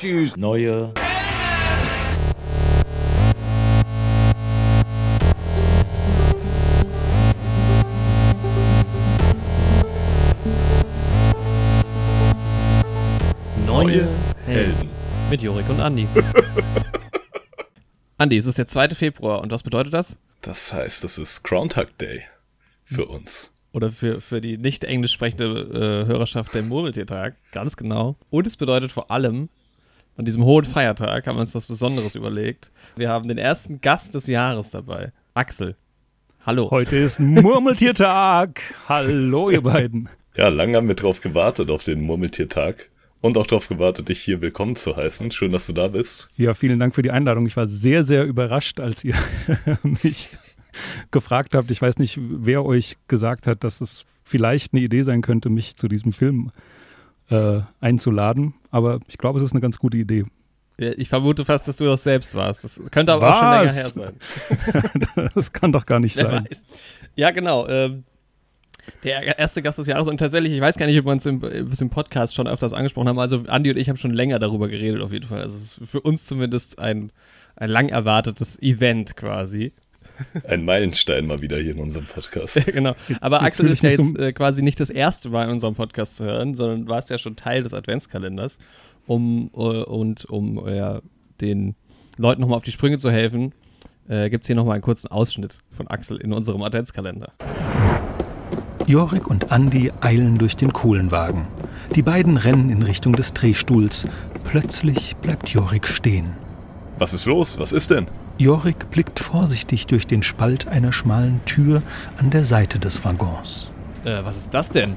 Choose 0.00 0.34
neue 0.40 0.94
Neue 13.66 14.08
Helden. 14.46 14.88
Mit 15.28 15.42
Jorik 15.42 15.68
und 15.68 15.80
Andi. 15.80 16.08
Andi, 18.16 18.38
es 18.38 18.46
ist 18.46 18.56
der 18.56 18.68
2. 18.68 18.88
Februar 18.94 19.42
und 19.42 19.52
was 19.52 19.62
bedeutet 19.62 19.92
das? 19.92 20.16
Das 20.40 20.72
heißt, 20.72 21.04
es 21.04 21.18
ist 21.18 21.42
Groundhog 21.42 21.98
Day 21.98 22.22
für 22.84 23.04
uns. 23.04 23.52
Oder 23.72 23.92
für, 23.92 24.22
für 24.22 24.40
die 24.40 24.56
nicht 24.56 24.84
englisch 24.84 25.12
sprechende 25.12 25.44
äh, 25.44 26.06
Hörerschaft 26.06 26.54
der 26.54 26.62
Murmeltiertag, 26.62 27.36
ganz 27.52 27.76
genau. 27.76 28.16
Und 28.30 28.46
es 28.46 28.56
bedeutet 28.56 28.92
vor 28.92 29.10
allem, 29.10 29.50
an 30.16 30.24
diesem 30.24 30.44
hohen 30.44 30.64
Feiertag 30.64 31.26
haben 31.26 31.36
wir 31.36 31.42
uns 31.42 31.54
was 31.54 31.66
Besonderes 31.66 32.14
überlegt. 32.14 32.70
Wir 32.96 33.08
haben 33.08 33.28
den 33.28 33.38
ersten 33.38 33.80
Gast 33.80 34.14
des 34.14 34.26
Jahres 34.26 34.70
dabei, 34.70 35.12
Axel. 35.34 35.76
Hallo. 36.44 36.70
Heute 36.70 36.96
ist 36.96 37.20
Murmeltiertag. 37.20 38.60
Hallo, 38.88 39.50
ihr 39.50 39.62
beiden. 39.62 40.08
Ja, 40.36 40.48
lange 40.48 40.76
haben 40.76 40.88
wir 40.88 40.94
drauf 40.94 41.20
gewartet 41.20 41.70
auf 41.70 41.84
den 41.84 42.00
Murmeltiertag 42.00 42.90
und 43.20 43.36
auch 43.36 43.46
darauf 43.46 43.68
gewartet, 43.68 44.08
dich 44.08 44.20
hier 44.20 44.40
willkommen 44.40 44.76
zu 44.76 44.96
heißen. 44.96 45.30
Schön, 45.30 45.52
dass 45.52 45.66
du 45.66 45.72
da 45.72 45.88
bist. 45.88 46.28
Ja, 46.36 46.54
vielen 46.54 46.78
Dank 46.78 46.94
für 46.94 47.02
die 47.02 47.10
Einladung. 47.10 47.46
Ich 47.46 47.56
war 47.56 47.66
sehr, 47.66 48.04
sehr 48.04 48.24
überrascht, 48.24 48.80
als 48.80 49.04
ihr 49.04 49.14
mich 49.82 50.36
gefragt 51.10 51.54
habt. 51.54 51.70
Ich 51.70 51.82
weiß 51.82 51.98
nicht, 51.98 52.18
wer 52.20 52.64
euch 52.64 52.96
gesagt 53.08 53.46
hat, 53.46 53.64
dass 53.64 53.80
es 53.80 54.06
vielleicht 54.24 54.72
eine 54.72 54.82
Idee 54.82 55.02
sein 55.02 55.22
könnte, 55.22 55.50
mich 55.50 55.76
zu 55.76 55.88
diesem 55.88 56.12
Film 56.12 56.52
äh, 57.28 57.60
einzuladen. 57.80 58.54
Aber 58.70 59.00
ich 59.08 59.18
glaube, 59.18 59.38
es 59.38 59.44
ist 59.44 59.52
eine 59.52 59.60
ganz 59.60 59.78
gute 59.78 59.98
Idee. 59.98 60.24
Ich 60.78 61.10
vermute 61.10 61.44
fast, 61.44 61.68
dass 61.68 61.76
du 61.76 61.84
das 61.84 62.02
selbst 62.02 62.34
warst. 62.34 62.64
Das 62.64 62.80
könnte 62.90 63.12
aber 63.12 63.26
Was? 63.26 63.36
auch 63.36 63.40
schon 63.40 63.50
länger 63.50 63.72
her 63.72 64.14
sein. 65.14 65.30
das 65.34 65.52
kann 65.52 65.72
doch 65.72 65.84
gar 65.84 66.00
nicht 66.00 66.14
sein. 66.14 66.48
Ja, 67.16 67.30
genau. 67.32 67.68
Ähm, 67.68 68.04
der 69.04 69.38
erste 69.38 69.60
Gast 69.62 69.78
des 69.78 69.86
Jahres 69.86 70.08
und 70.08 70.16
tatsächlich, 70.16 70.52
ich 70.52 70.60
weiß 70.60 70.76
gar 70.78 70.86
nicht, 70.86 70.98
ob 70.98 71.04
wir 71.04 71.12
uns 71.12 71.26
im, 71.26 71.42
im, 71.42 71.90
Podcast 71.90 72.34
schon 72.34 72.48
öfters 72.48 72.72
angesprochen 72.72 73.08
haben. 73.08 73.18
Also 73.18 73.44
Andi 73.46 73.70
und 73.70 73.76
ich 73.76 73.88
haben 73.88 73.96
schon 73.96 74.12
länger 74.12 74.38
darüber 74.38 74.68
geredet, 74.68 75.02
auf 75.02 75.12
jeden 75.12 75.26
Fall. 75.26 75.42
Also 75.42 75.58
es 75.58 75.78
ist 75.78 75.90
für 75.90 76.00
uns 76.00 76.24
zumindest 76.26 76.78
ein, 76.78 77.12
ein 77.56 77.68
lang 77.68 77.88
erwartetes 77.88 78.60
Event 78.62 79.16
quasi. 79.16 79.72
Ein 80.46 80.64
Meilenstein 80.64 81.26
mal 81.26 81.40
wieder 81.40 81.58
hier 81.58 81.72
in 81.72 81.80
unserem 81.80 82.06
Podcast. 82.06 82.66
genau. 82.72 82.94
Aber 83.20 83.38
jetzt 83.38 83.46
Axel 83.46 83.68
ist 83.68 83.82
ja 83.82 83.90
jetzt 83.90 84.18
äh, 84.18 84.32
quasi 84.32 84.62
nicht 84.62 84.80
das 84.80 84.90
erste 84.90 85.28
Mal 85.30 85.44
in 85.44 85.50
unserem 85.50 85.74
Podcast 85.74 86.16
zu 86.16 86.24
hören, 86.24 86.54
sondern 86.54 86.88
war 86.88 86.98
es 86.98 87.08
ja 87.08 87.18
schon 87.18 87.36
Teil 87.36 87.62
des 87.62 87.74
Adventskalenders, 87.74 88.58
um 89.06 89.50
äh, 89.54 89.58
und 89.58 90.24
um 90.26 90.66
äh, 90.66 91.00
den 91.40 91.74
Leuten 92.16 92.40
nochmal 92.40 92.58
auf 92.58 92.64
die 92.64 92.72
Sprünge 92.72 92.98
zu 92.98 93.10
helfen, 93.10 93.52
äh, 94.08 94.28
gibt 94.28 94.44
es 94.44 94.46
hier 94.46 94.56
nochmal 94.56 94.74
einen 94.74 94.82
kurzen 94.82 95.08
Ausschnitt 95.08 95.58
von 95.70 95.86
Axel 95.88 96.18
in 96.18 96.32
unserem 96.32 96.62
Adventskalender. 96.62 97.32
Jorik 98.86 99.28
und 99.28 99.52
Andi 99.52 99.92
eilen 100.00 100.36
durch 100.38 100.56
den 100.56 100.72
Kohlenwagen. 100.72 101.46
Die 101.94 102.02
beiden 102.02 102.36
rennen 102.36 102.70
in 102.70 102.82
Richtung 102.82 103.12
des 103.14 103.32
Drehstuhls. 103.32 104.06
Plötzlich 104.44 105.14
bleibt 105.16 105.48
Jorik 105.50 105.86
stehen. 105.86 106.32
Was 106.98 107.14
ist 107.14 107.26
los? 107.26 107.58
Was 107.58 107.72
ist 107.72 107.90
denn? 107.90 108.06
Jorik 108.40 108.88
blickt 108.90 109.20
vorsichtig 109.20 109.86
durch 109.86 110.06
den 110.06 110.22
Spalt 110.22 110.66
einer 110.66 110.94
schmalen 110.94 111.44
Tür 111.44 111.82
an 112.16 112.30
der 112.30 112.46
Seite 112.46 112.78
des 112.78 113.04
Waggons. 113.04 113.70
Äh, 114.06 114.24
was 114.24 114.38
ist 114.38 114.54
das 114.54 114.70
denn? 114.70 114.96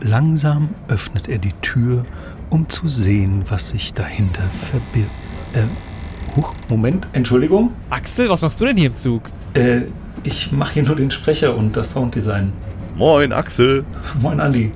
Langsam 0.00 0.68
öffnet 0.86 1.26
er 1.26 1.38
die 1.38 1.52
Tür, 1.62 2.06
um 2.50 2.68
zu 2.68 2.86
sehen, 2.86 3.42
was 3.48 3.70
sich 3.70 3.92
dahinter 3.92 4.44
verbirgt. 4.70 5.10
Äh, 5.54 6.36
huch, 6.36 6.54
Moment, 6.68 7.08
Entschuldigung. 7.12 7.72
Axel, 7.90 8.28
was 8.28 8.40
machst 8.40 8.60
du 8.60 8.66
denn 8.66 8.76
hier 8.76 8.86
im 8.86 8.94
Zug? 8.94 9.22
Äh, 9.54 9.86
ich 10.22 10.52
mache 10.52 10.74
hier 10.74 10.84
nur 10.84 10.94
den 10.94 11.10
Sprecher 11.10 11.56
und 11.56 11.76
das 11.76 11.90
Sounddesign. 11.90 12.52
Moin, 12.96 13.32
Axel. 13.32 13.84
Moin, 14.20 14.38
Andi. 14.38 14.70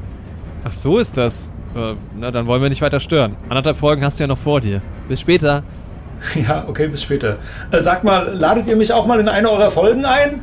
Ach, 0.65 0.73
so 0.73 0.99
ist 0.99 1.17
das. 1.17 1.53
Äh, 1.77 1.95
na, 2.19 2.33
dann 2.33 2.49
wollen 2.49 2.61
wir 2.61 2.71
nicht 2.71 2.83
weiter 2.83 2.99
stören. 2.99 3.37
Anderthalb 3.49 3.77
Folgen 3.77 4.05
hast 4.05 4.19
du 4.19 4.25
ja 4.25 4.27
noch 4.27 4.39
vor 4.39 4.61
dir. 4.61 4.83
Bis 5.09 5.21
später. 5.21 5.63
Ja, 6.35 6.67
okay, 6.69 6.89
bis 6.89 7.03
später. 7.03 7.39
Äh, 7.71 7.81
sag 7.81 8.05
mal, 8.05 8.35
ladet 8.35 8.67
ihr 8.67 8.77
mich 8.77 8.93
auch 8.93 9.07
mal 9.07 9.21
in 9.21 9.29
eine 9.29 9.51
eurer 9.51 9.71
Folgen 9.71 10.05
ein? 10.05 10.43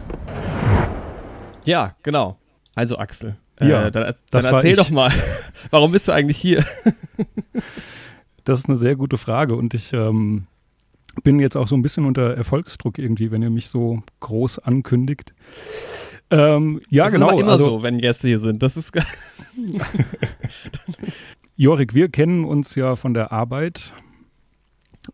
Ja, 1.63 1.95
genau. 2.03 2.37
Also 2.75 2.97
Axel. 2.97 3.35
Äh, 3.59 3.69
ja, 3.69 3.89
dann, 3.89 4.13
dann 4.31 4.45
erzähl 4.45 4.75
doch 4.75 4.89
mal, 4.89 5.11
warum 5.69 5.91
bist 5.91 6.07
du 6.07 6.11
eigentlich 6.11 6.37
hier? 6.37 6.63
das 8.43 8.59
ist 8.59 8.69
eine 8.69 8.77
sehr 8.77 8.95
gute 8.95 9.17
Frage 9.17 9.55
und 9.55 9.73
ich 9.73 9.93
ähm, 9.93 10.47
bin 11.23 11.39
jetzt 11.39 11.55
auch 11.55 11.67
so 11.67 11.75
ein 11.75 11.81
bisschen 11.81 12.05
unter 12.05 12.35
Erfolgsdruck 12.35 12.97
irgendwie, 12.97 13.31
wenn 13.31 13.41
ihr 13.41 13.49
mich 13.49 13.69
so 13.69 14.03
groß 14.19 14.59
ankündigt. 14.59 15.33
Ähm, 16.31 16.81
ja, 16.89 17.05
das 17.05 17.13
genau. 17.13 17.27
Ist 17.27 17.31
aber 17.31 17.41
immer 17.41 17.51
also, 17.51 17.65
so, 17.65 17.83
wenn 17.83 17.99
Gäste 17.99 18.27
hier 18.27 18.39
sind. 18.39 18.61
Das 18.61 18.75
ist 18.75 18.91
Jorik, 21.55 21.93
wir 21.93 22.09
kennen 22.09 22.43
uns 22.43 22.75
ja 22.75 22.95
von 22.95 23.13
der 23.13 23.31
Arbeit 23.31 23.93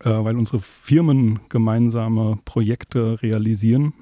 äh, 0.00 0.10
weil 0.10 0.36
unsere 0.36 0.58
Firmen 0.58 1.40
gemeinsame 1.48 2.38
Projekte 2.44 3.22
realisieren. 3.22 3.92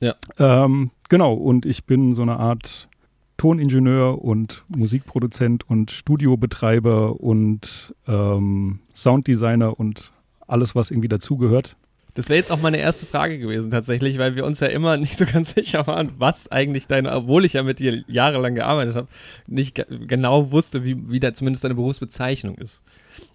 Ja. 0.00 0.14
Ähm, 0.38 0.90
genau, 1.08 1.34
und 1.34 1.66
ich 1.66 1.84
bin 1.84 2.14
so 2.14 2.22
eine 2.22 2.38
Art 2.38 2.88
Toningenieur 3.36 4.22
und 4.22 4.64
Musikproduzent 4.68 5.68
und 5.68 5.90
Studiobetreiber 5.90 7.20
und 7.20 7.94
ähm, 8.06 8.80
Sounddesigner 8.94 9.78
und 9.78 10.12
alles, 10.46 10.74
was 10.74 10.90
irgendwie 10.90 11.08
dazugehört. 11.08 11.76
Das 12.14 12.28
wäre 12.28 12.38
jetzt 12.38 12.50
auch 12.50 12.60
meine 12.60 12.78
erste 12.78 13.06
Frage 13.06 13.38
gewesen 13.38 13.70
tatsächlich, 13.70 14.18
weil 14.18 14.36
wir 14.36 14.44
uns 14.44 14.60
ja 14.60 14.66
immer 14.66 14.96
nicht 14.98 15.16
so 15.16 15.24
ganz 15.24 15.54
sicher 15.54 15.86
waren, 15.86 16.10
was 16.18 16.50
eigentlich 16.50 16.86
deine, 16.86 17.12
obwohl 17.12 17.44
ich 17.44 17.54
ja 17.54 17.62
mit 17.62 17.78
dir 17.78 18.04
jahrelang 18.08 18.54
gearbeitet 18.54 18.96
habe, 18.96 19.08
nicht 19.46 19.82
genau 19.88 20.50
wusste, 20.50 20.84
wie, 20.84 21.08
wie 21.08 21.20
da 21.20 21.32
zumindest 21.32 21.64
deine 21.64 21.74
Berufsbezeichnung 21.74 22.56
ist. 22.56 22.82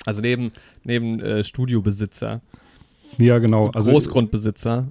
Also 0.05 0.21
neben, 0.21 0.51
neben 0.83 1.19
äh, 1.19 1.43
Studiobesitzer. 1.43 2.41
Ja, 3.17 3.39
genau. 3.39 3.69
Also, 3.69 3.91
Großgrundbesitzer. 3.91 4.87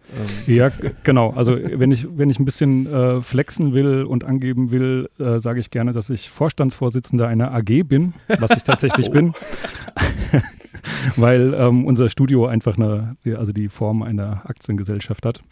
Ähm. 0.47 0.55
Ja, 0.55 0.71
genau. 1.03 1.31
Also 1.31 1.59
wenn 1.61 1.91
ich, 1.91 2.07
wenn 2.17 2.31
ich 2.31 2.39
ein 2.39 2.45
bisschen 2.45 2.87
äh, 2.87 3.21
flexen 3.21 3.75
will 3.75 4.05
und 4.05 4.25
angeben 4.25 4.71
will, 4.71 5.11
äh, 5.19 5.39
sage 5.39 5.61
ich 5.61 5.71
gerne, 5.71 5.93
dass 5.93 6.11
ich 6.11 6.31
Vorstandsvorsitzender 6.31 7.29
einer 7.29 7.53
AG 7.53 7.83
bin, 7.87 8.15
was 8.39 8.53
ich 8.57 8.63
tatsächlich 8.63 9.09
oh. 9.09 9.13
bin. 9.13 9.35
Weil 11.17 11.55
ähm, 11.55 11.85
unser 11.85 12.09
Studio 12.09 12.47
einfach 12.47 12.77
eine, 12.77 13.17
also 13.37 13.53
die 13.53 13.69
Form 13.69 14.03
einer 14.03 14.49
Aktiengesellschaft 14.49 15.25
hat. 15.27 15.43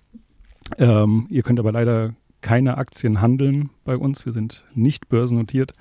Ähm, 0.78 1.26
ihr 1.30 1.42
könnt 1.42 1.58
aber 1.58 1.72
leider 1.72 2.14
keine 2.40 2.76
Aktien 2.76 3.20
handeln 3.20 3.70
bei 3.84 3.96
uns. 3.96 4.26
Wir 4.26 4.32
sind 4.32 4.64
nicht 4.74 5.08
börsennotiert. 5.08 5.74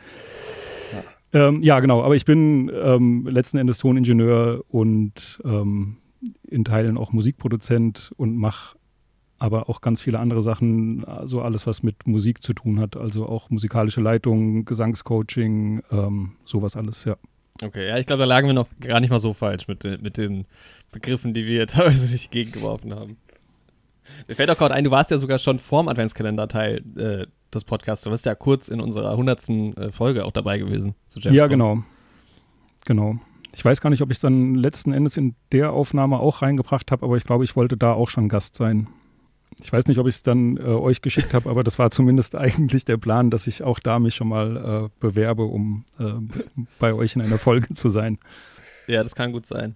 Ähm, 1.33 1.61
ja, 1.61 1.79
genau. 1.79 2.03
Aber 2.03 2.15
ich 2.15 2.25
bin 2.25 2.71
ähm, 2.73 3.27
letzten 3.27 3.57
Endes 3.57 3.77
Toningenieur 3.77 4.63
und 4.67 5.41
ähm, 5.45 5.97
in 6.47 6.65
Teilen 6.65 6.97
auch 6.97 7.13
Musikproduzent 7.13 8.11
und 8.17 8.35
mache 8.35 8.77
aber 9.39 9.69
auch 9.69 9.81
ganz 9.81 10.01
viele 10.01 10.19
andere 10.19 10.43
Sachen, 10.43 11.03
also 11.03 11.41
alles, 11.41 11.65
was 11.65 11.81
mit 11.81 12.05
Musik 12.05 12.43
zu 12.43 12.53
tun 12.53 12.79
hat, 12.79 12.95
also 12.95 13.25
auch 13.25 13.49
musikalische 13.49 13.99
Leitung, 13.99 14.65
Gesangscoaching, 14.65 15.81
ähm, 15.91 16.33
sowas 16.45 16.77
alles, 16.77 17.05
ja. 17.05 17.15
Okay, 17.63 17.87
ja, 17.87 17.97
ich 17.97 18.05
glaube, 18.05 18.19
da 18.19 18.25
lagen 18.25 18.45
wir 18.45 18.53
noch 18.53 18.67
gar 18.79 18.99
nicht 18.99 19.09
mal 19.09 19.17
so 19.17 19.33
falsch 19.33 19.67
mit, 19.67 19.83
mit 19.83 20.17
den 20.17 20.45
Begriffen, 20.91 21.33
die 21.33 21.47
wir 21.47 21.65
teilweise 21.67 22.07
durch 22.07 22.23
die 22.23 22.29
Gegend 22.29 22.53
geworfen 22.53 22.93
haben. 22.93 23.17
Mir 24.27 24.35
fällt 24.35 24.51
auch 24.51 24.57
gerade 24.57 24.75
ein, 24.75 24.83
du 24.83 24.91
warst 24.91 25.09
ja 25.09 25.17
sogar 25.17 25.39
schon 25.39 25.57
vorm 25.57 25.87
Adventskalender 25.87 26.47
Teil 26.47 26.83
äh, 26.95 27.25
des 27.53 27.63
Podcasts. 27.63 28.03
Du 28.03 28.11
warst 28.11 28.25
ja 28.25 28.35
kurz 28.35 28.67
in 28.67 28.81
unserer 28.81 29.11
100. 29.11 29.49
Äh, 29.49 29.91
Folge 29.91 30.25
auch 30.25 30.31
dabei 30.31 30.57
gewesen. 30.57 30.95
ja, 31.15 31.47
genau. 31.47 31.83
Genau. 32.85 33.17
Ich 33.53 33.63
weiß 33.63 33.81
gar 33.81 33.89
nicht, 33.89 34.01
ob 34.01 34.09
ich 34.11 34.17
es 34.17 34.21
dann 34.21 34.55
letzten 34.55 34.93
Endes 34.93 35.17
in 35.17 35.35
der 35.51 35.73
Aufnahme 35.73 36.19
auch 36.19 36.41
reingebracht 36.41 36.91
habe, 36.91 37.05
aber 37.05 37.17
ich 37.17 37.25
glaube, 37.25 37.43
ich 37.43 37.55
wollte 37.55 37.75
da 37.77 37.93
auch 37.93 38.09
schon 38.09 38.29
Gast 38.29 38.55
sein. 38.55 38.87
Ich 39.61 39.71
weiß 39.71 39.85
nicht, 39.87 39.97
ob 39.99 40.07
ich 40.07 40.15
es 40.15 40.23
dann 40.23 40.57
äh, 40.57 40.61
euch 40.61 41.01
geschickt 41.01 41.33
habe, 41.33 41.49
aber 41.49 41.63
das 41.63 41.77
war 41.77 41.91
zumindest 41.91 42.35
eigentlich 42.37 42.85
der 42.85 42.97
Plan, 42.97 43.29
dass 43.29 43.47
ich 43.47 43.63
auch 43.63 43.79
da 43.79 43.99
mich 43.99 44.15
schon 44.15 44.29
mal 44.29 44.85
äh, 44.85 44.89
bewerbe, 44.99 45.43
um 45.43 45.83
äh, 45.99 46.13
bei 46.79 46.93
euch 46.93 47.15
in 47.15 47.21
einer 47.21 47.37
Folge 47.37 47.73
zu 47.73 47.89
sein. 47.89 48.17
Ja, 48.87 49.03
das 49.03 49.15
kann 49.15 49.31
gut 49.33 49.45
sein. 49.45 49.75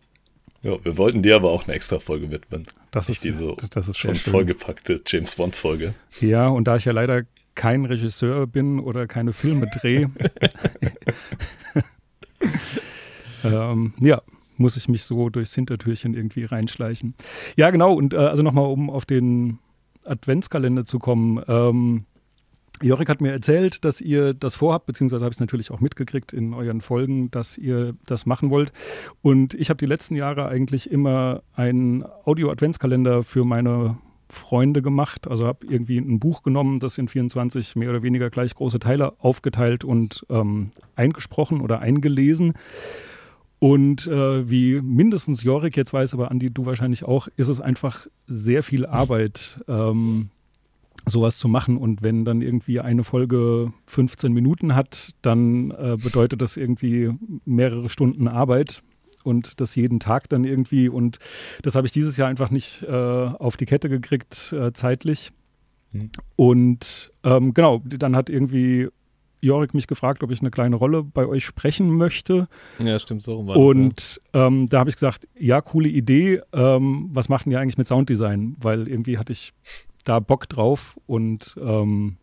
Ja, 0.64 0.84
wir 0.84 0.98
wollten 0.98 1.22
dir 1.22 1.36
aber 1.36 1.52
auch 1.52 1.66
eine 1.66 1.74
extra 1.74 2.00
Folge 2.00 2.32
widmen. 2.32 2.66
Das 2.90 3.08
ist 3.08 3.24
diese 3.24 3.56
das 3.70 3.88
ist 3.88 3.98
schon 3.98 4.16
vollgepackte 4.16 5.00
James 5.06 5.36
Bond 5.36 5.56
Folge. 5.56 5.94
Ja, 6.22 6.48
und 6.48 6.64
da 6.64 6.78
ich 6.78 6.86
ja 6.86 6.92
leider 6.92 7.24
kein 7.56 7.86
Regisseur 7.86 8.48
bin 8.48 8.80
oder 8.80 9.08
keine 9.08 9.34
Filme 9.34 9.68
drehe, 9.68 10.10
ähm, 13.44 13.94
ja, 14.00 14.22
muss 14.58 14.78
ich 14.78 14.88
mich 14.88 15.04
so 15.04 15.30
durchs 15.30 15.56
Hintertürchen 15.56 16.14
irgendwie 16.14 16.46
reinschleichen. 16.46 17.16
Ja, 17.58 17.72
genau. 17.72 17.94
Und 17.94 18.14
äh, 18.14 18.18
also 18.18 18.44
nochmal, 18.44 18.66
um 18.66 18.90
auf 18.90 19.06
den 19.06 19.60
Adventskalender 20.06 20.86
zu 20.86 21.00
kommen. 21.00 21.42
Ähm, 21.48 22.06
Jorik 22.82 23.08
hat 23.08 23.22
mir 23.22 23.32
erzählt, 23.32 23.86
dass 23.86 24.02
ihr 24.02 24.34
das 24.34 24.58
vorhabt, 24.58 24.86
beziehungsweise 24.86 25.24
habe 25.24 25.32
ich 25.32 25.38
es 25.38 25.42
natürlich 25.42 25.72
auch 25.72 25.80
mitgekriegt 25.80 26.34
in 26.34 26.54
euren 26.54 26.82
Folgen, 26.82 27.32
dass 27.32 27.58
ihr 27.58 27.96
das 28.06 28.26
machen 28.26 28.50
wollt. 28.50 28.74
Und 29.22 29.54
ich 29.54 29.70
habe 29.70 29.78
die 29.78 29.86
letzten 29.86 30.16
Jahre 30.16 30.48
eigentlich 30.48 30.92
immer 30.92 31.42
einen 31.54 32.04
Audio-Adventskalender 32.26 33.24
für 33.24 33.46
meine 33.46 33.98
Freunde 34.30 34.82
gemacht. 34.82 35.28
Also 35.28 35.46
habe 35.46 35.66
irgendwie 35.68 35.98
ein 35.98 36.20
Buch 36.20 36.44
genommen, 36.44 36.80
das 36.80 36.98
in 36.98 37.08
24 37.08 37.76
mehr 37.76 37.90
oder 37.90 38.04
weniger 38.04 38.30
gleich 38.30 38.56
große 38.56 38.80
Teile 38.80 39.14
aufgeteilt 39.20 39.84
und 39.84 40.26
ähm, 40.30 40.72
eingesprochen 40.96 41.62
oder 41.62 41.80
eingelesen. 41.80 42.54
Und 43.60 44.08
äh, 44.08 44.50
wie 44.50 44.82
mindestens 44.82 45.44
Jorik 45.44 45.78
jetzt 45.78 45.94
weiß, 45.94 46.14
aber 46.14 46.30
Andi, 46.30 46.52
du 46.52 46.66
wahrscheinlich 46.66 47.04
auch, 47.04 47.28
ist 47.36 47.48
es 47.48 47.62
einfach 47.62 48.08
sehr 48.28 48.64
viel 48.64 48.86
Arbeit. 48.86 49.60
Ähm, 49.68 50.30
sowas 51.06 51.38
zu 51.38 51.48
machen. 51.48 51.78
Und 51.78 52.02
wenn 52.02 52.26
dann 52.26 52.42
irgendwie 52.42 52.80
eine 52.80 53.04
Folge 53.04 53.72
15 53.86 54.34
Minuten 54.34 54.76
hat, 54.76 55.12
dann 55.22 55.72
äh, 55.72 55.98
bedeutet 56.02 56.42
das 56.42 56.58
irgendwie 56.58 57.12
mehrere 57.46 57.90
Stunden 57.90 58.28
Arbeit 58.28 58.82
und 59.26 59.60
das 59.60 59.76
jeden 59.76 60.00
Tag 60.00 60.30
dann 60.30 60.44
irgendwie. 60.44 60.90
Und 60.90 61.20
das 61.64 61.76
habe 61.76 61.88
ich 61.88 61.94
dieses 61.94 62.18
Jahr 62.18 62.30
einfach 62.30 62.52
nicht 62.52 62.84
äh, 62.84 62.92
auf 62.92 63.58
die 63.58 63.66
Kette 63.66 63.90
gekriegt, 63.90 64.54
äh, 64.54 64.74
zeitlich. 64.74 65.32
Mhm. 65.92 66.12
Und 66.36 67.12
ähm, 67.24 67.54
genau, 67.54 67.82
dann 67.86 68.16
hat 68.16 68.30
irgendwie 68.30 68.90
Jorik 69.42 69.74
mich 69.74 69.88
gefragt, 69.88 70.24
ob 70.24 70.32
ich 70.32 70.42
eine 70.42 70.52
kleine 70.52 70.76
Rolle 70.76 71.04
bei 71.04 71.26
euch 71.26 71.46
sprechen 71.46 71.96
möchte. 71.96 72.48
Ja, 72.80 73.00
stimmt, 73.00 73.24
so 73.24 73.36
rum 73.36 73.48
war 73.48 73.58
Und 73.58 73.98
das, 73.98 74.22
ja. 74.34 74.48
ähm, 74.48 74.68
da 74.68 74.80
habe 74.80 74.90
ich 74.90 74.96
gesagt, 74.96 75.28
ja, 75.38 75.62
coole 75.62 75.88
Idee. 75.88 76.42
Ähm, 76.52 77.10
was 77.14 77.30
macht 77.30 77.46
ihr 77.48 77.60
eigentlich 77.60 77.78
mit 77.78 77.88
Sounddesign? 77.88 78.56
Weil 78.60 78.88
irgendwie 78.88 79.18
hatte 79.18 79.34
ich 79.34 79.54
da 80.04 80.20
Bock 80.20 80.50
drauf 80.50 80.96
und 81.06 81.56
ähm, 81.60 82.18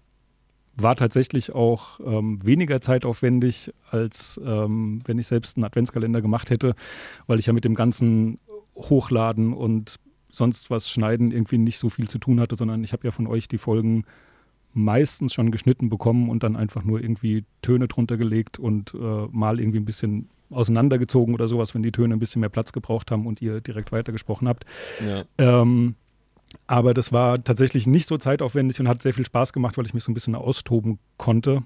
war 0.77 0.97
tatsächlich 0.97 1.55
auch 1.55 2.01
ähm, 2.05 2.39
weniger 2.45 2.81
zeitaufwendig, 2.81 3.73
als 3.91 4.41
ähm, 4.45 5.03
wenn 5.05 5.19
ich 5.19 5.27
selbst 5.27 5.57
einen 5.57 5.65
Adventskalender 5.65 6.23
gemacht 6.23 6.51
hätte, 6.51 6.75
weil 7.27 7.39
ich 7.39 7.47
ja 7.47 7.53
mit 7.53 7.65
dem 7.65 7.75
ganzen 7.75 8.39
Hochladen 8.77 9.53
und 9.53 9.99
sonst 10.31 10.71
was 10.71 10.91
schneiden 10.91 11.31
irgendwie 11.31 11.59
nicht 11.59 11.79
so 11.79 11.91
viel 11.91 12.09
zu 12.09 12.19
tun 12.19 12.41
hatte, 12.41 12.57
sondern 12.57 12.83
ich 12.83 12.93
habe 12.93 13.07
ja 13.07 13.11
von 13.11 13.27
euch 13.27 13.49
die 13.49 13.59
Folgen 13.59 14.05
meistens 14.73 15.35
schon 15.35 15.51
geschnitten 15.51 15.91
bekommen 15.91 16.31
und 16.31 16.43
dann 16.43 16.57
einfach 16.57 16.83
nur 16.83 17.03
irgendwie 17.03 17.45
Töne 17.61 17.89
drunter 17.89 18.17
gelegt 18.17 18.59
und 18.59 18.95
äh, 18.95 19.27
mal 19.31 19.61
irgendwie 19.61 19.79
ein 19.79 19.85
bisschen 19.85 20.31
auseinandergezogen 20.51 21.35
oder 21.35 21.49
sowas, 21.49 21.75
wenn 21.75 21.83
die 21.83 21.93
Töne 21.93 22.15
ein 22.15 22.19
bisschen 22.19 22.41
mehr 22.41 22.49
Platz 22.49 22.73
gebraucht 22.73 23.11
haben 23.11 23.27
und 23.27 23.43
ihr 23.43 23.61
direkt 23.61 23.93
weitergesprochen 23.93 24.49
habt. 24.49 24.65
Ja. 25.07 25.25
Ähm, 25.39 25.97
aber 26.67 26.95
das 26.95 27.13
war 27.13 27.43
tatsächlich 27.43 27.87
nicht 27.87 28.07
so 28.07 28.19
zeitaufwendig 28.19 28.81
und 28.81 28.89
hat 28.89 29.03
sehr 29.03 29.15
viel 29.15 29.27
Spaß 29.27 29.53
gemacht, 29.53 29.77
weil 29.79 29.87
ich 29.87 29.95
mich 29.95 30.05
so 30.05 30.11
ein 30.11 30.15
bisschen 30.15 30.35
austoben 30.35 30.99
konnte. 31.17 31.63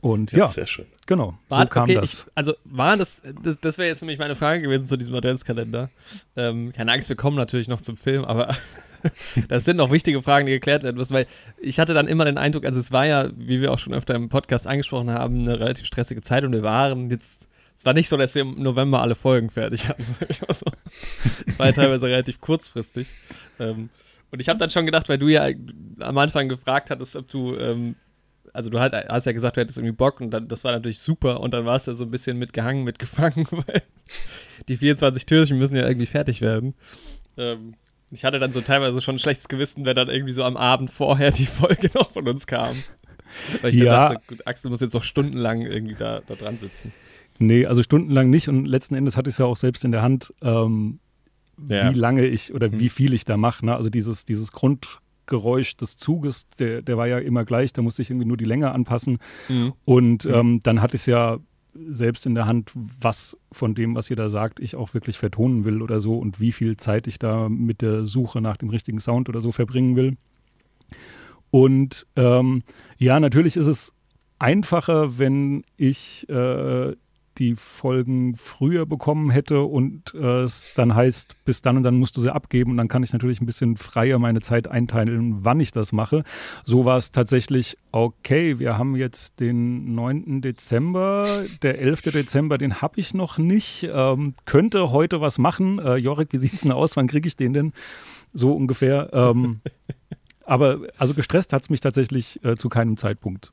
Und 0.00 0.32
ja, 0.32 0.38
ja 0.38 0.46
sehr 0.48 0.66
schön. 0.66 0.86
Genau, 1.06 1.38
war, 1.48 1.62
so 1.62 1.68
kam 1.68 1.84
okay, 1.84 1.94
das. 1.94 2.24
Ich, 2.24 2.32
also 2.34 2.54
war 2.64 2.96
das, 2.96 3.22
das, 3.42 3.58
das 3.60 3.78
wäre 3.78 3.88
jetzt 3.88 4.02
nämlich 4.02 4.18
meine 4.18 4.34
Frage 4.34 4.62
gewesen 4.62 4.86
zu 4.86 4.96
diesem 4.96 5.14
Adventskalender. 5.14 5.90
Ähm, 6.34 6.72
keine 6.72 6.92
Angst, 6.92 7.08
wir 7.08 7.16
kommen 7.16 7.36
natürlich 7.36 7.68
noch 7.68 7.80
zum 7.80 7.96
Film, 7.96 8.24
aber 8.24 8.56
das 9.48 9.64
sind 9.64 9.76
noch 9.76 9.92
wichtige 9.92 10.22
Fragen, 10.22 10.46
die 10.46 10.52
geklärt 10.52 10.82
werden 10.82 10.96
müssen, 10.96 11.14
weil 11.14 11.26
ich 11.58 11.78
hatte 11.78 11.94
dann 11.94 12.08
immer 12.08 12.24
den 12.24 12.38
Eindruck, 12.38 12.64
also 12.64 12.80
es 12.80 12.90
war 12.90 13.06
ja, 13.06 13.30
wie 13.36 13.60
wir 13.60 13.72
auch 13.72 13.78
schon 13.78 13.94
öfter 13.94 14.14
im 14.16 14.28
Podcast 14.28 14.66
angesprochen 14.66 15.10
haben, 15.10 15.42
eine 15.42 15.60
relativ 15.60 15.86
stressige 15.86 16.22
Zeit 16.22 16.44
und 16.44 16.52
wir 16.52 16.62
waren 16.62 17.08
jetzt 17.10 17.45
es 17.76 17.84
war 17.84 17.92
nicht 17.92 18.08
so, 18.08 18.16
dass 18.16 18.34
wir 18.34 18.42
im 18.42 18.62
November 18.62 19.02
alle 19.02 19.14
Folgen 19.14 19.50
fertig 19.50 19.88
hatten. 19.88 20.04
Es 20.48 21.58
war 21.58 21.66
ja 21.66 21.72
teilweise 21.72 22.06
relativ 22.06 22.40
kurzfristig. 22.40 23.08
Ähm, 23.58 23.90
und 24.30 24.40
ich 24.40 24.48
habe 24.48 24.58
dann 24.58 24.70
schon 24.70 24.86
gedacht, 24.86 25.08
weil 25.08 25.18
du 25.18 25.28
ja 25.28 25.48
am 26.00 26.18
Anfang 26.18 26.48
gefragt 26.48 26.90
hattest, 26.90 27.16
ob 27.16 27.28
du, 27.28 27.56
ähm, 27.56 27.96
also 28.52 28.70
du 28.70 28.80
halt, 28.80 28.94
hast 28.94 29.26
ja 29.26 29.32
gesagt, 29.32 29.56
du 29.56 29.60
hättest 29.60 29.78
irgendwie 29.78 29.94
Bock 29.94 30.20
und 30.20 30.30
dann, 30.30 30.48
das 30.48 30.64
war 30.64 30.72
natürlich 30.72 30.98
super 30.98 31.40
und 31.40 31.52
dann 31.52 31.64
war 31.64 31.76
es 31.76 31.86
ja 31.86 31.94
so 31.94 32.04
ein 32.04 32.10
bisschen 32.10 32.38
mitgehangen, 32.38 32.84
mitgefangen, 32.84 33.46
weil 33.50 33.82
die 34.68 34.76
24 34.76 35.26
Türchen 35.26 35.58
müssen 35.58 35.76
ja 35.76 35.86
irgendwie 35.86 36.06
fertig 36.06 36.40
werden. 36.40 36.74
Ähm, 37.36 37.74
ich 38.10 38.24
hatte 38.24 38.38
dann 38.38 38.52
so 38.52 38.60
teilweise 38.60 39.00
schon 39.00 39.16
ein 39.16 39.20
schlechtes 39.20 39.48
Gewissen, 39.48 39.84
wenn 39.84 39.96
dann 39.96 40.08
irgendwie 40.08 40.32
so 40.32 40.44
am 40.44 40.56
Abend 40.56 40.90
vorher 40.90 41.30
die 41.30 41.46
Folge 41.46 41.90
noch 41.94 42.12
von 42.12 42.26
uns 42.28 42.46
kam. 42.46 42.76
Weil 43.60 43.74
ich 43.74 43.80
ja. 43.80 44.08
dachte, 44.08 44.20
gut, 44.28 44.46
Axel 44.46 44.70
muss 44.70 44.80
jetzt 44.80 44.94
noch 44.94 45.02
stundenlang 45.02 45.62
irgendwie 45.62 45.94
da, 45.94 46.22
da 46.26 46.34
dran 46.34 46.56
sitzen. 46.58 46.92
Nee, 47.38 47.66
also 47.66 47.82
stundenlang 47.82 48.30
nicht. 48.30 48.48
Und 48.48 48.66
letzten 48.66 48.94
Endes 48.94 49.16
hatte 49.16 49.30
ich 49.30 49.34
es 49.34 49.38
ja 49.38 49.46
auch 49.46 49.56
selbst 49.56 49.84
in 49.84 49.92
der 49.92 50.02
Hand, 50.02 50.32
ähm, 50.42 50.98
ja. 51.68 51.90
wie 51.90 51.98
lange 51.98 52.26
ich 52.26 52.54
oder 52.54 52.68
mhm. 52.68 52.80
wie 52.80 52.88
viel 52.88 53.12
ich 53.14 53.24
da 53.24 53.36
mache. 53.36 53.64
Ne? 53.64 53.74
Also 53.74 53.90
dieses, 53.90 54.24
dieses 54.24 54.52
Grundgeräusch 54.52 55.76
des 55.76 55.96
Zuges, 55.96 56.46
der, 56.58 56.82
der 56.82 56.96
war 56.96 57.06
ja 57.06 57.18
immer 57.18 57.44
gleich, 57.44 57.72
da 57.72 57.82
musste 57.82 58.02
ich 58.02 58.10
irgendwie 58.10 58.26
nur 58.26 58.36
die 58.36 58.44
Länge 58.44 58.72
anpassen. 58.72 59.18
Mhm. 59.48 59.72
Und 59.84 60.24
mhm. 60.24 60.34
ähm, 60.34 60.60
dann 60.62 60.82
hatte 60.82 60.96
ich 60.96 61.02
es 61.02 61.06
ja 61.06 61.38
selbst 61.90 62.24
in 62.24 62.34
der 62.34 62.46
Hand, 62.46 62.72
was 62.74 63.36
von 63.52 63.74
dem, 63.74 63.96
was 63.96 64.08
ihr 64.08 64.16
da 64.16 64.28
sagt, 64.28 64.60
ich 64.60 64.76
auch 64.76 64.94
wirklich 64.94 65.18
vertonen 65.18 65.64
will 65.64 65.82
oder 65.82 66.00
so 66.00 66.16
und 66.16 66.40
wie 66.40 66.52
viel 66.52 66.76
Zeit 66.76 67.06
ich 67.06 67.18
da 67.18 67.48
mit 67.48 67.82
der 67.82 68.06
Suche 68.06 68.40
nach 68.40 68.56
dem 68.56 68.70
richtigen 68.70 68.98
Sound 68.98 69.28
oder 69.28 69.40
so 69.40 69.52
verbringen 69.52 69.94
will. 69.94 70.16
Und 71.50 72.06
ähm, 72.16 72.62
ja, 72.98 73.20
natürlich 73.20 73.56
ist 73.56 73.66
es 73.66 73.94
einfacher, 74.38 75.18
wenn 75.18 75.64
ich 75.76 76.28
äh, 76.28 76.94
die 77.38 77.54
Folgen 77.54 78.34
früher 78.36 78.86
bekommen 78.86 79.30
hätte 79.30 79.62
und 79.62 80.14
äh, 80.14 80.42
es 80.42 80.72
dann 80.74 80.94
heißt, 80.94 81.44
bis 81.44 81.62
dann 81.62 81.76
und 81.76 81.82
dann 81.82 81.96
musst 81.96 82.16
du 82.16 82.20
sie 82.20 82.34
abgeben 82.34 82.72
und 82.72 82.76
dann 82.76 82.88
kann 82.88 83.02
ich 83.02 83.12
natürlich 83.12 83.40
ein 83.40 83.46
bisschen 83.46 83.76
freier 83.76 84.18
meine 84.18 84.40
Zeit 84.40 84.68
einteilen, 84.68 85.44
wann 85.44 85.60
ich 85.60 85.72
das 85.72 85.92
mache. 85.92 86.24
So 86.64 86.84
war 86.84 86.96
es 86.96 87.12
tatsächlich, 87.12 87.76
okay, 87.92 88.58
wir 88.58 88.78
haben 88.78 88.96
jetzt 88.96 89.40
den 89.40 89.94
9. 89.94 90.42
Dezember, 90.42 91.44
der 91.62 91.80
11. 91.80 92.02
Dezember, 92.02 92.58
den 92.58 92.80
habe 92.80 92.98
ich 92.98 93.14
noch 93.14 93.38
nicht, 93.38 93.88
ähm, 93.92 94.34
könnte 94.44 94.90
heute 94.90 95.20
was 95.20 95.38
machen. 95.38 95.78
Äh, 95.78 95.96
Jorik, 95.96 96.32
wie 96.32 96.38
sieht 96.38 96.54
es 96.54 96.62
denn 96.62 96.72
aus, 96.72 96.96
wann 96.96 97.06
kriege 97.06 97.28
ich 97.28 97.36
den 97.36 97.52
denn? 97.52 97.72
So 98.32 98.52
ungefähr. 98.52 99.10
Ähm, 99.12 99.60
aber 100.44 100.80
also 100.96 101.14
gestresst 101.14 101.52
hat 101.52 101.62
es 101.62 101.70
mich 101.70 101.80
tatsächlich 101.80 102.42
äh, 102.44 102.56
zu 102.56 102.68
keinem 102.68 102.96
Zeitpunkt. 102.96 103.52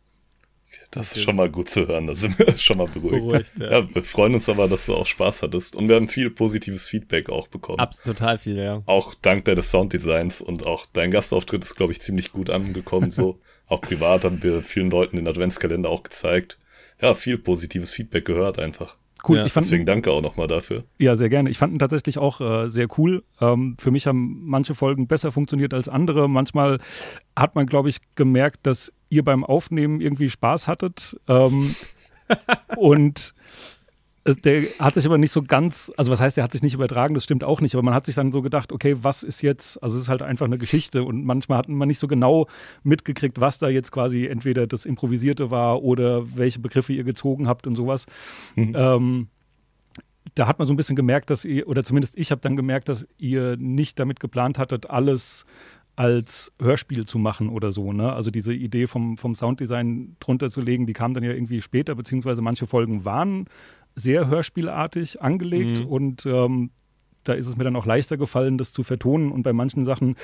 Das 0.91 1.15
ist 1.15 1.23
schon 1.23 1.35
mal 1.35 1.49
gut 1.49 1.69
zu 1.69 1.87
hören, 1.87 2.07
da 2.07 2.15
sind 2.15 2.37
wir 2.37 2.55
schon 2.57 2.77
mal 2.77 2.87
beruhigt. 2.87 3.25
beruhigt 3.25 3.51
ja. 3.59 3.79
ja. 3.79 3.95
wir 3.95 4.03
freuen 4.03 4.35
uns 4.35 4.47
aber, 4.49 4.67
dass 4.67 4.85
du 4.85 4.95
auch 4.95 5.07
Spaß 5.07 5.43
hattest 5.43 5.75
und 5.75 5.89
wir 5.89 5.95
haben 5.95 6.07
viel 6.07 6.29
positives 6.29 6.87
Feedback 6.87 7.29
auch 7.29 7.47
bekommen. 7.47 7.79
Absolut, 7.79 8.17
total 8.17 8.37
viel, 8.37 8.57
ja. 8.57 8.83
Auch 8.85 9.15
dank 9.15 9.45
deines 9.45 9.71
Sounddesigns 9.71 10.41
und 10.41 10.65
auch 10.65 10.85
dein 10.93 11.11
Gastauftritt 11.11 11.63
ist, 11.63 11.75
glaube 11.75 11.93
ich, 11.93 12.01
ziemlich 12.01 12.31
gut 12.31 12.49
angekommen. 12.49 13.11
so 13.11 13.39
auch 13.67 13.81
privat 13.81 14.25
haben 14.25 14.43
wir 14.43 14.61
vielen 14.61 14.91
Leuten 14.91 15.15
den 15.15 15.27
Adventskalender 15.27 15.89
auch 15.89 16.03
gezeigt. 16.03 16.59
Ja, 17.01 17.13
viel 17.13 17.37
positives 17.37 17.91
Feedback 17.91 18.25
gehört 18.25 18.59
einfach. 18.59 18.95
Cool. 19.27 19.37
Ja, 19.37 19.45
ich 19.45 19.53
fand, 19.53 19.65
deswegen 19.65 19.85
danke 19.85 20.11
auch 20.11 20.21
nochmal 20.21 20.47
dafür. 20.47 20.83
Ja, 20.97 21.15
sehr 21.15 21.29
gerne. 21.29 21.49
Ich 21.49 21.57
fand 21.57 21.73
ihn 21.73 21.79
tatsächlich 21.79 22.17
auch 22.17 22.41
äh, 22.41 22.69
sehr 22.69 22.87
cool. 22.97 23.23
Ähm, 23.39 23.77
für 23.79 23.89
mich 23.89 24.05
haben 24.05 24.41
manche 24.43 24.75
Folgen 24.75 25.07
besser 25.07 25.31
funktioniert 25.31 25.73
als 25.73 25.87
andere. 25.87 26.27
Manchmal 26.27 26.79
hat 27.35 27.55
man, 27.55 27.65
glaube 27.65 27.87
ich, 27.87 27.97
gemerkt, 28.15 28.67
dass 28.67 28.91
ihr 29.13 29.23
beim 29.23 29.43
Aufnehmen 29.43 30.01
irgendwie 30.01 30.29
Spaß 30.29 30.67
hattet. 30.67 31.17
Ähm, 31.27 31.75
und 32.77 33.33
der 34.25 34.63
hat 34.79 34.93
sich 34.93 35.05
aber 35.05 35.17
nicht 35.17 35.31
so 35.31 35.43
ganz, 35.43 35.91
also 35.97 36.11
was 36.11 36.21
heißt, 36.21 36.37
der 36.37 36.45
hat 36.45 36.53
sich 36.53 36.63
nicht 36.63 36.73
übertragen, 36.73 37.13
das 37.13 37.25
stimmt 37.25 37.43
auch 37.43 37.59
nicht, 37.59 37.75
aber 37.75 37.83
man 37.83 37.93
hat 37.93 38.05
sich 38.05 38.15
dann 38.15 38.31
so 38.31 38.41
gedacht, 38.41 38.71
okay, 38.71 38.95
was 39.01 39.21
ist 39.21 39.41
jetzt, 39.41 39.81
also 39.83 39.97
es 39.97 40.03
ist 40.03 40.09
halt 40.09 40.21
einfach 40.21 40.45
eine 40.45 40.57
Geschichte 40.57 41.03
und 41.03 41.25
manchmal 41.25 41.57
hat 41.57 41.67
man 41.67 41.89
nicht 41.89 41.99
so 41.99 42.07
genau 42.07 42.47
mitgekriegt, 42.83 43.41
was 43.41 43.57
da 43.59 43.67
jetzt 43.67 43.91
quasi 43.91 44.25
entweder 44.25 44.65
das 44.65 44.85
Improvisierte 44.85 45.51
war 45.51 45.83
oder 45.83 46.37
welche 46.37 46.59
Begriffe 46.59 46.93
ihr 46.93 47.03
gezogen 47.03 47.47
habt 47.49 47.67
und 47.67 47.75
sowas. 47.75 48.05
Mhm. 48.55 48.73
Ähm, 48.75 49.27
da 50.35 50.47
hat 50.47 50.57
man 50.57 50.67
so 50.67 50.73
ein 50.73 50.77
bisschen 50.77 50.95
gemerkt, 50.95 51.29
dass 51.29 51.43
ihr, 51.43 51.67
oder 51.67 51.83
zumindest 51.83 52.17
ich 52.17 52.31
habe 52.31 52.39
dann 52.39 52.55
gemerkt, 52.55 52.87
dass 52.87 53.05
ihr 53.17 53.57
nicht 53.57 53.99
damit 53.99 54.21
geplant 54.21 54.57
hattet, 54.57 54.89
alles 54.89 55.45
als 55.95 56.51
Hörspiel 56.59 57.05
zu 57.05 57.19
machen 57.19 57.49
oder 57.49 57.71
so. 57.71 57.93
Ne? 57.93 58.11
Also 58.13 58.31
diese 58.31 58.53
Idee 58.53 58.87
vom, 58.87 59.17
vom 59.17 59.35
Sounddesign 59.35 60.15
drunter 60.19 60.49
zu 60.49 60.61
legen, 60.61 60.87
die 60.87 60.93
kam 60.93 61.13
dann 61.13 61.23
ja 61.23 61.31
irgendwie 61.31 61.61
später, 61.61 61.95
beziehungsweise 61.95 62.41
manche 62.41 62.65
Folgen 62.65 63.05
waren 63.05 63.45
sehr 63.95 64.27
hörspielartig 64.27 65.21
angelegt 65.21 65.81
mhm. 65.81 65.87
und 65.87 66.25
ähm, 66.25 66.71
da 67.23 67.33
ist 67.33 67.47
es 67.47 67.57
mir 67.57 67.63
dann 67.63 67.75
auch 67.75 67.85
leichter 67.85 68.17
gefallen, 68.17 68.57
das 68.57 68.73
zu 68.73 68.83
vertonen. 68.83 69.31
Und 69.31 69.43
bei 69.43 69.53
manchen 69.53 69.85
Sachen 69.85 70.15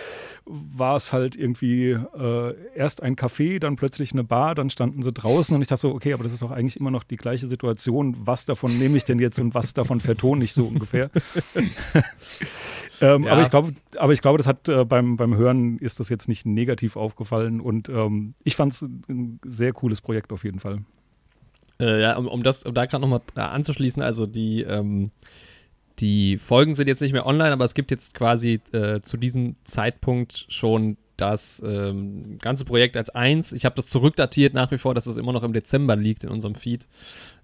war 0.46 0.96
es 0.96 1.14
halt 1.14 1.36
irgendwie 1.36 1.92
äh, 1.92 2.56
erst 2.76 3.02
ein 3.04 3.16
Café, 3.16 3.60
dann 3.60 3.76
plötzlich 3.76 4.12
eine 4.14 4.24
Bar, 4.24 4.56
dann 4.56 4.70
standen 4.70 5.02
sie 5.02 5.12
draußen 5.12 5.56
und 5.56 5.62
ich 5.62 5.68
dachte 5.68 5.82
so, 5.82 5.92
okay, 5.92 6.14
aber 6.14 6.24
das 6.24 6.34
ist 6.34 6.42
doch 6.42 6.52
eigentlich 6.52 6.80
immer 6.80 6.92
noch 6.92 7.04
die 7.04 7.18
gleiche 7.18 7.48
Situation. 7.48 8.16
Was 8.20 8.46
davon 8.46 8.78
nehme 8.78 8.98
ich 8.98 9.06
denn 9.06 9.20
jetzt 9.20 9.40
und 9.40 9.54
was 9.54 9.74
davon 9.74 10.00
vertone 10.00 10.44
ich 10.44 10.54
so 10.54 10.66
ungefähr? 10.66 11.10
ähm, 13.02 13.24
ja. 13.24 13.32
aber, 13.32 13.42
ich 13.42 13.50
glaube, 13.50 13.74
aber 13.98 14.14
ich 14.14 14.22
glaube, 14.22 14.38
das 14.38 14.48
hat 14.48 14.68
äh, 14.70 14.86
beim, 14.86 15.18
beim 15.18 15.36
Hören 15.36 15.78
ist 15.78 16.00
das 16.00 16.10
jetzt 16.10 16.28
nicht 16.28 16.46
negativ 16.46 16.96
aufgefallen 16.96 17.62
und 17.62 17.90
ähm, 17.90 18.34
ich 18.44 18.56
fand 18.56 18.74
es 18.74 18.82
ein 18.82 19.40
sehr 19.46 19.74
cooles 19.74 20.02
Projekt 20.02 20.32
auf 20.32 20.44
jeden 20.44 20.60
Fall. 20.60 20.80
Äh, 21.80 22.02
ja, 22.02 22.18
um, 22.18 22.28
um, 22.28 22.44
das, 22.44 22.64
um 22.64 22.74
da 22.74 22.86
gerade 22.86 23.02
nochmal 23.02 23.22
äh, 23.36 23.40
anzuschließen, 23.40 24.02
also 24.02 24.26
die, 24.26 24.64
ähm, 24.64 25.12
die 26.00 26.38
Folgen 26.38 26.76
sind 26.76 26.88
jetzt 26.88 27.02
nicht 27.02 27.14
mehr 27.14 27.26
online, 27.26 27.52
aber 27.52 27.66
es 27.66 27.74
gibt 27.74 27.92
jetzt 27.92 28.14
quasi 28.14 28.62
äh, 28.72 29.02
zu 29.02 29.18
diesem 29.18 29.56
Zeitpunkt 29.64 30.46
schon 30.50 30.98
das 31.18 31.62
ähm, 31.66 32.38
ganze 32.40 32.66
Projekt 32.66 32.96
als 32.96 33.10
eins. 33.10 33.52
Ich 33.52 33.66
habe 33.66 33.76
das 33.76 33.88
zurückdatiert 33.88 34.54
nach 34.54 34.72
wie 34.72 34.78
vor, 34.78 34.96
dass 34.96 35.06
es 35.06 35.18
immer 35.18 35.34
noch 35.34 35.44
im 35.44 35.54
Dezember 35.54 35.96
liegt 35.96 36.24
in 36.24 36.30
unserem 36.30 36.56
Feed, 36.56 36.88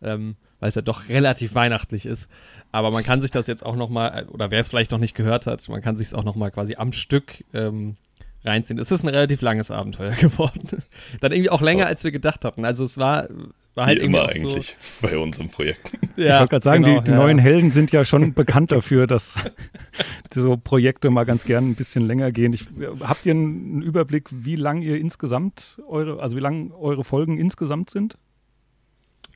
ähm, 0.01 0.35
weil 0.59 0.69
es 0.69 0.75
ja 0.75 0.81
doch 0.81 1.09
relativ 1.09 1.55
weihnachtlich 1.55 2.05
ist. 2.05 2.29
Aber 2.71 2.91
man 2.91 3.03
kann 3.03 3.21
sich 3.21 3.31
das 3.31 3.47
jetzt 3.47 3.65
auch 3.65 3.75
noch 3.75 3.89
mal, 3.89 4.27
oder 4.29 4.51
wer 4.51 4.61
es 4.61 4.69
vielleicht 4.69 4.91
noch 4.91 4.99
nicht 4.99 5.15
gehört 5.15 5.45
hat, 5.45 5.67
man 5.67 5.81
kann 5.81 5.97
sich 5.97 6.07
es 6.07 6.13
auch 6.13 6.23
noch 6.23 6.35
mal 6.35 6.51
quasi 6.51 6.75
am 6.75 6.93
Stück 6.93 7.43
ähm, 7.53 7.97
reinziehen. 8.45 8.79
Es 8.79 8.91
ist 8.91 9.03
ein 9.03 9.09
relativ 9.09 9.41
langes 9.41 9.71
Abenteuer 9.71 10.11
geworden. 10.19 10.83
Dann 11.21 11.31
irgendwie 11.31 11.49
auch 11.49 11.61
länger, 11.61 11.87
als 11.87 12.03
wir 12.03 12.11
gedacht 12.11 12.45
hatten. 12.45 12.65
Also 12.65 12.83
es 12.83 12.97
war 12.97 13.27
war 13.75 13.87
halt 13.87 13.99
Wie 13.99 14.05
immer 14.05 14.29
eigentlich 14.29 14.77
so 14.79 14.85
bei 15.07 15.17
uns 15.17 15.37
im 15.37 15.49
Projekt. 15.49 15.91
Ja, 16.15 16.25
ich 16.25 16.39
wollte 16.39 16.49
gerade 16.49 16.63
sagen, 16.63 16.83
genau, 16.83 16.99
die, 16.99 17.05
die 17.05 17.11
ja. 17.11 17.17
neuen 17.17 17.37
Helden 17.37 17.71
sind 17.71 17.91
ja 17.91 18.05
schon 18.05 18.33
bekannt 18.33 18.71
dafür, 18.71 19.05
dass 19.05 19.37
so 20.33 20.55
Projekte 20.55 21.09
mal 21.09 21.25
ganz 21.25 21.43
gern 21.43 21.71
ein 21.71 21.75
bisschen 21.75 22.05
länger 22.05 22.31
gehen. 22.31 22.53
Ich, 22.53 22.65
habt 23.01 23.25
ihr 23.25 23.33
einen 23.33 23.81
Überblick, 23.81 24.29
wie 24.31 24.55
lang 24.55 24.81
ihr 24.81 24.97
insgesamt 24.97 25.81
eure, 25.87 26.21
also 26.21 26.37
wie 26.37 26.41
lang 26.41 26.71
eure 26.71 27.03
Folgen 27.03 27.37
insgesamt 27.37 27.89
sind? 27.89 28.17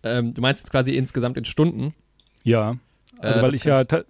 Ähm, 0.04 0.34
du 0.34 0.42
meinst 0.42 0.62
jetzt 0.62 0.72
quasi 0.72 0.96
insgesamt 0.96 1.36
in 1.36 1.44
Stunden? 1.44 1.94
Ja. 2.44 2.78
Also 3.20 3.42
äh, 3.42 3.44
weil 3.44 3.54
ich 3.54 3.66
ja 3.66 3.84
ta 3.84 4.04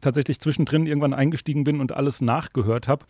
tatsächlich 0.00 0.40
zwischendrin 0.40 0.86
irgendwann 0.86 1.14
eingestiegen 1.14 1.62
bin 1.62 1.80
und 1.80 1.92
alles 1.92 2.20
nachgehört 2.20 2.88
habe. 2.88 3.06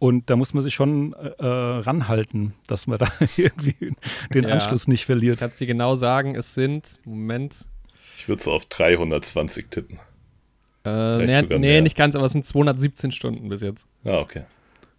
Und 0.00 0.30
da 0.30 0.36
muss 0.36 0.54
man 0.54 0.62
sich 0.62 0.72
schon 0.72 1.12
äh, 1.12 1.44
ranhalten, 1.44 2.54
dass 2.66 2.86
man 2.86 2.98
da 2.98 3.06
irgendwie 3.36 3.94
den 4.32 4.44
ja. 4.44 4.54
Anschluss 4.54 4.88
nicht 4.88 5.04
verliert. 5.04 5.40
Kannst 5.40 5.60
du 5.60 5.66
dir 5.66 5.74
genau 5.74 5.94
sagen, 5.94 6.34
es 6.34 6.54
sind, 6.54 6.98
Moment. 7.04 7.66
Ich 8.16 8.26
würde 8.26 8.42
so 8.42 8.50
auf 8.50 8.64
320 8.64 9.68
tippen. 9.68 9.98
Äh, 10.86 11.26
nee, 11.26 11.58
nee 11.58 11.80
nicht 11.82 11.98
ganz, 11.98 12.16
aber 12.16 12.24
es 12.24 12.32
sind 12.32 12.46
217 12.46 13.12
Stunden 13.12 13.50
bis 13.50 13.60
jetzt. 13.60 13.84
Ah, 14.04 14.20
okay. 14.20 14.44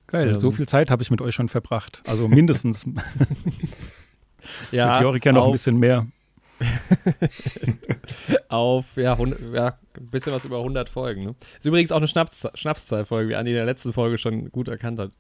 Geil, 0.06 0.30
ähm. 0.30 0.40
so 0.40 0.52
viel 0.52 0.68
Zeit 0.68 0.92
habe 0.92 1.02
ich 1.02 1.10
mit 1.10 1.20
euch 1.20 1.34
schon 1.34 1.50
verbracht. 1.50 2.04
Also 2.06 2.28
mindestens. 2.28 2.86
ja, 4.72 4.94
mit 4.94 5.02
Jorik 5.02 5.26
ja 5.26 5.32
noch 5.32 5.48
ein 5.48 5.52
bisschen 5.52 5.80
mehr. 5.80 6.06
auf 8.50 8.86
ja, 8.96 9.14
100, 9.14 9.54
ja, 9.54 9.78
ein 9.98 10.10
bisschen 10.10 10.34
was 10.34 10.46
über 10.46 10.58
100 10.58 10.90
Folgen. 10.90 11.24
Ne? 11.24 11.36
Ist 11.58 11.66
übrigens 11.66 11.92
auch 11.92 11.98
eine 11.98 12.08
Schnaps 12.08 12.48
Schnapszahlfolge, 12.54 13.30
wie 13.30 13.36
Andi 13.36 13.52
in 13.52 13.58
der 13.58 13.66
letzten 13.66 13.94
Folge 13.94 14.18
schon 14.18 14.52
gut 14.52 14.68
erkannt 14.68 15.00
hat. 15.00 15.12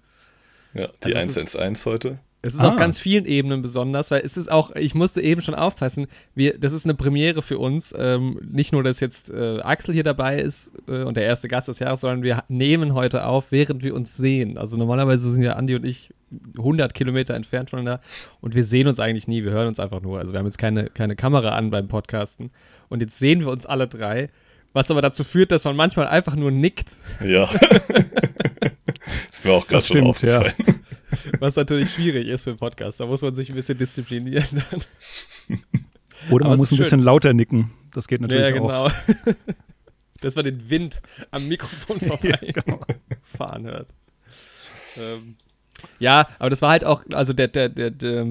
Ja, 0.73 0.87
die 1.03 1.15
also 1.15 1.39
111 1.39 1.85
heute. 1.85 2.19
Es 2.43 2.55
ist 2.55 2.61
ah. 2.61 2.69
auf 2.69 2.75
ganz 2.75 2.97
vielen 2.97 3.25
Ebenen 3.25 3.61
besonders, 3.61 4.09
weil 4.09 4.21
es 4.25 4.35
ist 4.35 4.51
auch, 4.51 4.75
ich 4.75 4.95
musste 4.95 5.21
eben 5.21 5.41
schon 5.41 5.53
aufpassen, 5.53 6.07
wir, 6.33 6.57
das 6.57 6.73
ist 6.73 6.85
eine 6.85 6.95
Premiere 6.95 7.43
für 7.43 7.59
uns. 7.59 7.93
Ähm, 7.95 8.39
nicht 8.51 8.71
nur, 8.73 8.83
dass 8.83 8.99
jetzt 8.99 9.29
äh, 9.29 9.59
Axel 9.61 9.93
hier 9.93 10.03
dabei 10.03 10.39
ist 10.39 10.71
äh, 10.87 11.03
und 11.03 11.17
der 11.17 11.25
erste 11.25 11.47
Gast 11.47 11.67
des 11.67 11.77
Jahres, 11.79 12.01
sondern 12.01 12.23
wir 12.23 12.43
nehmen 12.47 12.95
heute 12.95 13.25
auf, 13.25 13.51
während 13.51 13.83
wir 13.83 13.93
uns 13.93 14.17
sehen. 14.17 14.57
Also 14.57 14.75
normalerweise 14.75 15.29
sind 15.29 15.43
ja 15.43 15.53
Andi 15.53 15.75
und 15.75 15.85
ich 15.85 16.13
100 16.57 16.93
Kilometer 16.93 17.35
entfernt 17.35 17.69
voneinander 17.69 18.01
und 18.39 18.55
wir 18.55 18.63
sehen 18.63 18.87
uns 18.87 18.99
eigentlich 18.99 19.27
nie, 19.27 19.43
wir 19.43 19.51
hören 19.51 19.67
uns 19.67 19.79
einfach 19.79 20.01
nur. 20.01 20.17
Also 20.19 20.33
wir 20.33 20.39
haben 20.39 20.47
jetzt 20.47 20.57
keine, 20.57 20.85
keine 20.85 21.15
Kamera 21.15 21.49
an 21.49 21.69
beim 21.69 21.87
Podcasten 21.89 22.49
und 22.89 23.01
jetzt 23.01 23.19
sehen 23.19 23.41
wir 23.41 23.49
uns 23.49 23.67
alle 23.67 23.87
drei, 23.87 24.29
was 24.73 24.89
aber 24.89 25.01
dazu 25.01 25.23
führt, 25.23 25.51
dass 25.51 25.65
man 25.65 25.75
manchmal 25.75 26.07
einfach 26.07 26.35
nur 26.35 26.49
nickt. 26.49 26.95
Ja. 27.23 27.49
ist 29.31 29.45
mir 29.45 29.51
auch 29.51 29.67
gerade 29.67 29.83
schon 29.83 30.03
aufgefallen. 30.07 30.53
Ja. 30.57 30.73
Was 31.39 31.55
natürlich 31.55 31.91
schwierig 31.91 32.27
ist 32.27 32.43
für 32.43 32.51
einen 32.51 32.59
Podcast. 32.59 32.99
Da 32.99 33.05
muss 33.05 33.21
man 33.21 33.35
sich 33.35 33.49
ein 33.49 33.55
bisschen 33.55 33.77
disziplinieren. 33.77 34.63
Oder 36.29 36.47
man 36.47 36.57
muss 36.57 36.71
ein 36.71 36.75
schön. 36.75 36.83
bisschen 36.83 37.03
lauter 37.03 37.33
nicken. 37.33 37.71
Das 37.93 38.07
geht 38.07 38.21
natürlich 38.21 38.43
ja, 38.47 38.51
genau. 38.51 38.85
auch. 38.85 38.91
Dass 40.21 40.35
man 40.35 40.45
den 40.45 40.69
Wind 40.69 41.01
am 41.31 41.47
Mikrofon 41.47 41.99
vorbei 42.07 42.37
ja, 42.41 42.51
genau. 42.51 42.81
fahren 43.23 43.65
hört. 43.65 43.87
Ähm, 44.97 45.35
ja, 45.99 46.27
aber 46.37 46.49
das 46.49 46.61
war 46.61 46.69
halt 46.69 46.85
auch, 46.85 47.03
also 47.11 47.33
der, 47.33 47.47
der, 47.47 47.69
der, 47.69 47.89
der, 47.89 48.27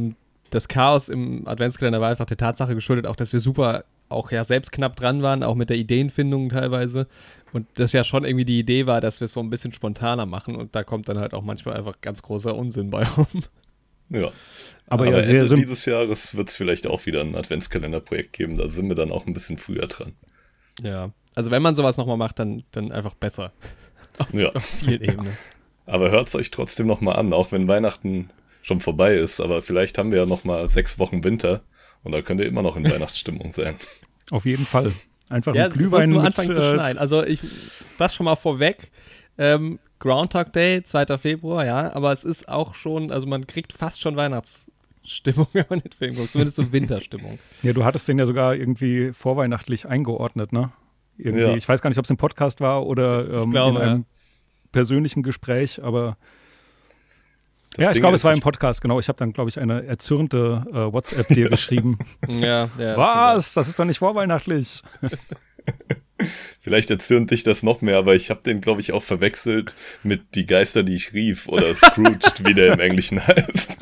das 0.51 0.69
Chaos 0.69 1.09
im 1.09 1.47
Adventskalender 1.49 2.01
war 2.01 2.11
einfach 2.11 2.27
der 2.27 2.37
Tatsache 2.37 2.75
geschuldet, 2.75 3.07
auch 3.07 3.17
dass 3.17 3.33
wir 3.33 3.41
super, 3.41 3.85
auch 4.09 4.31
ja 4.31 4.45
selbst 4.45 4.73
knapp 4.73 4.97
dran 4.97 5.23
waren, 5.23 5.43
auch 5.43 5.55
mit 5.55 5.71
der 5.71 5.77
Ideenfindung 5.77 6.51
teilweise. 6.51 7.07
Und 7.53 7.67
das 7.75 7.93
ja 7.93 8.05
schon 8.05 8.25
irgendwie 8.25 8.45
die 8.45 8.59
Idee 8.59 8.87
war, 8.87 9.01
dass 9.01 9.21
wir 9.21 9.25
es 9.25 9.33
so 9.33 9.41
ein 9.41 9.51
bisschen 9.51 9.73
spontaner 9.73 10.27
machen 10.27 10.55
und 10.55 10.75
da 10.75 10.85
kommt 10.85 11.09
dann 11.09 11.19
halt 11.19 11.35
auch 11.35 11.43
manchmal 11.43 11.77
einfach 11.77 12.01
ganz 12.01 12.23
großer 12.23 12.55
Unsinn 12.55 12.91
bei 12.91 13.05
rum. 13.05 13.27
Ja. 14.09 14.31
Aber, 14.87 15.07
Aber 15.07 15.17
ja, 15.17 15.23
sehr 15.23 15.43
Ende 15.43 15.55
dieses 15.55 15.85
Jahres 15.85 16.37
wird 16.37 16.49
es 16.49 16.57
vielleicht 16.57 16.87
auch 16.87 17.07
wieder 17.07 17.21
ein 17.21 17.37
Adventskalenderprojekt 17.37 18.33
geben. 18.33 18.57
Da 18.57 18.69
sind 18.69 18.89
wir 18.89 18.97
dann 18.97 19.13
auch 19.13 19.27
ein 19.27 19.33
bisschen 19.33 19.57
früher 19.57 19.87
dran. 19.87 20.13
Ja. 20.83 21.11
Also 21.35 21.51
wenn 21.51 21.63
man 21.63 21.77
sowas 21.77 21.97
nochmal 21.97 22.17
macht, 22.17 22.39
dann, 22.41 22.65
dann 22.73 22.91
einfach 22.91 23.15
besser. 23.15 23.53
auf, 24.19 24.33
ja. 24.33 24.51
auf 24.51 24.65
vielen 24.65 25.03
Ebenen. 25.03 25.39
Aber 25.87 26.11
hört 26.11 26.29
es 26.29 26.35
euch 26.35 26.51
trotzdem 26.51 26.87
nochmal 26.87 27.17
an, 27.17 27.33
auch 27.33 27.53
wenn 27.53 27.69
Weihnachten 27.69 28.31
schon 28.63 28.81
vorbei 28.81 29.15
ist. 29.17 29.41
Aber 29.41 29.63
vielleicht 29.63 29.97
haben 29.97 30.11
wir 30.11 30.19
ja 30.21 30.27
nochmal 30.27 30.69
sechs 30.69 30.99
Wochen 30.99 31.25
Winter 31.25 31.63
und 32.03 32.13
da 32.13 32.21
könnt 32.21 32.41
ihr 32.41 32.47
immer 32.47 32.63
noch 32.63 32.77
in 32.77 32.85
Weihnachtsstimmung 32.91 33.53
sein. 33.53 33.77
Auf 34.31 34.45
jeden 34.45 34.65
Fall. 34.65 34.93
Einfach 35.31 35.55
ja, 35.55 35.67
ein 35.67 35.73
Glühwein 35.73 36.11
nur 36.11 36.25
anfangen 36.25 36.53
zu 36.53 36.61
äh, 36.61 36.75
schneien. 36.75 36.99
Also 36.99 37.25
ich, 37.25 37.41
das 37.99 38.15
schon 38.15 38.25
mal 38.25 38.37
vorweg. 38.37 38.91
Ähm, 39.39 39.79
Groundhog 40.01 40.53
Day, 40.53 40.83
2. 40.83 41.19
Februar, 41.19 41.65
ja, 41.65 41.95
aber 41.95 42.13
es 42.13 42.25
ist 42.25 42.49
auch 42.49 42.75
schon, 42.75 43.13
also 43.13 43.27
man 43.27 43.47
kriegt 43.47 43.73
fast 43.73 44.01
schon 44.01 44.17
Weihnachtsstimmung, 44.17 45.47
wenn 45.53 45.67
man 45.69 45.79
den 45.79 45.93
Film 45.93 46.17
guckt, 46.17 46.33
zumindest 46.33 46.57
so 46.57 46.73
Winterstimmung. 46.73 47.39
Ja, 47.63 47.73
du 47.73 47.85
hattest 47.85 48.09
den 48.09 48.19
ja 48.19 48.27
sogar 48.27 48.55
irgendwie 48.55 49.13
vorweihnachtlich 49.13 49.87
eingeordnet, 49.87 50.53
ne? 50.53 50.73
Irgendwie, 51.17 51.43
ja. 51.43 51.55
ich 51.55 51.69
weiß 51.69 51.83
gar 51.83 51.91
nicht, 51.91 51.99
ob 51.99 52.05
es 52.05 52.11
im 52.11 52.17
Podcast 52.17 52.61
war 52.61 52.87
oder 52.87 53.43
ähm, 53.43 53.51
glaube, 53.51 53.79
in 53.79 53.85
einem 53.85 53.99
ja. 54.01 54.05
persönlichen 54.73 55.23
Gespräch, 55.23 55.83
aber 55.83 56.17
das 57.77 57.85
ja, 57.85 57.93
ich 57.93 58.01
glaube, 58.01 58.17
es 58.17 58.25
war 58.25 58.33
im 58.33 58.41
Podcast, 58.41 58.83
genau. 58.83 58.99
Ich 58.99 59.09
habe 59.09 59.17
dann, 59.19 59.33
glaube 59.33 59.49
ich, 59.49 59.59
eine 59.61 59.87
erzürnte 59.87 60.65
äh, 60.71 60.93
WhatsApp 60.93 61.29
dir 61.29 61.49
geschrieben. 61.51 61.99
ja, 62.29 62.69
ja. 62.79 62.97
Was? 62.97 63.55
Das 63.55 63.69
ist 63.69 63.79
doch 63.79 63.85
nicht 63.85 63.99
vorweihnachtlich. 63.99 64.83
Vielleicht 66.61 66.91
erzürnt 66.91 67.31
dich 67.31 67.45
das 67.45 67.63
noch 67.63 67.81
mehr, 67.81 67.97
aber 67.97 68.15
ich 68.15 68.29
habe 68.29 68.43
den, 68.43 68.61
glaube 68.61 68.81
ich, 68.81 68.93
auch 68.93 69.03
verwechselt 69.03 69.75
mit 70.03 70.35
Die 70.35 70.47
Geister, 70.47 70.83
die 70.83 70.95
ich 70.95 71.15
rief 71.15 71.49
oder 71.49 71.75
Scrooged, 71.75 72.47
wie 72.47 72.55
der 72.55 72.75
im 72.75 72.81
Englischen 72.81 73.27
heißt. 73.27 73.79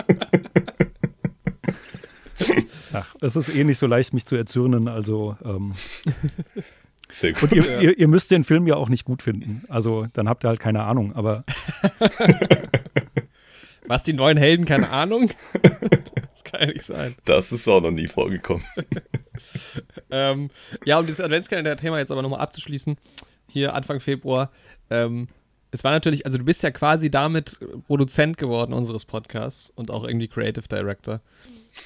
Ach, 2.93 3.15
es 3.21 3.37
ist 3.37 3.49
eh 3.49 3.65
nicht 3.65 3.79
so 3.79 3.87
leicht, 3.87 4.13
mich 4.13 4.27
zu 4.27 4.37
erzürnen, 4.37 4.87
also. 4.87 5.37
Ähm. 5.45 5.73
Sehr 7.11 7.33
gut. 7.33 7.45
Und 7.45 7.53
ihr, 7.55 7.63
ja. 7.65 7.81
ihr, 7.81 7.99
ihr, 7.99 8.09
müsst 8.09 8.31
den 8.31 8.45
Film 8.45 8.67
ja 8.67 8.77
auch 8.77 8.89
nicht 8.89 9.05
gut 9.05 9.23
finden. 9.23 9.65
Also, 9.69 10.07
dann 10.13 10.29
habt 10.29 10.45
ihr 10.45 10.49
halt 10.49 10.61
keine 10.61 10.85
Ahnung, 10.85 11.13
aber. 11.13 11.45
Was, 13.89 14.03
die 14.03 14.13
neuen 14.13 14.37
Helden? 14.37 14.67
Keine 14.67 14.91
Ahnung? 14.91 15.31
das 15.63 16.45
kann 16.45 16.61
ja 16.61 16.67
nicht 16.67 16.85
sein. 16.85 17.15
Das 17.25 17.53
ist 17.53 17.67
auch 17.67 17.81
noch 17.81 17.91
nie 17.91 18.07
vorgekommen. 18.07 18.63
ähm, 20.11 20.51
ja, 20.85 20.99
um 20.99 21.07
dieses 21.07 21.21
Adventskalender-Thema 21.21 21.99
jetzt 21.99 22.11
aber 22.11 22.21
nochmal 22.21 22.41
abzuschließen, 22.41 22.99
hier 23.49 23.75
Anfang 23.75 24.01
Februar. 24.01 24.51
Ähm, 24.91 25.29
es 25.71 25.85
war 25.85 25.91
natürlich, 25.91 26.27
also 26.27 26.37
du 26.37 26.45
bist 26.45 26.63
ja 26.63 26.71
quasi 26.71 27.11
damit 27.11 27.59
Produzent 27.87 28.37
geworden 28.37 28.75
unseres 28.75 29.07
Podcasts 29.07 29.73
und 29.75 29.91
auch 29.91 30.05
irgendwie 30.05 30.29
Creative 30.29 30.69
Director. 30.69 31.23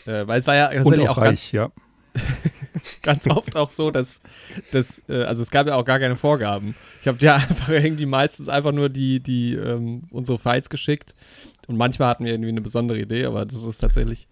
Äh, 0.06 0.26
weil 0.26 0.40
es 0.40 0.46
war 0.48 0.56
ja 0.56 0.68
tatsächlich 0.72 1.08
auch, 1.08 1.18
auch 1.18 1.22
reich, 1.22 1.52
ganz, 1.52 1.52
ja. 1.52 1.70
ganz 3.02 3.28
oft 3.28 3.54
auch 3.54 3.70
so, 3.70 3.92
dass, 3.92 4.20
dass 4.72 5.02
äh, 5.08 5.22
also 5.22 5.42
es 5.42 5.52
gab 5.52 5.68
ja 5.68 5.76
auch 5.76 5.84
gar 5.84 6.00
keine 6.00 6.16
Vorgaben. 6.16 6.74
Ich 7.00 7.06
habe 7.06 7.18
dir 7.18 7.34
einfach 7.34 7.68
irgendwie 7.68 8.06
meistens 8.06 8.48
einfach 8.48 8.72
nur 8.72 8.88
die, 8.88 9.20
die 9.20 9.54
ähm, 9.54 10.02
unsere 10.10 10.40
Files 10.40 10.68
geschickt 10.68 11.14
und 11.66 11.76
manchmal 11.76 12.08
hatten 12.08 12.24
wir 12.24 12.32
irgendwie 12.32 12.50
eine 12.50 12.60
besondere 12.60 13.00
Idee, 13.00 13.24
aber 13.24 13.44
das 13.44 13.62
ist 13.62 13.78
tatsächlich. 13.78 14.28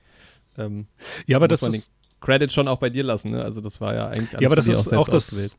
Ähm, 0.59 0.87
ja, 1.27 1.37
aber 1.37 1.49
das 1.49 1.63
ist. 1.63 1.73
Den 1.73 1.83
Credit 2.21 2.53
schon 2.53 2.69
auch 2.69 2.79
bei 2.79 2.91
dir 2.91 3.03
lassen, 3.03 3.31
ne? 3.31 3.43
Also, 3.43 3.61
das 3.61 3.81
war 3.81 3.95
ja 3.95 4.09
eigentlich 4.09 4.31
alles 4.31 4.41
Ja, 4.41 4.49
aber 4.49 4.57
das 4.57 4.69
ist 4.69 4.93
auch, 4.93 4.99
auch 4.99 5.09
das. 5.09 5.57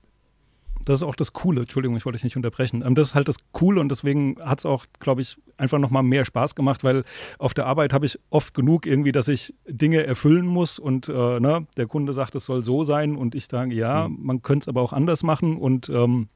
Das 0.86 1.00
ist 1.00 1.04
auch 1.04 1.16
das 1.16 1.34
Coole, 1.34 1.62
Entschuldigung, 1.62 1.96
ich 1.96 2.06
wollte 2.06 2.18
dich 2.18 2.24
nicht 2.24 2.36
unterbrechen. 2.36 2.84
Ähm, 2.84 2.96
das 2.96 3.10
ist 3.10 3.16
halt 3.16 3.28
das 3.28 3.38
Coole 3.52 3.80
und 3.80 3.90
deswegen 3.90 4.38
hat 4.42 4.60
es 4.60 4.66
auch, 4.66 4.86
glaube 5.00 5.22
ich, 5.22 5.38
einfach 5.58 5.78
nochmal 5.78 6.02
mehr 6.02 6.26
Spaß 6.26 6.56
gemacht, 6.56 6.84
weil 6.84 7.04
auf 7.38 7.54
der 7.54 7.68
Arbeit 7.68 7.94
habe 7.94 8.08
ich 8.08 8.20
oft 8.32 8.56
genug 8.56 8.88
irgendwie, 8.88 9.12
dass 9.12 9.28
ich 9.28 9.54
Dinge 9.68 10.06
erfüllen 10.08 10.48
muss 10.48 10.80
und 10.80 11.08
äh, 11.08 11.40
ne, 11.40 11.68
der 11.78 11.86
Kunde 11.86 12.14
sagt, 12.14 12.34
es 12.34 12.46
soll 12.46 12.64
so 12.64 12.84
sein 12.84 13.16
und 13.16 13.36
ich 13.36 13.46
sage, 13.46 13.76
ja, 13.76 14.08
mhm. 14.08 14.18
man 14.22 14.42
könnte 14.42 14.64
es 14.64 14.68
aber 14.68 14.82
auch 14.82 14.92
anders 14.92 15.22
machen 15.22 15.58
und 15.58 15.88
ähm, 15.90 16.30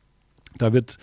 da 0.59 0.73
wird 0.73 0.97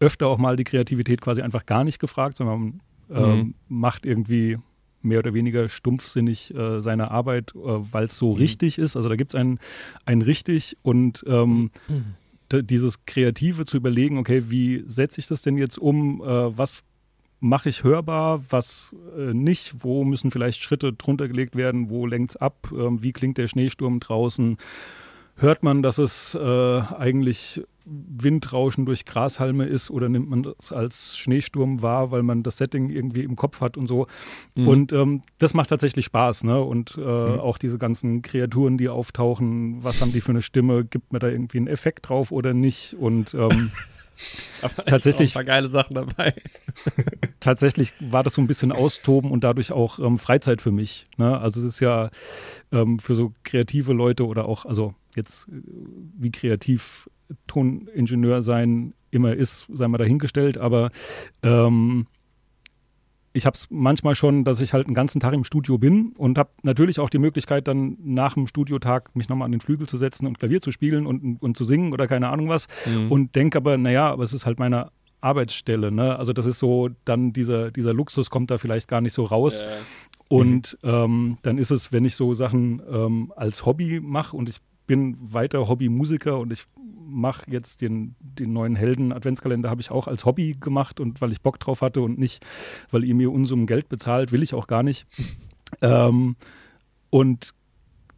öfter 0.00 0.26
auch 0.26 0.38
mal 0.38 0.56
die 0.56 0.64
Kreativität 0.64 1.20
quasi 1.20 1.42
einfach 1.42 1.66
gar 1.66 1.84
nicht 1.84 2.00
gefragt, 2.00 2.38
sondern 2.38 2.60
man 2.60 2.80
mhm. 3.18 3.54
macht 3.68 4.06
irgendwie 4.06 4.58
mehr 5.02 5.20
oder 5.20 5.34
weniger 5.34 5.68
stumpfsinnig 5.68 6.54
äh, 6.54 6.80
seine 6.80 7.10
Arbeit, 7.10 7.54
äh, 7.54 7.58
weil 7.58 8.06
es 8.06 8.16
so 8.16 8.32
mhm. 8.32 8.38
richtig 8.38 8.78
ist. 8.78 8.96
Also 8.96 9.08
da 9.08 9.16
gibt 9.16 9.34
es 9.34 9.40
ein, 9.40 9.58
ein 10.04 10.22
richtig 10.22 10.76
und 10.82 11.24
ähm, 11.26 11.70
mhm. 11.88 12.66
dieses 12.66 13.04
Kreative 13.06 13.64
zu 13.64 13.76
überlegen, 13.76 14.18
okay, 14.18 14.44
wie 14.48 14.82
setze 14.86 15.20
ich 15.20 15.26
das 15.26 15.42
denn 15.42 15.56
jetzt 15.56 15.78
um? 15.78 16.22
Äh, 16.22 16.58
was 16.58 16.82
mache 17.40 17.70
ich 17.70 17.84
hörbar, 17.84 18.44
was 18.50 18.94
äh, 19.16 19.32
nicht? 19.32 19.82
Wo 19.82 20.04
müssen 20.04 20.30
vielleicht 20.30 20.62
Schritte 20.62 20.92
drunter 20.92 21.26
gelegt 21.26 21.56
werden? 21.56 21.88
Wo 21.88 22.06
lenkt 22.06 22.32
es 22.32 22.36
ab? 22.36 22.70
Ähm, 22.72 23.02
wie 23.02 23.12
klingt 23.12 23.38
der 23.38 23.48
Schneesturm 23.48 23.98
draußen? 24.00 24.58
Hört 25.40 25.62
man, 25.62 25.82
dass 25.82 25.98
es 25.98 26.34
äh, 26.34 26.38
eigentlich 26.98 27.62
Windrauschen 27.84 28.86
durch 28.86 29.04
Grashalme 29.04 29.64
ist 29.64 29.90
oder 29.90 30.08
nimmt 30.08 30.30
man 30.30 30.42
das 30.44 30.70
als 30.70 31.18
Schneesturm 31.18 31.82
wahr, 31.82 32.10
weil 32.10 32.22
man 32.22 32.42
das 32.42 32.58
Setting 32.58 32.90
irgendwie 32.90 33.24
im 33.24 33.36
Kopf 33.36 33.60
hat 33.60 33.76
und 33.76 33.86
so. 33.86 34.06
Mhm. 34.54 34.68
Und 34.68 34.92
ähm, 34.92 35.22
das 35.38 35.54
macht 35.54 35.70
tatsächlich 35.70 36.04
Spaß, 36.04 36.44
ne? 36.44 36.60
Und 36.60 36.96
äh, 36.96 37.00
mhm. 37.00 37.40
auch 37.40 37.58
diese 37.58 37.78
ganzen 37.78 38.22
Kreaturen, 38.22 38.78
die 38.78 38.88
auftauchen, 38.88 39.82
was 39.82 40.00
haben 40.00 40.12
die 40.12 40.20
für 40.20 40.30
eine 40.30 40.42
Stimme? 40.42 40.84
Gibt 40.84 41.12
man 41.12 41.20
da 41.20 41.28
irgendwie 41.28 41.58
einen 41.58 41.66
Effekt 41.66 42.08
drauf 42.08 42.30
oder 42.30 42.54
nicht? 42.54 42.94
Und 42.94 43.34
ähm, 43.34 43.72
Aber 44.62 44.84
tatsächlich 44.84 45.30
ein 45.30 45.34
paar 45.34 45.44
geile 45.44 45.68
Sachen 45.68 45.94
dabei. 45.94 46.34
tatsächlich 47.40 47.94
war 48.00 48.22
das 48.22 48.34
so 48.34 48.42
ein 48.42 48.46
bisschen 48.46 48.72
Austoben 48.72 49.30
und 49.30 49.42
dadurch 49.42 49.72
auch 49.72 49.98
ähm, 49.98 50.18
Freizeit 50.18 50.60
für 50.60 50.70
mich. 50.70 51.06
Ne? 51.16 51.38
Also 51.38 51.60
es 51.60 51.66
ist 51.66 51.80
ja 51.80 52.10
ähm, 52.70 52.98
für 52.98 53.14
so 53.14 53.32
kreative 53.42 53.94
Leute 53.94 54.26
oder 54.26 54.44
auch, 54.44 54.66
also 54.66 54.94
jetzt 55.16 55.48
äh, 55.48 55.62
wie 56.18 56.30
kreativ 56.30 57.08
Toningenieur 57.46 58.42
sein 58.42 58.94
immer 59.10 59.34
ist, 59.34 59.66
sei 59.72 59.88
mal 59.88 59.98
dahingestellt, 59.98 60.58
aber 60.58 60.90
ähm, 61.42 62.06
ich 63.32 63.46
habe 63.46 63.54
es 63.54 63.68
manchmal 63.70 64.14
schon, 64.14 64.44
dass 64.44 64.60
ich 64.60 64.72
halt 64.72 64.86
einen 64.86 64.94
ganzen 64.94 65.20
Tag 65.20 65.34
im 65.34 65.44
Studio 65.44 65.78
bin 65.78 66.12
und 66.18 66.36
habe 66.36 66.50
natürlich 66.62 66.98
auch 66.98 67.10
die 67.10 67.18
Möglichkeit, 67.18 67.68
dann 67.68 67.96
nach 68.02 68.34
dem 68.34 68.46
Studiotag 68.46 69.14
mich 69.14 69.28
nochmal 69.28 69.46
an 69.46 69.52
den 69.52 69.60
Flügel 69.60 69.88
zu 69.88 69.98
setzen 69.98 70.26
und 70.26 70.38
Klavier 70.38 70.60
zu 70.60 70.72
spielen 70.72 71.06
und, 71.06 71.40
und 71.40 71.56
zu 71.56 71.64
singen 71.64 71.92
oder 71.92 72.06
keine 72.08 72.28
Ahnung 72.28 72.48
was. 72.48 72.66
Mhm. 72.86 73.10
Und 73.10 73.36
denke 73.36 73.58
aber, 73.58 73.78
naja, 73.78 74.10
aber 74.10 74.24
es 74.24 74.32
ist 74.32 74.46
halt 74.46 74.58
meine 74.58 74.90
Arbeitsstelle. 75.20 75.92
Ne? 75.92 76.18
Also 76.18 76.32
das 76.32 76.46
ist 76.46 76.58
so, 76.58 76.88
dann 77.04 77.32
dieser, 77.32 77.70
dieser 77.70 77.92
Luxus 77.92 78.30
kommt 78.30 78.50
da 78.50 78.58
vielleicht 78.58 78.88
gar 78.88 79.00
nicht 79.00 79.12
so 79.12 79.24
raus. 79.24 79.60
Ja. 79.60 79.66
Und 80.28 80.78
mhm. 80.82 80.90
ähm, 80.90 81.38
dann 81.42 81.58
ist 81.58 81.70
es, 81.70 81.92
wenn 81.92 82.04
ich 82.04 82.16
so 82.16 82.34
Sachen 82.34 82.82
ähm, 82.90 83.32
als 83.36 83.64
Hobby 83.64 84.00
mache 84.00 84.36
und 84.36 84.48
ich 84.48 84.56
bin 84.90 85.16
weiter 85.20 85.68
Hobbymusiker 85.68 86.36
und 86.36 86.52
ich 86.52 86.64
mache 86.76 87.48
jetzt 87.48 87.80
den, 87.80 88.16
den 88.18 88.52
neuen 88.52 88.74
Helden-Adventskalender, 88.74 89.70
habe 89.70 89.80
ich 89.80 89.92
auch 89.92 90.08
als 90.08 90.24
Hobby 90.24 90.56
gemacht 90.58 90.98
und 90.98 91.20
weil 91.20 91.30
ich 91.30 91.42
Bock 91.42 91.60
drauf 91.60 91.80
hatte 91.80 92.00
und 92.00 92.18
nicht, 92.18 92.44
weil 92.90 93.04
ihr 93.04 93.14
mir 93.14 93.30
Unsummen 93.30 93.68
Geld 93.68 93.88
bezahlt, 93.88 94.32
will 94.32 94.42
ich 94.42 94.52
auch 94.52 94.66
gar 94.66 94.82
nicht. 94.82 95.06
Ähm, 95.82 96.34
und 97.10 97.54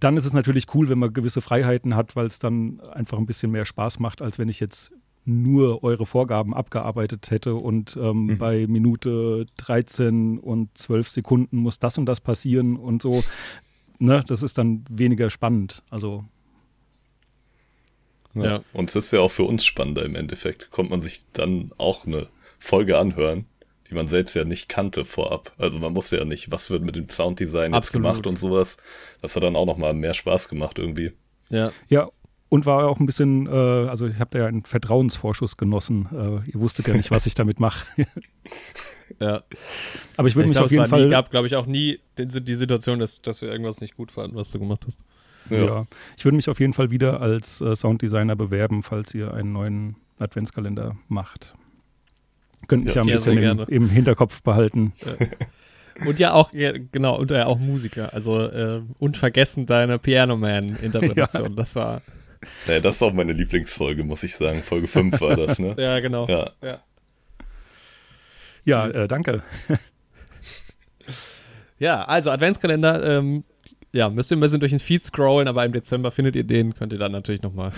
dann 0.01 0.17
ist 0.17 0.25
es 0.25 0.33
natürlich 0.33 0.75
cool, 0.75 0.89
wenn 0.89 0.99
man 0.99 1.13
gewisse 1.13 1.43
Freiheiten 1.43 1.95
hat, 1.95 2.17
weil 2.17 2.25
es 2.25 2.39
dann 2.39 2.81
einfach 2.81 3.19
ein 3.19 3.27
bisschen 3.27 3.53
mehr 3.53 3.67
Spaß 3.67 3.99
macht, 3.99 4.23
als 4.23 4.39
wenn 4.39 4.49
ich 4.49 4.59
jetzt 4.59 4.91
nur 5.27 5.85
eure 5.85 6.07
Vorgaben 6.07 6.55
abgearbeitet 6.55 7.31
hätte 7.31 7.57
und 7.57 7.99
ähm, 8.01 8.25
mhm. 8.25 8.39
bei 8.39 8.67
Minute 8.67 9.45
13 9.59 10.39
und 10.39 10.71
12 10.79 11.11
Sekunden 11.11 11.59
muss 11.59 11.79
das 11.79 11.99
und 11.99 12.07
das 12.07 12.23
passieren 12.23 12.77
und 12.77 13.03
so. 13.03 13.23
Ne, 13.99 14.25
das 14.27 14.43
ist 14.43 14.57
dann 14.57 14.83
weniger 14.89 15.29
spannend. 15.29 15.83
Also 15.91 16.25
ja. 18.35 18.45
ja. 18.45 18.65
Und 18.73 18.91
es 18.91 18.97
ist 18.97 19.13
ja 19.13 19.21
auch 19.21 19.31
für 19.31 19.45
uns 19.45 19.65
spannender 19.65 20.05
im 20.05 20.15
Endeffekt. 20.15 20.71
Kommt 20.71 20.91
man 20.91 21.01
sich 21.01 21.23
dann 21.33 21.73
auch 21.79 22.07
eine 22.07 22.29
Folge 22.59 22.99
anhören, 22.99 23.47
die 23.91 23.95
man 23.95 24.07
selbst 24.07 24.35
ja 24.35 24.45
nicht 24.45 24.69
kannte 24.69 25.05
vorab. 25.05 25.53
Also 25.59 25.79
man 25.79 25.95
wusste 25.95 26.17
ja 26.17 26.25
nicht, 26.25 26.51
was 26.51 26.71
wird 26.71 26.83
mit 26.83 26.97
dem 26.97 27.09
Sounddesign 27.09 27.75
jetzt 27.75 27.93
gemacht 27.93 28.27
und 28.27 28.39
sowas. 28.39 28.79
Das 29.21 29.37
hat 29.37 29.43
dann 29.43 29.57
auch 29.57 29.67
nochmal 29.67 29.95
mehr 29.95 30.15
Spaß 30.15 30.49
gemacht 30.49 30.79
irgendwie. 30.79 31.13
Ja. 31.51 31.73
Ja, 31.89 32.09
und 32.53 32.67
war 32.67 32.87
auch 32.87 33.01
ein 33.01 33.07
bisschen, 33.07 33.47
äh, 33.47 33.51
also 33.51 34.07
ich 34.07 34.19
habe 34.19 34.29
da 34.31 34.41
ja 34.41 34.47
einen 34.47 34.65
Vertrauensvorschuss 34.65 35.57
genossen. 35.57 36.07
Äh, 36.13 36.51
ihr 36.51 36.61
wusstet 36.61 36.87
ja 36.87 36.95
nicht, 36.95 37.11
was 37.11 37.25
ich 37.25 37.35
damit 37.35 37.61
mache. 37.61 37.87
ja. 39.21 39.43
Aber 40.19 40.29
ich 40.29 40.37
würde 40.37 40.49
mich 40.49 40.57
glaub, 40.57 40.67
auf 40.67 40.71
jeden 40.71 40.85
Fall. 40.85 41.05
Es 41.05 41.11
gab, 41.11 41.31
glaube 41.31 41.47
ich, 41.47 41.57
auch 41.57 41.65
nie 41.65 42.01
die 42.19 42.55
Situation, 42.55 42.99
dass, 42.99 43.23
dass 43.23 43.41
wir 43.41 43.51
irgendwas 43.51 43.81
nicht 43.81 43.97
gut 43.97 44.13
fanden, 44.13 44.37
was 44.37 44.51
du 44.51 44.59
gemacht 44.59 44.83
hast. 44.87 44.99
Ja. 45.51 45.65
ja. 45.65 45.87
Ich 46.17 46.25
würde 46.25 46.37
mich 46.37 46.49
auf 46.49 46.61
jeden 46.61 46.73
Fall 46.73 46.91
wieder 46.91 47.21
als 47.21 47.61
äh, 47.61 47.75
Sounddesigner 47.75 48.37
bewerben, 48.37 48.83
falls 48.83 49.15
ihr 49.15 49.35
einen 49.35 49.53
neuen 49.53 49.97
Adventskalender 50.19 50.97
macht. 51.09 51.55
Könnt 52.69 52.85
mich 52.85 52.95
ja, 52.95 53.03
ja 53.03 53.07
ein 53.07 53.13
bisschen 53.13 53.39
im, 53.39 53.65
im, 53.69 53.89
Hinterkopf 53.89 54.43
behalten. 54.43 54.93
Und 56.07 56.19
ja 56.19 56.33
auch, 56.33 56.53
ja, 56.55 56.73
genau, 56.73 57.19
und 57.19 57.31
ja 57.31 57.47
auch 57.47 57.59
Musiker. 57.59 58.15
Also 58.15 58.41
äh, 58.41 58.81
unvergessen 58.99 59.67
deine 59.67 59.99
Piano 59.99 60.37
Man-Interpretation. 60.37 61.45
ja. 61.51 61.55
Das 61.55 61.77
war. 61.77 62.01
Naja, 62.67 62.81
das 62.81 62.97
ist 62.97 63.03
auch 63.03 63.13
meine 63.13 63.33
Lieblingsfolge, 63.33 64.03
muss 64.03 64.23
ich 64.23 64.35
sagen. 64.35 64.63
Folge 64.63 64.89
5 64.89 65.21
war 65.21 65.37
das, 65.37 65.59
ne? 65.59 65.75
ja, 65.79 66.01
genau. 66.01 66.27
Ja, 66.27 66.51
ja. 66.63 66.81
ja 68.65 68.89
äh, 68.89 69.07
danke. 69.07 69.43
ja, 71.79 72.03
also 72.05 72.31
Adventskalender, 72.31 73.19
ähm, 73.19 73.45
ja, 73.93 74.09
müsst 74.09 74.31
ihr 74.31 74.37
ein 74.37 74.41
bisschen 74.41 74.61
durch 74.61 74.73
den 74.73 74.81
Feed 74.81 75.05
scrollen, 75.05 75.49
aber 75.49 75.65
im 75.65 75.73
Dezember 75.73 76.11
findet 76.11 76.35
ihr 76.35 76.45
den, 76.45 76.75
könnt 76.75 76.93
ihr 76.93 76.99
dann 76.99 77.13
natürlich 77.13 77.43
nochmal 77.43 77.73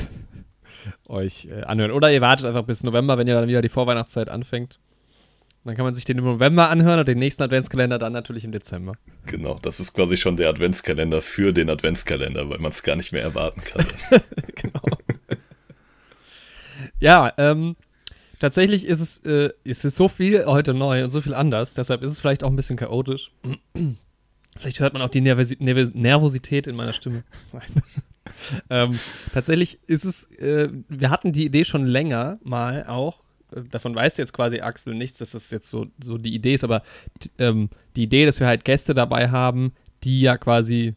euch 1.08 1.46
äh, 1.46 1.62
anhören. 1.62 1.90
Oder 1.90 2.12
ihr 2.12 2.20
wartet 2.20 2.46
einfach 2.46 2.64
bis 2.64 2.84
November, 2.84 3.18
wenn 3.18 3.26
ihr 3.26 3.34
dann 3.34 3.48
wieder 3.48 3.62
die 3.62 3.68
Vorweihnachtszeit 3.68 4.28
anfängt. 4.28 4.78
Dann 5.64 5.76
kann 5.76 5.84
man 5.84 5.94
sich 5.94 6.04
den 6.04 6.18
im 6.18 6.24
November 6.24 6.68
anhören 6.68 7.00
und 7.00 7.08
den 7.08 7.18
nächsten 7.18 7.42
Adventskalender 7.42 7.98
dann 7.98 8.12
natürlich 8.12 8.44
im 8.44 8.52
Dezember. 8.52 8.92
Genau, 9.26 9.58
das 9.62 9.80
ist 9.80 9.94
quasi 9.94 10.18
schon 10.18 10.36
der 10.36 10.50
Adventskalender 10.50 11.22
für 11.22 11.52
den 11.52 11.70
Adventskalender, 11.70 12.50
weil 12.50 12.58
man 12.58 12.70
es 12.70 12.82
gar 12.82 12.96
nicht 12.96 13.12
mehr 13.12 13.22
erwarten 13.22 13.62
kann. 13.64 13.86
genau. 14.54 14.82
ja, 17.00 17.32
ähm, 17.38 17.76
tatsächlich 18.40 18.86
ist 18.86 19.00
es, 19.00 19.18
äh, 19.24 19.52
ist 19.64 19.86
es 19.86 19.96
so 19.96 20.08
viel 20.08 20.44
heute 20.44 20.74
neu 20.74 21.02
und 21.02 21.10
so 21.10 21.22
viel 21.22 21.32
anders, 21.32 21.72
deshalb 21.72 22.02
ist 22.02 22.10
es 22.10 22.20
vielleicht 22.20 22.44
auch 22.44 22.50
ein 22.50 22.56
bisschen 22.56 22.76
chaotisch. 22.76 23.30
Vielleicht 24.56 24.80
hört 24.80 24.92
man 24.92 25.02
auch 25.02 25.08
die 25.08 25.20
Nervos 25.20 25.54
Nervosität 25.58 26.66
in 26.66 26.76
meiner 26.76 26.92
Stimme. 26.92 27.24
ähm, 28.70 28.98
tatsächlich 29.32 29.78
ist 29.86 30.04
es, 30.04 30.30
äh, 30.32 30.68
wir 30.88 31.10
hatten 31.10 31.32
die 31.32 31.44
Idee 31.44 31.64
schon 31.64 31.86
länger 31.86 32.38
mal 32.42 32.86
auch. 32.86 33.22
Äh, 33.52 33.62
davon 33.70 33.94
weißt 33.94 34.18
du 34.18 34.22
jetzt 34.22 34.32
quasi, 34.32 34.60
Axel, 34.60 34.94
nichts, 34.94 35.18
dass 35.18 35.32
das 35.32 35.50
jetzt 35.50 35.68
so, 35.68 35.86
so 36.02 36.18
die 36.18 36.34
Idee 36.34 36.54
ist, 36.54 36.64
aber 36.64 36.82
ähm, 37.38 37.68
die 37.96 38.04
Idee, 38.04 38.26
dass 38.26 38.40
wir 38.40 38.46
halt 38.46 38.64
Gäste 38.64 38.94
dabei 38.94 39.30
haben, 39.30 39.72
die 40.04 40.20
ja 40.20 40.36
quasi 40.36 40.94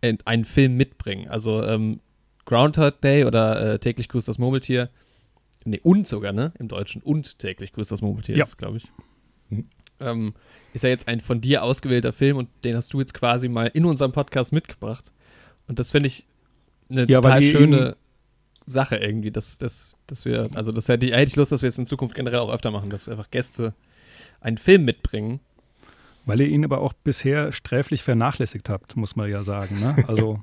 einen 0.00 0.44
Film 0.44 0.76
mitbringen. 0.76 1.28
Also 1.28 1.62
ähm, 1.64 2.00
Groundhog 2.44 3.00
Day 3.00 3.24
oder 3.24 3.74
äh, 3.74 3.78
täglich 3.78 4.08
grüßt 4.08 4.28
das 4.28 4.38
Murmeltier. 4.38 4.90
Nee, 5.64 5.80
und 5.82 6.06
sogar, 6.06 6.32
ne? 6.32 6.52
Im 6.58 6.68
Deutschen. 6.68 7.02
Und 7.02 7.38
täglich 7.38 7.72
grüßt 7.72 7.90
das 7.90 8.00
Murmeltier, 8.00 8.36
ja. 8.36 8.46
glaube 8.56 8.78
ich. 8.78 8.84
Mhm. 9.50 9.68
Ähm, 10.00 10.34
ist 10.78 10.82
ja 10.82 10.90
jetzt 10.90 11.08
ein 11.08 11.20
von 11.20 11.40
dir 11.40 11.62
ausgewählter 11.62 12.12
Film 12.12 12.36
und 12.36 12.48
den 12.64 12.76
hast 12.76 12.92
du 12.92 13.00
jetzt 13.00 13.14
quasi 13.14 13.48
mal 13.48 13.66
in 13.66 13.84
unserem 13.84 14.12
Podcast 14.12 14.52
mitgebracht. 14.52 15.12
Und 15.66 15.78
das 15.78 15.90
finde 15.90 16.06
ich 16.06 16.26
eine 16.88 17.06
ja, 17.06 17.20
total 17.20 17.42
schöne 17.42 17.96
Sache 18.64 18.96
irgendwie, 18.96 19.30
dass, 19.30 19.58
dass, 19.58 19.96
dass 20.06 20.24
wir, 20.24 20.48
also 20.54 20.72
das 20.72 20.88
hätte 20.88 21.06
ich, 21.06 21.12
hätte 21.12 21.28
ich 21.30 21.36
Lust, 21.36 21.52
dass 21.52 21.62
wir 21.62 21.68
jetzt 21.68 21.78
in 21.78 21.86
Zukunft 21.86 22.14
generell 22.14 22.38
auch 22.38 22.52
öfter 22.52 22.70
machen, 22.70 22.90
dass 22.90 23.06
wir 23.06 23.12
einfach 23.12 23.30
Gäste 23.30 23.74
einen 24.40 24.58
Film 24.58 24.84
mitbringen. 24.84 25.40
Weil 26.24 26.42
ihr 26.42 26.48
ihn 26.48 26.64
aber 26.64 26.82
auch 26.82 26.92
bisher 26.92 27.52
sträflich 27.52 28.02
vernachlässigt 28.02 28.68
habt, 28.68 28.96
muss 28.96 29.16
man 29.16 29.30
ja 29.30 29.42
sagen. 29.42 29.80
Ne? 29.80 29.96
Also 30.08 30.42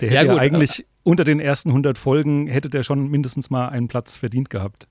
der 0.00 0.10
hätte 0.10 0.14
ja, 0.14 0.22
gut, 0.24 0.32
ja 0.32 0.38
eigentlich 0.38 0.86
unter 1.04 1.24
den 1.24 1.40
ersten 1.40 1.70
100 1.70 1.96
Folgen 1.96 2.48
hätte 2.48 2.68
der 2.68 2.82
schon 2.82 3.08
mindestens 3.08 3.48
mal 3.48 3.68
einen 3.68 3.88
Platz 3.88 4.16
verdient 4.16 4.50
gehabt. 4.50 4.88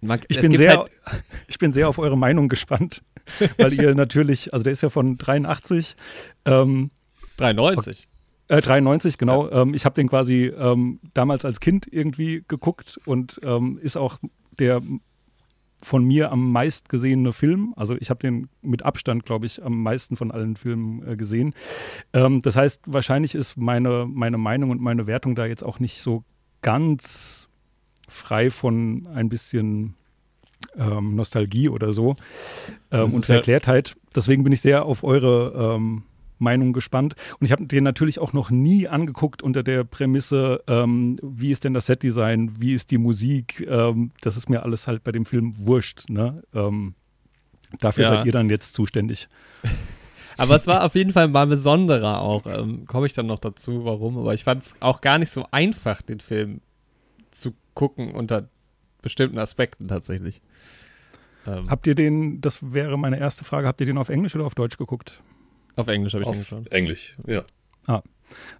Man, 0.00 0.20
ich, 0.28 0.40
bin 0.40 0.56
sehr, 0.56 0.78
halt 0.78 0.90
ich 1.46 1.58
bin 1.58 1.72
sehr 1.72 1.88
auf 1.88 1.98
eure 1.98 2.18
Meinung 2.18 2.48
gespannt, 2.48 3.02
weil 3.58 3.72
ihr 3.72 3.94
natürlich, 3.94 4.52
also 4.52 4.62
der 4.62 4.72
ist 4.72 4.82
ja 4.82 4.90
von 4.90 5.16
83. 5.18 5.96
Ähm, 6.44 6.90
93. 7.38 8.06
Äh, 8.48 8.60
93, 8.60 9.18
genau. 9.18 9.48
Ja. 9.48 9.62
Ähm, 9.62 9.74
ich 9.74 9.84
habe 9.84 9.94
den 9.94 10.08
quasi 10.08 10.52
ähm, 10.56 11.00
damals 11.14 11.44
als 11.44 11.60
Kind 11.60 11.86
irgendwie 11.90 12.44
geguckt 12.46 13.00
und 13.04 13.40
ähm, 13.42 13.78
ist 13.82 13.96
auch 13.96 14.18
der 14.58 14.80
von 15.82 16.04
mir 16.04 16.32
am 16.32 16.52
meist 16.52 16.88
gesehene 16.88 17.32
Film. 17.32 17.74
Also 17.76 17.96
ich 18.00 18.10
habe 18.10 18.18
den 18.18 18.48
mit 18.62 18.82
Abstand, 18.82 19.24
glaube 19.24 19.46
ich, 19.46 19.62
am 19.62 19.82
meisten 19.82 20.16
von 20.16 20.30
allen 20.30 20.56
Filmen 20.56 21.06
äh, 21.06 21.16
gesehen. 21.16 21.54
Ähm, 22.12 22.42
das 22.42 22.56
heißt, 22.56 22.82
wahrscheinlich 22.86 23.34
ist 23.34 23.56
meine, 23.56 24.06
meine 24.08 24.38
Meinung 24.38 24.70
und 24.70 24.80
meine 24.80 25.06
Wertung 25.06 25.34
da 25.34 25.46
jetzt 25.46 25.64
auch 25.64 25.78
nicht 25.78 26.00
so 26.00 26.24
ganz 26.62 27.48
frei 28.06 28.50
von 28.50 29.02
ein 29.14 29.28
bisschen 29.28 29.94
ähm, 30.76 31.14
Nostalgie 31.14 31.68
oder 31.68 31.92
so 31.92 32.16
ähm, 32.90 33.14
und 33.14 33.26
Verklärtheit. 33.26 33.96
Deswegen 34.14 34.44
bin 34.44 34.52
ich 34.52 34.60
sehr 34.60 34.84
auf 34.84 35.04
eure 35.04 35.74
ähm, 35.76 36.04
Meinung 36.38 36.72
gespannt. 36.72 37.14
Und 37.38 37.46
ich 37.46 37.52
habe 37.52 37.66
den 37.66 37.84
natürlich 37.84 38.18
auch 38.18 38.32
noch 38.32 38.50
nie 38.50 38.88
angeguckt 38.88 39.42
unter 39.42 39.62
der 39.62 39.84
Prämisse, 39.84 40.62
ähm, 40.66 41.18
wie 41.22 41.50
ist 41.50 41.64
denn 41.64 41.74
das 41.74 41.86
Setdesign, 41.86 42.60
wie 42.60 42.74
ist 42.74 42.90
die 42.90 42.98
Musik. 42.98 43.66
Ähm, 43.68 44.10
das 44.20 44.36
ist 44.36 44.48
mir 44.48 44.62
alles 44.62 44.86
halt 44.86 45.02
bei 45.04 45.12
dem 45.12 45.24
Film 45.24 45.54
wurscht. 45.58 46.08
Ne? 46.08 46.42
Ähm, 46.54 46.94
dafür 47.80 48.04
ja. 48.04 48.10
seid 48.10 48.26
ihr 48.26 48.32
dann 48.32 48.50
jetzt 48.50 48.74
zuständig. 48.74 49.28
Aber 50.38 50.54
es 50.54 50.66
war 50.66 50.84
auf 50.84 50.94
jeden 50.94 51.12
Fall 51.12 51.28
mal 51.28 51.46
besonderer 51.46 52.20
auch. 52.20 52.44
Ähm, 52.44 52.84
Komme 52.84 53.06
ich 53.06 53.14
dann 53.14 53.26
noch 53.26 53.38
dazu, 53.38 53.86
warum. 53.86 54.18
Aber 54.18 54.34
ich 54.34 54.44
fand 54.44 54.64
es 54.64 54.74
auch 54.80 55.00
gar 55.00 55.18
nicht 55.18 55.30
so 55.30 55.46
einfach, 55.50 56.02
den 56.02 56.20
Film 56.20 56.60
zu 57.36 57.54
gucken 57.74 58.12
unter 58.12 58.48
bestimmten 59.02 59.38
Aspekten 59.38 59.88
tatsächlich. 59.88 60.40
Ähm, 61.46 61.70
habt 61.70 61.86
ihr 61.86 61.94
den, 61.94 62.40
das 62.40 62.74
wäre 62.74 62.98
meine 62.98 63.18
erste 63.18 63.44
Frage, 63.44 63.68
habt 63.68 63.80
ihr 63.80 63.86
den 63.86 63.98
auf 63.98 64.08
Englisch 64.08 64.34
oder 64.34 64.44
auf 64.44 64.54
Deutsch 64.54 64.78
geguckt? 64.78 65.22
Auf 65.76 65.88
Englisch 65.88 66.14
habe 66.14 66.24
ich 66.24 66.28
auf 66.28 66.34
den 66.34 66.42
geschaut. 66.42 66.72
Englisch, 66.72 67.16
ja. 67.26 67.44
Ah. 67.86 68.02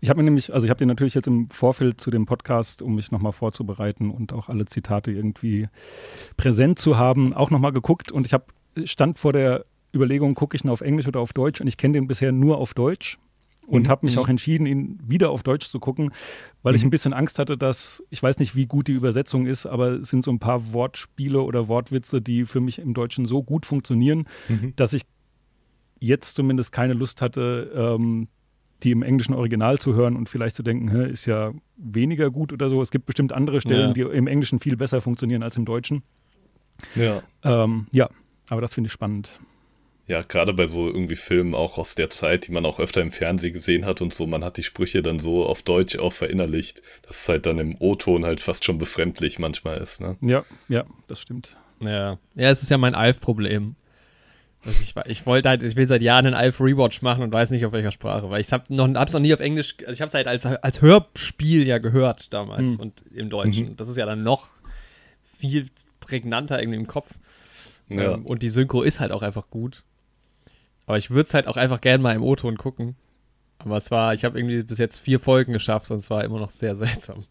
Ich 0.00 0.08
habe 0.08 0.18
mir 0.18 0.24
nämlich, 0.24 0.54
also 0.54 0.64
ich 0.66 0.70
habe 0.70 0.78
den 0.78 0.86
natürlich 0.86 1.14
jetzt 1.14 1.26
im 1.26 1.50
Vorfeld 1.50 2.00
zu 2.00 2.10
dem 2.10 2.26
Podcast, 2.26 2.82
um 2.82 2.94
mich 2.94 3.10
nochmal 3.10 3.32
vorzubereiten 3.32 4.10
und 4.10 4.32
auch 4.32 4.48
alle 4.48 4.66
Zitate 4.66 5.10
irgendwie 5.10 5.68
präsent 6.36 6.78
zu 6.78 6.96
haben, 6.96 7.34
auch 7.34 7.50
nochmal 7.50 7.72
geguckt 7.72 8.12
und 8.12 8.26
ich 8.26 8.32
habe 8.32 8.44
stand 8.84 9.18
vor 9.18 9.32
der 9.32 9.64
Überlegung, 9.92 10.34
gucke 10.34 10.56
ich 10.56 10.64
ihn 10.64 10.70
auf 10.70 10.82
Englisch 10.82 11.08
oder 11.08 11.18
auf 11.18 11.32
Deutsch 11.32 11.60
und 11.60 11.66
ich 11.66 11.76
kenne 11.76 11.94
den 11.94 12.06
bisher 12.06 12.30
nur 12.30 12.58
auf 12.58 12.74
Deutsch 12.74 13.18
und 13.66 13.86
mhm. 13.86 13.88
habe 13.88 14.06
mich 14.06 14.16
mhm. 14.16 14.22
auch 14.22 14.28
entschieden, 14.28 14.66
ihn 14.66 14.98
wieder 15.04 15.30
auf 15.30 15.42
Deutsch 15.42 15.68
zu 15.68 15.80
gucken, 15.80 16.12
weil 16.62 16.72
mhm. 16.72 16.76
ich 16.76 16.84
ein 16.84 16.90
bisschen 16.90 17.12
Angst 17.12 17.38
hatte, 17.38 17.58
dass, 17.58 18.02
ich 18.10 18.22
weiß 18.22 18.38
nicht, 18.38 18.54
wie 18.54 18.66
gut 18.66 18.88
die 18.88 18.92
Übersetzung 18.92 19.46
ist, 19.46 19.66
aber 19.66 19.90
es 20.00 20.08
sind 20.08 20.24
so 20.24 20.30
ein 20.30 20.38
paar 20.38 20.72
Wortspiele 20.72 21.40
oder 21.40 21.68
Wortwitze, 21.68 22.22
die 22.22 22.44
für 22.44 22.60
mich 22.60 22.78
im 22.78 22.94
Deutschen 22.94 23.26
so 23.26 23.42
gut 23.42 23.66
funktionieren, 23.66 24.26
mhm. 24.48 24.72
dass 24.76 24.92
ich 24.92 25.02
jetzt 25.98 26.36
zumindest 26.36 26.72
keine 26.72 26.92
Lust 26.92 27.22
hatte, 27.22 27.72
ähm, 27.74 28.28
die 28.82 28.90
im 28.90 29.02
englischen 29.02 29.34
Original 29.34 29.78
zu 29.78 29.94
hören 29.94 30.16
und 30.16 30.28
vielleicht 30.28 30.54
zu 30.54 30.62
denken, 30.62 30.90
hä, 30.90 31.08
ist 31.10 31.26
ja 31.26 31.52
weniger 31.76 32.30
gut 32.30 32.52
oder 32.52 32.68
so. 32.68 32.82
Es 32.82 32.90
gibt 32.90 33.06
bestimmt 33.06 33.32
andere 33.32 33.60
Stellen, 33.60 33.88
ja. 33.88 33.92
die 33.94 34.00
im 34.02 34.26
Englischen 34.26 34.60
viel 34.60 34.76
besser 34.76 35.00
funktionieren 35.00 35.42
als 35.42 35.56
im 35.56 35.64
Deutschen. 35.64 36.02
Ja. 36.94 37.22
Ähm, 37.42 37.86
ja, 37.92 38.10
aber 38.50 38.60
das 38.60 38.74
finde 38.74 38.88
ich 38.88 38.92
spannend. 38.92 39.40
Ja, 40.08 40.22
gerade 40.22 40.54
bei 40.54 40.66
so 40.66 40.86
irgendwie 40.86 41.16
Filmen 41.16 41.54
auch 41.54 41.78
aus 41.78 41.96
der 41.96 42.10
Zeit, 42.10 42.46
die 42.46 42.52
man 42.52 42.64
auch 42.64 42.78
öfter 42.78 43.02
im 43.02 43.10
Fernsehen 43.10 43.52
gesehen 43.52 43.84
hat 43.84 44.00
und 44.00 44.14
so, 44.14 44.26
man 44.26 44.44
hat 44.44 44.56
die 44.56 44.62
Sprüche 44.62 45.02
dann 45.02 45.18
so 45.18 45.44
auf 45.44 45.62
Deutsch 45.62 45.96
auch 45.96 46.12
verinnerlicht, 46.12 46.80
dass 47.02 47.22
es 47.22 47.28
halt 47.28 47.46
dann 47.46 47.58
im 47.58 47.74
O-Ton 47.80 48.24
halt 48.24 48.40
fast 48.40 48.64
schon 48.64 48.78
befremdlich 48.78 49.40
manchmal 49.40 49.78
ist, 49.78 50.00
ne? 50.00 50.16
Ja, 50.20 50.44
ja, 50.68 50.84
das 51.08 51.20
stimmt. 51.20 51.56
Ja, 51.80 52.18
ja, 52.36 52.50
es 52.50 52.62
ist 52.62 52.70
ja 52.70 52.78
mein 52.78 52.94
Alf-Problem. 52.94 53.74
Also 54.64 54.80
ich, 54.82 54.94
ich 55.06 55.26
wollte 55.26 55.48
halt, 55.48 55.62
ich 55.62 55.76
will 55.76 55.86
seit 55.86 56.02
Jahren 56.02 56.26
einen 56.26 56.34
Alf 56.34 56.60
Rewatch 56.60 57.02
machen 57.02 57.22
und 57.22 57.32
weiß 57.32 57.50
nicht 57.50 57.64
auf 57.66 57.72
welcher 57.72 57.92
Sprache, 57.92 58.30
weil 58.30 58.40
ich 58.40 58.52
habe 58.52 58.72
noch, 58.74 58.88
hab's 58.94 59.12
noch 59.12 59.20
nie 59.20 59.34
auf 59.34 59.40
Englisch, 59.40 59.76
also 59.80 59.92
ich 59.92 60.00
habe 60.00 60.08
es 60.08 60.14
halt 60.14 60.28
als, 60.28 60.46
als 60.46 60.82
Hörspiel 60.82 61.66
ja 61.66 61.78
gehört 61.78 62.32
damals 62.32 62.72
hm. 62.72 62.80
und 62.80 63.04
im 63.12 63.28
Deutschen. 63.28 63.70
Mhm. 63.70 63.76
Das 63.76 63.88
ist 63.88 63.96
ja 63.96 64.06
dann 64.06 64.22
noch 64.22 64.48
viel 65.38 65.66
prägnanter 66.00 66.60
irgendwie 66.60 66.78
im 66.78 66.86
Kopf. 66.86 67.10
Ja. 67.88 68.14
Ähm, 68.14 68.26
und 68.26 68.42
die 68.42 68.50
Synchro 68.50 68.82
ist 68.82 69.00
halt 69.00 69.12
auch 69.12 69.22
einfach 69.22 69.50
gut. 69.50 69.84
Aber 70.86 70.98
ich 70.98 71.10
würde 71.10 71.26
es 71.26 71.34
halt 71.34 71.46
auch 71.48 71.56
einfach 71.56 71.80
gerne 71.80 72.02
mal 72.02 72.14
im 72.14 72.22
O-Ton 72.22 72.56
gucken. 72.56 72.96
Aber 73.58 73.76
es 73.76 73.90
war, 73.90 74.14
ich 74.14 74.24
habe 74.24 74.38
irgendwie 74.38 74.62
bis 74.62 74.78
jetzt 74.78 74.98
vier 74.98 75.18
Folgen 75.18 75.52
geschafft 75.52 75.90
und 75.90 75.98
es 75.98 76.08
war 76.10 76.24
immer 76.24 76.38
noch 76.38 76.50
sehr 76.50 76.76
seltsam. 76.76 77.24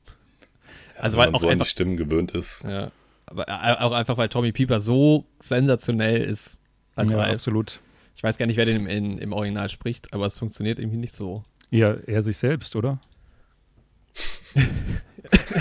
Ja, 0.96 1.02
also 1.02 1.18
weil 1.18 1.28
man 1.28 1.36
auch 1.36 1.40
so 1.40 1.48
einfach, 1.48 1.62
an 1.62 1.66
die 1.66 1.70
Stimmen 1.70 1.98
gewöhnt 1.98 2.32
ist. 2.32 2.64
Ja. 2.64 2.92
Aber 3.26 3.48
äh, 3.48 3.82
auch 3.84 3.92
einfach, 3.92 4.18
weil 4.18 4.30
Tommy 4.30 4.52
Pieper 4.52 4.80
so 4.80 5.26
sensationell 5.40 6.22
ist 6.22 6.60
als 6.96 7.12
ja, 7.12 7.20
Ralf. 7.20 7.34
absolut. 7.36 7.80
Ich 8.16 8.24
weiß 8.24 8.38
gar 8.38 8.46
nicht, 8.46 8.58
wer 8.58 8.66
den 8.66 8.88
im, 8.88 9.18
im 9.18 9.34
Original 9.34 9.70
spricht, 9.70 10.14
aber 10.14 10.26
es 10.26 10.38
funktioniert 10.38 10.80
irgendwie 10.80 10.98
nicht 10.98 11.16
so. 11.16 11.44
Ja, 11.70 11.96
er 12.06 12.22
sich 12.22 12.38
selbst, 12.38 12.76
oder? 12.76 13.00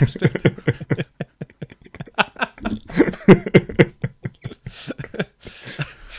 Stimmt. 0.07 0.41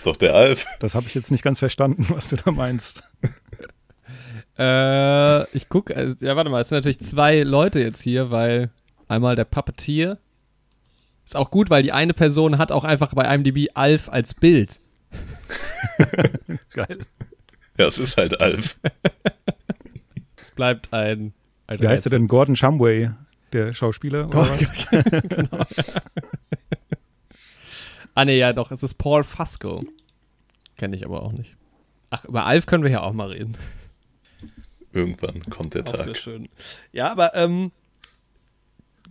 ist 0.06 0.08
doch 0.08 0.18
der 0.18 0.36
Alf. 0.36 0.68
Das 0.80 0.94
habe 0.94 1.08
ich 1.08 1.16
jetzt 1.16 1.32
nicht 1.32 1.44
ganz 1.44 1.58
verstanden, 1.58 2.06
was 2.10 2.30
du 2.30 2.36
da 2.36 2.52
meinst. 2.52 3.04
äh, 4.58 5.58
ich 5.58 5.68
gucke, 5.68 5.96
also, 5.96 6.16
ja, 6.22 6.36
warte 6.36 6.52
mal, 6.52 6.62
es 6.62 6.70
sind 6.70 6.78
natürlich 6.78 7.00
zwei 7.00 7.42
Leute 7.42 7.80
jetzt 7.80 8.04
hier, 8.04 8.30
weil 8.30 8.70
einmal 9.08 9.36
der 9.36 9.46
Puppeteer. 9.46 10.20
Ist 11.26 11.36
auch 11.36 11.50
gut, 11.50 11.72
weil 11.72 11.82
die 11.82 11.92
eine 11.92 12.14
Person 12.14 12.60
hat 12.60 12.72
auch 12.72 12.84
einfach 12.84 13.16
bei 13.16 13.34
IMDb 13.34 13.70
Alf 13.74 14.08
als 14.10 14.36
Bild. 14.36 14.80
Geil. 16.74 17.00
Ja, 17.80 17.88
es 17.88 17.98
ist 17.98 18.16
halt 18.16 18.40
Alf. 18.40 18.80
es 20.40 20.52
bleibt 20.52 20.94
ein. 20.94 21.34
ein 21.66 21.82
Wie 21.82 21.88
heißt 21.88 22.06
er 22.06 22.12
denn? 22.12 22.28
Gordon 22.28 22.56
Shumway, 22.56 23.10
der 23.54 23.74
Schauspieler? 23.74 24.28
Oder 24.28 24.52
was? 24.52 24.72
genau. 25.30 25.66
Ah, 28.14 28.24
ne, 28.24 28.38
ja, 28.38 28.54
doch, 28.54 28.72
es 28.72 28.84
ist 28.84 28.94
Paul 28.94 29.24
Fusco. 29.24 29.82
Kenne 30.78 30.96
ich 30.96 31.06
aber 31.06 31.24
auch 31.24 31.32
nicht. 31.32 31.56
Ach, 32.10 32.24
über 32.26 32.46
Alf 32.46 32.66
können 32.66 32.84
wir 32.84 32.92
ja 32.92 33.02
auch 33.02 33.14
mal 33.14 33.30
reden. 33.30 33.58
Irgendwann 34.94 35.42
kommt 35.50 35.74
der 35.74 35.82
auch 35.82 35.92
Tag. 35.92 36.04
Sehr 36.04 36.16
schön. 36.16 36.50
Ja, 36.92 37.12
aber 37.12 37.36
ähm, 37.36 37.72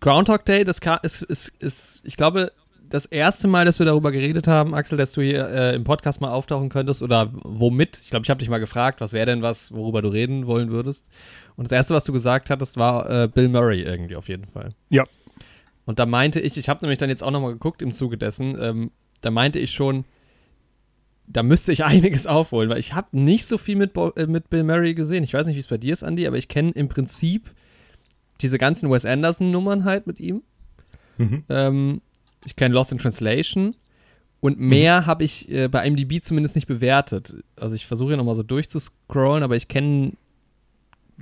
Groundhog 0.00 0.44
Day, 0.44 0.64
das 0.64 0.78
ist, 1.02 1.22
ist, 1.22 1.48
ist, 1.58 2.00
ich 2.04 2.16
glaube, 2.16 2.52
das 2.88 3.06
erste 3.06 3.48
Mal, 3.48 3.64
dass 3.64 3.78
wir 3.78 3.86
darüber 3.86 4.12
geredet 4.12 4.46
haben, 4.46 4.74
Axel, 4.74 4.96
dass 4.98 5.12
du 5.12 5.22
hier 5.22 5.48
äh, 5.48 5.74
im 5.74 5.84
Podcast 5.84 6.20
mal 6.20 6.30
auftauchen 6.30 6.68
könntest 6.68 7.02
oder 7.02 7.30
womit. 7.32 8.00
Ich 8.02 8.10
glaube, 8.10 8.24
ich 8.24 8.30
habe 8.30 8.38
dich 8.38 8.48
mal 8.48 8.58
gefragt, 8.58 9.00
was 9.00 9.12
wäre 9.12 9.26
denn 9.26 9.42
was, 9.42 9.72
worüber 9.72 10.00
du 10.02 10.08
reden 10.08 10.46
wollen 10.46 10.70
würdest. 10.70 11.04
Und 11.56 11.70
das 11.70 11.76
erste, 11.76 11.94
was 11.94 12.04
du 12.04 12.12
gesagt 12.12 12.50
hattest, 12.50 12.76
war 12.76 13.08
äh, 13.10 13.28
Bill 13.28 13.48
Murray 13.48 13.82
irgendwie 13.82 14.16
auf 14.16 14.28
jeden 14.28 14.46
Fall. 14.46 14.70
Ja, 14.90 15.04
und 15.86 15.98
da 15.98 16.06
meinte 16.06 16.40
ich, 16.40 16.56
ich 16.56 16.68
habe 16.68 16.80
nämlich 16.82 16.98
dann 16.98 17.10
jetzt 17.10 17.22
auch 17.22 17.30
nochmal 17.30 17.52
geguckt 17.52 17.82
im 17.82 17.92
Zuge 17.92 18.16
dessen, 18.16 18.56
ähm, 18.60 18.90
da 19.20 19.30
meinte 19.30 19.58
ich 19.58 19.72
schon, 19.72 20.04
da 21.26 21.42
müsste 21.42 21.72
ich 21.72 21.84
einiges 21.84 22.26
aufholen, 22.26 22.70
weil 22.70 22.78
ich 22.78 22.94
habe 22.94 23.08
nicht 23.12 23.46
so 23.46 23.58
viel 23.58 23.76
mit, 23.76 23.92
Bo 23.92 24.10
äh, 24.10 24.26
mit 24.26 24.50
Bill 24.50 24.64
Murray 24.64 24.94
gesehen. 24.94 25.24
Ich 25.24 25.34
weiß 25.34 25.46
nicht, 25.46 25.56
wie 25.56 25.60
es 25.60 25.68
bei 25.68 25.78
dir 25.78 25.92
ist, 25.92 26.02
Andy, 26.02 26.26
aber 26.26 26.36
ich 26.36 26.48
kenne 26.48 26.72
im 26.72 26.88
Prinzip 26.88 27.50
diese 28.40 28.58
ganzen 28.58 28.90
Wes 28.90 29.04
Anderson-Nummern 29.04 29.84
halt 29.84 30.06
mit 30.06 30.20
ihm. 30.20 30.42
Mhm. 31.18 31.44
Ähm, 31.48 32.00
ich 32.44 32.56
kenne 32.56 32.74
Lost 32.74 32.92
in 32.92 32.98
Translation. 32.98 33.74
Und 34.40 34.60
mehr 34.60 35.02
mhm. 35.02 35.06
habe 35.06 35.24
ich 35.24 35.50
äh, 35.50 35.68
bei 35.68 35.86
IMDb 35.86 36.22
zumindest 36.22 36.54
nicht 36.54 36.66
bewertet. 36.66 37.34
Also 37.56 37.74
ich 37.74 37.86
versuche 37.86 38.08
hier 38.08 38.16
nochmal 38.18 38.34
so 38.34 38.42
durchzuscrollen, 38.42 39.42
aber 39.42 39.56
ich 39.56 39.68
kenne 39.68 40.12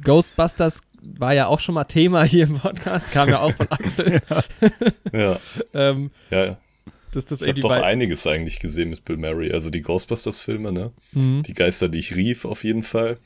Ghostbusters 0.03 0.81
war 1.19 1.35
ja 1.35 1.47
auch 1.47 1.61
schon 1.61 1.75
mal 1.75 1.85
Thema 1.85 2.25
hier 2.25 2.45
im 2.45 2.59
Podcast, 2.59 3.12
kam 3.12 3.29
ja 3.29 3.41
auch 3.41 3.53
von 3.53 3.67
Axel. 3.71 4.23
ja. 4.29 4.43
ja. 5.12 5.41
ähm, 5.75 6.11
ja, 6.31 6.45
ja. 6.45 6.57
Das, 7.12 7.27
das 7.27 7.42
ich 7.42 7.48
habe 7.48 7.61
doch 7.61 7.70
einiges 7.70 8.27
eigentlich 8.27 8.59
gesehen 8.59 8.90
mit 8.90 9.05
Bill 9.05 9.18
Murray. 9.18 9.53
Also 9.53 9.70
die 9.70 9.83
Ghostbusters-Filme, 9.83 10.72
ne? 10.72 10.92
Mhm. 11.12 11.42
Die 11.44 11.55
Geister, 11.55 11.88
die 11.88 11.98
ich 11.98 12.16
rief, 12.16 12.44
auf 12.44 12.64
jeden 12.64 12.83
Fall. 12.83 13.18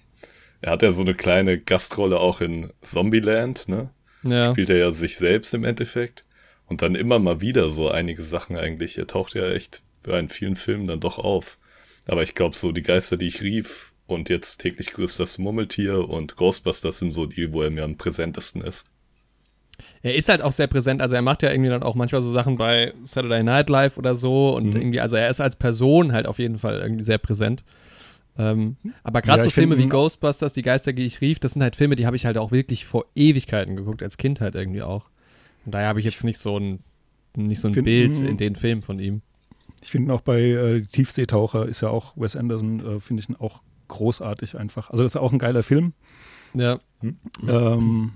Er 0.61 0.72
hat 0.72 0.83
ja 0.83 0.92
so 0.92 1.03
eine 1.03 1.14
kleine 1.14 1.59
Gastrolle 1.59 2.18
auch 2.20 2.40
in 2.40 2.72
Zombieland, 2.83 3.68
ne? 3.68 3.90
Ja. 4.22 4.51
Spielt 4.51 4.70
er 4.70 4.77
ja 4.77 4.90
sich 4.90 5.16
selbst 5.16 5.55
im 5.55 5.64
Endeffekt. 5.64 6.25
Und 6.66 6.83
dann 6.83 6.96
immer 6.96 7.20
mal 7.20 7.40
wieder 7.40 7.70
so 7.70 7.88
einige 7.88 8.22
Sachen 8.22 8.57
eigentlich. 8.57 8.99
Er 8.99 9.07
taucht 9.07 9.35
ja 9.35 9.51
echt 9.51 9.83
in 10.05 10.29
vielen 10.29 10.57
Filmen 10.57 10.87
dann 10.87 11.01
doch 11.01 11.18
auf. 11.18 11.59
Aber 12.07 12.22
ich 12.22 12.35
glaube, 12.35 12.57
so 12.57 12.72
die 12.72 12.83
Geister, 12.83 13.16
die 13.16 13.29
ich 13.29 13.42
rief, 13.42 13.92
und 14.07 14.29
jetzt 14.29 14.59
täglich 14.59 14.92
grüßt 14.92 15.18
das 15.18 15.38
Murmeltier 15.38 16.09
und 16.09 16.37
Ghostbusters 16.37 17.01
sind 17.01 17.12
so 17.12 17.27
die, 17.27 17.53
wo 17.53 17.62
er 17.62 17.70
mir 17.70 17.85
am 17.85 17.96
präsentesten 17.96 18.62
ist. 18.62 18.87
Er 20.07 20.14
ist 20.14 20.29
halt 20.29 20.40
auch 20.40 20.53
sehr 20.53 20.69
präsent, 20.69 21.03
also 21.03 21.16
er 21.16 21.23
macht 21.23 21.42
ja 21.42 21.51
irgendwie 21.51 21.69
dann 21.69 21.83
auch 21.83 21.97
manchmal 21.97 22.21
so 22.21 22.31
Sachen 22.31 22.55
bei 22.55 22.95
Saturday 23.03 23.42
Night 23.42 23.69
Live 23.69 23.99
oder 23.99 24.14
so 24.14 24.55
und 24.55 24.66
mhm. 24.66 24.77
irgendwie, 24.77 25.01
also 25.01 25.16
er 25.16 25.29
ist 25.29 25.40
als 25.40 25.57
Person 25.57 26.12
halt 26.12 26.29
auf 26.29 26.38
jeden 26.38 26.61
Fall 26.61 26.79
irgendwie 26.79 27.03
sehr 27.03 27.19
präsent. 27.19 27.64
Ähm, 28.38 28.77
aber 29.03 29.21
gerade 29.21 29.40
ja, 29.40 29.45
so 29.45 29.51
Filme 29.51 29.79
wie 29.79 29.88
Ghostbusters, 29.88 30.53
Die 30.53 30.62
Geister, 30.62 30.92
die 30.92 31.07
ich 31.07 31.21
rief, 31.21 31.40
das 31.40 31.55
sind 31.55 31.62
halt 31.62 31.75
Filme, 31.75 31.97
die 31.97 32.07
habe 32.07 32.14
ich 32.14 32.25
halt 32.25 32.38
auch 32.38 32.53
wirklich 32.53 32.85
vor 32.87 33.07
Ewigkeiten 33.16 33.75
geguckt, 33.75 34.01
als 34.01 34.16
Kind 34.16 34.40
halt 34.40 34.55
irgendwie 34.55 34.83
auch. 34.83 35.07
Und 35.64 35.75
daher 35.75 35.88
habe 35.88 35.99
ich 35.99 36.05
jetzt 36.05 36.23
nicht 36.23 36.38
so 36.38 36.57
ein, 36.57 36.85
nicht 37.35 37.61
so 37.61 37.66
ein 37.66 37.75
find, 37.75 37.87
Bild 37.87 38.14
in 38.21 38.37
den 38.37 38.55
Filmen 38.55 38.83
von 38.83 39.01
ihm. 39.01 39.23
Ich 39.83 39.90
finde 39.90 40.14
auch 40.14 40.21
bei 40.21 40.40
äh, 40.40 40.83
Tiefseetaucher 40.83 41.66
ist 41.66 41.81
ja 41.81 41.88
auch 41.88 42.16
Wes 42.16 42.37
Anderson, 42.37 42.79
äh, 42.79 43.01
finde 43.01 43.25
ich 43.29 43.40
auch 43.40 43.61
großartig 43.88 44.57
einfach. 44.57 44.88
Also 44.90 45.03
das 45.03 45.16
ist 45.16 45.21
auch 45.21 45.33
ein 45.33 45.40
geiler 45.40 45.64
Film. 45.64 45.95
Ja. 46.55 46.79
Ähm, 47.49 48.12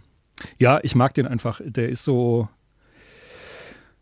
ja, 0.59 0.81
ich 0.83 0.95
mag 0.95 1.15
den 1.15 1.27
einfach. 1.27 1.61
Der 1.65 1.89
ist 1.89 2.05
so, 2.05 2.49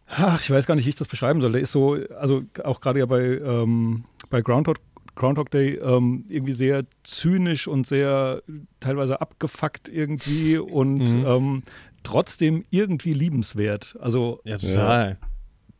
ach, 0.06 0.40
ich 0.40 0.50
weiß 0.50 0.66
gar 0.66 0.74
nicht, 0.74 0.86
wie 0.86 0.90
ich 0.90 0.96
das 0.96 1.08
beschreiben 1.08 1.40
soll. 1.40 1.52
Der 1.52 1.60
ist 1.60 1.72
so, 1.72 1.98
also 2.18 2.42
auch 2.64 2.80
gerade 2.80 3.00
ja 3.00 3.06
bei, 3.06 3.38
ähm, 3.38 4.04
bei 4.30 4.42
Groundhog, 4.42 4.78
Groundhog 5.14 5.50
Day 5.50 5.74
ähm, 5.76 6.24
irgendwie 6.28 6.52
sehr 6.52 6.84
zynisch 7.02 7.66
und 7.66 7.86
sehr 7.86 8.42
teilweise 8.80 9.20
abgefuckt 9.20 9.88
irgendwie 9.88 10.58
und 10.58 11.14
mhm. 11.14 11.26
ähm, 11.26 11.62
trotzdem 12.02 12.64
irgendwie 12.70 13.12
liebenswert. 13.12 13.96
Also 14.00 14.40
ja, 14.44 14.58
total. 14.58 15.18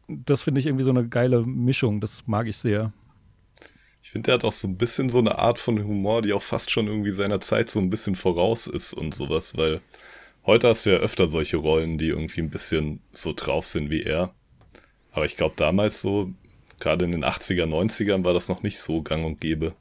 Das 0.09 0.43
finde 0.43 0.61
ich 0.61 0.67
irgendwie 0.67 0.85
so 0.85 0.91
eine 0.91 1.07
geile 1.07 1.45
Mischung. 1.45 2.01
Das 2.01 2.23
mag 2.27 2.47
ich 2.47 2.57
sehr. 2.57 2.93
Ich 4.03 4.11
finde, 4.11 4.27
der 4.27 4.35
hat 4.35 4.45
auch 4.45 4.53
so 4.53 4.67
ein 4.67 4.77
bisschen 4.77 5.11
so 5.11 5.19
eine 5.19 5.39
Art 5.39 5.59
von 5.59 5.79
Humor, 5.79 6.23
die 6.23 6.33
auch 6.33 6.43
fast 6.43 6.71
schon 6.71 6.87
irgendwie 6.87 7.11
seiner 7.11 7.41
Zeit 7.41 7.69
so 7.69 7.79
ein 7.79 7.91
bisschen 7.91 8.17
voraus 8.17 8.67
ist 8.67 8.95
und 8.95 9.15
sowas, 9.15 9.57
weil 9.57 9.81
heute 10.49 10.69
hast 10.69 10.87
du 10.87 10.91
ja 10.91 10.97
öfter 10.97 11.29
solche 11.29 11.59
Rollen, 11.59 11.99
die 11.99 12.09
irgendwie 12.09 12.41
ein 12.41 12.51
bisschen 12.51 13.01
so 13.13 13.33
drauf 13.37 13.67
sind 13.67 13.91
wie 13.91 14.03
er. 14.03 14.35
Aber 15.13 15.25
ich 15.25 15.37
glaube, 15.37 15.55
damals 15.57 16.01
so, 16.01 16.33
gerade 16.81 17.05
in 17.05 17.13
den 17.13 17.25
80er, 17.25 17.67
90ern 17.67 18.25
war 18.25 18.33
das 18.33 18.49
noch 18.49 18.63
nicht 18.63 18.79
so 18.79 19.03
gang 19.03 19.25
und 19.25 19.41
gäbe. 19.41 19.75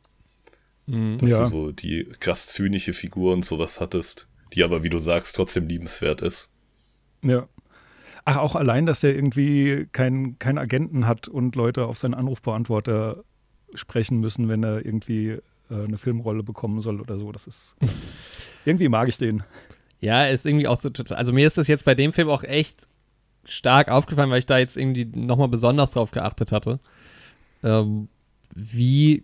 Mhm. 0.86 1.18
Dass 1.18 1.30
ja. 1.30 1.44
du 1.44 1.46
so 1.46 1.72
die 1.72 2.06
krass 2.20 2.48
zynische 2.48 2.94
Figur 2.94 3.34
und 3.34 3.46
sowas 3.46 3.80
hattest, 3.80 4.28
die 4.54 4.64
aber, 4.64 4.84
wie 4.84 4.90
du 4.90 5.00
sagst, 5.00 5.36
trotzdem 5.36 5.68
liebenswert 5.68 6.22
ist. 6.22 6.50
Ja. 7.24 7.48
Ach, 8.26 8.38
auch 8.38 8.56
allein, 8.56 8.86
dass 8.86 9.00
der 9.00 9.16
irgendwie 9.16 9.88
keinen 9.94 10.38
kein 10.38 10.58
Agenten 10.58 11.08
hat 11.08 11.30
und 11.30 11.56
Leute 11.56 11.86
auf 11.86 11.98
seinen 11.98 12.14
Anrufbeantworter 12.14 13.24
sprechen 13.74 14.20
müssen, 14.20 14.50
wenn 14.50 14.64
er 14.64 14.86
irgendwie 14.86 15.30
äh, 15.30 15.42
eine 15.70 15.96
Filmrolle 15.96 16.44
bekommen 16.44 16.82
soll 16.82 17.00
oder 17.00 17.18
so. 17.18 17.32
Das 17.32 17.48
ist. 17.48 17.78
Irgendwie 18.66 18.90
mag 18.90 19.08
ich 19.08 19.18
den. 19.18 19.44
Ja, 20.00 20.26
ist 20.26 20.46
irgendwie 20.46 20.68
auch 20.68 20.78
so 20.78 20.90
total. 20.90 21.18
Also 21.18 21.34
mir 21.34 21.48
ist 21.48 21.58
das 21.58 21.68
jetzt 21.68 21.86
bei 21.86 21.96
dem 21.96 22.14
Film 22.14 22.30
auch 22.30 22.44
echt 22.44 22.88
stark 23.46 23.90
aufgefallen, 23.90 24.30
weil 24.30 24.40
ich 24.40 24.46
da 24.46 24.58
jetzt 24.58 24.78
irgendwie 24.78 25.06
nochmal 25.06 25.48
besonders 25.48 25.92
drauf 25.92 26.12
geachtet 26.12 26.52
hatte. 26.52 26.80
Ähm, 27.64 28.10
wie 28.54 29.24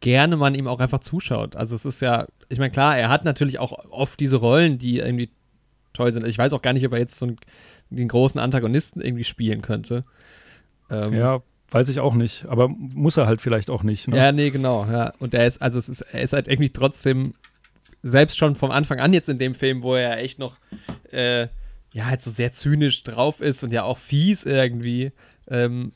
gerne 0.00 0.36
man 0.36 0.54
ihm 0.54 0.66
auch 0.66 0.80
einfach 0.80 1.00
zuschaut. 1.00 1.56
Also 1.56 1.74
es 1.76 1.84
ist 1.84 2.00
ja, 2.00 2.26
ich 2.48 2.58
meine, 2.58 2.70
klar, 2.70 2.96
er 2.96 3.08
hat 3.08 3.24
natürlich 3.24 3.58
auch 3.58 3.72
oft 3.90 4.18
diese 4.18 4.36
Rollen, 4.36 4.78
die 4.78 4.98
irgendwie 4.98 5.30
toll 5.92 6.10
sind. 6.12 6.26
Ich 6.26 6.38
weiß 6.38 6.52
auch 6.52 6.62
gar 6.62 6.72
nicht, 6.72 6.86
ob 6.86 6.92
er 6.92 6.98
jetzt 6.98 7.16
so 7.16 7.26
einen, 7.26 7.36
den 7.90 8.08
großen 8.08 8.40
Antagonisten 8.40 9.00
irgendwie 9.00 9.24
spielen 9.24 9.62
könnte. 9.62 10.04
Ähm, 10.90 11.12
ja, 11.12 11.42
weiß 11.70 11.88
ich 11.88 12.00
auch 12.00 12.14
nicht. 12.14 12.46
Aber 12.46 12.68
muss 12.68 13.16
er 13.16 13.26
halt 13.26 13.40
vielleicht 13.40 13.70
auch 13.70 13.82
nicht. 13.82 14.08
Ne? 14.08 14.16
Ja, 14.16 14.32
nee, 14.32 14.50
genau. 14.50 14.86
Ja. 14.90 15.12
Und 15.18 15.34
er 15.34 15.46
ist, 15.46 15.60
also 15.60 15.78
es 15.78 15.88
ist, 15.88 16.02
er 16.02 16.22
ist 16.22 16.32
halt 16.32 16.48
irgendwie 16.48 16.70
trotzdem, 16.70 17.34
selbst 18.02 18.38
schon 18.38 18.56
vom 18.56 18.70
Anfang 18.70 19.00
an 19.00 19.12
jetzt 19.12 19.28
in 19.28 19.38
dem 19.38 19.54
Film, 19.54 19.82
wo 19.82 19.94
er 19.94 20.18
echt 20.18 20.38
noch, 20.38 20.56
äh, 21.10 21.48
ja, 21.92 22.06
halt 22.06 22.20
so 22.20 22.30
sehr 22.30 22.52
zynisch 22.52 23.02
drauf 23.02 23.40
ist 23.40 23.62
und 23.62 23.72
ja 23.72 23.82
auch 23.82 23.98
fies 23.98 24.44
irgendwie, 24.44 25.12
ähm, 25.48 25.92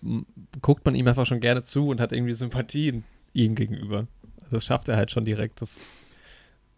guckt 0.60 0.84
man 0.84 0.94
ihm 0.94 1.06
einfach 1.06 1.26
schon 1.26 1.40
gerne 1.40 1.62
zu 1.62 1.88
und 1.88 2.00
hat 2.00 2.12
irgendwie 2.12 2.34
Sympathien 2.34 3.04
ihm 3.32 3.54
gegenüber. 3.54 4.06
Das 4.50 4.64
schafft 4.64 4.88
er 4.88 4.96
halt 4.96 5.10
schon 5.10 5.24
direkt. 5.24 5.62
Das, 5.62 5.96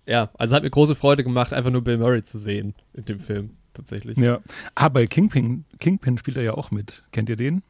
ja, 0.07 0.31
also 0.39 0.55
hat 0.55 0.62
mir 0.62 0.71
große 0.71 0.95
Freude 0.95 1.25
gemacht, 1.25 1.53
einfach 1.53 1.71
nur 1.71 1.83
Bill 1.83 1.99
Murray 1.99 2.23
zu 2.23 2.39
sehen 2.39 2.75
in 2.95 3.05
dem 3.07 3.21
Film, 3.21 3.57
tatsächlich. 3.75 4.19
Ja. 4.19 4.41
Ah, 4.75 4.89
bei 4.89 5.07
Kingpin, 5.07 5.65
Kingpin 5.81 6.19
spielt 6.19 6.37
er 6.37 6.43
ja 6.43 6.55
auch 6.55 6.71
mit. 6.71 7.05
Kennt 7.12 7.29
ihr 7.29 7.37
den? 7.37 7.62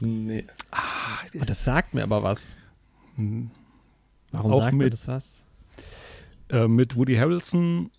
Nee. 0.00 0.46
Ah, 0.70 1.18
das, 1.32 1.46
das 1.46 1.64
sagt 1.64 1.92
mir 1.92 2.02
aber 2.02 2.22
was. 2.22 2.56
Hm. 3.16 3.50
Warum 4.32 4.52
auch 4.52 4.60
sagt 4.60 4.74
mir 4.74 4.88
das 4.88 5.06
was? 5.08 5.42
Äh, 6.50 6.66
mit 6.66 6.96
Woody 6.96 7.14
Harrelson, 7.16 7.90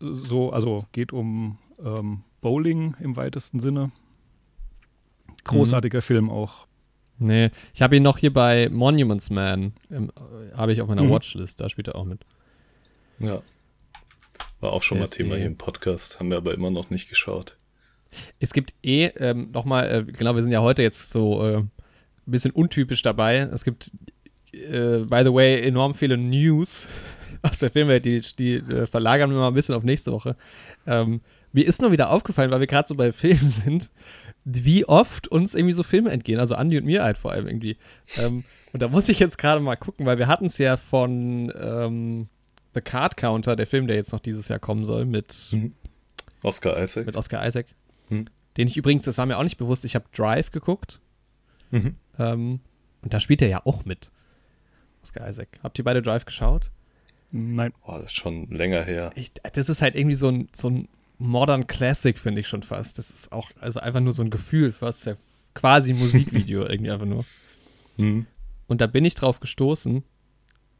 so, 0.00 0.52
also 0.52 0.84
geht 0.92 1.12
um 1.12 1.58
ähm, 1.82 2.22
Bowling 2.40 2.94
im 3.00 3.16
weitesten 3.16 3.58
Sinne. 3.58 3.90
Großartiger 5.44 5.98
mhm. 5.98 6.02
Film 6.02 6.30
auch. 6.30 6.66
Nee, 7.18 7.50
ich 7.74 7.82
habe 7.82 7.96
ihn 7.96 8.02
noch 8.02 8.18
hier 8.18 8.32
bei 8.32 8.68
Monuments 8.68 9.30
Man, 9.30 9.72
äh, 9.90 10.08
habe 10.54 10.72
ich 10.72 10.82
auf 10.82 10.88
meiner 10.88 11.02
mhm. 11.02 11.10
Watchlist, 11.10 11.60
da 11.60 11.68
spielt 11.68 11.88
er 11.88 11.96
auch 11.96 12.04
mit. 12.04 12.20
Ja. 13.18 13.42
War 14.60 14.72
auch 14.72 14.82
schon 14.82 14.98
mal 14.98 15.08
Thema 15.08 15.34
eh. 15.34 15.38
hier 15.38 15.46
im 15.46 15.56
Podcast, 15.56 16.20
haben 16.20 16.30
wir 16.30 16.36
aber 16.36 16.52
immer 16.52 16.70
noch 16.70 16.90
nicht 16.90 17.08
geschaut. 17.08 17.56
Es 18.40 18.52
gibt 18.52 18.74
eh, 18.82 19.06
ähm, 19.16 19.50
nochmal, 19.52 19.90
äh, 19.90 20.12
genau, 20.12 20.34
wir 20.34 20.42
sind 20.42 20.52
ja 20.52 20.60
heute 20.60 20.82
jetzt 20.82 21.10
so 21.10 21.44
äh, 21.46 21.56
ein 21.58 21.70
bisschen 22.26 22.52
untypisch 22.52 23.02
dabei. 23.02 23.38
Es 23.38 23.64
gibt, 23.64 23.90
äh, 24.52 24.98
by 24.98 25.22
the 25.24 25.32
way, 25.32 25.62
enorm 25.62 25.94
viele 25.94 26.16
News 26.16 26.86
aus 27.42 27.58
der 27.58 27.70
Filmwelt, 27.70 28.04
die, 28.04 28.20
die 28.38 28.54
äh, 28.54 28.86
verlagern 28.86 29.30
wir 29.30 29.38
mal 29.38 29.48
ein 29.48 29.54
bisschen 29.54 29.74
auf 29.74 29.82
nächste 29.82 30.12
Woche. 30.12 30.36
Ähm, 30.86 31.20
mir 31.52 31.66
ist 31.66 31.80
nur 31.80 31.92
wieder 31.92 32.10
aufgefallen, 32.10 32.50
weil 32.50 32.60
wir 32.60 32.66
gerade 32.66 32.88
so 32.88 32.94
bei 32.94 33.12
Filmen 33.12 33.50
sind, 33.50 33.90
wie 34.44 34.84
oft 34.86 35.28
uns 35.28 35.54
irgendwie 35.54 35.74
so 35.74 35.82
Filme 35.82 36.10
entgehen. 36.10 36.40
Also 36.40 36.54
Andi 36.54 36.78
und 36.78 36.84
mir 36.84 37.02
halt 37.02 37.18
vor 37.18 37.32
allem 37.32 37.46
irgendwie. 37.46 37.76
Ähm, 38.18 38.44
und 38.72 38.82
da 38.82 38.88
muss 38.88 39.08
ich 39.08 39.18
jetzt 39.18 39.38
gerade 39.38 39.60
mal 39.60 39.76
gucken, 39.76 40.06
weil 40.06 40.18
wir 40.18 40.26
hatten 40.26 40.46
es 40.46 40.58
ja 40.58 40.76
von 40.76 41.52
ähm, 41.58 42.28
The 42.74 42.80
Card 42.80 43.16
Counter, 43.16 43.56
der 43.56 43.66
Film, 43.66 43.86
der 43.86 43.96
jetzt 43.96 44.12
noch 44.12 44.20
dieses 44.20 44.48
Jahr 44.48 44.58
kommen 44.58 44.84
soll, 44.84 45.04
mit 45.04 45.48
mhm. 45.52 45.74
Oscar 46.42 46.80
Isaac. 46.82 47.06
Mit 47.06 47.16
Oscar 47.16 47.46
Isaac. 47.46 47.66
Mhm. 48.08 48.26
Den 48.56 48.68
ich 48.68 48.76
übrigens, 48.76 49.04
das 49.04 49.18
war 49.18 49.26
mir 49.26 49.38
auch 49.38 49.42
nicht 49.42 49.58
bewusst, 49.58 49.84
ich 49.84 49.94
habe 49.94 50.06
Drive 50.14 50.50
geguckt. 50.50 51.00
Mhm. 51.70 51.96
Ähm, 52.18 52.60
und 53.02 53.14
da 53.14 53.20
spielt 53.20 53.42
er 53.42 53.48
ja 53.48 53.62
auch 53.64 53.84
mit. 53.84 54.10
Oscar 55.02 55.28
Isaac. 55.28 55.48
Habt 55.62 55.78
ihr 55.78 55.84
beide 55.84 56.02
Drive 56.02 56.24
geschaut? 56.24 56.70
Nein. 57.30 57.72
Oh, 57.84 57.92
das 57.92 58.04
ist 58.04 58.16
schon 58.16 58.48
länger 58.50 58.82
her. 58.82 59.10
Ich, 59.14 59.32
das 59.52 59.68
ist 59.68 59.82
halt 59.82 59.94
irgendwie 59.94 60.16
so 60.16 60.28
ein, 60.28 60.48
so 60.54 60.70
ein 60.70 60.88
Modern 61.18 61.66
Classic, 61.66 62.18
finde 62.18 62.40
ich 62.40 62.48
schon 62.48 62.62
fast. 62.62 62.98
Das 62.98 63.10
ist 63.10 63.32
auch 63.32 63.50
also 63.60 63.80
einfach 63.80 64.00
nur 64.00 64.12
so 64.12 64.22
ein 64.22 64.30
Gefühl, 64.30 64.72
fast 64.72 65.06
ja 65.06 65.16
quasi 65.54 65.92
Musikvideo 65.92 66.66
irgendwie 66.68 66.90
einfach 66.90 67.06
nur. 67.06 67.24
Mhm. 67.96 68.26
Und 68.66 68.80
da 68.80 68.86
bin 68.86 69.04
ich 69.04 69.14
drauf 69.14 69.40
gestoßen. 69.40 70.02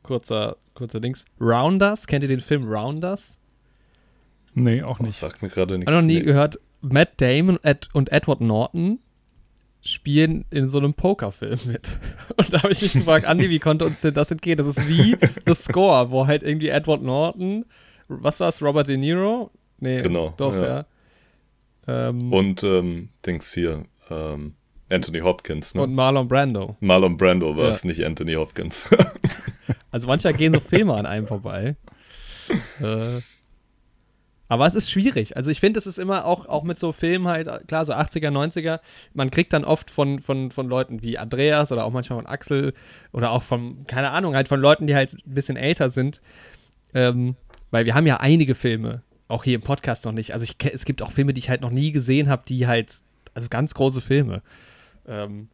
Kurzer, 0.02 0.56
kurzer 0.74 1.00
Dings. 1.00 1.24
Rounders, 1.40 2.06
kennt 2.06 2.22
ihr 2.22 2.28
den 2.28 2.40
Film 2.40 2.64
Rounders? 2.64 3.38
Nee, 4.54 4.82
auch 4.82 5.00
nicht. 5.00 5.22
Oh, 5.22 5.26
sagt 5.26 5.42
mir 5.42 5.48
gerade 5.48 5.76
nichts. 5.76 5.90
Ich 5.90 5.94
habe 5.94 6.02
noch 6.02 6.06
nie 6.06 6.20
nee. 6.20 6.24
gehört. 6.24 6.58
Matt 6.80 7.20
Damon 7.20 7.58
und 7.92 8.12
Edward 8.12 8.40
Norton 8.40 9.00
spielen 9.83 10.45
in 10.51 10.67
so 10.67 10.79
einem 10.79 10.95
Pokerfilm 10.95 11.59
mit. 11.67 11.88
Und 12.37 12.53
da 12.53 12.62
habe 12.62 12.73
ich 12.73 12.83
mich 12.83 12.93
gefragt, 12.93 13.27
Andi, 13.27 13.49
wie 13.49 13.59
konnte 13.59 13.85
uns 13.85 14.01
denn 14.01 14.14
das 14.14 14.31
entgehen? 14.31 14.57
Das 14.57 14.67
ist 14.67 14.88
wie 14.88 15.17
The 15.47 15.55
Score, 15.55 16.11
wo 16.11 16.27
halt 16.27 16.43
irgendwie 16.43 16.69
Edward 16.69 17.03
Norton, 17.03 17.64
was 18.09 18.41
war 18.41 18.49
es, 18.49 18.62
Robert 18.62 18.88
De 18.88 18.97
Niro? 18.97 19.51
Nee, 19.81 19.99
genau, 19.99 20.35
doch, 20.37 20.55
ja. 20.55 20.67
ja. 20.67 20.87
Ähm, 22.09 22.33
und 22.33 22.62
ähm, 22.64 23.11
Dings 23.25 23.55
hier, 23.55 23.85
ähm, 24.11 24.55
Anthony 24.91 25.21
Hopkins, 25.21 25.75
ne? 25.75 25.83
Und 25.83 25.95
Marlon 25.95 26.29
Brando. 26.29 26.77
Marlon 26.81 27.17
Brando 27.17 27.57
war 27.57 27.69
es, 27.69 27.85
nicht 27.85 28.05
Anthony 28.05 28.35
Hopkins. 28.35 28.88
also 29.91 30.07
manchmal 30.07 30.35
gehen 30.35 30.53
so 30.53 30.61
Filme 30.61 30.95
an 30.95 31.07
einem 31.07 31.27
vorbei. 31.27 31.77
äh, 32.81 33.21
aber 34.48 34.66
es 34.66 34.74
ist 34.74 34.90
schwierig. 34.90 35.37
Also 35.37 35.50
ich 35.50 35.61
finde, 35.61 35.78
es 35.78 35.87
ist 35.87 35.98
immer 35.98 36.24
auch, 36.24 36.46
auch 36.46 36.62
mit 36.62 36.78
so 36.78 36.92
Filmen 36.92 37.28
halt, 37.28 37.68
klar, 37.68 37.84
so 37.84 37.92
80er, 37.92 38.30
90er, 38.30 38.80
man 39.12 39.30
kriegt 39.30 39.52
dann 39.52 39.64
oft 39.64 39.90
von, 39.90 40.20
von, 40.20 40.50
von 40.50 40.68
Leuten 40.68 41.02
wie 41.02 41.18
Andreas 41.18 41.70
oder 41.70 41.84
auch 41.84 41.92
manchmal 41.92 42.18
von 42.18 42.26
Axel 42.26 42.72
oder 43.12 43.32
auch 43.32 43.42
von, 43.42 43.87
keine 43.87 44.11
Ahnung, 44.11 44.34
halt 44.34 44.48
von 44.48 44.61
Leuten, 44.61 44.87
die 44.87 44.94
halt 44.94 45.14
ein 45.14 45.34
bisschen 45.34 45.56
älter 45.56 45.90
sind. 45.90 46.22
Ähm, 46.94 47.37
weil 47.70 47.84
wir 47.84 47.94
haben 47.94 48.06
ja 48.06 48.16
einige 48.18 48.54
Filme, 48.54 49.02
auch 49.28 49.44
hier 49.44 49.56
im 49.56 49.61
Podcast 49.61 50.06
noch 50.06 50.12
nicht. 50.12 50.32
Also 50.32 50.44
ich, 50.44 50.56
es 50.72 50.87
gibt 50.87 51.02
auch 51.02 51.12
Filme, 51.12 51.34
die 51.34 51.40
ich 51.40 51.50
halt 51.50 51.61
noch 51.61 51.70
nie 51.70 51.92
gesehen 51.92 52.30
habe, 52.30 52.42
die 52.48 52.66
halt, 52.66 53.02
also 53.34 53.48
ganz 53.50 53.74
große 53.74 54.00
Filme. 54.00 54.42
Ähm, 55.06 55.48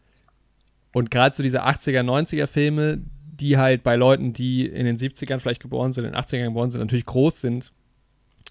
und 0.92 1.10
gerade 1.10 1.34
so 1.34 1.42
diese 1.42 1.64
80er, 1.64 2.02
90er 2.02 2.46
Filme, 2.46 3.00
die 3.26 3.58
halt 3.58 3.82
bei 3.82 3.96
Leuten, 3.96 4.32
die 4.32 4.66
in 4.66 4.86
den 4.86 4.96
70ern 4.96 5.40
vielleicht 5.40 5.60
geboren 5.60 5.92
sind, 5.92 6.04
in 6.04 6.12
den 6.12 6.20
80ern 6.20 6.44
geboren 6.44 6.70
sind, 6.70 6.80
natürlich 6.80 7.06
groß 7.06 7.40
sind, 7.40 7.72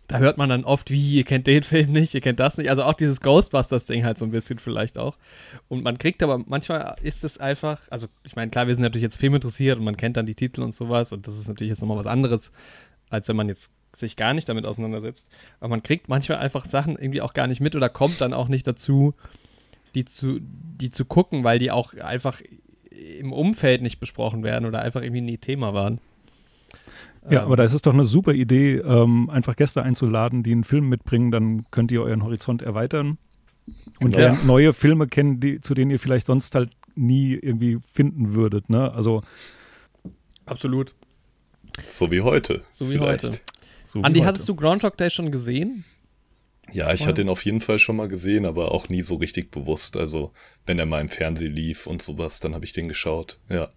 da 0.07 0.19
hört 0.19 0.37
man 0.37 0.49
dann 0.49 0.65
oft, 0.65 0.91
wie, 0.91 1.17
ihr 1.17 1.23
kennt 1.23 1.47
den 1.47 1.63
Film 1.63 1.91
nicht, 1.91 2.13
ihr 2.13 2.21
kennt 2.21 2.39
das 2.39 2.57
nicht. 2.57 2.69
Also 2.69 2.83
auch 2.83 2.93
dieses 2.93 3.21
Ghostbusters-Ding 3.21 4.03
halt 4.03 4.17
so 4.17 4.25
ein 4.25 4.31
bisschen 4.31 4.59
vielleicht 4.59 4.97
auch. 4.97 5.17
Und 5.69 5.83
man 5.83 5.97
kriegt 5.97 6.21
aber, 6.21 6.39
manchmal 6.45 6.95
ist 7.01 7.23
es 7.23 7.37
einfach, 7.37 7.79
also 7.89 8.07
ich 8.23 8.35
meine, 8.35 8.51
klar, 8.51 8.67
wir 8.67 8.75
sind 8.75 8.83
natürlich 8.83 9.03
jetzt 9.03 9.17
Film 9.17 9.35
interessiert 9.35 9.77
und 9.77 9.85
man 9.85 9.97
kennt 9.97 10.17
dann 10.17 10.25
die 10.25 10.35
Titel 10.35 10.61
und 10.61 10.73
sowas 10.73 11.13
und 11.13 11.25
das 11.27 11.37
ist 11.37 11.47
natürlich 11.47 11.69
jetzt 11.69 11.81
nochmal 11.81 11.97
was 11.97 12.07
anderes, 12.07 12.51
als 13.09 13.27
wenn 13.29 13.35
man 13.35 13.47
jetzt 13.47 13.71
sich 13.95 14.15
gar 14.15 14.33
nicht 14.33 14.49
damit 14.49 14.65
auseinandersetzt. 14.65 15.29
Aber 15.59 15.69
man 15.69 15.83
kriegt 15.83 16.09
manchmal 16.09 16.39
einfach 16.39 16.65
Sachen 16.65 16.97
irgendwie 16.97 17.21
auch 17.21 17.33
gar 17.33 17.47
nicht 17.47 17.61
mit 17.61 17.75
oder 17.75 17.89
kommt 17.89 18.19
dann 18.21 18.33
auch 18.33 18.47
nicht 18.47 18.67
dazu, 18.67 19.13
die 19.95 20.05
zu, 20.05 20.39
die 20.41 20.89
zu 20.89 21.05
gucken, 21.05 21.43
weil 21.43 21.59
die 21.59 21.71
auch 21.71 21.93
einfach 21.93 22.41
im 23.19 23.31
Umfeld 23.31 23.81
nicht 23.81 23.99
besprochen 23.99 24.43
werden 24.43 24.65
oder 24.65 24.81
einfach 24.81 25.01
irgendwie 25.01 25.21
nie 25.21 25.37
Thema 25.37 25.73
waren. 25.73 25.99
Ja, 27.29 27.39
ähm, 27.39 27.45
aber 27.45 27.57
da 27.57 27.63
ist 27.63 27.73
es 27.73 27.81
doch 27.81 27.93
eine 27.93 28.05
super 28.05 28.33
Idee, 28.33 28.75
ähm, 28.77 29.29
einfach 29.29 29.55
Gäste 29.55 29.83
einzuladen, 29.83 30.43
die 30.43 30.51
einen 30.51 30.63
Film 30.63 30.89
mitbringen, 30.89 31.31
dann 31.31 31.65
könnt 31.71 31.91
ihr 31.91 32.01
euren 32.01 32.23
Horizont 32.23 32.61
erweitern 32.61 33.17
und 34.01 34.15
ja. 34.15 34.37
neue 34.45 34.73
Filme 34.73 35.07
kennen, 35.07 35.39
die, 35.39 35.61
zu 35.61 35.73
denen 35.73 35.91
ihr 35.91 35.99
vielleicht 35.99 36.27
sonst 36.27 36.53
halt 36.55 36.71
nie 36.95 37.33
irgendwie 37.33 37.79
finden 37.91 38.35
würdet. 38.35 38.69
Ne? 38.69 38.93
Also 38.93 39.23
absolut. 40.45 40.93
So 41.87 42.11
wie 42.11 42.21
heute. 42.21 42.63
So 42.71 42.89
wie 42.89 42.95
vielleicht. 42.95 43.23
heute. 43.23 43.39
So 43.83 44.01
Andi, 44.01 44.19
heute. 44.19 44.27
hattest 44.27 44.49
du 44.49 44.55
Groundhog 44.55 44.97
Day 44.97 45.09
schon 45.09 45.31
gesehen? 45.31 45.85
Ja, 46.71 46.93
ich 46.93 47.05
hatte 47.05 47.21
ihn 47.21 47.29
auf 47.29 47.45
jeden 47.45 47.59
Fall 47.59 47.77
schon 47.77 47.95
mal 47.97 48.07
gesehen, 48.07 48.45
aber 48.45 48.71
auch 48.71 48.89
nie 48.89 49.01
so 49.01 49.15
richtig 49.15 49.51
bewusst. 49.51 49.97
Also, 49.97 50.31
wenn 50.65 50.79
er 50.79 50.85
mal 50.85 51.01
im 51.01 51.09
Fernsehen 51.09 51.53
lief 51.53 51.87
und 51.87 52.01
sowas, 52.01 52.39
dann 52.39 52.55
habe 52.55 52.65
ich 52.65 52.73
den 52.73 52.87
geschaut. 52.87 53.39
Ja. 53.49 53.69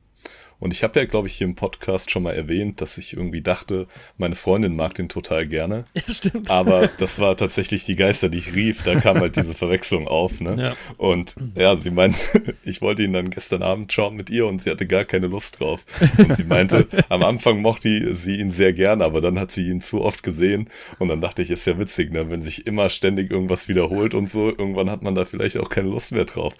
Und 0.58 0.72
ich 0.72 0.82
habe 0.82 0.98
ja, 0.98 1.06
glaube 1.06 1.28
ich, 1.28 1.34
hier 1.34 1.46
im 1.46 1.54
Podcast 1.54 2.10
schon 2.10 2.22
mal 2.22 2.34
erwähnt, 2.34 2.80
dass 2.80 2.98
ich 2.98 3.14
irgendwie 3.14 3.42
dachte, 3.42 3.86
meine 4.16 4.34
Freundin 4.34 4.74
mag 4.74 4.94
den 4.94 5.08
total 5.08 5.46
gerne. 5.46 5.84
Ja, 5.94 6.02
stimmt. 6.08 6.50
Aber 6.50 6.88
das 6.98 7.18
war 7.18 7.36
tatsächlich 7.36 7.84
die 7.84 7.96
Geister, 7.96 8.28
die 8.28 8.38
ich 8.38 8.54
rief. 8.54 8.82
Da 8.82 8.98
kam 9.00 9.18
halt 9.18 9.36
diese 9.36 9.54
Verwechslung 9.54 10.08
auf. 10.08 10.40
Ne? 10.40 10.56
Ja. 10.58 10.76
Und 10.96 11.36
ja, 11.54 11.78
sie 11.78 11.90
meinte, 11.90 12.18
ich 12.64 12.80
wollte 12.80 13.02
ihn 13.02 13.12
dann 13.12 13.30
gestern 13.30 13.62
Abend 13.62 13.92
schauen 13.92 14.16
mit 14.16 14.30
ihr 14.30 14.46
und 14.46 14.62
sie 14.62 14.70
hatte 14.70 14.86
gar 14.86 15.04
keine 15.04 15.26
Lust 15.26 15.60
drauf. 15.60 15.84
Und 16.18 16.36
sie 16.36 16.44
meinte, 16.44 16.86
am 17.08 17.22
Anfang 17.22 17.60
mochte 17.60 18.14
sie 18.16 18.36
ihn 18.36 18.50
sehr 18.50 18.72
gerne, 18.72 19.04
aber 19.04 19.20
dann 19.20 19.38
hat 19.38 19.52
sie 19.52 19.68
ihn 19.68 19.80
zu 19.80 20.02
oft 20.02 20.22
gesehen. 20.22 20.70
Und 20.98 21.08
dann 21.08 21.20
dachte 21.20 21.42
ich, 21.42 21.50
ist 21.50 21.66
ja 21.66 21.78
witzig, 21.78 22.12
ne? 22.12 22.30
wenn 22.30 22.42
sich 22.42 22.66
immer 22.66 22.88
ständig 22.88 23.30
irgendwas 23.30 23.68
wiederholt 23.68 24.14
und 24.14 24.30
so, 24.30 24.48
irgendwann 24.48 24.90
hat 24.90 25.02
man 25.02 25.14
da 25.14 25.24
vielleicht 25.24 25.58
auch 25.58 25.68
keine 25.68 25.88
Lust 25.88 26.12
mehr 26.12 26.24
drauf. 26.24 26.56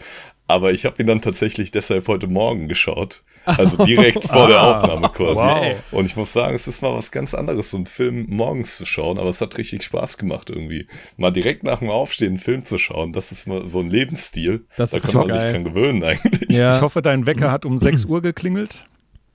Aber 0.46 0.72
ich 0.72 0.84
habe 0.84 1.02
ihn 1.02 1.06
dann 1.06 1.20
tatsächlich 1.20 1.70
deshalb 1.70 2.08
heute 2.08 2.26
Morgen 2.26 2.68
geschaut. 2.68 3.22
Also 3.46 3.84
direkt 3.84 4.24
vor 4.24 4.48
der 4.48 4.60
ah. 4.60 4.72
Aufnahme 4.72 5.08
quasi. 5.08 5.36
Wow. 5.36 5.76
Und 5.92 6.06
ich 6.06 6.16
muss 6.16 6.32
sagen, 6.32 6.54
es 6.54 6.66
ist 6.66 6.82
mal 6.82 6.94
was 6.94 7.10
ganz 7.10 7.32
anderes, 7.32 7.70
so 7.70 7.76
einen 7.76 7.86
Film 7.86 8.26
morgens 8.28 8.76
zu 8.76 8.86
schauen, 8.86 9.18
aber 9.18 9.30
es 9.30 9.40
hat 9.40 9.56
richtig 9.56 9.84
Spaß 9.84 10.18
gemacht 10.18 10.50
irgendwie. 10.50 10.86
Mal 11.16 11.30
direkt 11.30 11.62
nach 11.62 11.78
dem 11.78 11.90
Aufstehen 11.90 12.30
einen 12.30 12.38
Film 12.38 12.64
zu 12.64 12.78
schauen, 12.78 13.12
das 13.12 13.32
ist 13.32 13.46
mal 13.46 13.64
so 13.66 13.80
ein 13.80 13.88
Lebensstil. 13.88 14.66
Das 14.76 14.90
da 14.90 14.98
kann 14.98 15.14
man 15.14 15.28
geil. 15.28 15.40
sich 15.40 15.50
dran 15.50 15.64
gewöhnen 15.64 16.02
eigentlich. 16.02 16.58
Ja. 16.58 16.76
Ich 16.76 16.82
hoffe, 16.82 17.02
dein 17.02 17.26
Wecker 17.26 17.50
hat 17.50 17.64
um 17.64 17.78
6 17.78 18.06
Uhr 18.06 18.20
geklingelt. 18.20 18.84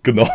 Genau. 0.03 0.29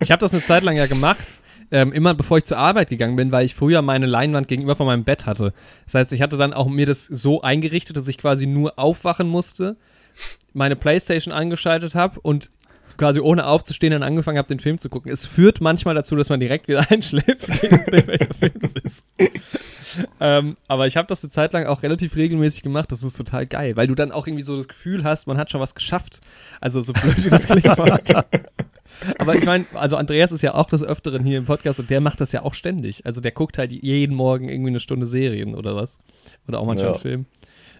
ich 0.00 0.10
habe 0.10 0.20
das 0.20 0.32
eine 0.32 0.42
Zeit 0.42 0.62
lang 0.62 0.76
ja 0.76 0.86
gemacht. 0.86 1.26
ähm, 1.70 1.92
immer 1.92 2.14
bevor 2.14 2.38
ich 2.38 2.44
zur 2.44 2.58
Arbeit 2.58 2.88
gegangen 2.88 3.16
bin, 3.16 3.32
weil 3.32 3.44
ich 3.44 3.54
früher 3.54 3.82
meine 3.82 4.06
Leinwand 4.06 4.48
gegenüber 4.48 4.76
von 4.76 4.86
meinem 4.86 5.04
Bett 5.04 5.26
hatte. 5.26 5.52
Das 5.84 5.94
heißt, 5.94 6.12
ich 6.12 6.22
hatte 6.22 6.36
dann 6.36 6.52
auch 6.52 6.68
mir 6.68 6.86
das 6.86 7.04
so 7.04 7.42
eingerichtet, 7.42 7.96
dass 7.96 8.08
ich 8.08 8.18
quasi 8.18 8.46
nur 8.46 8.78
aufwachen 8.78 9.28
musste, 9.28 9.76
meine 10.52 10.76
Playstation 10.76 11.32
angeschaltet 11.32 11.94
habe 11.94 12.20
und 12.20 12.50
quasi 13.00 13.18
ohne 13.18 13.46
aufzustehen 13.46 13.92
dann 13.92 14.02
angefangen 14.02 14.36
habe, 14.36 14.46
den 14.46 14.60
Film 14.60 14.78
zu 14.78 14.90
gucken. 14.90 15.10
Es 15.10 15.24
führt 15.24 15.62
manchmal 15.62 15.94
dazu, 15.94 16.16
dass 16.16 16.28
man 16.28 16.38
direkt 16.38 16.68
wieder 16.68 16.84
einschläft, 16.90 17.48
welcher 17.48 18.34
Film 18.34 18.52
das 18.60 18.72
ist. 18.74 19.06
ähm, 20.20 20.58
aber 20.68 20.86
ich 20.86 20.98
habe 20.98 21.08
das 21.08 21.24
eine 21.24 21.30
Zeit 21.30 21.54
lang 21.54 21.66
auch 21.66 21.82
relativ 21.82 22.14
regelmäßig 22.14 22.62
gemacht. 22.62 22.92
Das 22.92 23.02
ist 23.02 23.16
total 23.16 23.46
geil, 23.46 23.74
weil 23.76 23.86
du 23.86 23.94
dann 23.94 24.12
auch 24.12 24.26
irgendwie 24.26 24.42
so 24.42 24.54
das 24.54 24.68
Gefühl 24.68 25.02
hast, 25.02 25.26
man 25.26 25.38
hat 25.38 25.50
schon 25.50 25.62
was 25.62 25.74
geschafft. 25.74 26.20
Also 26.60 26.82
so 26.82 26.92
blöd 26.92 27.24
wie 27.24 27.30
das 27.30 27.46
klingt. 27.46 27.66
Aber 29.18 29.34
ich 29.34 29.46
meine, 29.46 29.64
also 29.72 29.96
Andreas 29.96 30.30
ist 30.30 30.42
ja 30.42 30.54
auch 30.54 30.68
des 30.68 30.84
Öfteren 30.84 31.24
hier 31.24 31.38
im 31.38 31.46
Podcast 31.46 31.80
und 31.80 31.88
der 31.88 32.02
macht 32.02 32.20
das 32.20 32.32
ja 32.32 32.42
auch 32.42 32.52
ständig. 32.52 33.06
Also 33.06 33.22
der 33.22 33.32
guckt 33.32 33.56
halt 33.56 33.72
jeden 33.72 34.14
Morgen 34.14 34.50
irgendwie 34.50 34.68
eine 34.70 34.80
Stunde 34.80 35.06
Serien 35.06 35.54
oder 35.54 35.74
was. 35.74 35.98
Oder 36.46 36.58
auch 36.58 36.66
manchmal 36.66 36.88
ja. 36.88 36.92
einen 36.92 37.00
Film. 37.00 37.26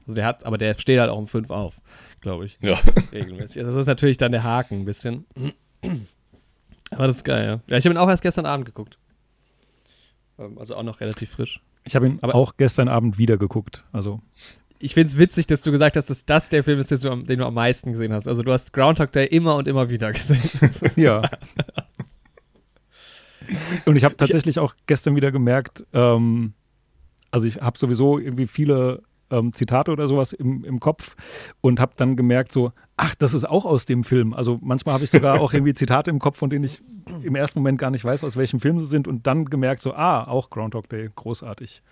Also 0.07 0.15
der 0.15 0.25
hat, 0.25 0.47
aber 0.47 0.57
der 0.57 0.73
steht 0.79 0.99
halt 0.99 1.11
auch 1.11 1.19
um 1.19 1.27
fünf 1.27 1.51
auf 1.51 1.79
glaube 2.21 2.47
ich. 2.47 2.59
Ja. 2.61 2.79
Regelmäßig. 3.13 3.59
Also 3.59 3.71
das 3.71 3.77
ist 3.77 3.87
natürlich 3.87 4.17
dann 4.17 4.33
der 4.33 4.43
Haken 4.43 4.81
ein 4.81 4.85
bisschen. 4.85 5.27
Aber 6.91 7.07
das 7.07 7.17
ist 7.17 7.25
geil, 7.25 7.47
ja. 7.47 7.61
Ja, 7.69 7.79
ich 7.79 7.85
habe 7.85 7.95
ihn 7.95 7.99
auch 7.99 8.09
erst 8.09 8.23
gestern 8.23 8.47
Abend 8.47 8.67
geguckt. 8.67 8.99
Ähm, 10.39 10.59
also 10.59 10.75
auch 10.75 10.83
noch 10.83 11.01
relativ 11.01 11.31
frisch. 11.31 11.61
Ich 11.85 11.97
habe 11.97 12.07
ihn 12.07 12.19
Aber 12.23 12.35
auch 12.35 12.57
gestern 12.57 12.89
Abend 12.89 13.19
wieder 13.19 13.37
geguckt. 13.37 13.85
Also. 13.93 14.21
Ich 14.79 14.95
finde 14.95 15.09
es 15.09 15.19
witzig, 15.19 15.47
dass 15.47 15.61
du 15.61 15.71
gesagt 15.71 15.97
hast, 15.97 16.09
dass 16.09 16.25
das 16.25 16.49
der 16.49 16.65
Film 16.65 16.81
ist, 16.81 16.91
den 16.91 17.01
du, 17.01 17.11
am, 17.11 17.25
den 17.27 17.39
du 17.39 17.47
am 17.47 17.55
meisten 17.55 17.93
gesehen 17.93 18.13
hast. 18.13 18.27
Also 18.27 18.43
du 18.43 18.53
hast 18.53 18.73
Groundhog 18.73 19.13
Day 19.13 19.27
immer 19.27 19.57
und 19.57 19.69
immer 19.69 19.89
wieder 19.91 20.13
gesehen. 20.13 20.41
ja. 20.97 21.23
Und 23.85 23.97
ich 23.97 24.05
habe 24.05 24.17
tatsächlich 24.17 24.59
auch 24.59 24.75
gestern 24.87 25.17
wieder 25.17 25.33
gemerkt, 25.33 25.85
ähm, 25.93 26.55
also 27.31 27.47
ich 27.47 27.61
habe 27.61 27.79
sowieso 27.79 28.19
irgendwie 28.19 28.47
viele 28.47 29.03
ähm, 29.31 29.53
Zitate 29.53 29.91
oder 29.91 30.07
sowas 30.07 30.33
im, 30.33 30.65
im 30.65 30.81
Kopf 30.81 31.17
und 31.61 31.81
habe 31.81 31.93
dann 31.97 32.17
gemerkt, 32.17 32.53
so, 32.53 32.73
ach, 32.97 33.15
das 33.15 33.35
ist 33.35 33.45
auch 33.45 33.65
aus 33.65 33.87
dem 33.87 34.05
Film. 34.05 34.33
Also 34.33 34.59
manchmal 34.63 34.95
habe 34.95 35.05
ich 35.05 35.11
sogar 35.11 35.41
auch 35.41 35.53
irgendwie 35.53 35.75
Zitate 35.75 36.11
im 36.11 36.19
Kopf, 36.19 36.37
von 36.37 36.51
denen 36.51 36.65
ich 36.65 36.83
im 37.23 37.35
ersten 37.35 37.59
Moment 37.61 37.79
gar 37.79 37.91
nicht 37.91 38.05
weiß, 38.05 38.25
aus 38.25 38.37
welchem 38.37 38.61
Film 38.61 38.79
sie 38.81 38.87
sind 38.87 39.09
und 39.09 39.27
dann 39.27 39.47
gemerkt, 39.47 39.83
so, 39.83 39.95
ah, 39.95 40.25
auch 40.25 40.51
Groundhog 40.51 40.89
Day, 40.89 41.09
großartig. 41.15 41.83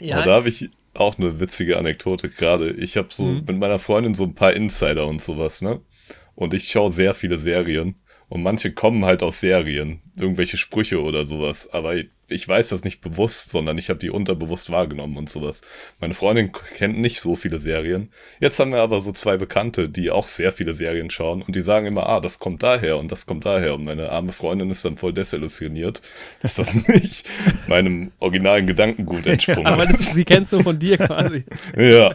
Ja. 0.00 0.24
da 0.24 0.32
habe 0.32 0.48
ich 0.48 0.70
auch 0.94 1.18
eine 1.18 1.40
witzige 1.40 1.78
Anekdote 1.78 2.28
gerade. 2.28 2.70
Ich 2.70 2.96
habe 2.96 3.08
so 3.10 3.24
mhm. 3.24 3.44
mit 3.46 3.58
meiner 3.58 3.78
Freundin 3.78 4.14
so 4.14 4.24
ein 4.24 4.34
paar 4.34 4.52
Insider 4.54 5.06
und 5.06 5.20
sowas, 5.20 5.62
ne? 5.62 5.80
Und 6.34 6.54
ich 6.54 6.68
schaue 6.68 6.90
sehr 6.90 7.14
viele 7.14 7.38
Serien. 7.38 7.96
Und 8.28 8.42
manche 8.42 8.72
kommen 8.72 9.04
halt 9.04 9.22
aus 9.22 9.40
Serien, 9.40 10.00
irgendwelche 10.16 10.56
Sprüche 10.56 11.02
oder 11.02 11.26
sowas. 11.26 11.68
Aber 11.72 11.96
ich 12.30 12.46
weiß 12.46 12.68
das 12.68 12.84
nicht 12.84 13.00
bewusst, 13.00 13.50
sondern 13.50 13.78
ich 13.78 13.88
habe 13.88 13.98
die 13.98 14.10
unterbewusst 14.10 14.70
wahrgenommen 14.70 15.16
und 15.16 15.28
sowas. 15.28 15.62
Meine 16.00 16.14
Freundin 16.14 16.52
kennt 16.76 16.98
nicht 16.98 17.20
so 17.20 17.36
viele 17.36 17.58
Serien. 17.58 18.10
Jetzt 18.40 18.58
haben 18.58 18.72
wir 18.72 18.80
aber 18.80 19.00
so 19.00 19.12
zwei 19.12 19.36
Bekannte, 19.36 19.88
die 19.88 20.10
auch 20.10 20.26
sehr 20.26 20.52
viele 20.52 20.72
Serien 20.72 21.10
schauen 21.10 21.42
und 21.42 21.56
die 21.56 21.60
sagen 21.60 21.86
immer, 21.86 22.06
ah, 22.06 22.20
das 22.20 22.38
kommt 22.38 22.62
daher 22.62 22.98
und 22.98 23.10
das 23.12 23.26
kommt 23.26 23.44
daher. 23.44 23.74
Und 23.74 23.84
meine 23.84 24.10
arme 24.10 24.32
Freundin 24.32 24.70
ist 24.70 24.84
dann 24.84 24.96
voll 24.96 25.12
desillusioniert, 25.12 26.02
dass 26.42 26.54
das 26.54 26.72
nicht 26.88 27.28
meinem 27.66 28.12
originalen 28.18 28.66
Gedankengut 28.66 29.26
entsprungen 29.26 29.66
ja, 29.66 29.72
aber 29.72 29.86
das, 29.86 30.14
sie 30.14 30.24
kennst 30.24 30.52
du 30.52 30.62
von 30.62 30.78
dir 30.78 30.98
quasi. 30.98 31.44
ja. 31.76 32.12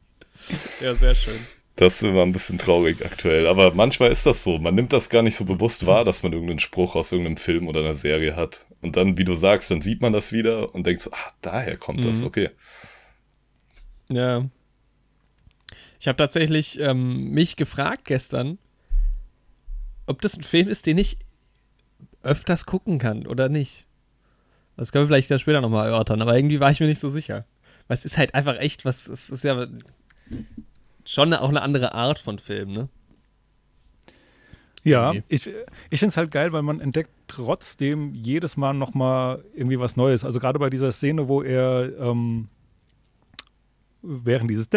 ja, 0.80 0.94
sehr 0.94 1.14
schön. 1.14 1.38
Das 1.76 1.94
ist 1.94 2.02
immer 2.02 2.22
ein 2.22 2.32
bisschen 2.32 2.58
traurig 2.58 3.04
aktuell. 3.04 3.46
Aber 3.46 3.72
manchmal 3.72 4.12
ist 4.12 4.26
das 4.26 4.44
so. 4.44 4.58
Man 4.58 4.74
nimmt 4.74 4.92
das 4.92 5.08
gar 5.08 5.22
nicht 5.22 5.36
so 5.36 5.46
bewusst 5.46 5.86
wahr, 5.86 6.04
dass 6.04 6.22
man 6.22 6.32
irgendeinen 6.32 6.58
Spruch 6.58 6.94
aus 6.94 7.10
irgendeinem 7.10 7.38
Film 7.38 7.68
oder 7.68 7.80
einer 7.80 7.94
Serie 7.94 8.36
hat. 8.36 8.66
Und 8.82 8.96
dann, 8.96 9.18
wie 9.18 9.24
du 9.24 9.34
sagst, 9.34 9.70
dann 9.70 9.82
sieht 9.82 10.00
man 10.00 10.12
das 10.12 10.32
wieder 10.32 10.74
und 10.74 10.86
denkt 10.86 11.02
so, 11.02 11.10
ah, 11.12 11.32
daher 11.42 11.76
kommt 11.76 11.98
mhm. 11.98 12.08
das, 12.08 12.24
okay. 12.24 12.50
Ja. 14.08 14.46
Ich 15.98 16.08
habe 16.08 16.16
tatsächlich 16.16 16.78
ähm, 16.80 17.30
mich 17.30 17.56
gefragt 17.56 18.06
gestern, 18.06 18.58
ob 20.06 20.22
das 20.22 20.36
ein 20.36 20.42
Film 20.42 20.68
ist, 20.68 20.86
den 20.86 20.98
ich 20.98 21.18
öfters 22.22 22.64
gucken 22.64 22.98
kann 22.98 23.26
oder 23.26 23.48
nicht. 23.48 23.86
Das 24.76 24.92
können 24.92 25.04
wir 25.04 25.08
vielleicht 25.08 25.30
dann 25.30 25.38
später 25.38 25.60
nochmal 25.60 25.88
erörtern, 25.88 26.22
aber 26.22 26.34
irgendwie 26.34 26.60
war 26.60 26.70
ich 26.70 26.80
mir 26.80 26.86
nicht 26.86 27.00
so 27.00 27.10
sicher. 27.10 27.44
Weil 27.86 27.98
es 27.98 28.04
ist 28.04 28.16
halt 28.16 28.34
einfach 28.34 28.56
echt 28.58 28.84
was, 28.84 29.08
es 29.08 29.28
ist 29.28 29.44
ja 29.44 29.66
schon 31.04 31.34
auch 31.34 31.48
eine 31.48 31.62
andere 31.62 31.92
Art 31.94 32.18
von 32.18 32.38
Film, 32.38 32.72
ne? 32.72 32.88
Ja, 34.82 35.12
ich, 35.28 35.50
ich 35.90 35.98
finde 35.98 36.08
es 36.10 36.16
halt 36.16 36.30
geil, 36.30 36.52
weil 36.52 36.62
man 36.62 36.80
entdeckt 36.80 37.10
trotzdem 37.26 38.14
jedes 38.14 38.56
Mal 38.56 38.72
nochmal 38.72 39.44
irgendwie 39.54 39.78
was 39.78 39.96
Neues. 39.96 40.24
Also 40.24 40.40
gerade 40.40 40.58
bei 40.58 40.70
dieser 40.70 40.90
Szene, 40.92 41.28
wo 41.28 41.42
er 41.42 41.90
ähm, 41.98 42.48
während 44.02 44.50
dieses 44.50 44.68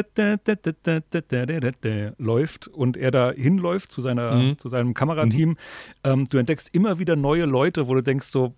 läuft 2.17 2.67
und 2.67 2.97
er 2.97 3.11
da 3.11 3.31
hinläuft 3.31 3.91
zu, 3.91 4.01
seiner, 4.01 4.35
mhm. 4.35 4.57
zu 4.57 4.69
seinem 4.69 4.93
Kamerateam, 4.93 5.49
mhm. 5.49 5.57
ähm, 6.03 6.29
du 6.29 6.37
entdeckst 6.37 6.69
immer 6.73 6.99
wieder 6.99 7.15
neue 7.15 7.45
Leute, 7.45 7.87
wo 7.87 7.95
du 7.95 8.01
denkst 8.01 8.27
so, 8.27 8.53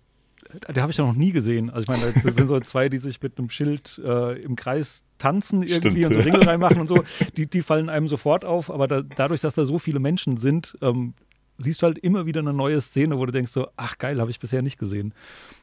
der 0.68 0.82
habe 0.82 0.92
ich 0.92 0.98
ja 0.98 1.04
noch 1.04 1.14
nie 1.14 1.32
gesehen. 1.32 1.70
Also 1.70 1.82
ich 1.82 1.88
meine, 1.88 2.12
das 2.12 2.22
sind 2.34 2.46
so 2.46 2.60
zwei, 2.60 2.88
die 2.88 2.98
sich 2.98 3.20
mit 3.20 3.38
einem 3.38 3.50
Schild 3.50 4.00
äh, 4.04 4.40
im 4.40 4.56
Kreis 4.56 5.04
tanzen 5.18 5.62
irgendwie 5.62 6.04
Stimmt. 6.04 6.06
und 6.06 6.14
so 6.14 6.20
Ringel 6.20 6.44
reinmachen 6.44 6.80
und 6.80 6.88
so. 6.88 7.02
Die, 7.36 7.48
die 7.48 7.62
fallen 7.62 7.88
einem 7.88 8.08
sofort 8.08 8.44
auf, 8.44 8.70
aber 8.70 8.86
da, 8.86 9.02
dadurch, 9.02 9.40
dass 9.40 9.54
da 9.54 9.64
so 9.64 9.78
viele 9.78 9.98
Menschen 9.98 10.36
sind, 10.36 10.76
ähm, 10.82 11.14
siehst 11.58 11.82
du 11.82 11.86
halt 11.86 11.98
immer 11.98 12.26
wieder 12.26 12.40
eine 12.40 12.52
neue 12.52 12.80
Szene, 12.80 13.18
wo 13.18 13.26
du 13.26 13.32
denkst 13.32 13.52
so, 13.52 13.68
ach 13.76 13.98
geil, 13.98 14.20
habe 14.20 14.30
ich 14.30 14.40
bisher 14.40 14.62
nicht 14.62 14.78
gesehen. 14.78 15.14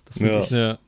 Das 0.06 0.18
ja. 0.18 0.40
Ich, 0.40 0.50
ja. 0.50 0.80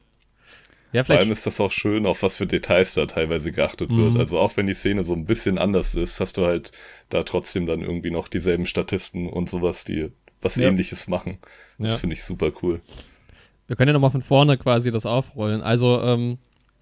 Ja, 0.94 1.04
Vor 1.04 1.18
allem 1.18 1.32
ist 1.32 1.46
das 1.46 1.60
auch 1.60 1.74
schön, 1.74 2.06
auf 2.06 2.24
was 2.24 2.38
für 2.38 2.48
Details 2.48 2.94
da 2.94 3.06
teilweise 3.06 3.52
geachtet 3.52 3.92
mhm. 3.92 3.98
wird. 3.98 4.18
Also 4.18 4.40
auch 4.40 4.56
wenn 4.56 4.66
die 4.66 4.74
Szene 4.74 5.04
so 5.04 5.12
ein 5.12 5.26
bisschen 5.26 5.58
anders 5.58 5.94
ist, 5.96 6.22
hast 6.22 6.38
du 6.38 6.46
halt 6.46 6.72
da 7.10 7.24
trotzdem 7.24 7.66
dann 7.66 7.82
irgendwie 7.82 8.12
noch 8.12 8.30
dieselben 8.30 8.66
Statisten 8.66 9.28
und 9.28 9.50
sowas, 9.50 9.84
die 9.84 10.12
was 10.40 10.56
ja. 10.56 10.70
ähnliches 10.70 11.10
machen. 11.10 11.40
Das 11.80 11.94
ja. 11.94 11.98
finde 11.98 12.14
ich 12.14 12.24
super 12.24 12.52
cool. 12.62 12.80
Wir 13.68 13.76
können 13.76 13.90
ja 13.90 13.94
nochmal 13.94 14.12
von 14.12 14.22
vorne 14.22 14.58
quasi 14.58 14.90
das 14.90 15.06
aufrollen. 15.06 15.62
Also 15.62 16.02
ähm, 16.02 16.38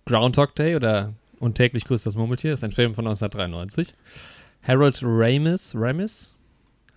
Groundhog 0.05 0.53
Day 0.53 0.75
oder 0.75 1.13
Und 1.39 1.55
täglich 1.55 1.85
grüßt 1.85 2.05
das 2.05 2.13
Murmeltier 2.13 2.53
ist 2.53 2.63
ein 2.63 2.71
Film 2.71 2.93
von 2.93 3.07
1993. 3.07 3.95
Harold 4.61 4.99
Ramis, 5.01 5.73
Ramis? 5.75 6.35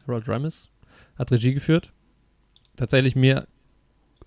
Harold 0.07 0.29
Ramis 0.29 0.69
hat 1.19 1.33
Regie 1.33 1.55
geführt. 1.55 1.93
Tatsächlich 2.77 3.17
mir 3.17 3.47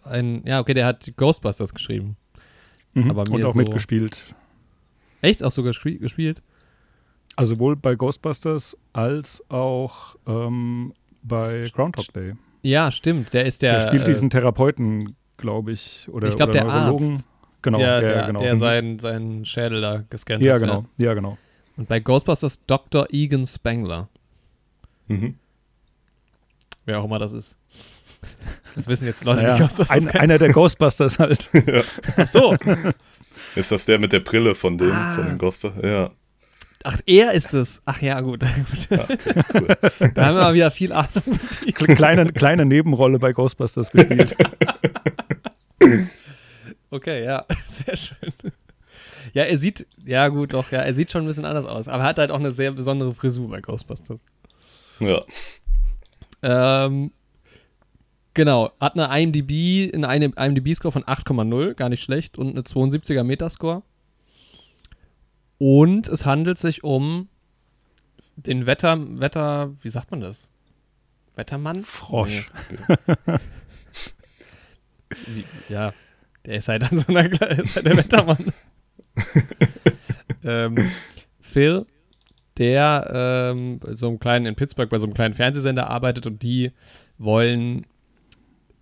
ein, 0.03 0.41
ja, 0.45 0.59
okay, 0.59 0.73
der 0.73 0.85
hat 0.85 1.11
Ghostbusters 1.15 1.73
geschrieben. 1.73 2.17
Mhm, 2.93 3.09
aber 3.09 3.23
mir 3.29 3.35
und 3.35 3.45
auch 3.45 3.53
so 3.53 3.59
mitgespielt. 3.59 4.33
Echt? 5.21 5.43
Auch 5.43 5.51
sogar 5.51 5.73
gespielt? 5.73 6.41
Also 7.35 7.55
sowohl 7.55 7.75
bei 7.75 7.95
Ghostbusters 7.95 8.77
als 8.93 9.43
auch 9.49 10.15
ähm, 10.27 10.93
bei 11.23 11.69
Groundhog 11.73 12.11
Day. 12.13 12.33
Ja, 12.61 12.91
stimmt. 12.91 13.33
Der 13.33 13.45
ist 13.45 13.61
der. 13.61 13.79
Der 13.79 13.87
spielt 13.87 14.07
diesen 14.07 14.27
äh, 14.27 14.31
Therapeuten, 14.31 15.15
glaube 15.37 15.71
ich, 15.71 16.07
oder, 16.11 16.27
ich 16.27 16.35
glaub, 16.35 16.49
oder 16.49 16.59
der 16.59 16.67
Neurologen. 16.67 17.13
Arzt, 17.13 17.27
genau, 17.61 17.77
der, 17.77 17.87
ja, 17.87 17.99
der, 18.01 18.27
genau. 18.27 18.39
der 18.41 18.55
mhm. 18.55 18.59
seinen, 18.59 18.99
seinen 18.99 19.45
Schädel 19.45 19.81
da 19.81 20.03
gescannt 20.09 20.41
ja, 20.41 20.55
hat. 20.55 20.61
Genau, 20.61 20.85
ja, 20.97 21.05
ja, 21.07 21.13
genau. 21.13 21.37
Und 21.77 21.87
bei 21.87 21.99
Ghostbusters 21.99 22.65
Dr. 22.65 23.07
Egan 23.11 23.45
Spangler. 23.45 24.09
Mhm. 25.07 25.35
Wer 26.85 26.99
auch 26.99 27.05
immer 27.05 27.19
das 27.19 27.33
ist. 27.33 27.57
Das 28.75 28.87
wissen 28.87 29.05
jetzt 29.05 29.25
Leute, 29.25 29.41
naja, 29.41 29.55
die 29.55 29.61
Ghostbusters 29.61 29.89
ein, 29.89 30.07
Einer 30.09 30.37
der 30.37 30.51
Ghostbusters 30.51 31.19
halt. 31.19 31.49
ja. 31.53 31.81
Ach 32.17 32.27
so. 32.27 32.55
Ist 33.55 33.71
das 33.71 33.85
der 33.85 33.97
mit 33.99 34.13
der 34.13 34.19
Brille 34.19 34.55
von 34.55 34.77
dem, 34.77 34.91
ah. 34.91 35.15
von 35.15 35.25
den 35.25 35.37
Ghostbusters? 35.37 35.83
Ja. 35.83 36.11
Ach, 36.83 36.97
er 37.05 37.33
ist 37.33 37.53
es. 37.53 37.81
Ach 37.85 38.01
ja, 38.01 38.21
gut. 38.21 38.43
Ja, 38.89 39.07
cool. 39.53 39.67
Da 40.13 40.25
haben 40.25 40.35
wir 40.35 40.43
mal 40.43 40.53
wieder 40.53 40.71
viel 40.71 40.93
Ahnung. 40.93 41.39
Kleine, 41.73 42.31
kleine 42.31 42.65
Nebenrolle 42.65 43.19
bei 43.19 43.33
Ghostbusters 43.33 43.91
gespielt. 43.91 44.35
okay, 46.91 47.23
ja, 47.25 47.45
sehr 47.67 47.97
schön. 47.97 48.33
Ja, 49.33 49.43
er 49.43 49.57
sieht, 49.57 49.87
ja 50.05 50.27
gut, 50.29 50.53
doch, 50.53 50.71
ja, 50.71 50.79
er 50.79 50.93
sieht 50.93 51.11
schon 51.11 51.23
ein 51.23 51.27
bisschen 51.27 51.45
anders 51.45 51.65
aus. 51.65 51.87
Aber 51.87 52.03
er 52.03 52.09
hat 52.09 52.17
halt 52.17 52.31
auch 52.31 52.39
eine 52.39 52.51
sehr 52.51 52.71
besondere 52.71 53.13
Frisur 53.13 53.49
bei 53.49 53.61
Ghostbusters. 53.61 54.19
Ja. 54.99 55.23
Ähm, 56.41 57.11
genau, 58.33 58.71
hat 58.79 58.97
eine 58.97 59.21
IMDb, 59.21 59.93
eine 59.93 60.25
IMDb-Score 60.25 60.91
von 60.91 61.03
8,0, 61.03 61.73
gar 61.73 61.89
nicht 61.89 62.03
schlecht, 62.03 62.37
und 62.37 62.49
eine 62.49 62.61
72er 62.61 63.23
Metascore. 63.23 63.83
Und 65.57 66.07
es 66.07 66.25
handelt 66.25 66.57
sich 66.57 66.83
um 66.83 67.27
den 68.37 68.65
Wetter, 68.65 68.97
Wetter, 69.19 69.75
wie 69.81 69.89
sagt 69.89 70.11
man 70.11 70.21
das? 70.21 70.49
Wettermann? 71.35 71.81
Frosch. 71.81 72.49
ja, 75.69 75.93
der 76.45 76.55
ist 76.55 76.67
halt 76.67 76.83
dann 76.83 76.97
so 76.97 77.07
einer, 77.07 77.31
ist 77.59 77.75
halt 77.75 77.85
der 77.85 77.97
Wettermann. 77.97 78.53
ähm, 80.43 80.91
Phil, 81.41 81.85
der 82.59 83.51
ähm, 83.53 83.79
so 83.93 84.09
einem 84.09 84.19
kleinen 84.19 84.45
in 84.45 84.55
Pittsburgh 84.55 84.89
bei 84.89 84.97
so 84.97 85.05
einem 85.05 85.13
kleinen 85.13 85.33
Fernsehsender 85.33 85.89
arbeitet 85.89 86.27
und 86.27 86.43
die 86.43 86.71
wollen 87.17 87.87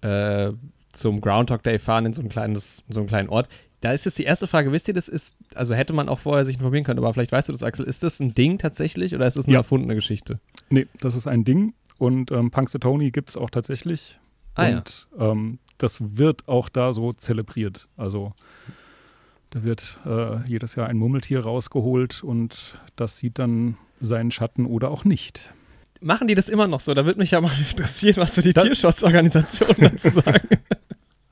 äh, 0.01 0.51
zum 0.91 1.21
Groundhog 1.21 1.63
Day 1.63 1.80
fahren 1.80 2.07
in 2.07 2.13
so, 2.13 2.21
ein 2.21 2.30
kleines, 2.30 2.84
in 2.88 2.93
so 2.93 2.99
einen 2.99 3.07
kleinen 3.07 3.30
Ort. 3.30 3.49
Da 3.82 3.93
ist 3.93 4.05
jetzt 4.05 4.17
die 4.17 4.23
erste 4.23 4.47
Frage, 4.47 4.71
wisst 4.71 4.88
ihr, 4.88 4.95
das 4.95 5.07
ist, 5.07 5.38
also 5.53 5.75
hätte 5.75 5.93
man 5.93 6.09
auch 6.09 6.17
vorher 6.17 6.43
sich 6.43 6.55
informieren 6.55 6.84
können, 6.84 6.97
aber 6.97 7.13
vielleicht 7.13 7.32
weißt 7.32 7.47
du 7.47 7.53
das, 7.53 7.61
Axel, 7.61 7.86
ist 7.86 8.01
das 8.01 8.19
ein 8.19 8.34
Ding 8.34 8.57
tatsächlich 8.57 9.13
oder 9.13 9.28
ist 9.28 9.38
das 9.38 9.45
eine 9.45 9.53
ja. 9.53 9.59
erfundene 9.59 9.93
Geschichte? 9.93 10.39
Nee, 10.69 10.88
das 10.99 11.15
ist 11.15 11.28
ein 11.28 11.43
Ding 11.43 11.75
und 11.99 12.32
ähm, 12.32 12.49
Punxsutawney 12.49 13.11
gibt 13.11 13.30
es 13.30 13.38
auch 13.38 13.51
tatsächlich. 13.51 14.19
Ah, 14.55 14.69
und 14.69 15.07
ja. 15.19 15.32
ähm, 15.32 15.57
das 15.78 16.17
wird 16.17 16.47
auch 16.47 16.69
da 16.69 16.91
so 16.93 17.13
zelebriert. 17.13 17.88
Also 17.95 18.34
da 19.49 19.63
wird 19.63 19.99
äh, 20.05 20.39
jedes 20.47 20.75
Jahr 20.75 20.87
ein 20.87 20.97
Murmeltier 20.97 21.41
rausgeholt 21.41 22.23
und 22.23 22.79
das 22.95 23.17
sieht 23.17 23.39
dann 23.39 23.77
seinen 24.01 24.31
Schatten 24.31 24.65
oder 24.65 24.91
auch 24.91 25.05
nicht. 25.05 25.53
Machen 26.01 26.27
die 26.27 26.35
das 26.35 26.49
immer 26.49 26.67
noch 26.67 26.79
so? 26.79 26.93
Da 26.93 27.05
würde 27.05 27.19
mich 27.19 27.31
ja 27.31 27.41
mal 27.41 27.51
interessieren, 27.71 28.17
was 28.17 28.35
so 28.35 28.41
die 28.41 28.53
Tierschutzorganisationen 28.53 29.75
dazu 29.79 30.09
sagen. 30.09 30.47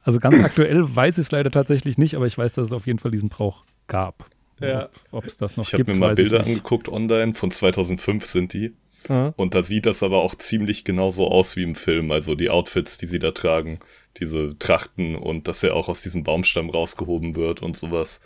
Also 0.01 0.20
ganz 0.20 0.43
aktuell 0.43 0.84
weiß 0.95 1.18
ich 1.18 1.24
es 1.24 1.32
leider 1.32 1.51
tatsächlich 1.51 1.97
nicht, 1.97 2.16
aber 2.16 2.28
ich 2.28 2.38
weiß, 2.38 2.53
dass 2.53 2.68
es 2.68 2.74
auf 2.74 2.86
jeden 2.86 2.99
Fall 2.99 3.11
diesen 3.11 3.30
Brauch 3.30 3.63
gab. 3.88 4.30
Ja. 4.59 4.89
Ob 5.11 5.26
es 5.26 5.38
das 5.38 5.57
noch 5.57 5.66
ich 5.66 5.72
gibt. 5.72 5.89
Ich 5.89 5.95
habe 5.95 5.99
mir 5.99 6.07
mal 6.07 6.16
Bilder 6.16 6.45
angeguckt 6.45 6.88
online, 6.89 7.34
von 7.34 7.51
2005 7.51 8.26
sind 8.26 8.53
die. 8.53 8.74
Aha. 9.10 9.34
Und 9.38 9.56
da 9.56 9.64
sieht 9.64 9.86
das 9.86 10.03
aber 10.03 10.18
auch 10.18 10.36
ziemlich 10.36 10.84
genauso 10.84 11.28
aus 11.30 11.56
wie 11.56 11.64
im 11.64 11.76
Film. 11.76 12.12
Also 12.12 12.36
die 12.36 12.49
Outfits, 12.49 12.97
die 12.97 13.06
sie 13.06 13.20
da 13.20 13.32
tragen, 13.32 13.80
diese 14.18 14.58
Trachten 14.58 15.16
und 15.16 15.47
dass 15.47 15.64
er 15.64 15.76
auch 15.76 15.89
aus 15.89 16.01
diesem 16.01 16.24
Baumstamm 16.24 16.70
rausgehoben 16.70 17.36
wird 17.36 17.62
und 17.62 17.78
sowas. 17.78 18.22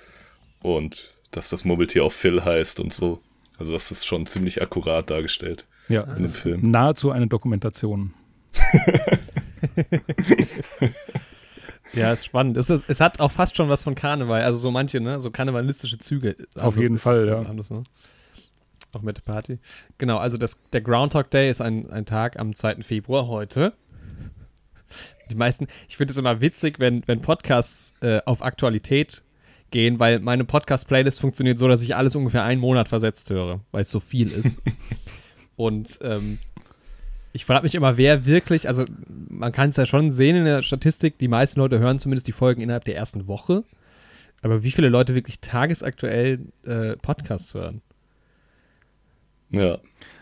Und 0.61 1.13
dass 1.31 1.49
das 1.49 1.65
Murmeltier 1.65 2.03
auch 2.03 2.11
Phil 2.11 2.43
heißt 2.43 2.79
und 2.79 2.93
so. 2.93 3.19
Also 3.57 3.73
das 3.73 3.91
ist 3.91 4.05
schon 4.05 4.25
ziemlich 4.25 4.61
akkurat 4.61 5.09
dargestellt. 5.09 5.65
Ja, 5.89 6.03
in 6.03 6.23
dem 6.23 6.29
Film. 6.29 6.71
nahezu 6.71 7.11
eine 7.11 7.27
Dokumentation. 7.27 8.13
ja, 11.93 12.13
ist 12.13 12.25
spannend. 12.25 12.57
Es, 12.57 12.69
ist, 12.69 12.83
es, 12.87 12.99
hat 12.99 13.19
auch 13.19 13.31
fast 13.31 13.55
schon 13.55 13.69
was 13.69 13.81
von 13.83 13.95
Karneval, 13.95 14.43
also 14.43 14.59
so 14.59 14.69
manche, 14.71 14.99
ne, 15.01 15.19
so 15.19 15.31
karnevalistische 15.31 15.97
Züge. 15.97 16.35
Auf 16.55 16.63
also 16.63 16.81
jeden 16.81 16.99
Fall, 16.99 17.27
ja. 17.27 17.39
Anders, 17.41 17.69
ne? 17.69 17.83
Auch 18.91 19.01
mit 19.01 19.17
der 19.17 19.21
Party. 19.21 19.59
Genau, 19.97 20.17
also 20.17 20.37
das, 20.37 20.57
der 20.73 20.81
Groundhog 20.81 21.29
Day 21.29 21.49
ist 21.49 21.61
ein, 21.61 21.89
ein 21.91 22.05
Tag 22.05 22.39
am 22.39 22.55
2. 22.55 22.77
Februar 22.81 23.27
heute. 23.27 23.73
Die 25.29 25.35
meisten, 25.35 25.67
ich 25.87 25.97
finde 25.97 26.11
es 26.11 26.17
immer 26.17 26.41
witzig, 26.41 26.79
wenn, 26.79 27.03
wenn 27.07 27.21
Podcasts 27.21 27.93
äh, 28.01 28.19
auf 28.25 28.41
Aktualität 28.41 29.23
gehen, 29.69 29.99
weil 29.99 30.19
meine 30.19 30.43
Podcast-Playlist 30.43 31.19
funktioniert 31.19 31.59
so, 31.59 31.67
dass 31.67 31.83
ich 31.83 31.95
alles 31.95 32.15
ungefähr 32.15 32.43
einen 32.43 32.59
Monat 32.59 32.87
versetzt 32.87 33.29
höre, 33.29 33.61
weil 33.71 33.83
es 33.83 33.91
so 33.91 33.99
viel 33.99 34.31
ist. 34.31 34.59
Und 35.55 35.99
ähm, 36.01 36.39
ich 37.31 37.45
frage 37.45 37.63
mich 37.63 37.75
immer, 37.75 37.97
wer 37.97 38.25
wirklich, 38.25 38.67
also 38.67 38.85
man 39.07 39.51
kann 39.51 39.69
es 39.69 39.75
ja 39.75 39.85
schon 39.85 40.11
sehen 40.11 40.35
in 40.35 40.45
der 40.45 40.63
Statistik, 40.63 41.19
die 41.19 41.27
meisten 41.27 41.59
Leute 41.59 41.79
hören 41.79 41.99
zumindest 41.99 42.27
die 42.27 42.31
Folgen 42.31 42.61
innerhalb 42.61 42.85
der 42.85 42.95
ersten 42.95 43.27
Woche. 43.27 43.63
Aber 44.41 44.63
wie 44.63 44.71
viele 44.71 44.89
Leute 44.89 45.15
wirklich 45.15 45.39
tagesaktuell 45.41 46.39
äh, 46.65 46.95
Podcasts 46.97 47.53
hören? 47.53 47.81
Ja. 49.49 49.77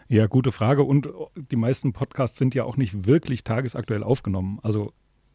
Ja, 0.10 0.28
gute 0.28 0.52
Frage. 0.54 0.84
Und 0.84 1.10
die 1.36 1.58
meisten 1.58 1.92
Podcasts 1.92 2.38
sind 2.38 2.56
ja 2.56 2.64
auch 2.64 2.78
nicht 2.78 3.08
wirklich 3.08 3.44
tagesaktuell 3.44 4.04
aufgenommen. 4.04 4.60
Also 4.64 4.94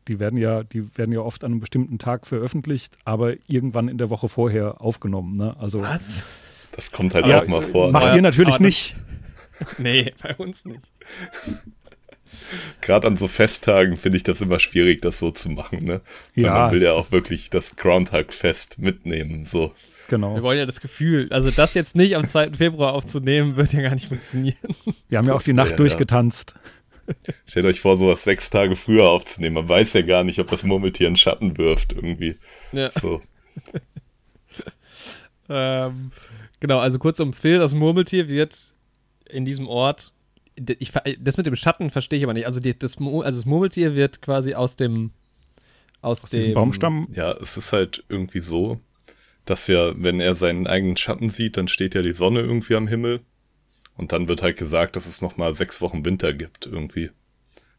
die 0.08 0.18
werden 0.18 0.38
ja, 0.38 0.64
die 0.64 0.96
werden 0.96 1.12
ja 1.12 1.20
oft 1.20 1.44
an 1.44 1.52
einem 1.52 1.60
bestimmten 1.60 1.98
Tag 1.98 2.26
veröffentlicht, 2.26 2.96
aber 3.04 3.34
irgendwann 3.46 3.88
in 3.88 3.98
der 3.98 4.10
Woche 4.10 4.28
vorher 4.28 4.80
aufgenommen. 4.80 5.36
Ne? 5.36 5.56
Also, 5.58 5.82
Was? 5.82 6.26
Das 6.72 6.90
kommt 6.90 7.14
halt 7.14 7.26
ja, 7.26 7.42
auch 7.42 7.46
mal 7.46 7.62
vor. 7.62 7.92
Macht 7.92 8.06
ja, 8.06 8.16
ihr 8.16 8.22
natürlich 8.22 8.58
nicht. 8.58 8.96
nee, 9.78 10.12
bei 10.22 10.34
uns 10.36 10.64
nicht. 10.64 10.80
Gerade 12.80 13.06
an 13.06 13.16
so 13.16 13.28
Festtagen 13.28 13.96
finde 13.96 14.16
ich 14.16 14.22
das 14.22 14.40
immer 14.40 14.58
schwierig, 14.58 15.02
das 15.02 15.18
so 15.18 15.30
zu 15.30 15.50
machen, 15.50 15.84
ne? 15.84 16.00
Weil 16.34 16.44
ja. 16.44 16.52
Man 16.54 16.72
will 16.72 16.82
ja 16.82 16.92
auch 16.92 17.12
wirklich 17.12 17.50
das 17.50 17.76
Groundhog-Fest 17.76 18.78
mitnehmen, 18.78 19.44
so. 19.44 19.72
Genau. 20.08 20.34
Wir 20.34 20.42
wollen 20.42 20.58
ja 20.58 20.66
das 20.66 20.80
Gefühl, 20.80 21.28
also 21.30 21.50
das 21.50 21.74
jetzt 21.74 21.96
nicht 21.96 22.16
am 22.16 22.28
2. 22.28 22.52
Februar 22.52 22.92
aufzunehmen, 22.92 23.56
wird 23.56 23.72
ja 23.72 23.82
gar 23.82 23.94
nicht 23.94 24.08
funktionieren. 24.08 24.56
Wir 25.08 25.18
haben 25.18 25.26
ja 25.26 25.34
auch 25.34 25.42
die 25.42 25.52
Nacht 25.52 25.72
ja, 25.72 25.76
durchgetanzt. 25.76 26.54
Stellt 27.46 27.66
euch 27.66 27.80
vor, 27.80 27.96
sowas 27.96 28.24
sechs 28.24 28.50
Tage 28.50 28.76
früher 28.76 29.08
aufzunehmen. 29.08 29.54
Man 29.54 29.68
weiß 29.68 29.92
ja 29.94 30.02
gar 30.02 30.24
nicht, 30.24 30.38
ob 30.38 30.48
das 30.48 30.64
Murmeltier 30.64 31.06
einen 31.06 31.16
Schatten 31.16 31.58
wirft 31.58 31.92
irgendwie. 31.92 32.36
Ja. 32.72 32.90
So. 32.90 33.22
ähm, 35.48 36.12
genau, 36.60 36.78
also 36.78 36.98
kurz 36.98 37.18
um 37.20 37.32
Phil, 37.32 37.58
das 37.58 37.74
Murmeltier 37.74 38.28
wird 38.28 38.74
in 39.28 39.44
diesem 39.44 39.66
Ort. 39.66 40.12
Ich, 40.78 40.92
das 41.18 41.36
mit 41.36 41.46
dem 41.46 41.56
Schatten 41.56 41.90
verstehe 41.90 42.18
ich 42.18 42.24
aber 42.24 42.34
nicht. 42.34 42.46
Also, 42.46 42.60
die, 42.60 42.78
das, 42.78 42.98
also 42.98 43.22
das 43.22 43.46
Murmeltier 43.46 43.94
wird 43.94 44.22
quasi 44.22 44.54
aus 44.54 44.76
dem 44.76 45.12
aus, 46.02 46.24
aus 46.24 46.30
dem 46.30 46.52
Baumstamm. 46.52 47.08
Ja, 47.12 47.32
es 47.32 47.56
ist 47.56 47.72
halt 47.72 48.04
irgendwie 48.08 48.40
so, 48.40 48.80
dass 49.44 49.66
ja, 49.66 49.92
wenn 49.96 50.20
er 50.20 50.34
seinen 50.34 50.66
eigenen 50.66 50.96
Schatten 50.96 51.28
sieht, 51.28 51.56
dann 51.56 51.68
steht 51.68 51.94
ja 51.94 52.02
die 52.02 52.12
Sonne 52.12 52.40
irgendwie 52.40 52.76
am 52.76 52.86
Himmel. 52.86 53.20
Und 53.96 54.12
dann 54.12 54.28
wird 54.28 54.42
halt 54.42 54.56
gesagt, 54.56 54.96
dass 54.96 55.06
es 55.06 55.20
nochmal 55.20 55.52
sechs 55.52 55.80
Wochen 55.80 56.04
Winter 56.04 56.32
gibt 56.32 56.66
irgendwie. 56.66 57.10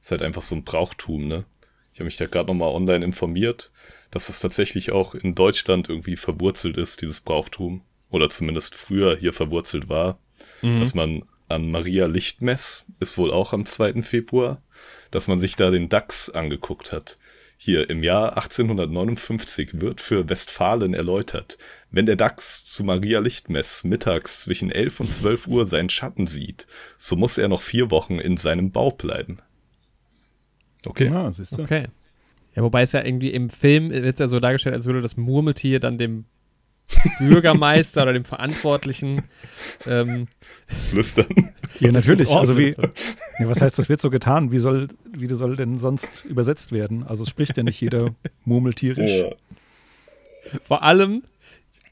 Ist 0.02 0.12
halt 0.12 0.22
einfach 0.22 0.42
so 0.42 0.56
ein 0.56 0.64
Brauchtum, 0.64 1.28
ne? 1.28 1.46
Ich 1.94 2.00
habe 2.00 2.06
mich 2.06 2.18
da 2.18 2.26
gerade 2.26 2.48
nochmal 2.48 2.70
online 2.70 3.06
informiert, 3.06 3.72
dass 4.12 4.28
das 4.28 4.40
tatsächlich 4.40 4.92
auch 4.92 5.16
in 5.16 5.36
Deutschland 5.36 5.90
irgendwie 5.90 6.16
verwurzelt 6.16 6.78
ist, 6.78 7.02
dieses 7.02 7.22
Brauchtum. 7.22 7.82
Oder 8.10 8.30
zumindest 8.30 8.76
früher 8.76 9.16
hier 9.16 9.34
verwurzelt 9.34 9.90
war. 9.90 10.20
Mhm. 10.62 10.80
Dass 10.80 10.94
man 10.94 11.24
an 11.48 11.72
Maria 11.72 12.08
Lichtmess, 12.08 12.86
ist 13.00 13.18
wohl 13.18 13.32
auch 13.32 13.54
am 13.54 13.66
2. 13.66 14.02
Februar, 14.02 14.62
dass 15.12 15.28
man 15.28 15.40
sich 15.40 15.56
da 15.56 15.72
den 15.72 15.90
Dachs 15.90 16.30
angeguckt 16.30 16.92
hat. 16.92 17.18
Hier 17.66 17.90
im 17.90 18.04
Jahr 18.04 18.36
1859 18.36 19.80
wird 19.80 20.02
für 20.02 20.28
Westfalen 20.28 20.94
erläutert, 20.94 21.58
wenn 21.92 22.06
der 22.06 22.18
Dachs 22.18 22.66
zu 22.66 22.84
Maria 22.84 23.22
Lichtmess 23.22 23.86
mittags 23.86 24.42
zwischen 24.42 24.70
11 24.70 25.00
und 25.00 25.14
12 25.14 25.48
Uhr 25.48 25.66
seinen 25.66 25.90
Schatten 25.90 26.28
sieht, 26.28 26.68
so 26.98 27.16
muss 27.16 27.38
er 27.38 27.48
noch 27.48 27.62
vier 27.62 27.90
Wochen 27.90 28.20
in 28.20 28.36
seinem 28.36 28.72
Bau 28.72 28.92
bleiben. 28.92 29.38
Okay. 30.84 31.06
Ja, 31.06 31.32
okay. 31.58 31.88
Ja, 32.54 32.64
wobei 32.64 32.82
es 32.82 32.92
ja 32.92 33.02
irgendwie 33.02 33.32
im 33.32 33.50
Film 33.50 33.92
wird 33.92 34.16
es 34.16 34.20
ja 34.20 34.28
so 34.28 34.42
dargestellt, 34.42 34.76
als 34.76 34.86
würde 34.86 35.02
das 35.02 35.16
Murmeltier 35.16 35.80
dann 35.80 35.98
dem 35.98 36.26
Bürgermeister 37.20 38.04
oder 38.04 38.14
dem 38.14 38.26
Verantwortlichen 38.26 39.24
ähm, 39.88 40.28
flüstern. 40.68 41.54
Ja, 41.80 41.92
natürlich. 41.92 42.30
Also 42.30 42.58
wie, 42.58 42.76
ja, 43.40 43.50
was 43.50 43.62
heißt, 43.62 43.78
das 43.78 43.90
wird 43.90 44.00
so 44.00 44.10
getan? 44.10 44.52
Wie 44.52 44.60
soll, 44.60 44.90
wie 45.12 45.28
soll 45.28 45.56
denn 45.56 45.80
sonst 45.80 46.24
übersetzt 46.26 46.72
werden? 46.72 47.04
Also 47.04 47.24
es 47.24 47.30
spricht 47.30 47.58
ja 47.58 47.64
nicht 47.64 47.82
jeder 47.82 48.16
murmeltierisch. 48.46 49.26
Oh. 49.26 49.36
Vor 50.64 50.84
allem 50.84 51.24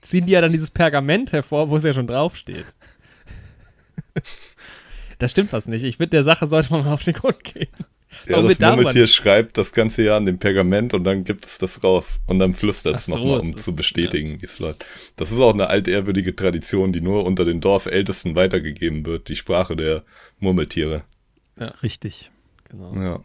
ziehen 0.02 0.26
die 0.26 0.34
ja 0.34 0.42
dann 0.42 0.52
dieses 0.52 0.72
Pergament 0.72 1.32
hervor, 1.32 1.70
wo 1.70 1.78
es 1.78 1.84
ja 1.84 1.94
schon 1.94 2.08
draufsteht. 2.08 2.66
da 5.20 5.28
stimmt 5.28 5.54
was 5.54 5.68
nicht. 5.68 5.84
Ich 5.84 5.98
finde, 5.98 6.12
der 6.12 6.24
Sache 6.24 6.48
sollte 6.48 6.72
man 6.72 6.86
mal 6.86 6.94
auf 6.94 7.04
den 7.04 7.14
Grund 7.14 7.44
gehen. 7.44 7.70
Ja, 8.26 8.36
Warum 8.36 8.50
das 8.50 8.60
Murmeltier 8.60 9.08
schreibt 9.08 9.58
das 9.58 9.72
ganze 9.74 10.04
Jahr 10.04 10.18
an 10.18 10.26
dem 10.26 10.38
Pergament 10.38 10.94
und 10.94 11.04
dann 11.04 11.24
gibt 11.24 11.46
es 11.46 11.58
das 11.58 11.84
raus. 11.84 12.22
Und 12.28 12.40
dann 12.40 12.54
flüstert 12.54 12.96
es 12.96 13.08
nochmal, 13.08 13.40
um 13.40 13.58
zu 13.58 13.76
bestätigen, 13.76 14.34
ja. 14.34 14.42
wie 14.42 14.46
es 14.46 14.60
läuft. 14.60 14.86
Das 15.16 15.32
ist 15.32 15.40
auch 15.40 15.54
eine 15.54 15.68
altehrwürdige 15.68 16.36
Tradition, 16.36 16.92
die 16.92 17.02
nur 17.02 17.26
unter 17.26 17.46
den 17.46 17.62
Dorfältesten 17.62 18.36
weitergegeben 18.36 19.06
wird, 19.06 19.30
die 19.30 19.36
Sprache 19.36 19.76
der 19.76 20.04
Murmeltiere. 20.40 21.04
Ja, 21.60 21.68
richtig. 21.84 22.32
Genau. 22.70 22.96
Ja. 22.96 23.20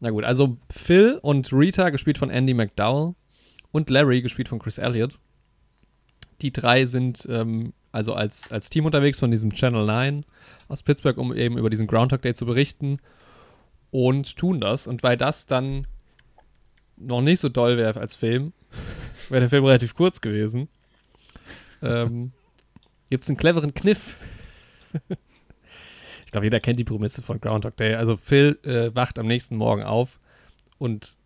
Na 0.00 0.10
gut, 0.10 0.24
also 0.24 0.56
Phil 0.70 1.18
und 1.22 1.52
Rita, 1.52 1.90
gespielt 1.90 2.18
von 2.18 2.30
Andy 2.30 2.54
McDowell, 2.54 3.14
und 3.72 3.90
Larry, 3.90 4.22
gespielt 4.22 4.48
von 4.48 4.58
Chris 4.58 4.78
Elliott. 4.78 5.18
Die 6.42 6.52
drei 6.52 6.84
sind 6.84 7.26
ähm, 7.28 7.72
also 7.90 8.12
als, 8.12 8.50
als 8.50 8.70
Team 8.70 8.86
unterwegs 8.86 9.18
von 9.18 9.30
diesem 9.30 9.52
Channel 9.52 9.86
9 9.86 10.24
aus 10.68 10.82
Pittsburgh, 10.82 11.16
um 11.16 11.34
eben 11.34 11.58
über 11.58 11.70
diesen 11.70 11.86
Groundhog 11.86 12.22
Day 12.22 12.34
zu 12.34 12.44
berichten 12.44 12.98
und 13.94 14.36
tun 14.36 14.60
das. 14.60 14.88
Und 14.88 15.04
weil 15.04 15.16
das 15.16 15.46
dann 15.46 15.86
noch 16.96 17.20
nicht 17.20 17.38
so 17.38 17.48
doll 17.48 17.76
wäre 17.76 18.00
als 18.00 18.16
Film, 18.16 18.52
wäre 19.28 19.42
der 19.42 19.48
Film 19.48 19.64
relativ 19.64 19.94
kurz 19.94 20.20
gewesen, 20.20 20.68
ähm, 21.80 22.32
gibt 23.08 23.22
es 23.22 23.30
einen 23.30 23.36
cleveren 23.36 23.72
Kniff. 23.72 24.16
ich 26.24 26.32
glaube, 26.32 26.46
jeder 26.46 26.58
kennt 26.58 26.80
die 26.80 26.84
Prämisse 26.84 27.22
von 27.22 27.40
Groundhog 27.40 27.76
Day. 27.76 27.94
Also 27.94 28.16
Phil 28.16 28.58
äh, 28.64 28.92
wacht 28.96 29.16
am 29.16 29.28
nächsten 29.28 29.54
Morgen 29.54 29.84
auf 29.84 30.18
und 30.78 31.16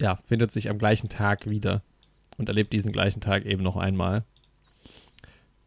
ja, 0.00 0.18
findet 0.26 0.50
sich 0.50 0.70
am 0.70 0.78
gleichen 0.78 1.08
Tag 1.08 1.48
wieder 1.48 1.84
und 2.36 2.48
erlebt 2.48 2.72
diesen 2.72 2.90
gleichen 2.90 3.20
Tag 3.20 3.44
eben 3.44 3.62
noch 3.62 3.76
einmal. 3.76 4.24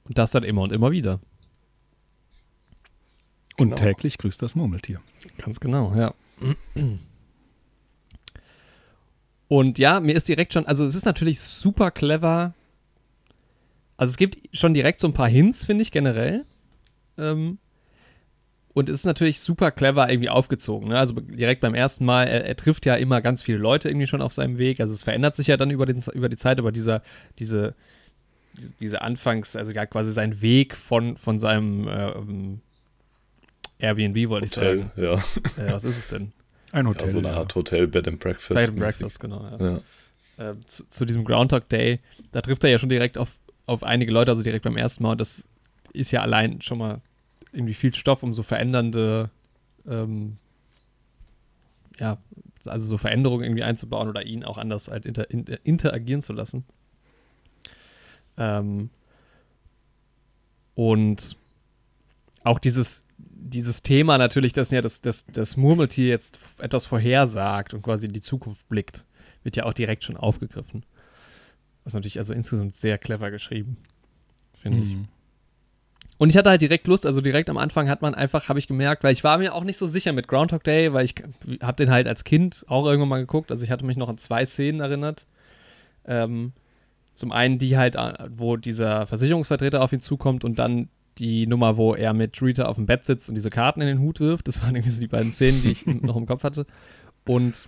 Und 0.03 0.17
das 0.17 0.31
dann 0.31 0.43
immer 0.43 0.63
und 0.63 0.73
immer 0.73 0.91
wieder. 0.91 1.21
Und 3.57 3.69
genau. 3.69 3.75
täglich 3.77 4.17
grüßt 4.17 4.41
das 4.41 4.55
Murmeltier. 4.55 4.99
Ganz 5.37 5.61
genau, 5.61 5.95
ja. 5.95 6.13
Und 9.47 9.79
ja, 9.79 9.99
mir 9.99 10.15
ist 10.15 10.27
direkt 10.27 10.53
schon, 10.53 10.65
also 10.65 10.85
es 10.85 10.95
ist 10.95 11.05
natürlich 11.05 11.41
super 11.41 11.91
clever. 11.91 12.53
Also 13.97 14.11
es 14.11 14.17
gibt 14.17 14.39
schon 14.55 14.73
direkt 14.73 14.99
so 14.99 15.07
ein 15.07 15.13
paar 15.13 15.27
Hints, 15.27 15.65
finde 15.65 15.81
ich 15.81 15.91
generell. 15.91 16.45
Ähm, 17.17 17.57
und 18.73 18.89
ist 18.89 19.05
natürlich 19.05 19.41
super 19.41 19.71
clever 19.71 20.09
irgendwie 20.09 20.29
aufgezogen. 20.29 20.89
Ne? 20.89 20.97
Also 20.97 21.15
direkt 21.15 21.61
beim 21.61 21.75
ersten 21.75 22.05
Mal, 22.05 22.27
er, 22.27 22.45
er, 22.45 22.55
trifft 22.55 22.85
ja 22.85 22.95
immer 22.95 23.21
ganz 23.21 23.41
viele 23.41 23.57
Leute 23.57 23.89
irgendwie 23.89 24.07
schon 24.07 24.21
auf 24.21 24.33
seinem 24.33 24.57
Weg. 24.57 24.79
Also 24.79 24.93
es 24.93 25.03
verändert 25.03 25.35
sich 25.35 25.47
ja 25.47 25.57
dann 25.57 25.69
über, 25.69 25.85
den, 25.85 26.01
über 26.13 26.29
die 26.29 26.37
Zeit, 26.37 26.57
aber 26.57 26.71
dieser, 26.71 27.01
diese, 27.37 27.75
diese 28.79 29.01
Anfangs, 29.01 29.55
also 29.55 29.71
ja 29.71 29.85
quasi 29.85 30.11
sein 30.13 30.41
Weg 30.41 30.75
von, 30.75 31.17
von 31.17 31.39
seinem 31.39 31.89
ähm, 31.89 32.61
Airbnb, 33.81 34.29
wollte 34.29 34.45
ich 34.45 34.53
sagen. 34.53 34.91
Ja. 34.95 35.15
Äh, 35.15 35.71
was 35.71 35.83
ist 35.83 35.97
es 35.97 36.07
denn? 36.07 36.31
Ein 36.71 36.87
Hotel. 36.87 37.07
Ja, 37.07 37.11
so 37.11 37.19
eine 37.19 37.33
Art 37.33 37.53
Hotel, 37.55 37.87
Bed 37.87 38.07
and 38.07 38.19
Breakfast. 38.19 38.59
Bed 38.59 38.69
and 38.69 38.77
Breakfast, 38.77 39.19
genau. 39.19 39.43
Ja. 39.59 39.81
ja. 40.37 40.51
Äh, 40.51 40.55
zu, 40.65 40.87
zu, 40.87 41.05
diesem 41.05 41.25
Groundhog 41.25 41.67
Day, 41.69 41.99
da 42.31 42.41
trifft 42.41 42.63
er 42.63 42.69
ja 42.69 42.79
schon 42.79 42.89
direkt 42.89 43.17
auf, 43.17 43.37
auf 43.65 43.83
einige 43.83 44.11
Leute, 44.11 44.31
also 44.31 44.43
direkt 44.43 44.63
beim 44.63 44.77
ersten 44.77 45.03
Mal. 45.03 45.11
Und 45.11 45.21
das 45.21 45.43
ist 45.93 46.11
ja 46.11 46.21
allein 46.21 46.61
schon 46.61 46.77
mal 46.77 47.01
irgendwie 47.51 47.73
viel 47.73 47.93
Stoff, 47.93 48.23
um 48.23 48.33
so 48.33 48.43
verändernde, 48.43 49.29
ähm, 49.87 50.37
ja, 51.99 52.17
also 52.65 52.85
so 52.85 52.97
Veränderungen 52.97 53.43
irgendwie 53.43 53.63
einzubauen 53.63 54.07
oder 54.07 54.25
ihn 54.25 54.45
auch 54.45 54.57
anders 54.57 54.87
halt 54.87 55.05
inter, 55.05 55.29
inter, 55.29 55.65
interagieren 55.65 56.21
zu 56.21 56.33
lassen. 56.33 56.63
Ähm, 58.37 58.89
und 60.75 61.35
auch 62.43 62.59
dieses, 62.59 63.03
dieses 63.41 63.81
Thema 63.81 64.17
natürlich, 64.17 64.53
dass 64.53 64.71
ja 64.71 64.81
das, 64.81 65.01
das, 65.01 65.25
das 65.25 65.57
Murmeltier 65.57 66.07
jetzt 66.07 66.39
etwas 66.59 66.85
vorhersagt 66.85 67.73
und 67.73 67.81
quasi 67.81 68.05
in 68.05 68.13
die 68.13 68.21
Zukunft 68.21 68.67
blickt, 68.69 69.05
wird 69.43 69.55
ja 69.55 69.65
auch 69.65 69.73
direkt 69.73 70.03
schon 70.03 70.17
aufgegriffen. 70.17 70.85
Das 71.83 71.91
ist 71.91 71.95
natürlich 71.95 72.19
also 72.19 72.33
insgesamt 72.33 72.75
sehr 72.75 72.97
clever 72.97 73.31
geschrieben, 73.31 73.77
finde 74.61 74.77
mhm. 74.77 74.83
ich. 74.83 74.97
Und 76.19 76.29
ich 76.29 76.37
hatte 76.37 76.51
halt 76.51 76.61
direkt 76.61 76.85
Lust, 76.85 77.07
also 77.07 77.19
direkt 77.19 77.49
am 77.49 77.57
Anfang 77.57 77.89
hat 77.89 78.03
man 78.03 78.13
einfach, 78.13 78.47
habe 78.47 78.59
ich 78.59 78.67
gemerkt, 78.67 79.03
weil 79.03 79.11
ich 79.11 79.23
war 79.23 79.39
mir 79.39 79.55
auch 79.55 79.63
nicht 79.63 79.79
so 79.79 79.87
sicher 79.87 80.13
mit 80.13 80.27
Groundhog 80.27 80.63
Day, 80.63 80.93
weil 80.93 81.03
ich 81.03 81.15
habe 81.63 81.83
den 81.83 81.89
halt 81.89 82.07
als 82.07 82.23
Kind 82.23 82.63
auch 82.67 82.85
irgendwann 82.85 83.09
mal 83.09 83.19
geguckt. 83.19 83.49
Also 83.49 83.63
ich 83.63 83.71
hatte 83.71 83.85
mich 83.85 83.97
noch 83.97 84.07
an 84.07 84.19
zwei 84.19 84.45
Szenen 84.45 84.81
erinnert. 84.81 85.25
Ähm, 86.05 86.53
zum 87.15 87.31
einen 87.31 87.57
die 87.57 87.75
halt, 87.75 87.95
äh, 87.95 88.13
wo 88.29 88.55
dieser 88.55 89.07
Versicherungsvertreter 89.07 89.81
auf 89.81 89.93
ihn 89.93 89.99
zukommt 89.99 90.43
und 90.43 90.59
dann 90.59 90.89
die 91.17 91.47
Nummer, 91.47 91.77
wo 91.77 91.93
er 91.93 92.13
mit 92.13 92.41
Rita 92.41 92.63
auf 92.63 92.77
dem 92.77 92.85
Bett 92.85 93.05
sitzt 93.05 93.29
und 93.29 93.35
diese 93.35 93.49
Karten 93.49 93.81
in 93.81 93.87
den 93.87 93.99
Hut 93.99 94.19
wirft. 94.19 94.47
Das 94.47 94.61
waren 94.61 94.75
irgendwie 94.75 94.91
so 94.91 95.01
die 95.01 95.07
beiden 95.07 95.31
Szenen, 95.31 95.61
die 95.61 95.71
ich 95.71 95.85
noch 95.85 96.15
im 96.15 96.25
Kopf 96.25 96.43
hatte. 96.43 96.65
Und 97.25 97.67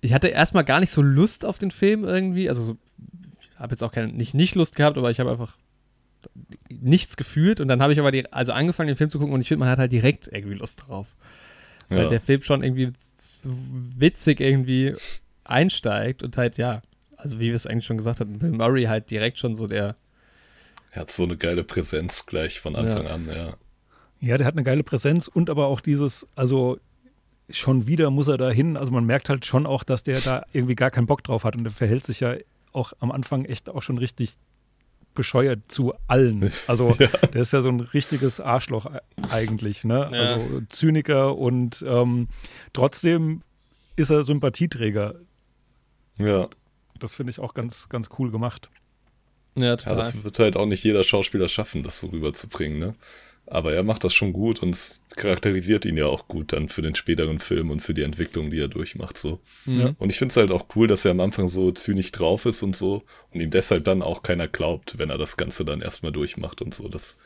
ich 0.00 0.12
hatte 0.12 0.28
erstmal 0.28 0.64
gar 0.64 0.80
nicht 0.80 0.90
so 0.90 1.02
Lust 1.02 1.44
auf 1.44 1.58
den 1.58 1.70
Film 1.70 2.04
irgendwie. 2.04 2.48
Also 2.48 2.76
ich 3.40 3.58
habe 3.58 3.72
jetzt 3.72 3.82
auch 3.82 3.92
keine, 3.92 4.12
nicht 4.12 4.34
nicht 4.34 4.54
Lust 4.54 4.76
gehabt, 4.76 4.98
aber 4.98 5.10
ich 5.10 5.20
habe 5.20 5.30
einfach 5.30 5.56
nichts 6.68 7.16
gefühlt 7.16 7.60
und 7.60 7.68
dann 7.68 7.82
habe 7.82 7.92
ich 7.92 7.98
aber 7.98 8.10
die, 8.10 8.30
also 8.32 8.52
angefangen, 8.52 8.88
den 8.88 8.96
Film 8.96 9.10
zu 9.10 9.18
gucken 9.18 9.34
und 9.34 9.40
ich 9.40 9.48
finde, 9.48 9.60
man 9.60 9.68
hat 9.68 9.78
halt 9.78 9.92
direkt 9.92 10.28
irgendwie 10.32 10.54
Lust 10.54 10.86
drauf. 10.86 11.06
Ja. 11.90 11.98
Weil 11.98 12.08
der 12.08 12.20
Film 12.20 12.42
schon 12.42 12.62
irgendwie 12.62 12.92
so 13.14 13.50
witzig 13.96 14.40
irgendwie 14.40 14.94
einsteigt 15.44 16.22
und 16.22 16.36
halt, 16.36 16.56
ja, 16.56 16.82
also 17.16 17.38
wie 17.40 17.48
wir 17.48 17.54
es 17.54 17.66
eigentlich 17.66 17.86
schon 17.86 17.96
gesagt 17.96 18.20
hatten, 18.20 18.38
Bill 18.38 18.52
Murray 18.52 18.84
halt 18.84 19.10
direkt 19.10 19.38
schon 19.38 19.54
so 19.54 19.66
der. 19.66 19.96
Er 20.94 21.00
hat 21.00 21.10
so 21.10 21.24
eine 21.24 21.36
geile 21.36 21.64
Präsenz 21.64 22.24
gleich 22.24 22.60
von 22.60 22.76
Anfang 22.76 23.04
ja. 23.04 23.14
an, 23.14 23.26
ja. 23.26 23.54
Ja, 24.20 24.38
der 24.38 24.46
hat 24.46 24.54
eine 24.54 24.62
geile 24.62 24.84
Präsenz 24.84 25.26
und 25.26 25.50
aber 25.50 25.66
auch 25.66 25.80
dieses, 25.80 26.26
also 26.36 26.78
schon 27.50 27.88
wieder 27.88 28.10
muss 28.10 28.28
er 28.28 28.38
da 28.38 28.48
hin. 28.48 28.76
Also 28.76 28.92
man 28.92 29.04
merkt 29.04 29.28
halt 29.28 29.44
schon 29.44 29.66
auch, 29.66 29.82
dass 29.82 30.04
der 30.04 30.20
da 30.20 30.44
irgendwie 30.52 30.76
gar 30.76 30.92
keinen 30.92 31.08
Bock 31.08 31.24
drauf 31.24 31.42
hat 31.42 31.56
und 31.56 31.64
der 31.64 31.72
verhält 31.72 32.06
sich 32.06 32.20
ja 32.20 32.36
auch 32.72 32.92
am 33.00 33.10
Anfang 33.10 33.44
echt 33.44 33.68
auch 33.68 33.82
schon 33.82 33.98
richtig 33.98 34.36
bescheuert 35.14 35.60
zu 35.66 35.94
allen. 36.06 36.52
Also 36.68 36.94
ja. 36.96 37.08
der 37.08 37.42
ist 37.42 37.52
ja 37.52 37.60
so 37.60 37.70
ein 37.70 37.80
richtiges 37.80 38.38
Arschloch 38.38 38.86
eigentlich, 39.30 39.82
ne? 39.82 40.08
Ja. 40.12 40.18
Also 40.18 40.62
Zyniker 40.68 41.36
und 41.36 41.84
ähm, 41.86 42.28
trotzdem 42.72 43.42
ist 43.96 44.10
er 44.10 44.22
Sympathieträger. 44.22 45.16
Ja. 46.18 46.48
Das 47.00 47.14
finde 47.14 47.30
ich 47.30 47.40
auch 47.40 47.52
ganz, 47.52 47.88
ganz 47.88 48.10
cool 48.16 48.30
gemacht. 48.30 48.70
Ja, 49.54 49.76
total. 49.76 49.92
Ja, 49.92 49.98
das 49.98 50.24
wird 50.24 50.38
halt 50.38 50.56
auch 50.56 50.66
nicht 50.66 50.84
jeder 50.84 51.04
Schauspieler 51.04 51.48
schaffen, 51.48 51.82
das 51.82 52.00
so 52.00 52.08
rüberzubringen, 52.08 52.78
ne? 52.78 52.94
Aber 53.46 53.74
er 53.74 53.82
macht 53.82 54.04
das 54.04 54.14
schon 54.14 54.32
gut 54.32 54.62
und 54.62 54.70
es 54.70 55.00
charakterisiert 55.16 55.84
ihn 55.84 55.98
ja 55.98 56.06
auch 56.06 56.28
gut 56.28 56.54
dann 56.54 56.70
für 56.70 56.80
den 56.80 56.94
späteren 56.94 57.38
Film 57.38 57.70
und 57.70 57.80
für 57.80 57.92
die 57.92 58.02
Entwicklung, 58.02 58.50
die 58.50 58.58
er 58.58 58.68
durchmacht. 58.68 59.18
So. 59.18 59.38
Ja. 59.66 59.94
Und 59.98 60.08
ich 60.08 60.18
finde 60.18 60.32
es 60.32 60.38
halt 60.38 60.50
auch 60.50 60.64
cool, 60.74 60.86
dass 60.86 61.04
er 61.04 61.10
am 61.10 61.20
Anfang 61.20 61.48
so 61.48 61.70
zynisch 61.70 62.10
drauf 62.10 62.46
ist 62.46 62.62
und 62.62 62.74
so 62.74 63.02
und 63.32 63.40
ihm 63.40 63.50
deshalb 63.50 63.84
dann 63.84 64.00
auch 64.00 64.22
keiner 64.22 64.48
glaubt, 64.48 64.98
wenn 64.98 65.10
er 65.10 65.18
das 65.18 65.36
Ganze 65.36 65.64
dann 65.66 65.82
erstmal 65.82 66.10
durchmacht 66.10 66.62
und 66.62 66.74
so. 66.74 66.88
Das 66.88 67.18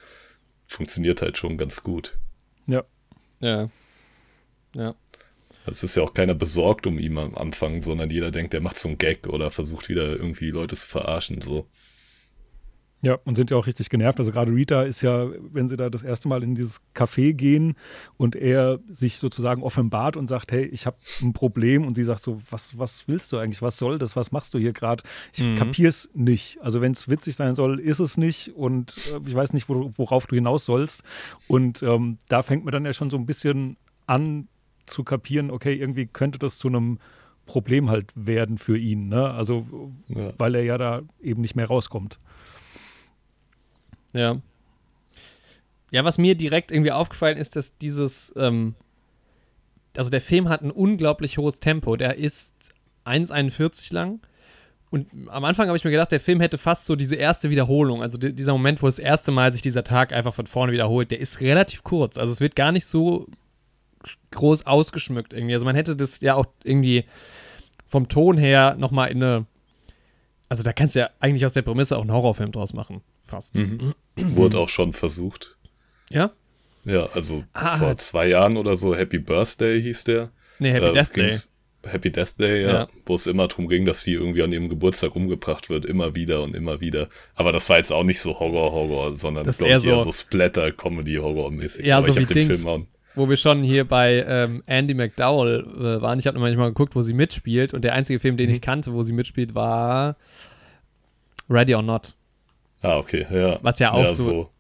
funktioniert 0.67 1.23
halt 1.23 1.39
schon 1.39 1.57
ganz 1.57 1.85
gut. 1.85 2.19
Ja. 2.67 2.83
Ja. 3.39 3.71
Ja. 4.75 4.97
Es 5.67 5.85
ist 5.85 5.97
ja 5.97 6.03
auch 6.03 6.15
keiner 6.15 6.35
besorgt 6.35 6.87
um 6.89 6.99
ihn 6.99 7.17
am 7.17 7.37
Anfang, 7.37 7.81
sondern 7.81 8.11
jeder 8.11 8.33
denkt, 8.33 8.55
er 8.55 8.61
macht 8.61 8.79
so 8.79 8.89
einen 8.89 8.99
Gag 8.99 9.29
oder 9.29 9.53
versucht 9.53 9.89
wieder 9.89 10.17
irgendwie 10.17 10.51
Leute 10.51 10.75
zu 10.75 10.89
verarschen. 10.89 11.43
So. 11.43 11.69
Ja, 13.01 13.17
und 13.25 13.37
sind 13.37 13.53
ja 13.53 13.57
auch 13.57 13.69
richtig 13.69 13.91
genervt. 13.91 14.19
Also 14.19 14.33
gerade 14.33 14.53
Rita 14.53 14.83
ist 14.83 15.03
ja, 15.03 15.29
wenn 15.53 15.69
sie 15.69 15.77
da 15.77 15.89
das 15.89 16.03
erste 16.03 16.27
Mal 16.27 16.43
in 16.43 16.57
dieses 16.57 16.81
Café 16.97 17.33
gehen 17.33 17.77
und 18.17 18.35
er 18.35 18.81
sich 18.91 19.19
sozusagen 19.19 19.63
offenbart 19.63 20.17
und 20.17 20.27
sagt, 20.27 20.51
hey, 20.51 20.65
ich 20.65 20.85
habe 20.85 20.97
ein 21.23 21.33
Problem 21.33 21.87
und 21.87 21.95
sie 21.95 22.03
sagt 22.03 22.25
so, 22.25 22.41
was, 22.51 22.77
was 22.77 23.07
willst 23.07 23.31
du 23.31 23.39
eigentlich? 23.39 23.63
Was 23.63 23.79
soll 23.79 23.99
das? 23.99 24.17
Was 24.17 24.33
machst 24.33 24.53
du 24.53 24.59
hier 24.59 24.73
gerade? 24.73 25.05
Ich 25.33 25.45
mhm. 25.45 25.55
kapier's 25.55 26.11
nicht. 26.13 26.61
Also 26.61 26.81
wenn 26.81 26.91
es 26.91 27.09
witzig 27.09 27.37
sein 27.37 27.55
soll, 27.55 27.79
ist 27.79 28.01
es 28.01 28.17
nicht 28.17 28.57
und 28.57 28.97
äh, 29.13 29.21
ich 29.29 29.35
weiß 29.35 29.53
nicht, 29.53 29.69
wo, 29.69 29.93
worauf 29.97 30.27
du 30.27 30.35
hinaus 30.35 30.65
sollst. 30.65 31.05
Und 31.47 31.85
ähm, 31.85 32.19
da 32.29 32.43
fängt 32.43 32.65
man 32.65 32.73
dann 32.73 32.85
ja 32.85 32.93
schon 32.93 33.11
so 33.11 33.17
ein 33.17 33.27
bisschen 33.27 33.77
an 34.07 34.49
zu 34.87 35.05
kapieren, 35.05 35.53
okay, 35.53 35.75
irgendwie 35.75 36.07
könnte 36.07 36.41
das 36.41 36.59
zu 36.59 36.67
einem 36.67 36.99
Problem 37.47 37.91
halt 37.91 38.13
werden 38.15 38.59
für 38.59 38.77
ihn. 38.77 39.09
Ne? 39.09 39.31
Also 39.31 39.93
ja. 40.09 40.33
weil 40.37 40.57
er 40.57 40.65
ja 40.65 40.79
da 40.79 41.03
eben 41.23 41.43
nicht 41.43 41.55
mehr 41.55 41.67
rauskommt. 41.67 42.19
Ja. 44.13 44.41
Ja, 45.91 46.05
was 46.05 46.19
mir 46.19 46.35
direkt 46.35 46.71
irgendwie 46.71 46.93
aufgefallen 46.93 47.39
ist, 47.39 47.57
dass 47.57 47.79
dieses, 47.79 48.33
ähm, 48.37 48.75
also 49.97 50.11
der 50.11 50.21
Film 50.21 50.49
hat 50.49 50.63
ein 50.63 50.71
unglaublich 50.71 51.39
hohes 51.39 51.61
Tempo. 51.61 51.97
Der 51.97 52.17
ist 52.17 52.55
1,41 53.07 53.93
lang. 53.93 54.21
Und 54.91 55.09
am 55.29 55.45
Anfang 55.45 55.69
habe 55.69 55.77
ich 55.77 55.85
mir 55.85 55.91
gedacht, 55.91 56.13
der 56.13 56.21
Film 56.21 56.41
hätte 56.41 56.57
fast 56.57 56.87
so 56.87 56.97
diese 56.97 57.17
erste 57.17 57.51
Wiederholung, 57.51 58.03
also 58.03 58.17
die, 58.17 58.33
dieser 58.33 58.53
Moment, 58.53 58.83
wo 58.83 58.87
das 58.87 58.99
erste 58.99 59.31
Mal 59.31 59.53
sich 59.53 59.61
dieser 59.61 59.85
Tag 59.85 60.15
einfach 60.15 60.33
von 60.33 60.47
vorne 60.47 60.73
wiederholt, 60.73 61.11
der 61.11 61.21
ist 61.21 61.41
relativ 61.41 61.85
kurz. 61.85 62.17
Also 62.17 62.33
es 62.33 62.41
wird 62.41 62.57
gar 62.57 62.73
nicht 62.73 62.87
so 62.87 63.27
groß 64.31 64.67
ausgeschmückt 64.67 65.35
irgendwie. 65.35 65.53
Also 65.53 65.67
man 65.67 65.75
hätte 65.75 65.95
das 65.95 66.21
ja 66.21 66.35
auch 66.35 66.47
irgendwie 66.65 67.05
vom 67.87 68.09
Ton 68.09 68.39
her 68.39 68.77
nochmal 68.79 69.11
in 69.11 69.23
eine. 69.23 69.47
Also 70.49 70.63
da 70.63 70.73
kannst 70.73 70.95
du 70.95 71.01
ja 71.01 71.11
eigentlich 71.21 71.45
aus 71.45 71.53
der 71.53 71.63
Prämisse 71.63 71.97
auch 71.97 72.03
einen 72.03 72.13
Horrorfilm 72.13 72.53
draus 72.53 72.73
machen 72.73 73.03
fast. 73.29 73.55
Mhm. 73.55 73.95
Wurde 74.17 74.59
auch 74.59 74.69
schon 74.69 74.93
versucht. 74.93 75.57
Ja? 76.11 76.33
Ja, 76.85 77.07
also 77.15 77.45
ah, 77.53 77.77
vor 77.77 77.97
zwei 77.99 78.29
Jahren 78.29 78.57
oder 78.57 78.77
so, 78.77 78.97
Happy 78.97 79.19
Birthday 79.19 79.81
hieß 79.81 80.05
der. 80.05 80.31
Nee, 80.59 80.73
Happy 80.73 80.93
Death 80.93 81.17
Day. 81.17 81.39
Happy 81.87 82.11
Death 82.11 82.41
Day, 82.41 82.63
ja, 82.63 82.73
ja, 82.73 82.89
wo 83.07 83.15
es 83.15 83.27
immer 83.27 83.47
darum 83.47 83.69
ging, 83.69 83.85
dass 83.85 84.03
die 84.03 84.15
irgendwie 84.15 84.43
an 84.43 84.51
ihrem 84.53 84.69
Geburtstag 84.69 85.15
umgebracht 85.15 85.71
wird, 85.71 85.85
immer 85.85 86.15
wieder 86.15 86.43
und 86.43 86.57
immer 86.57 86.81
wieder. 86.81 87.09
Aber 87.35 87.53
das 87.53 87.69
war 87.71 87.77
jetzt 87.77 87.93
auch 87.93 88.03
nicht 88.03 88.21
so 88.21 88.39
Horror-Horror, 88.39 89.15
sondern 89.15 89.45
glaube 89.45 89.65
ich 89.65 89.71
eher 89.71 89.81
so, 89.81 90.03
so 90.03 90.13
Splatter-Comedy-Horror-mäßig. 90.13 91.87
Ja, 91.87 91.99
Aber 91.99 92.13
so 92.13 92.19
ich 92.21 92.29
wie 92.29 92.35
Dings, 92.35 92.65
wo 93.15 93.29
wir 93.29 93.37
schon 93.37 93.63
hier 93.63 93.85
bei 93.85 94.25
ähm, 94.27 94.63
Andy 94.67 94.95
McDowell 94.95 95.61
äh, 95.61 96.03
waren. 96.03 96.19
Ich 96.19 96.27
habe 96.27 96.39
manchmal 96.39 96.69
geguckt, 96.69 96.95
wo 96.95 97.03
sie 97.03 97.15
mitspielt 97.15 97.75
und 97.75 97.83
der 97.83 97.95
einzige 97.95 98.21
Film, 98.21 98.37
den 98.37 98.49
mhm. 98.49 98.55
ich 98.55 98.61
kannte, 98.61 98.93
wo 98.93 99.03
sie 99.03 99.13
mitspielt, 99.13 99.55
war 99.55 100.17
Ready 101.49 101.75
or 101.75 101.83
Not. 101.83 102.15
Ah, 102.83 102.99
okay, 102.99 103.27
ja. 103.31 103.59
Was 103.63 103.79
ja 103.79 103.93
auch 103.93 104.03
ja, 104.03 104.13
so, 104.13 104.25
so, 104.25 104.51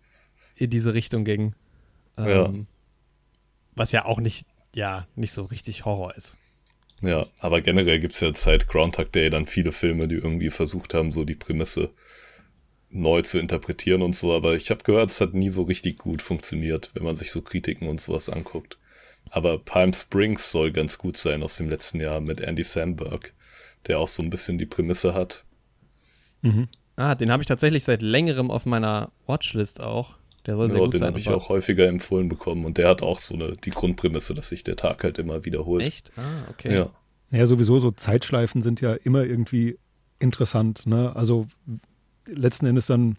in 0.56 0.70
diese 0.70 0.94
Richtung 0.94 1.24
ging. 1.24 1.54
Ähm, 2.16 2.28
ja. 2.28 2.52
Was 3.74 3.92
ja 3.92 4.04
auch 4.04 4.18
nicht, 4.20 4.46
ja, 4.74 5.06
nicht 5.14 5.32
so 5.32 5.44
richtig 5.44 5.84
Horror 5.84 6.16
ist. 6.16 6.36
Ja, 7.00 7.26
aber 7.38 7.60
generell 7.60 8.00
gibt 8.00 8.14
es 8.14 8.20
ja 8.20 8.34
seit 8.34 8.66
Groundhog 8.66 9.12
Day 9.12 9.30
dann 9.30 9.46
viele 9.46 9.70
Filme, 9.70 10.08
die 10.08 10.16
irgendwie 10.16 10.50
versucht 10.50 10.94
haben, 10.94 11.12
so 11.12 11.24
die 11.24 11.36
Prämisse 11.36 11.90
neu 12.90 13.22
zu 13.22 13.38
interpretieren 13.38 14.02
und 14.02 14.16
so. 14.16 14.34
Aber 14.34 14.54
ich 14.56 14.70
habe 14.70 14.82
gehört, 14.82 15.10
es 15.10 15.20
hat 15.20 15.34
nie 15.34 15.50
so 15.50 15.62
richtig 15.62 15.98
gut 15.98 16.22
funktioniert, 16.22 16.90
wenn 16.94 17.04
man 17.04 17.14
sich 17.14 17.30
so 17.30 17.42
Kritiken 17.42 17.88
und 17.88 18.00
sowas 18.00 18.28
anguckt. 18.28 18.78
Aber 19.30 19.58
Palm 19.58 19.92
Springs 19.92 20.50
soll 20.50 20.72
ganz 20.72 20.98
gut 20.98 21.18
sein 21.18 21.42
aus 21.42 21.56
dem 21.56 21.68
letzten 21.68 22.00
Jahr 22.00 22.20
mit 22.20 22.40
Andy 22.40 22.64
Samberg, 22.64 23.32
der 23.86 24.00
auch 24.00 24.08
so 24.08 24.22
ein 24.22 24.30
bisschen 24.30 24.58
die 24.58 24.66
Prämisse 24.66 25.14
hat. 25.14 25.44
Mhm. 26.42 26.68
Ah, 26.98 27.14
den 27.14 27.30
habe 27.30 27.40
ich 27.40 27.46
tatsächlich 27.46 27.84
seit 27.84 28.02
längerem 28.02 28.50
auf 28.50 28.66
meiner 28.66 29.12
Watchlist 29.28 29.80
auch. 29.80 30.16
Der 30.46 30.56
soll 30.56 30.68
sehr 30.68 30.80
ja, 30.80 30.84
gut 30.84 30.94
den 30.94 31.04
habe 31.04 31.16
ich 31.16 31.28
auch 31.28 31.48
häufiger 31.48 31.86
empfohlen 31.86 32.28
bekommen 32.28 32.64
und 32.64 32.76
der 32.76 32.88
hat 32.88 33.02
auch 33.02 33.20
so 33.20 33.36
eine, 33.36 33.52
die 33.52 33.70
Grundprämisse, 33.70 34.34
dass 34.34 34.48
sich 34.48 34.64
der 34.64 34.74
Tag 34.74 35.04
halt 35.04 35.16
immer 35.18 35.44
wiederholt. 35.44 35.86
Echt? 35.86 36.10
Ah, 36.16 36.50
okay. 36.50 36.74
Ja. 36.74 36.90
Ja, 37.30 37.46
sowieso 37.46 37.78
so 37.78 37.92
Zeitschleifen 37.92 38.62
sind 38.62 38.80
ja 38.80 38.94
immer 38.94 39.22
irgendwie 39.22 39.78
interessant. 40.18 40.86
Ne? 40.86 41.14
Also 41.14 41.46
letzten 42.26 42.66
Endes 42.66 42.86
dann, 42.86 43.16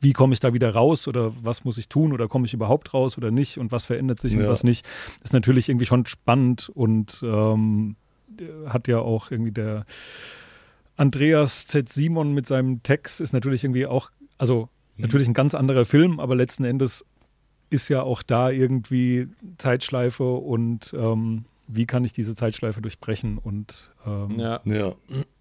wie 0.00 0.12
komme 0.12 0.32
ich 0.32 0.38
da 0.38 0.54
wieder 0.54 0.70
raus 0.70 1.08
oder 1.08 1.32
was 1.42 1.64
muss 1.64 1.78
ich 1.78 1.88
tun 1.88 2.12
oder 2.12 2.28
komme 2.28 2.46
ich 2.46 2.54
überhaupt 2.54 2.94
raus 2.94 3.18
oder 3.18 3.32
nicht 3.32 3.58
und 3.58 3.72
was 3.72 3.86
verändert 3.86 4.20
sich 4.20 4.34
ja. 4.34 4.40
und 4.40 4.46
was 4.46 4.62
nicht, 4.62 4.86
ist 5.24 5.32
natürlich 5.32 5.68
irgendwie 5.68 5.86
schon 5.86 6.06
spannend 6.06 6.70
und 6.72 7.20
ähm, 7.24 7.96
hat 8.68 8.86
ja 8.86 9.00
auch 9.00 9.32
irgendwie 9.32 9.52
der 9.52 9.86
Andreas 10.96 11.66
Z. 11.66 11.88
Simon 11.88 12.32
mit 12.32 12.46
seinem 12.46 12.82
Text 12.82 13.20
ist 13.20 13.32
natürlich 13.32 13.64
irgendwie 13.64 13.86
auch, 13.86 14.10
also 14.38 14.68
mhm. 14.96 15.02
natürlich 15.02 15.28
ein 15.28 15.34
ganz 15.34 15.54
anderer 15.54 15.84
Film, 15.84 16.20
aber 16.20 16.34
letzten 16.34 16.64
Endes 16.64 17.04
ist 17.70 17.88
ja 17.88 18.02
auch 18.02 18.22
da 18.22 18.50
irgendwie 18.50 19.28
Zeitschleife 19.58 20.24
und 20.24 20.94
ähm, 20.96 21.44
wie 21.68 21.86
kann 21.86 22.04
ich 22.04 22.12
diese 22.12 22.34
Zeitschleife 22.34 22.80
durchbrechen 22.80 23.38
und 23.38 23.92
ähm, 24.06 24.38
ja. 24.38 24.60
ja, 24.64 24.94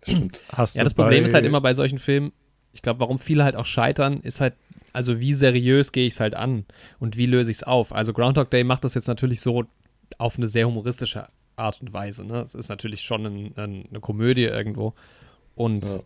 stimmt. 0.03 0.41
ja, 0.74 0.84
das 0.84 0.93
Problem 0.93 1.24
ist 1.24 1.34
halt 1.34 1.45
immer 1.45 1.62
bei 1.62 1.74
solchen 1.74 1.99
Filmen, 1.99 2.32
ich 2.74 2.82
glaube, 2.82 2.99
warum 2.99 3.20
viele 3.20 3.43
halt 3.43 3.56
auch 3.56 3.66
scheitern, 3.66 4.22
ist 4.22 4.41
halt, 4.41 4.56
also 4.91 5.20
wie 5.20 5.34
seriös 5.34 5.91
gehe 5.91 6.08
ich 6.08 6.16
es 6.16 6.20
halt 6.20 6.36
an 6.36 6.66
und 6.99 7.16
wie 7.16 7.26
löse 7.26 7.51
ich 7.51 7.58
es 7.58 7.64
auf. 7.64 7.93
Also 7.93 8.12
Groundhog 8.12 8.49
Day 8.49 8.64
macht 8.64 8.84
das 8.84 8.95
jetzt 8.95 9.08
natürlich 9.08 9.41
so 9.41 9.64
auf 10.18 10.38
eine 10.38 10.47
sehr 10.47 10.68
humoristische 10.68 11.28
Art 11.56 11.80
und 11.82 11.93
Weise. 11.93 12.26
Ne? 12.26 12.39
Es 12.41 12.56
ist 12.56 12.70
natürlich 12.70 13.01
schon 13.01 13.26
ein, 13.26 13.53
ein, 13.56 13.86
eine 13.89 13.99
Komödie 13.99 14.43
irgendwo. 14.43 14.93
Und 15.56 15.86
ja. 15.86 15.99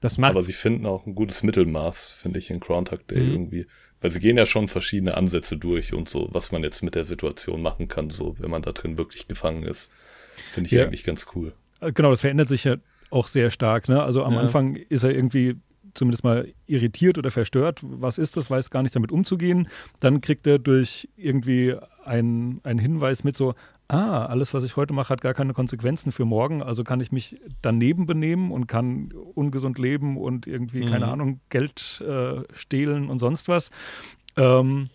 das 0.00 0.18
macht. 0.18 0.30
Aber 0.30 0.42
sie 0.42 0.52
finden 0.52 0.86
auch 0.86 1.06
ein 1.06 1.14
gutes 1.14 1.42
Mittelmaß, 1.42 2.12
finde 2.12 2.38
ich, 2.38 2.50
in 2.50 2.60
Groundhog 2.60 3.06
Day 3.08 3.20
mhm. 3.20 3.32
irgendwie. 3.32 3.66
Weil 4.00 4.10
sie 4.10 4.20
gehen 4.20 4.36
ja 4.36 4.46
schon 4.46 4.68
verschiedene 4.68 5.16
Ansätze 5.16 5.56
durch 5.56 5.92
und 5.92 6.08
so, 6.08 6.28
was 6.30 6.52
man 6.52 6.62
jetzt 6.62 6.82
mit 6.82 6.94
der 6.94 7.04
Situation 7.04 7.62
machen 7.62 7.88
kann, 7.88 8.10
so, 8.10 8.36
wenn 8.38 8.50
man 8.50 8.62
da 8.62 8.72
drin 8.72 8.96
wirklich 8.96 9.26
gefangen 9.26 9.64
ist. 9.64 9.90
Finde 10.52 10.68
ich 10.68 10.72
ja. 10.72 10.84
eigentlich 10.84 11.04
ganz 11.04 11.26
cool. 11.34 11.52
Äh, 11.80 11.92
genau, 11.92 12.10
das 12.10 12.20
verändert 12.20 12.48
sich 12.48 12.64
ja 12.64 12.76
auch 13.10 13.26
sehr 13.26 13.50
stark. 13.50 13.88
Ne? 13.88 14.02
Also 14.02 14.22
am 14.22 14.34
ja. 14.34 14.40
Anfang 14.40 14.76
ist 14.76 15.02
er 15.02 15.10
irgendwie 15.10 15.56
zumindest 15.94 16.22
mal 16.22 16.52
irritiert 16.66 17.18
oder 17.18 17.30
verstört. 17.30 17.80
Was 17.82 18.18
ist 18.18 18.36
das? 18.36 18.50
Weiß 18.50 18.70
gar 18.70 18.82
nicht 18.82 18.94
damit 18.94 19.10
umzugehen. 19.10 19.68
Dann 19.98 20.20
kriegt 20.20 20.46
er 20.46 20.58
durch 20.58 21.08
irgendwie 21.16 21.74
einen, 22.04 22.60
einen 22.62 22.78
Hinweis 22.78 23.24
mit 23.24 23.36
so, 23.36 23.54
ah, 23.88 24.26
alles, 24.26 24.54
was 24.54 24.64
ich 24.64 24.76
heute 24.76 24.92
mache, 24.92 25.08
hat 25.10 25.22
gar 25.22 25.34
keine 25.34 25.54
Konsequenzen 25.54 26.12
für 26.12 26.24
morgen. 26.24 26.62
Also 26.62 26.84
kann 26.84 27.00
ich 27.00 27.10
mich 27.10 27.40
daneben 27.62 28.06
benehmen 28.06 28.52
und 28.52 28.66
kann 28.66 29.12
ungesund 29.34 29.78
leben 29.78 30.16
und 30.16 30.46
irgendwie, 30.46 30.82
mhm. 30.82 30.90
keine 30.90 31.08
Ahnung, 31.08 31.40
Geld 31.48 32.02
äh, 32.06 32.42
stehlen 32.52 33.08
und 33.08 33.18
sonst 33.18 33.48
was. 33.48 33.70
Ähm, 34.36 34.90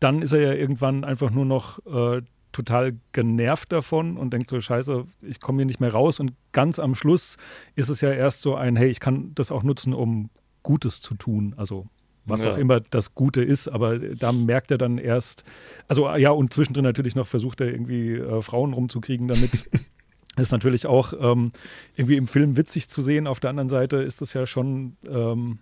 dann 0.00 0.22
ist 0.22 0.32
er 0.32 0.40
ja 0.40 0.52
irgendwann 0.52 1.04
einfach 1.04 1.30
nur 1.30 1.44
noch 1.44 1.84
äh, 1.86 2.22
total 2.52 2.96
genervt 3.12 3.70
davon 3.70 4.16
und 4.16 4.32
denkt 4.32 4.48
so, 4.48 4.60
scheiße, 4.60 5.06
ich 5.22 5.40
komme 5.40 5.58
hier 5.58 5.66
nicht 5.66 5.80
mehr 5.80 5.92
raus. 5.92 6.20
Und 6.20 6.32
ganz 6.52 6.78
am 6.78 6.94
Schluss 6.94 7.36
ist 7.74 7.90
es 7.90 8.00
ja 8.00 8.10
erst 8.10 8.40
so 8.40 8.54
ein, 8.54 8.76
hey, 8.76 8.88
ich 8.88 9.00
kann 9.00 9.34
das 9.34 9.50
auch 9.50 9.62
nutzen, 9.62 9.92
um 9.92 10.30
Gutes 10.62 11.02
zu 11.02 11.14
tun. 11.14 11.54
Also 11.56 11.86
was 12.26 12.42
ja. 12.42 12.52
auch 12.52 12.56
immer 12.56 12.80
das 12.80 13.14
Gute 13.14 13.42
ist, 13.42 13.68
aber 13.68 13.98
da 13.98 14.32
merkt 14.32 14.70
er 14.70 14.78
dann 14.78 14.98
erst, 14.98 15.44
also 15.88 16.14
ja, 16.16 16.30
und 16.30 16.52
zwischendrin 16.52 16.84
natürlich 16.84 17.14
noch 17.14 17.26
versucht 17.26 17.60
er 17.60 17.68
irgendwie 17.68 18.14
äh, 18.14 18.42
Frauen 18.42 18.72
rumzukriegen, 18.72 19.28
damit 19.28 19.70
ist 20.36 20.52
natürlich 20.52 20.86
auch 20.86 21.12
ähm, 21.18 21.52
irgendwie 21.94 22.16
im 22.16 22.28
Film 22.28 22.56
witzig 22.56 22.88
zu 22.88 23.02
sehen. 23.02 23.26
Auf 23.26 23.40
der 23.40 23.50
anderen 23.50 23.68
Seite 23.68 23.96
ist 23.96 24.22
es 24.22 24.34
ja 24.34 24.46
schon 24.46 24.96
ähm, 25.08 25.58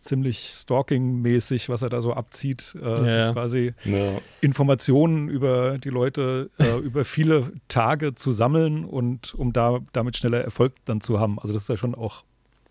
ziemlich 0.00 0.50
Stalking-mäßig, 0.52 1.68
was 1.68 1.82
er 1.82 1.90
da 1.90 2.00
so 2.00 2.14
abzieht, 2.14 2.76
äh, 2.80 2.84
ja. 2.84 3.24
sich 3.24 3.32
quasi 3.32 3.74
ja. 3.84 4.18
Informationen 4.40 5.28
über 5.28 5.78
die 5.78 5.90
Leute 5.90 6.50
äh, 6.58 6.78
über 6.82 7.04
viele 7.04 7.52
Tage 7.68 8.14
zu 8.14 8.32
sammeln 8.32 8.84
und 8.84 9.34
um 9.34 9.52
da 9.52 9.80
damit 9.92 10.16
schneller 10.16 10.40
Erfolg 10.40 10.74
dann 10.84 11.00
zu 11.00 11.20
haben. 11.20 11.38
Also 11.38 11.52
das 11.52 11.64
ist 11.64 11.68
ja 11.68 11.76
schon 11.76 11.94
auch 11.94 12.24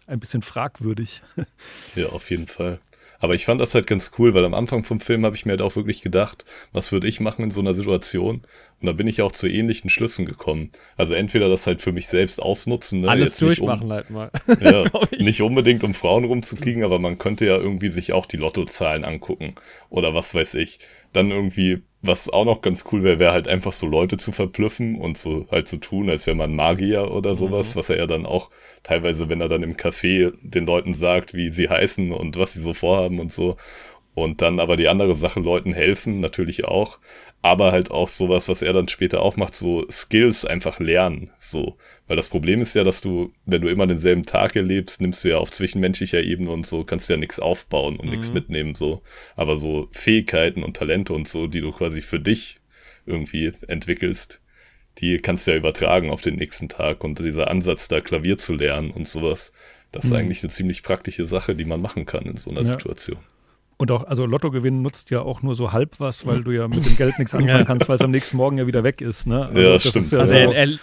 ein 0.08 0.20
bisschen 0.20 0.42
fragwürdig. 0.42 1.24
Ja, 1.96 2.08
auf 2.08 2.30
jeden 2.30 2.48
Fall. 2.48 2.80
Aber 3.20 3.36
ich 3.36 3.46
fand 3.46 3.62
das 3.62 3.76
halt 3.76 3.88
ganz 3.88 4.12
cool, 4.18 4.34
weil 4.34 4.46
am 4.46 4.54
Anfang 4.54 4.84
vom 4.84 5.00
Film 5.00 5.26
habe 5.26 5.36
ich 5.36 5.46
mir 5.46 5.52
halt 5.52 5.62
auch 5.62 5.76
wirklich 5.76 6.02
gedacht, 6.02 6.46
was 6.72 6.92
würde 6.92 7.08
ich 7.08 7.20
machen 7.20 7.44
in 7.44 7.52
so 7.52 7.62
einer 7.62 7.74
Situation? 7.74 8.42
Und 8.82 8.88
da 8.88 8.92
bin 8.92 9.08
ich 9.08 9.22
auch 9.22 9.32
zu 9.32 9.48
ähnlichen 9.48 9.90
Schlüssen 9.90 10.26
gekommen. 10.26 10.70
Also 10.98 11.14
entweder 11.14 11.50
das 11.50 11.66
halt 11.66 11.82
für 11.82 11.92
mich 11.92 12.08
selbst 12.08 12.42
ausnutzen. 12.42 13.02
Ne? 13.02 13.10
Alles 13.10 13.30
Jetzt 13.30 13.42
durchmachen 13.42 13.86
um, 13.86 13.94
halt 13.94 14.10
mal. 14.10 14.30
Ja, 14.60 14.86
nicht 15.18 15.42
unbedingt 15.42 15.84
um 15.84 15.94
Frauen 15.94 16.26
rumzukriegen, 16.26 16.84
aber 16.84 17.00
man 17.00 17.18
könnte 17.18 17.46
ja 17.46 17.58
irgendwie 17.58 17.90
sich 17.90 18.14
auch 18.14 18.26
die 18.26 18.38
Lottozahlen 18.38 19.06
angucken. 19.06 19.56
Oder 19.90 20.14
was 20.14 20.36
weiß 20.36 20.56
ich. 20.56 20.80
Dann 21.14 21.32
irgendwie 21.32 21.82
was 22.08 22.30
auch 22.30 22.46
noch 22.46 22.62
ganz 22.62 22.86
cool 22.92 23.04
wäre, 23.04 23.20
wäre 23.20 23.32
halt 23.32 23.48
einfach 23.48 23.74
so 23.74 23.88
Leute 23.88 24.18
zu 24.18 24.32
verblüffen 24.32 24.96
und 24.96 25.18
so 25.18 25.48
halt 25.52 25.68
zu 25.68 25.78
tun, 25.78 26.10
als 26.10 26.28
wäre 26.28 26.36
man 26.36 26.56
Magier 26.56 27.12
oder 27.12 27.32
mhm. 27.32 27.36
sowas, 27.36 27.76
mhm. 27.76 27.80
was 27.80 27.90
er 27.90 27.98
ja 27.98 28.08
dann 28.08 28.26
auch 28.26 28.50
teilweise, 28.84 29.30
wenn 29.30 29.42
er 29.42 29.50
dann 29.50 29.64
im 29.64 29.76
Café 29.76 30.34
den 30.42 30.66
Leuten 30.66 30.94
sagt, 30.94 31.34
wie 31.34 31.52
sie 31.52 31.70
heißen 31.70 32.12
und 32.12 32.38
was 32.38 32.54
sie 32.54 32.62
so 32.62 32.74
vorhaben 32.74 33.20
und 33.20 33.34
so. 33.34 33.58
Und 34.16 34.42
dann 34.42 34.60
aber 34.60 34.78
die 34.78 34.88
andere 34.88 35.14
Sache, 35.14 35.40
Leuten 35.40 35.74
helfen, 35.74 36.20
natürlich 36.20 36.66
auch 36.66 37.00
aber 37.46 37.72
halt 37.72 37.92
auch 37.92 38.10
sowas, 38.10 38.50
was 38.50 38.64
er 38.64 38.74
dann 38.74 38.88
später 38.88 39.22
auch 39.22 39.38
macht, 39.38 39.54
so 39.54 39.86
Skills 39.88 40.46
einfach 40.46 40.80
lernen, 40.80 41.30
so. 41.38 41.78
Weil 42.08 42.18
das 42.18 42.28
Problem 42.28 42.60
ist 42.60 42.74
ja, 42.74 42.84
dass 42.84 43.02
du, 43.02 43.34
wenn 43.46 43.62
du 43.62 43.68
immer 43.68 43.86
denselben 43.86 44.24
Tag 44.24 44.56
erlebst, 44.56 45.00
nimmst 45.00 45.24
du 45.24 45.30
ja 45.30 45.38
auf 45.38 45.52
zwischenmenschlicher 45.52 46.24
Ebene 46.24 46.50
und 46.50 46.66
so, 46.66 46.84
kannst 46.84 47.08
du 47.08 47.14
ja 47.14 47.20
nichts 47.20 47.40
aufbauen 47.40 47.98
und 47.98 48.06
mhm. 48.08 48.14
nichts 48.14 48.34
mitnehmen, 48.34 48.74
so. 48.74 49.04
Aber 49.36 49.58
so 49.58 49.90
Fähigkeiten 49.92 50.64
und 50.64 50.76
Talente 50.76 51.14
und 51.14 51.28
so, 51.28 51.46
die 51.46 51.62
du 51.62 51.72
quasi 51.72 52.02
für 52.02 52.20
dich 52.20 52.58
irgendwie 53.06 53.54
entwickelst, 53.68 54.42
die 54.98 55.18
kannst 55.18 55.46
du 55.46 55.52
ja 55.52 55.58
übertragen 55.58 56.10
auf 56.10 56.22
den 56.22 56.38
nächsten 56.38 56.68
Tag 56.68 57.04
und 57.04 57.20
dieser 57.20 57.52
Ansatz, 57.52 57.88
da 57.88 58.02
Klavier 58.02 58.40
zu 58.40 58.56
lernen 58.56 58.90
und 58.90 59.08
sowas, 59.08 59.54
das 59.92 60.06
ist 60.06 60.12
mhm. 60.12 60.18
eigentlich 60.18 60.42
eine 60.42 60.52
ziemlich 60.52 60.82
praktische 60.82 61.28
Sache, 61.28 61.54
die 61.54 61.66
man 61.66 61.80
machen 61.80 62.08
kann 62.08 62.26
in 62.26 62.38
so 62.38 62.50
einer 62.50 62.62
ja. 62.62 62.72
Situation. 62.72 63.20
Und 63.78 63.92
auch, 63.92 64.06
also 64.06 64.26
Lottogewinn 64.26 64.82
nutzt 64.82 65.10
ja 65.10 65.22
auch 65.22 65.42
nur 65.42 65.54
so 65.56 65.74
halb 65.74 66.00
was, 66.00 66.26
weil 66.26 66.44
du 66.44 66.52
ja 66.52 66.68
mit 66.68 66.86
dem 66.86 66.96
Geld 66.96 67.20
nichts 67.20 67.36
anfangen 67.36 67.66
kannst, 67.68 67.90
weil 67.90 67.96
es 67.96 68.02
am 68.02 68.12
nächsten 68.12 68.38
Morgen 68.38 68.58
ja 68.58 68.68
wieder 68.68 68.84
weg 68.84 69.02
ist. 69.02 69.28
Ne? 69.28 69.48
Also 69.48 69.60
ja, 69.60 69.80
stimmt. 69.80 70.12
Ja 70.12 70.20
also 70.20 70.34
so 70.34 70.40
er, 70.40 70.54
er, 70.54 70.80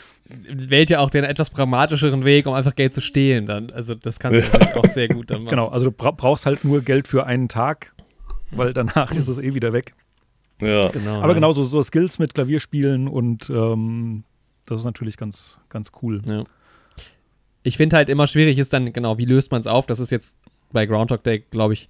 wählt 0.48 0.90
ja 0.90 1.00
auch 1.00 1.10
den 1.10 1.24
etwas 1.24 1.50
pragmatischeren 1.50 2.24
Weg, 2.24 2.46
um 2.46 2.52
einfach 2.52 2.74
Geld 2.74 2.92
zu 2.92 3.00
stehlen 3.00 3.46
dann. 3.46 3.70
Also 3.70 3.94
das 3.94 4.18
kannst 4.18 4.42
du 4.42 4.52
halt 4.52 4.76
auch 4.76 4.84
sehr 4.86 5.08
gut 5.08 5.30
dann 5.30 5.38
machen. 5.44 5.50
Genau, 5.50 5.68
also 5.68 5.86
du 5.86 5.92
brauchst 5.92 6.44
halt 6.44 6.64
nur 6.64 6.82
Geld 6.82 7.08
für 7.08 7.24
einen 7.26 7.48
Tag, 7.48 7.94
weil 8.50 8.74
danach 8.74 9.12
ist 9.14 9.28
es 9.28 9.38
eh 9.38 9.54
wieder 9.54 9.72
weg. 9.72 9.94
Ja. 10.60 10.88
Genau, 10.90 11.18
Aber 11.18 11.28
ja. 11.28 11.34
genau, 11.34 11.52
so, 11.52 11.62
so, 11.64 11.82
Skills 11.82 12.18
mit 12.18 12.34
Klavierspielen 12.34 13.08
und 13.08 13.50
ähm, 13.50 14.24
das 14.66 14.80
ist 14.80 14.84
natürlich 14.84 15.16
ganz, 15.16 15.58
ganz 15.70 15.90
cool. 16.02 16.22
Ja. 16.24 16.44
Ich 17.64 17.76
finde 17.76 17.96
halt 17.96 18.08
immer 18.08 18.26
schwierig 18.26 18.58
ist 18.58 18.72
dann, 18.72 18.92
genau, 18.92 19.18
wie 19.18 19.24
löst 19.24 19.50
man 19.50 19.60
es 19.60 19.66
auf? 19.66 19.86
Das 19.86 19.98
ist 19.98 20.10
jetzt 20.10 20.36
bei 20.72 20.86
Groundhog 20.86 21.24
Day, 21.24 21.44
glaube 21.50 21.74
ich, 21.74 21.88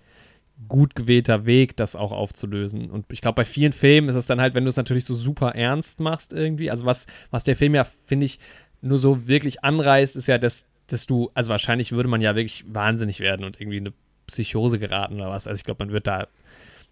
gut 0.68 0.94
gewählter 0.94 1.46
Weg, 1.46 1.76
das 1.76 1.96
auch 1.96 2.12
aufzulösen. 2.12 2.90
Und 2.90 3.06
ich 3.10 3.20
glaube, 3.20 3.36
bei 3.36 3.44
vielen 3.44 3.72
Filmen 3.72 4.08
ist 4.08 4.14
es 4.14 4.26
dann 4.26 4.40
halt, 4.40 4.54
wenn 4.54 4.64
du 4.64 4.70
es 4.70 4.76
natürlich 4.76 5.04
so 5.04 5.14
super 5.14 5.54
ernst 5.54 6.00
machst 6.00 6.32
irgendwie, 6.32 6.70
also 6.70 6.84
was, 6.86 7.06
was 7.30 7.44
der 7.44 7.56
Film 7.56 7.74
ja, 7.74 7.84
finde 8.06 8.26
ich, 8.26 8.38
nur 8.80 8.98
so 8.98 9.28
wirklich 9.28 9.64
anreißt, 9.64 10.16
ist 10.16 10.26
ja, 10.26 10.38
dass, 10.38 10.66
dass 10.88 11.06
du, 11.06 11.30
also 11.34 11.50
wahrscheinlich 11.50 11.92
würde 11.92 12.08
man 12.08 12.20
ja 12.20 12.34
wirklich 12.34 12.64
wahnsinnig 12.66 13.20
werden 13.20 13.44
und 13.44 13.60
irgendwie 13.60 13.78
eine 13.78 13.92
Psychose 14.26 14.78
geraten 14.78 15.14
oder 15.16 15.30
was. 15.30 15.46
Also 15.46 15.58
ich 15.58 15.64
glaube, 15.64 15.84
man 15.84 15.92
wird 15.92 16.06
da 16.06 16.28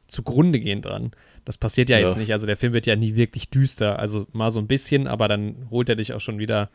zugrunde 0.09 0.61
gehen 0.61 0.83
dran. 0.83 1.13
Das 1.45 1.59
passiert 1.59 1.89
ja, 1.89 1.99
ja, 1.99 2.09
jetzt 2.09 2.17
nicht. 2.17 2.33
Also 2.33 2.47
der 2.47 2.57
Film 2.57 2.73
wird 2.73 2.87
ja 2.87 2.97
nie 2.97 3.15
wirklich 3.15 3.51
düster. 3.51 3.99
Also 3.99 4.27
mal 4.33 4.51
so 4.51 4.61
ein 4.61 4.67
bisschen, 4.67 5.07
aber 5.07 5.29
dann 5.29 5.69
holt 5.71 5.89
er 5.89 5.97
dich 5.97 6.13
auch 6.13 6.21
schon 6.21 6.39
wieder 6.39 6.71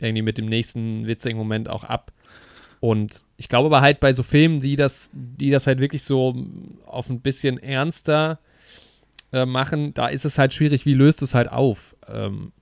irgendwie 0.00 0.22
mit 0.22 0.38
dem 0.38 0.46
nächsten 0.46 1.06
witzigen 1.06 1.38
Moment 1.38 1.68
auch 1.68 1.84
ab. 1.84 2.12
Und 2.80 3.24
ich 3.36 3.48
glaube 3.48 3.66
aber 3.66 3.80
halt 3.80 4.00
bei 4.00 4.12
so 4.12 4.22
Filmen, 4.22 4.60
die 4.60 4.76
das, 4.76 5.10
die 5.12 5.50
das 5.50 5.66
halt 5.66 5.80
wirklich 5.80 6.02
so 6.02 6.34
auf 6.84 7.08
ein 7.08 7.20
bisschen 7.20 7.58
ernster 7.58 8.38
äh, 9.32 9.46
machen, 9.46 9.94
da 9.94 10.08
ist 10.08 10.24
es 10.24 10.38
halt 10.38 10.54
schwierig, 10.54 10.86
wie 10.86 10.94
löst 10.94 11.20
du 11.20 11.24
es 11.24 11.34
halt 11.34 11.50
auf? 11.50 11.96
Ähm, 12.08 12.52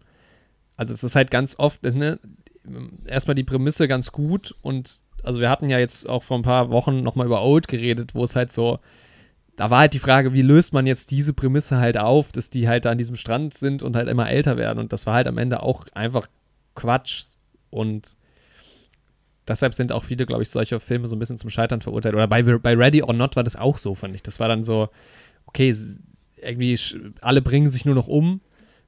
also 0.76 0.94
es 0.94 1.04
ist 1.04 1.16
halt 1.16 1.30
ganz 1.30 1.58
oft, 1.58 1.82
ne, 1.82 2.18
erstmal 3.06 3.34
die 3.34 3.44
Prämisse 3.44 3.88
ganz 3.88 4.12
gut 4.12 4.54
und 4.62 5.00
also 5.22 5.40
wir 5.40 5.50
hatten 5.50 5.70
ja 5.70 5.78
jetzt 5.78 6.08
auch 6.08 6.22
vor 6.22 6.38
ein 6.38 6.42
paar 6.42 6.70
Wochen 6.70 7.02
nochmal 7.02 7.26
über 7.26 7.42
Old 7.42 7.68
geredet, 7.68 8.14
wo 8.14 8.24
es 8.24 8.36
halt 8.36 8.52
so, 8.52 8.78
da 9.56 9.70
war 9.70 9.80
halt 9.80 9.94
die 9.94 9.98
Frage, 9.98 10.32
wie 10.32 10.42
löst 10.42 10.72
man 10.72 10.86
jetzt 10.86 11.10
diese 11.10 11.32
Prämisse 11.32 11.78
halt 11.78 11.96
auf, 11.96 12.32
dass 12.32 12.50
die 12.50 12.68
halt 12.68 12.84
da 12.84 12.90
an 12.90 12.98
diesem 12.98 13.16
Strand 13.16 13.54
sind 13.54 13.82
und 13.82 13.96
halt 13.96 14.08
immer 14.08 14.28
älter 14.28 14.56
werden 14.56 14.78
und 14.78 14.92
das 14.92 15.06
war 15.06 15.14
halt 15.14 15.28
am 15.28 15.38
Ende 15.38 15.62
auch 15.62 15.86
einfach 15.94 16.26
Quatsch 16.74 17.24
und 17.70 18.16
deshalb 19.46 19.74
sind 19.74 19.92
auch 19.92 20.04
viele, 20.04 20.26
glaube 20.26 20.42
ich, 20.42 20.50
solcher 20.50 20.80
Filme 20.80 21.08
so 21.08 21.16
ein 21.16 21.18
bisschen 21.18 21.38
zum 21.38 21.50
Scheitern 21.50 21.82
verurteilt. 21.82 22.14
Oder 22.14 22.28
bei, 22.28 22.42
bei 22.42 22.74
Ready 22.74 23.02
or 23.02 23.12
Not 23.12 23.36
war 23.36 23.44
das 23.44 23.56
auch 23.56 23.78
so, 23.78 23.94
fand 23.94 24.14
ich. 24.14 24.22
Das 24.22 24.40
war 24.40 24.48
dann 24.48 24.64
so, 24.64 24.88
okay, 25.46 25.74
irgendwie 26.36 26.78
alle 27.20 27.42
bringen 27.42 27.68
sich 27.68 27.84
nur 27.84 27.94
noch 27.94 28.08
um. 28.08 28.40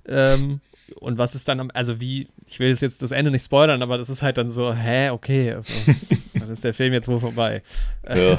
Ähm, 0.07 0.61
und 1.01 1.19
was 1.19 1.35
ist 1.35 1.49
dann 1.49 1.61
am, 1.61 1.71
also 1.75 2.01
wie, 2.01 2.29
ich 2.47 2.61
will 2.61 2.69
jetzt 2.69 3.03
das 3.03 3.11
Ende 3.11 3.31
nicht 3.31 3.45
spoilern, 3.45 3.83
aber 3.83 3.99
das 3.99 4.09
ist 4.09 4.23
halt 4.23 4.39
dann 4.39 4.51
so, 4.51 4.73
hä, 4.73 5.11
okay, 5.11 5.53
also, 5.53 5.73
dann 6.35 6.51
ist 6.51 6.65
der 6.65 6.75
Film 6.75 6.93
jetzt 6.93 7.09
wohl 7.09 7.19
vorbei. 7.19 7.63
Ja. 8.09 8.39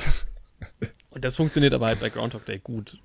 und 1.10 1.26
das 1.26 1.36
funktioniert 1.36 1.74
aber 1.74 1.88
halt 1.88 2.00
bei 2.00 2.10
Groundhog 2.10 2.46
Day 2.46 2.60
gut. 2.60 3.00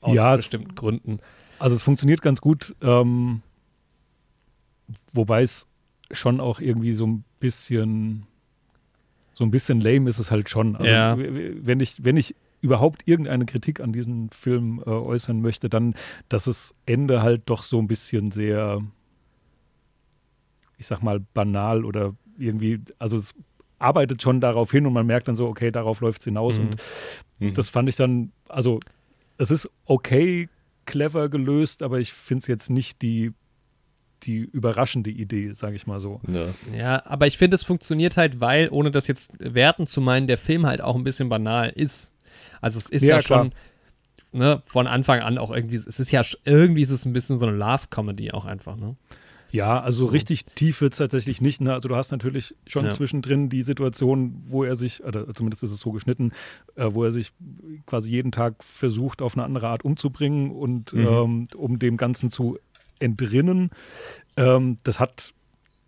Aus 0.00 0.14
ja, 0.14 0.36
bestimmten 0.36 0.70
es, 0.70 0.76
Gründen. 0.76 1.20
Also 1.58 1.76
es 1.76 1.82
funktioniert 1.82 2.22
ganz 2.22 2.40
gut, 2.40 2.74
ähm, 2.82 3.42
wobei 5.12 5.42
es 5.42 5.66
schon 6.10 6.40
auch 6.40 6.60
irgendwie 6.60 6.92
so 6.92 7.06
ein 7.06 7.24
bisschen 7.38 8.26
so 9.36 9.44
ein 9.44 9.50
bisschen 9.50 9.82
lame 9.82 10.08
ist 10.08 10.18
es 10.18 10.30
halt 10.30 10.48
schon. 10.48 10.76
Also 10.76 10.90
ja. 10.90 11.14
wenn 11.18 11.80
ich, 11.80 12.02
wenn 12.02 12.16
ich 12.16 12.34
überhaupt 12.62 13.02
irgendeine 13.06 13.44
Kritik 13.44 13.80
an 13.80 13.92
diesem 13.92 14.30
Film 14.30 14.82
äh, 14.86 14.88
äußern 14.88 15.42
möchte, 15.42 15.68
dann, 15.68 15.94
dass 16.30 16.44
das 16.44 16.74
Ende 16.86 17.20
halt 17.20 17.42
doch 17.44 17.62
so 17.62 17.78
ein 17.78 17.86
bisschen 17.86 18.30
sehr, 18.30 18.80
ich 20.78 20.86
sag 20.86 21.02
mal, 21.02 21.20
banal 21.20 21.84
oder 21.84 22.14
irgendwie, 22.38 22.80
also 22.98 23.18
es 23.18 23.34
arbeitet 23.78 24.22
schon 24.22 24.40
darauf 24.40 24.70
hin 24.70 24.86
und 24.86 24.94
man 24.94 25.06
merkt 25.06 25.28
dann 25.28 25.36
so, 25.36 25.46
okay, 25.46 25.70
darauf 25.70 26.00
läuft 26.00 26.22
es 26.22 26.24
hinaus. 26.24 26.58
Mhm. 26.58 26.64
Und 26.64 26.76
mhm. 27.40 27.54
das 27.54 27.68
fand 27.68 27.90
ich 27.90 27.96
dann, 27.96 28.32
also 28.48 28.80
es 29.36 29.50
ist 29.50 29.68
okay, 29.84 30.48
clever 30.86 31.28
gelöst, 31.28 31.82
aber 31.82 32.00
ich 32.00 32.14
finde 32.14 32.40
es 32.40 32.46
jetzt 32.46 32.70
nicht 32.70 33.02
die 33.02 33.32
die 34.26 34.38
überraschende 34.38 35.10
Idee, 35.10 35.52
sage 35.54 35.76
ich 35.76 35.86
mal 35.86 36.00
so. 36.00 36.20
Ja, 36.32 36.76
ja 36.76 37.06
aber 37.06 37.26
ich 37.26 37.38
finde, 37.38 37.54
es 37.54 37.62
funktioniert 37.62 38.16
halt, 38.16 38.40
weil, 38.40 38.68
ohne 38.70 38.90
das 38.90 39.06
jetzt 39.06 39.32
werten 39.38 39.86
zu 39.86 40.00
meinen, 40.00 40.26
der 40.26 40.38
Film 40.38 40.66
halt 40.66 40.80
auch 40.80 40.96
ein 40.96 41.04
bisschen 41.04 41.28
banal 41.28 41.70
ist. 41.70 42.12
Also 42.60 42.78
es 42.78 42.88
ist 42.88 43.02
ja, 43.02 43.16
ja 43.16 43.22
schon 43.22 43.52
ne, 44.32 44.62
von 44.66 44.86
Anfang 44.86 45.20
an 45.20 45.38
auch 45.38 45.50
irgendwie, 45.50 45.76
es 45.76 45.98
ist 45.98 46.10
ja 46.10 46.22
irgendwie 46.44 46.82
ist 46.82 46.90
es 46.90 47.04
ein 47.04 47.12
bisschen 47.12 47.36
so 47.36 47.46
eine 47.46 47.56
Love-Comedy 47.56 48.32
auch 48.32 48.44
einfach, 48.44 48.76
ne? 48.76 48.96
Ja, 49.52 49.80
also 49.80 50.06
richtig 50.06 50.44
tief 50.44 50.80
wird 50.80 50.92
es 50.92 50.98
tatsächlich 50.98 51.40
nicht. 51.40 51.60
Ne? 51.60 51.72
Also 51.72 51.88
du 51.88 51.96
hast 51.96 52.10
natürlich 52.10 52.54
schon 52.66 52.84
ja. 52.84 52.90
zwischendrin 52.90 53.48
die 53.48 53.62
Situation, 53.62 54.42
wo 54.48 54.64
er 54.64 54.74
sich, 54.74 55.04
oder 55.04 55.32
zumindest 55.34 55.62
ist 55.62 55.70
es 55.70 55.80
so 55.80 55.92
geschnitten, 55.92 56.32
äh, 56.74 56.88
wo 56.90 57.04
er 57.04 57.12
sich 57.12 57.32
quasi 57.86 58.10
jeden 58.10 58.32
Tag 58.32 58.62
versucht, 58.64 59.22
auf 59.22 59.36
eine 59.36 59.44
andere 59.44 59.68
Art 59.68 59.84
umzubringen 59.84 60.50
und 60.50 60.92
mhm. 60.92 61.06
ähm, 61.06 61.48
um 61.56 61.78
dem 61.78 61.96
Ganzen 61.96 62.30
zu 62.30 62.58
entrinnen. 62.98 63.70
Ähm, 64.36 64.78
das 64.84 65.00
hat, 65.00 65.32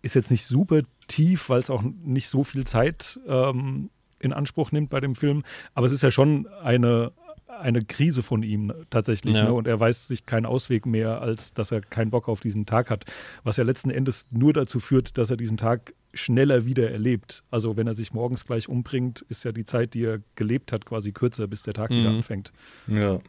ist 0.01 0.15
jetzt 0.15 0.31
nicht 0.31 0.45
super 0.45 0.81
tief, 1.07 1.49
weil 1.49 1.61
es 1.61 1.69
auch 1.69 1.83
nicht 1.83 2.29
so 2.29 2.43
viel 2.43 2.65
Zeit 2.65 3.19
ähm, 3.27 3.89
in 4.19 4.33
Anspruch 4.33 4.71
nimmt 4.71 4.89
bei 4.89 4.99
dem 4.99 5.15
Film. 5.15 5.43
Aber 5.73 5.87
es 5.87 5.93
ist 5.93 6.03
ja 6.03 6.11
schon 6.11 6.47
eine, 6.61 7.11
eine 7.47 7.83
Krise 7.83 8.23
von 8.23 8.43
ihm 8.43 8.73
tatsächlich. 8.89 9.37
Ja. 9.37 9.45
Ne? 9.45 9.53
Und 9.53 9.67
er 9.67 9.79
weiß 9.79 10.07
sich 10.07 10.25
keinen 10.25 10.45
Ausweg 10.45 10.85
mehr, 10.85 11.21
als 11.21 11.53
dass 11.53 11.71
er 11.71 11.81
keinen 11.81 12.11
Bock 12.11 12.27
auf 12.27 12.39
diesen 12.39 12.65
Tag 12.65 12.89
hat. 12.89 13.05
Was 13.43 13.57
ja 13.57 13.63
letzten 13.63 13.89
Endes 13.89 14.27
nur 14.31 14.53
dazu 14.53 14.79
führt, 14.79 15.17
dass 15.17 15.29
er 15.29 15.37
diesen 15.37 15.57
Tag 15.57 15.93
schneller 16.13 16.65
wieder 16.65 16.89
erlebt. 16.91 17.43
Also 17.51 17.77
wenn 17.77 17.87
er 17.87 17.95
sich 17.95 18.13
morgens 18.13 18.45
gleich 18.45 18.67
umbringt, 18.67 19.21
ist 19.29 19.45
ja 19.45 19.51
die 19.51 19.65
Zeit, 19.65 19.93
die 19.93 20.05
er 20.05 20.21
gelebt 20.35 20.71
hat, 20.71 20.85
quasi 20.85 21.11
kürzer, 21.11 21.47
bis 21.47 21.61
der 21.61 21.73
Tag 21.73 21.91
mhm. 21.91 21.99
wieder 21.99 22.09
anfängt. 22.09 22.51
Ja. 22.87 23.19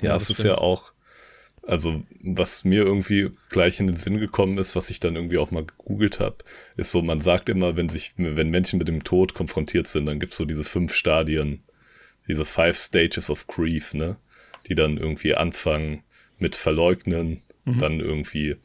Ja, 0.00 0.16
es 0.16 0.30
ist 0.30 0.36
stimmt. 0.36 0.48
ja 0.48 0.58
auch 0.58 0.92
also, 1.62 2.02
was 2.22 2.64
mir 2.64 2.82
irgendwie 2.84 3.30
gleich 3.50 3.80
in 3.80 3.86
den 3.86 3.96
Sinn 3.96 4.18
gekommen 4.18 4.58
ist, 4.58 4.76
was 4.76 4.90
ich 4.90 4.98
dann 4.98 5.16
irgendwie 5.16 5.38
auch 5.38 5.50
mal 5.50 5.64
gegoogelt 5.64 6.18
habe, 6.18 6.38
ist 6.76 6.90
so, 6.90 7.02
man 7.02 7.20
sagt 7.20 7.48
immer, 7.48 7.76
wenn 7.76 7.88
sich, 7.88 8.12
wenn 8.16 8.50
Menschen 8.50 8.78
mit 8.78 8.88
dem 8.88 9.04
Tod 9.04 9.34
konfrontiert 9.34 9.86
sind, 9.86 10.06
dann 10.06 10.18
gibt's 10.18 10.36
so 10.36 10.44
diese 10.44 10.64
fünf 10.64 10.94
Stadien, 10.94 11.62
diese 12.28 12.44
five 12.44 12.76
stages 12.76 13.30
of 13.30 13.46
grief, 13.46 13.94
ne? 13.94 14.16
Die 14.68 14.74
dann 14.74 14.96
irgendwie 14.96 15.34
anfangen 15.34 16.02
mit 16.38 16.56
Verleugnen, 16.56 17.42
mhm. 17.64 17.78
dann 17.78 18.00
irgendwie 18.00 18.56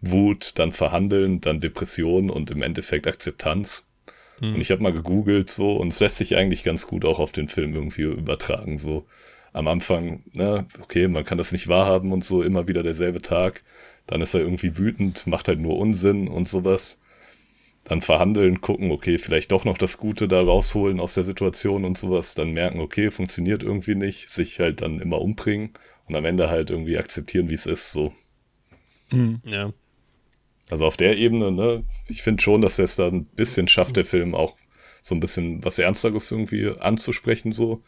Wut, 0.00 0.58
dann 0.58 0.72
Verhandeln, 0.72 1.40
dann 1.40 1.60
Depression 1.60 2.30
und 2.30 2.50
im 2.50 2.62
Endeffekt 2.62 3.06
Akzeptanz. 3.06 3.86
Mhm. 4.40 4.54
Und 4.54 4.60
ich 4.60 4.70
habe 4.70 4.82
mal 4.82 4.92
gegoogelt 4.92 5.50
so 5.50 5.76
und 5.76 5.88
es 5.88 6.00
lässt 6.00 6.16
sich 6.16 6.36
eigentlich 6.36 6.64
ganz 6.64 6.86
gut 6.86 7.04
auch 7.04 7.18
auf 7.18 7.32
den 7.32 7.48
Film 7.48 7.74
irgendwie 7.74 8.02
übertragen. 8.02 8.78
So, 8.78 9.06
am 9.56 9.68
Anfang, 9.68 10.22
ne, 10.34 10.66
okay, 10.82 11.08
man 11.08 11.24
kann 11.24 11.38
das 11.38 11.50
nicht 11.50 11.66
wahrhaben 11.66 12.12
und 12.12 12.22
so, 12.22 12.42
immer 12.42 12.68
wieder 12.68 12.82
derselbe 12.82 13.22
Tag. 13.22 13.64
Dann 14.06 14.20
ist 14.20 14.34
er 14.34 14.42
irgendwie 14.42 14.76
wütend, 14.76 15.26
macht 15.26 15.48
halt 15.48 15.60
nur 15.60 15.78
Unsinn 15.78 16.28
und 16.28 16.46
sowas. 16.46 16.98
Dann 17.84 18.02
verhandeln, 18.02 18.60
gucken, 18.60 18.90
okay, 18.90 19.16
vielleicht 19.16 19.52
doch 19.52 19.64
noch 19.64 19.78
das 19.78 19.96
Gute 19.96 20.28
da 20.28 20.42
rausholen 20.42 21.00
aus 21.00 21.14
der 21.14 21.24
Situation 21.24 21.86
und 21.86 21.96
sowas. 21.96 22.34
Dann 22.34 22.52
merken, 22.52 22.80
okay, 22.80 23.10
funktioniert 23.10 23.62
irgendwie 23.62 23.94
nicht, 23.94 24.28
sich 24.28 24.60
halt 24.60 24.82
dann 24.82 25.00
immer 25.00 25.22
umbringen 25.22 25.70
und 26.06 26.16
am 26.16 26.26
Ende 26.26 26.50
halt 26.50 26.68
irgendwie 26.68 26.98
akzeptieren, 26.98 27.48
wie 27.48 27.54
es 27.54 27.64
ist, 27.64 27.92
so. 27.92 28.12
Mhm. 29.10 29.40
Ja. 29.44 29.72
Also 30.68 30.84
auf 30.84 30.98
der 30.98 31.16
Ebene, 31.16 31.50
ne, 31.50 31.82
ich 32.08 32.22
finde 32.22 32.42
schon, 32.42 32.60
dass 32.60 32.78
er 32.78 32.84
es 32.84 32.96
da 32.96 33.08
ein 33.08 33.24
bisschen 33.24 33.68
schafft, 33.68 33.96
der 33.96 34.04
Film 34.04 34.34
auch 34.34 34.54
so 35.00 35.14
ein 35.14 35.20
bisschen 35.20 35.64
was 35.64 35.78
Ernsteres 35.78 36.30
irgendwie 36.30 36.68
anzusprechen, 36.78 37.52
so 37.52 37.82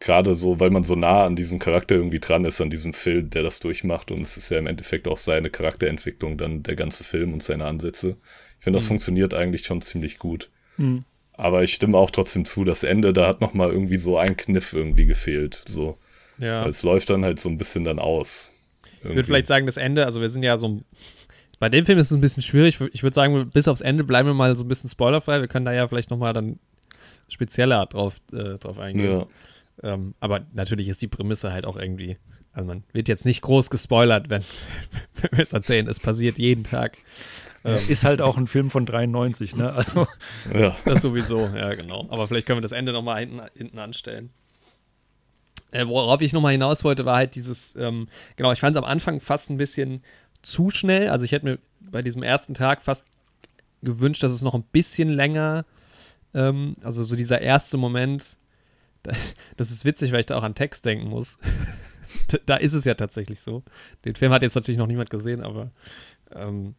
gerade 0.00 0.34
so, 0.34 0.60
weil 0.60 0.70
man 0.70 0.82
so 0.82 0.94
nah 0.94 1.24
an 1.24 1.36
diesem 1.36 1.58
Charakter 1.58 1.94
irgendwie 1.94 2.20
dran 2.20 2.44
ist, 2.44 2.60
an 2.60 2.70
diesem 2.70 2.92
Film, 2.92 3.30
der 3.30 3.42
das 3.42 3.60
durchmacht. 3.60 4.10
Und 4.10 4.20
es 4.20 4.36
ist 4.36 4.50
ja 4.50 4.58
im 4.58 4.66
Endeffekt 4.66 5.08
auch 5.08 5.18
seine 5.18 5.50
Charakterentwicklung, 5.50 6.38
dann 6.38 6.62
der 6.62 6.76
ganze 6.76 7.04
Film 7.04 7.32
und 7.32 7.42
seine 7.42 7.64
Ansätze. 7.64 8.16
Ich 8.58 8.64
finde, 8.64 8.76
das 8.76 8.84
mhm. 8.84 8.88
funktioniert 8.88 9.34
eigentlich 9.34 9.64
schon 9.64 9.80
ziemlich 9.80 10.18
gut. 10.18 10.50
Mhm. 10.76 11.04
Aber 11.32 11.62
ich 11.62 11.74
stimme 11.74 11.98
auch 11.98 12.10
trotzdem 12.10 12.44
zu, 12.44 12.64
das 12.64 12.82
Ende, 12.82 13.12
da 13.12 13.28
hat 13.28 13.40
noch 13.40 13.52
mal 13.52 13.70
irgendwie 13.70 13.98
so 13.98 14.16
ein 14.16 14.36
Kniff 14.36 14.72
irgendwie 14.72 15.06
gefehlt. 15.06 15.62
So. 15.66 15.98
Ja. 16.38 16.66
Es 16.66 16.82
läuft 16.82 17.10
dann 17.10 17.24
halt 17.24 17.40
so 17.40 17.48
ein 17.48 17.58
bisschen 17.58 17.84
dann 17.84 17.98
aus. 17.98 18.52
Irgendwie. 18.82 19.08
Ich 19.08 19.16
würde 19.16 19.26
vielleicht 19.26 19.46
sagen, 19.46 19.66
das 19.66 19.76
Ende, 19.76 20.06
also 20.06 20.20
wir 20.20 20.28
sind 20.28 20.42
ja 20.42 20.56
so 20.56 20.80
bei 21.58 21.68
dem 21.68 21.86
Film 21.86 21.98
ist 21.98 22.10
es 22.10 22.16
ein 22.16 22.20
bisschen 22.20 22.42
schwierig. 22.42 22.78
Ich 22.92 23.02
würde 23.02 23.14
sagen, 23.14 23.50
bis 23.50 23.68
aufs 23.68 23.80
Ende 23.80 24.04
bleiben 24.04 24.28
wir 24.28 24.34
mal 24.34 24.54
so 24.56 24.64
ein 24.64 24.68
bisschen 24.68 24.90
spoilerfrei. 24.90 25.40
Wir 25.40 25.48
können 25.48 25.64
da 25.64 25.72
ja 25.72 25.88
vielleicht 25.88 26.10
noch 26.10 26.18
mal 26.18 26.32
dann 26.32 26.58
spezieller 27.28 27.86
drauf, 27.86 28.20
äh, 28.32 28.58
drauf 28.58 28.78
eingehen. 28.78 29.20
Ja. 29.20 29.26
Ähm, 29.82 30.14
aber 30.20 30.46
natürlich 30.52 30.88
ist 30.88 31.02
die 31.02 31.08
Prämisse 31.08 31.52
halt 31.52 31.66
auch 31.66 31.76
irgendwie, 31.76 32.16
also 32.52 32.66
man 32.66 32.84
wird 32.92 33.08
jetzt 33.08 33.24
nicht 33.24 33.42
groß 33.42 33.70
gespoilert, 33.70 34.30
wenn, 34.30 34.42
wenn 35.20 35.30
wir 35.32 35.38
jetzt 35.40 35.52
erzählen, 35.52 35.86
es 35.88 36.00
passiert 36.00 36.38
jeden 36.38 36.64
Tag. 36.64 36.98
Ähm, 37.64 37.78
ist 37.88 38.04
halt 38.04 38.22
auch 38.22 38.36
ein 38.36 38.46
Film 38.46 38.70
von 38.70 38.86
93, 38.86 39.56
ne? 39.56 39.72
Also. 39.72 40.06
Ja. 40.54 40.76
Das 40.84 41.02
sowieso, 41.02 41.38
ja, 41.54 41.74
genau. 41.74 42.06
Aber 42.10 42.28
vielleicht 42.28 42.46
können 42.46 42.58
wir 42.58 42.62
das 42.62 42.72
Ende 42.72 42.92
nochmal 42.92 43.20
hinten, 43.20 43.40
hinten 43.54 43.78
anstellen. 43.78 44.30
Äh, 45.72 45.86
worauf 45.88 46.20
ich 46.20 46.32
nochmal 46.32 46.52
hinaus 46.52 46.84
wollte, 46.84 47.04
war 47.04 47.16
halt 47.16 47.34
dieses, 47.34 47.74
ähm, 47.74 48.08
genau, 48.36 48.52
ich 48.52 48.60
fand 48.60 48.76
es 48.76 48.82
am 48.82 48.88
Anfang 48.88 49.20
fast 49.20 49.50
ein 49.50 49.56
bisschen 49.56 50.02
zu 50.42 50.70
schnell. 50.70 51.08
Also 51.08 51.24
ich 51.24 51.32
hätte 51.32 51.44
mir 51.44 51.58
bei 51.80 52.02
diesem 52.02 52.22
ersten 52.22 52.54
Tag 52.54 52.82
fast 52.82 53.04
gewünscht, 53.82 54.22
dass 54.22 54.32
es 54.32 54.42
noch 54.42 54.54
ein 54.54 54.62
bisschen 54.62 55.08
länger, 55.08 55.64
ähm, 56.34 56.76
also 56.82 57.02
so 57.02 57.16
dieser 57.16 57.40
erste 57.40 57.78
Moment, 57.78 58.36
das 59.56 59.70
ist 59.70 59.84
witzig, 59.84 60.12
weil 60.12 60.20
ich 60.20 60.26
da 60.26 60.36
auch 60.36 60.42
an 60.42 60.54
Text 60.54 60.84
denken 60.84 61.08
muss. 61.08 61.38
da 62.46 62.56
ist 62.56 62.72
es 62.72 62.84
ja 62.84 62.94
tatsächlich 62.94 63.40
so. 63.40 63.62
Den 64.04 64.14
Film 64.14 64.32
hat 64.32 64.42
jetzt 64.42 64.54
natürlich 64.54 64.78
noch 64.78 64.86
niemand 64.86 65.10
gesehen, 65.10 65.42
aber 65.42 65.70
ähm, 66.34 66.74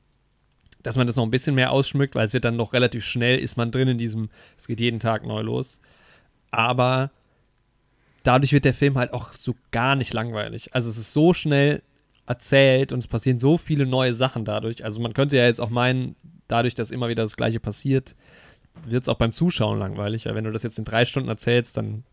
dass 0.84 0.96
man 0.96 1.08
das 1.08 1.16
noch 1.16 1.24
ein 1.24 1.32
bisschen 1.32 1.56
mehr 1.56 1.72
ausschmückt, 1.72 2.16
weil 2.16 2.26
es 2.26 2.34
wird 2.34 2.46
dann 2.46 2.56
noch 2.56 2.74
relativ 2.74 3.04
schnell, 3.04 3.40
ist 3.40 3.58
man 3.58 3.72
drin 3.72 3.88
in 3.88 3.98
diesem, 3.98 4.30
es 4.58 4.68
geht 4.68 4.80
jeden 4.80 5.00
Tag 5.00 5.26
neu 5.26 5.42
los. 5.42 5.80
Aber 6.52 7.12
dadurch 8.24 8.54
wird 8.54 8.66
der 8.66 8.74
Film 8.74 8.98
halt 8.98 9.14
auch 9.14 9.34
so 9.34 9.56
gar 9.72 9.96
nicht 9.96 10.14
langweilig. 10.14 10.74
Also 10.74 10.90
es 10.90 10.98
ist 10.98 11.14
so 11.14 11.34
schnell 11.34 11.82
erzählt 12.26 12.92
und 12.92 13.00
es 13.00 13.08
passieren 13.08 13.40
so 13.40 13.58
viele 13.58 13.86
neue 13.86 14.14
Sachen 14.14 14.46
dadurch. 14.46 14.84
Also 14.84 15.02
man 15.02 15.14
könnte 15.14 15.38
ja 15.38 15.46
jetzt 15.46 15.62
auch 15.62 15.70
meinen, 15.70 16.16
dadurch, 16.48 16.76
dass 16.76 16.92
immer 16.92 17.10
wieder 17.10 17.24
das 17.24 17.38
Gleiche 17.38 17.60
passiert, 17.60 18.16
wird 18.86 19.04
es 19.04 19.10
auch 19.10 19.18
beim 19.18 19.34
Zuschauen 19.34 19.80
langweilig. 19.80 20.26
Weil 20.26 20.36
wenn 20.36 20.44
du 20.44 20.52
das 20.52 20.64
jetzt 20.64 20.78
in 20.78 20.86
drei 20.86 21.06
Stunden 21.06 21.30
erzählst, 21.30 21.78
dann 21.78 22.04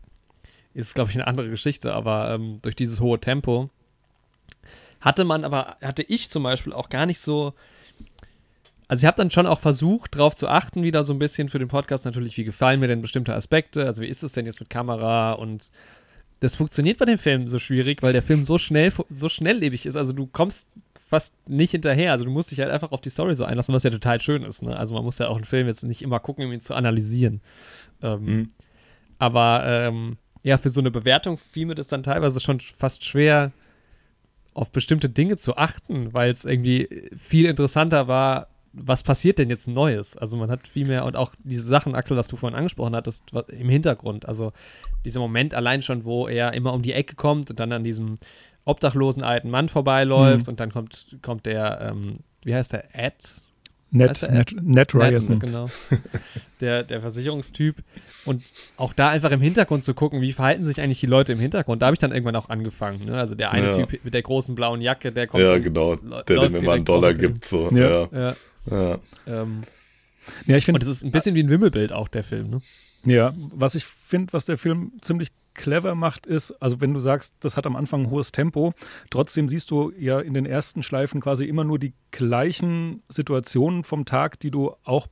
ist, 0.75 0.93
glaube 0.93 1.09
ich, 1.09 1.15
eine 1.15 1.27
andere 1.27 1.49
Geschichte, 1.49 1.93
aber 1.93 2.33
ähm, 2.33 2.59
durch 2.61 2.75
dieses 2.75 2.99
hohe 2.99 3.19
Tempo 3.19 3.69
hatte 5.01 5.23
man 5.23 5.43
aber, 5.43 5.77
hatte 5.81 6.03
ich 6.03 6.29
zum 6.29 6.43
Beispiel 6.43 6.73
auch 6.73 6.89
gar 6.89 7.05
nicht 7.05 7.19
so. 7.19 7.53
Also 8.87 9.01
ich 9.01 9.07
habe 9.07 9.17
dann 9.17 9.31
schon 9.31 9.47
auch 9.47 9.59
versucht, 9.59 10.15
darauf 10.15 10.35
zu 10.35 10.47
achten, 10.47 10.83
wieder 10.83 11.03
so 11.03 11.13
ein 11.13 11.19
bisschen 11.19 11.49
für 11.49 11.57
den 11.57 11.69
Podcast 11.69 12.05
natürlich, 12.05 12.37
wie 12.37 12.43
gefallen 12.43 12.79
mir 12.79 12.87
denn 12.87 13.01
bestimmte 13.01 13.33
Aspekte, 13.33 13.85
also 13.85 14.03
wie 14.03 14.07
ist 14.07 14.21
es 14.21 14.33
denn 14.33 14.45
jetzt 14.45 14.59
mit 14.59 14.69
Kamera 14.69 15.33
und 15.33 15.69
das 16.39 16.53
funktioniert 16.53 16.99
bei 16.99 17.05
dem 17.05 17.17
Film 17.17 17.47
so 17.47 17.57
schwierig, 17.57 18.03
weil 18.03 18.13
der 18.13 18.21
Film 18.21 18.45
so 18.45 18.57
schnell, 18.57 18.93
so 19.09 19.29
schnelllebig 19.29 19.85
ist. 19.85 19.95
Also 19.95 20.13
du 20.13 20.27
kommst 20.27 20.67
fast 21.09 21.33
nicht 21.47 21.71
hinterher. 21.71 22.11
Also 22.11 22.25
du 22.25 22.31
musst 22.31 22.51
dich 22.51 22.59
halt 22.59 22.71
einfach 22.71 22.91
auf 22.91 23.01
die 23.01 23.09
Story 23.09 23.35
so 23.35 23.45
einlassen, 23.45 23.73
was 23.73 23.83
ja 23.83 23.89
total 23.89 24.19
schön 24.21 24.43
ist. 24.43 24.61
Ne? 24.61 24.75
Also 24.75 24.93
man 24.93 25.03
muss 25.03 25.17
ja 25.17 25.29
auch 25.29 25.35
einen 25.35 25.45
Film 25.45 25.67
jetzt 25.67 25.83
nicht 25.83 26.01
immer 26.01 26.19
gucken, 26.19 26.45
um 26.45 26.51
ihn 26.51 26.61
zu 26.61 26.73
analysieren. 26.73 27.41
Ähm, 28.01 28.25
mhm. 28.25 28.47
Aber 29.17 29.63
ähm, 29.65 30.17
ja, 30.45 30.59
für 30.59 30.69
so 30.69 30.79
eine 30.79 30.91
Bewertung 30.91 31.37
fiel 31.37 31.65
mir 31.65 31.73
das 31.73 31.87
dann 31.87 32.03
teilweise 32.03 32.39
schon 32.39 32.59
fast 32.59 33.03
schwer, 33.03 33.51
auf 34.53 34.71
bestimmte 34.71 35.09
Dinge 35.09 35.37
zu 35.37 35.57
achten, 35.57 36.13
weil 36.13 36.31
es 36.31 36.45
irgendwie 36.45 37.09
viel 37.17 37.47
interessanter 37.47 38.07
war, 38.07 38.47
was 38.71 39.01
passiert 39.01 39.39
denn 39.39 39.49
jetzt 39.49 39.67
Neues? 39.67 40.15
Also 40.15 40.37
man 40.37 40.51
hat 40.51 40.67
viel 40.67 40.85
mehr 40.85 41.05
und 41.05 41.15
auch 41.15 41.33
diese 41.43 41.63
Sachen, 41.63 41.95
Axel, 41.95 42.15
was 42.15 42.27
du 42.27 42.35
vorhin 42.35 42.55
angesprochen 42.55 42.95
hattest, 42.95 43.23
was, 43.31 43.49
im 43.49 43.69
Hintergrund. 43.69 44.27
Also 44.27 44.53
dieser 45.03 45.19
Moment 45.19 45.55
allein 45.55 45.81
schon, 45.81 46.03
wo 46.03 46.27
er 46.27 46.53
immer 46.53 46.73
um 46.73 46.83
die 46.83 46.93
Ecke 46.93 47.15
kommt 47.15 47.49
und 47.49 47.59
dann 47.59 47.71
an 47.71 47.83
diesem 47.83 48.15
obdachlosen 48.65 49.23
alten 49.23 49.49
Mann 49.49 49.67
vorbeiläuft 49.67 50.45
mhm. 50.45 50.51
und 50.51 50.59
dann 50.59 50.71
kommt, 50.71 51.17
kommt 51.23 51.47
der, 51.47 51.89
ähm, 51.89 52.13
wie 52.43 52.53
heißt 52.53 52.71
der, 52.71 52.93
Ed? 52.93 53.41
Net, 53.95 54.21
Net, 54.29 54.55
Net 54.61 54.93
Ryerson. 54.93 55.39
genau. 55.39 55.67
Der, 56.61 56.83
der 56.83 57.01
Versicherungstyp. 57.01 57.75
Und 58.23 58.41
auch 58.77 58.93
da 58.93 59.09
einfach 59.09 59.31
im 59.31 59.41
Hintergrund 59.41 59.83
zu 59.83 59.93
gucken, 59.93 60.21
wie 60.21 60.31
verhalten 60.31 60.63
sich 60.63 60.79
eigentlich 60.79 61.01
die 61.01 61.05
Leute 61.05 61.33
im 61.33 61.39
Hintergrund. 61.39 61.81
Da 61.81 61.87
habe 61.87 61.95
ich 61.95 61.99
dann 61.99 62.13
irgendwann 62.13 62.37
auch 62.37 62.47
angefangen. 62.47 63.03
Ne? 63.05 63.19
Also 63.19 63.35
der 63.35 63.51
eine 63.51 63.71
ja. 63.71 63.85
Typ 63.85 64.05
mit 64.05 64.13
der 64.13 64.21
großen 64.21 64.55
blauen 64.55 64.79
Jacke, 64.79 65.11
der 65.11 65.27
kommt. 65.27 65.43
Ja, 65.43 65.57
genau. 65.57 65.95
Der 65.95 66.39
dem 66.39 66.55
immer 66.55 66.73
einen 66.73 66.85
Dollar 66.85 67.13
gibt. 67.13 67.43
So. 67.43 67.69
Ja. 67.71 68.07
ja. 68.11 68.35
ja. 68.71 68.99
Ähm, 69.27 69.61
Ja, 70.45 70.55
ich 70.55 70.65
finde. 70.65 70.79
Und 70.79 70.83
es 70.83 70.89
ist 70.89 71.03
ein 71.03 71.11
bisschen 71.11 71.35
wie 71.35 71.43
ein 71.43 71.49
Wimmelbild 71.49 71.91
auch, 71.91 72.07
der 72.07 72.23
Film, 72.23 72.49
ne? 72.49 72.61
Ja, 73.05 73.33
was 73.53 73.75
ich 73.75 73.85
finde, 73.85 74.33
was 74.33 74.45
der 74.45 74.57
Film 74.57 74.93
ziemlich 75.01 75.29
clever 75.55 75.95
macht, 75.95 76.27
ist, 76.27 76.51
also 76.61 76.81
wenn 76.81 76.93
du 76.93 76.99
sagst, 76.99 77.33
das 77.39 77.57
hat 77.57 77.65
am 77.65 77.75
Anfang 77.75 78.03
ein 78.03 78.09
hohes 78.11 78.31
Tempo, 78.31 78.73
trotzdem 79.09 79.49
siehst 79.49 79.71
du 79.71 79.91
ja 79.97 80.19
in 80.19 80.33
den 80.33 80.45
ersten 80.45 80.83
Schleifen 80.83 81.21
quasi 81.21 81.45
immer 81.45 81.63
nur 81.63 81.79
die 81.79 81.93
gleichen 82.11 83.01
Situationen 83.09 83.83
vom 83.83 84.05
Tag, 84.05 84.39
die 84.39 84.51
du 84.51 84.75
auch 84.83 85.07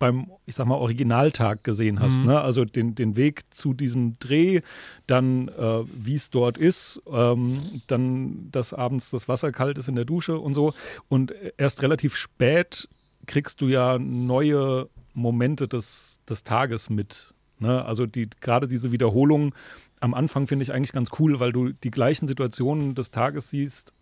beim, 0.00 0.30
ich 0.46 0.56
sag 0.56 0.66
mal, 0.66 0.76
Originaltag 0.76 1.62
gesehen 1.62 2.00
hast. 2.00 2.20
Mhm. 2.20 2.26
Ne? 2.26 2.40
Also 2.40 2.64
den, 2.64 2.94
den 2.96 3.16
Weg 3.16 3.54
zu 3.54 3.74
diesem 3.74 4.18
Dreh, 4.18 4.62
dann 5.06 5.48
äh, 5.48 5.84
wie 5.84 6.14
es 6.14 6.30
dort 6.30 6.58
ist, 6.58 7.02
ähm, 7.12 7.82
dann, 7.86 8.48
dass 8.50 8.72
abends 8.72 9.10
das 9.10 9.28
Wasser 9.28 9.52
kalt 9.52 9.78
ist 9.78 9.88
in 9.88 9.94
der 9.94 10.06
Dusche 10.06 10.38
und 10.38 10.54
so. 10.54 10.72
Und 11.08 11.34
erst 11.58 11.82
relativ 11.82 12.16
spät 12.16 12.88
kriegst 13.26 13.60
du 13.60 13.68
ja 13.68 13.98
neue 13.98 14.88
Momente 15.12 15.68
des, 15.68 16.20
des 16.28 16.42
Tages 16.42 16.90
mit. 16.90 17.34
Ne? 17.60 17.84
Also 17.84 18.06
die, 18.06 18.28
gerade 18.40 18.68
diese 18.68 18.92
Wiederholung 18.92 19.54
am 20.00 20.14
Anfang 20.14 20.46
finde 20.46 20.62
ich 20.62 20.72
eigentlich 20.72 20.92
ganz 20.92 21.10
cool, 21.18 21.40
weil 21.40 21.52
du 21.52 21.72
die 21.72 21.90
gleichen 21.90 22.26
Situationen 22.26 22.94
des 22.94 23.10
Tages 23.10 23.50
siehst, 23.50 23.92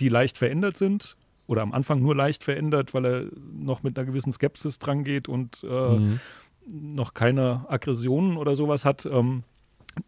die 0.00 0.08
leicht 0.08 0.36
verändert 0.38 0.76
sind 0.76 1.16
oder 1.46 1.62
am 1.62 1.72
Anfang 1.72 2.00
nur 2.00 2.16
leicht 2.16 2.42
verändert, 2.42 2.94
weil 2.94 3.06
er 3.06 3.24
noch 3.52 3.82
mit 3.82 3.96
einer 3.96 4.06
gewissen 4.06 4.32
Skepsis 4.32 4.78
dran 4.78 5.04
geht 5.04 5.28
und 5.28 5.64
äh, 5.64 5.96
mhm. 5.96 6.20
noch 6.66 7.14
keine 7.14 7.64
Aggressionen 7.68 8.36
oder 8.36 8.56
sowas 8.56 8.84
hat. 8.84 9.06
Ähm, 9.06 9.44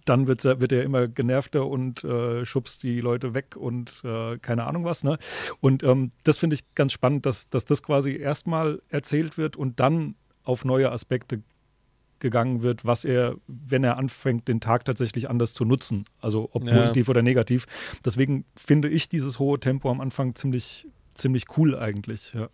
dann 0.05 0.27
wird, 0.27 0.45
wird 0.45 0.73
er 0.73 0.83
immer 0.83 1.07
genervter 1.07 1.67
und 1.67 2.03
äh, 2.03 2.45
schubst 2.45 2.83
die 2.83 3.01
Leute 3.01 3.35
weg 3.35 3.57
und 3.57 4.03
äh, 4.05 4.37
keine 4.39 4.65
Ahnung 4.67 4.85
was. 4.85 5.05
Ne? 5.05 5.19
Und 5.61 5.85
ähm, 5.85 6.11
das 6.25 6.39
finde 6.39 6.55
ich 6.55 6.75
ganz 6.75 6.93
spannend, 6.93 7.25
dass, 7.27 7.49
dass 7.49 7.65
das 7.65 7.85
quasi 7.85 8.17
erstmal 8.17 8.83
erzählt 8.89 9.39
wird 9.39 9.57
und 9.57 9.79
dann 9.79 10.17
auf 10.43 10.65
neue 10.65 10.91
Aspekte 10.91 11.43
gegangen 12.19 12.63
wird, 12.63 12.85
was 12.85 13.05
er, 13.05 13.37
wenn 13.47 13.85
er 13.85 13.99
anfängt, 13.99 14.49
den 14.49 14.61
Tag 14.61 14.85
tatsächlich 14.85 15.29
anders 15.29 15.55
zu 15.55 15.65
nutzen. 15.65 16.05
Also 16.21 16.49
ob 16.53 16.65
ja. 16.65 16.77
positiv 16.77 17.09
oder 17.09 17.23
negativ. 17.23 17.67
Deswegen 18.05 18.45
finde 18.55 18.89
ich 18.89 19.09
dieses 19.09 19.39
hohe 19.39 19.61
Tempo 19.61 19.91
am 19.91 20.01
Anfang 20.01 20.35
ziemlich, 20.35 20.87
ziemlich 21.15 21.45
cool 21.57 21.77
eigentlich. 21.77 22.33
Ja. 22.35 22.49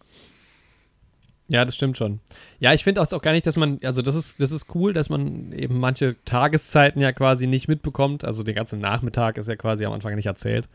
Ja, 1.49 1.67
das 1.67 1.75
stimmt 1.75 1.99
schon. 1.99 2.21
Ja, 2.61 2.73
ich 2.73 2.83
finde 2.83 3.03
auch, 3.03 3.13
auch 3.13 3.21
gar 3.21 3.33
nicht, 3.33 3.47
dass 3.47 3.57
man, 3.57 3.79
also 3.83 4.01
das 4.01 4.15
ist, 4.15 4.41
das 4.41 4.53
ist 4.53 4.75
cool, 4.75 4.95
dass 4.95 5.11
man 5.11 5.53
eben 5.53 5.79
manche 5.79 6.17
Tageszeiten 6.25 7.03
ja 7.03 7.13
quasi 7.13 7.47
nicht 7.47 7.69
mitbekommt. 7.69 8.25
Also 8.25 8.43
den 8.43 8.55
ganzen 8.55 8.81
Nachmittag 8.81 9.37
ist 9.37 9.49
ja 9.49 9.57
quasi 9.57 9.85
am 9.85 9.93
Anfang 9.93 10.15
nicht 10.15 10.27
erzählt. 10.27 10.69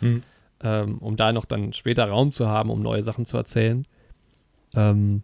Hm. 0.00 0.22
Ähm, 0.60 0.98
um 0.98 1.16
da 1.16 1.32
noch 1.32 1.46
dann 1.46 1.72
später 1.72 2.04
Raum 2.06 2.32
zu 2.32 2.46
haben, 2.46 2.68
um 2.68 2.82
neue 2.82 3.02
Sachen 3.02 3.24
zu 3.24 3.36
erzählen. 3.38 3.86
Ähm, 4.74 5.22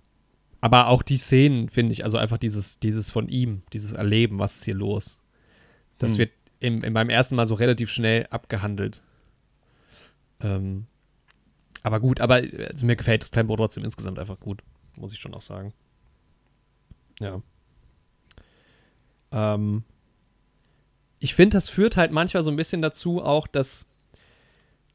aber 0.65 0.89
auch 0.89 1.03
die 1.03 1.19
Szenen, 1.19 1.69
finde 1.69 1.93
ich, 1.93 2.05
also 2.05 2.17
einfach 2.17 2.39
dieses, 2.39 2.79
dieses 2.79 3.11
von 3.11 3.29
ihm, 3.29 3.65
dieses 3.75 3.93
Erleben, 3.93 4.39
was 4.39 4.57
ist 4.57 4.65
hier 4.65 4.75
los. 4.75 5.19
Das 5.99 6.12
hm. 6.12 6.19
wird 6.21 6.33
im, 6.59 6.83
in 6.83 6.95
meinem 6.95 7.11
ersten 7.11 7.35
Mal 7.35 7.47
so 7.47 7.53
relativ 7.53 7.91
schnell 7.91 8.27
abgehandelt. 8.31 9.03
Ähm, 10.41 10.87
aber 11.83 12.01
gut, 12.01 12.19
aber 12.19 12.37
also 12.37 12.87
mir 12.87 12.97
gefällt 12.97 13.21
das 13.21 13.31
Tempo 13.31 13.55
trotzdem 13.57 13.85
insgesamt 13.85 14.19
einfach 14.19 14.41
gut, 14.41 14.62
muss 14.97 15.12
ich 15.12 15.21
schon 15.21 15.35
auch 15.35 15.43
sagen. 15.43 15.75
Ja. 17.21 17.43
Ähm, 19.33 19.85
ich 21.19 21.35
finde, 21.35 21.59
das 21.59 21.69
führt 21.69 21.99
halt 21.99 22.11
manchmal 22.11 22.43
so 22.43 22.51
ein 22.51 22.57
bisschen 22.57 22.81
dazu 22.81 23.23
auch, 23.23 23.47
dass 23.47 23.85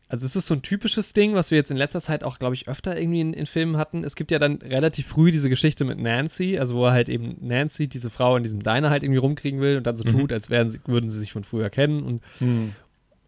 also 0.10 0.26
es 0.26 0.36
ist 0.36 0.48
so 0.48 0.56
ein 0.56 0.64
typisches 0.64 1.14
Ding, 1.14 1.36
was 1.36 1.52
wir 1.52 1.58
jetzt 1.60 1.70
in 1.70 1.78
letzter 1.78 2.02
Zeit 2.02 2.24
auch, 2.24 2.40
glaube 2.40 2.56
ich, 2.56 2.68
öfter 2.68 3.00
irgendwie 3.00 3.22
in, 3.22 3.34
in, 3.34 3.46
Filmen 3.46 3.78
hatten. 3.78 4.04
Es 4.04 4.16
gibt 4.16 4.32
ja 4.32 4.40
dann 4.40 4.56
relativ 4.56 5.06
früh 5.06 5.30
diese 5.30 5.50
Geschichte 5.50 5.86
mit 5.86 6.00
Nancy, 6.00 6.58
also 6.58 6.76
wo 6.76 6.86
er 6.88 6.94
halt 6.94 7.10
eben 7.10 7.38
Nancy, 7.42 7.88
diese 7.88 8.10
Frau 8.10 8.36
in 8.36 8.42
diesem 8.42 8.64
Diner 8.64 8.90
halt 8.90 9.04
irgendwie 9.04 9.20
rumkriegen 9.20 9.62
will 9.62 9.78
und 9.78 9.86
dann 9.86 9.98
so 9.98 10.04
mhm. 10.04 10.20
tut, 10.20 10.34
als 10.34 10.48
sie, 10.48 10.80
würden 10.86 11.10
sie 11.12 11.20
sich 11.20 11.32
von 11.32 11.44
früher 11.44 11.70
kennen 11.70 12.02
und, 12.02 12.24
mhm. 12.40 12.74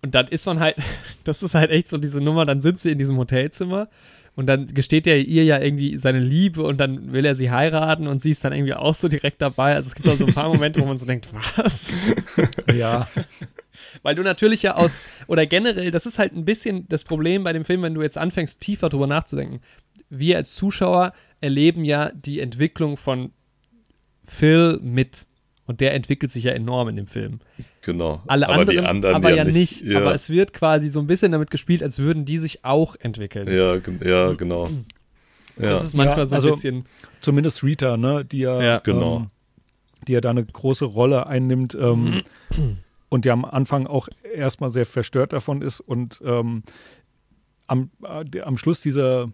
und 0.02 0.16
dann 0.16 0.28
ist 0.28 0.48
man 0.48 0.60
halt, 0.60 0.76
das 1.24 1.44
ist 1.44 1.54
halt 1.54 1.70
echt 1.70 1.88
so 1.88 2.00
diese 2.00 2.20
Nummer, 2.20 2.48
dann 2.48 2.64
sind 2.64 2.80
sie 2.80 2.92
in 2.92 2.98
diesem 2.98 3.18
Hotelzimmer 3.18 3.88
und 4.36 4.48
dann 4.48 4.66
gesteht 4.66 5.06
er 5.06 5.20
ihr 5.20 5.44
ja 5.44 5.60
irgendwie 5.60 6.00
seine 6.00 6.20
Liebe 6.20 6.64
und 6.64 6.80
dann 6.80 7.14
will 7.14 7.26
er 7.26 7.36
sie 7.36 7.52
heiraten 7.52 8.08
und 8.08 8.22
sie 8.22 8.32
ist 8.32 8.44
dann 8.44 8.54
irgendwie 8.54 8.74
auch 8.74 8.96
so 8.96 9.08
direkt 9.08 9.42
dabei. 9.42 9.76
Also 9.76 9.90
es 9.90 9.96
gibt 9.96 10.08
auch 10.08 10.16
so 10.16 10.26
ein 10.26 10.34
paar 10.34 10.48
Momente, 10.54 10.80
wo 10.80 10.86
man 10.86 10.98
so 10.98 11.06
denkt, 11.06 11.28
was? 11.56 11.94
Ja. 12.74 13.08
Weil 14.04 14.16
du 14.16 14.24
natürlich 14.24 14.62
ja 14.62 14.76
aus, 14.76 15.00
oder 15.28 15.46
generell, 15.46 15.92
das 15.92 16.06
ist 16.06 16.20
halt 16.20 16.34
ein 16.34 16.46
bisschen 16.46 16.88
das 16.90 17.04
Problem 17.04 17.44
bei 17.44 17.54
dem 17.54 17.66
Film, 17.66 17.82
wenn 17.82 17.94
du 17.94 18.02
jetzt 18.02 18.18
anfängst, 18.18 18.60
tiefer 18.60 18.90
drüber 18.90 19.08
nachzudenken. 19.08 19.62
Wir 20.10 20.38
als 20.38 20.56
Zuschauer 20.56 21.14
erleben 21.40 21.84
ja 21.84 22.12
die 22.14 22.40
Entwicklung 22.40 22.98
von 22.98 23.32
Phil 24.26 24.80
mit. 24.82 25.28
Und 25.68 25.80
der 25.80 25.94
entwickelt 25.94 26.32
sich 26.32 26.46
ja 26.46 26.52
enorm 26.52 26.90
in 26.90 26.96
dem 26.98 27.06
Film. 27.06 27.40
Genau. 27.82 28.22
Alle 28.28 28.50
aber 28.50 28.60
anderen, 28.60 28.86
anderen 28.86 29.16
aber 29.16 29.34
ja, 29.34 29.44
nicht. 29.46 29.82
Ja. 29.82 30.00
Aber 30.00 30.14
es 30.14 30.30
wird 30.30 30.54
quasi 30.54 30.90
so 30.90 31.00
ein 31.00 31.08
bisschen 31.08 31.32
damit 31.32 31.50
gespielt, 31.50 31.82
als 31.82 32.00
würden 32.00 32.26
die 32.26 32.40
sich 32.40 32.66
auch 32.66 32.96
entwickeln. 33.00 33.48
Ja, 33.48 33.76
ja 34.06 34.34
genau. 34.34 34.70
Das 35.56 35.70
ja. 35.70 35.78
ist 35.78 35.94
manchmal 35.96 36.26
so 36.26 36.36
ein 36.36 36.38
also, 36.38 36.50
bisschen. 36.50 36.86
Zumindest 37.22 37.64
Rita, 37.64 37.98
ne, 37.98 38.26
die 38.26 38.40
ja, 38.40 38.62
ja. 38.62 38.80
Genau. 38.80 39.18
Ähm, 39.18 39.28
die 40.08 40.14
ja 40.14 40.22
da 40.22 40.32
eine 40.32 40.44
große 40.44 40.86
Rolle 40.86 41.28
einnimmt. 41.28 41.76
Ähm, 41.80 42.24
und 43.12 43.26
ja 43.26 43.34
am 43.34 43.43
Anfang 43.43 43.88
auch 43.88 44.07
erstmal 44.34 44.70
sehr 44.70 44.86
verstört 44.86 45.34
davon 45.34 45.62
ist 45.62 45.82
und 45.82 46.22
ähm, 46.24 46.64
am, 47.68 47.91
äh, 48.03 48.39
am 48.39 48.57
Schluss 48.57 48.80
dieser, 48.80 49.30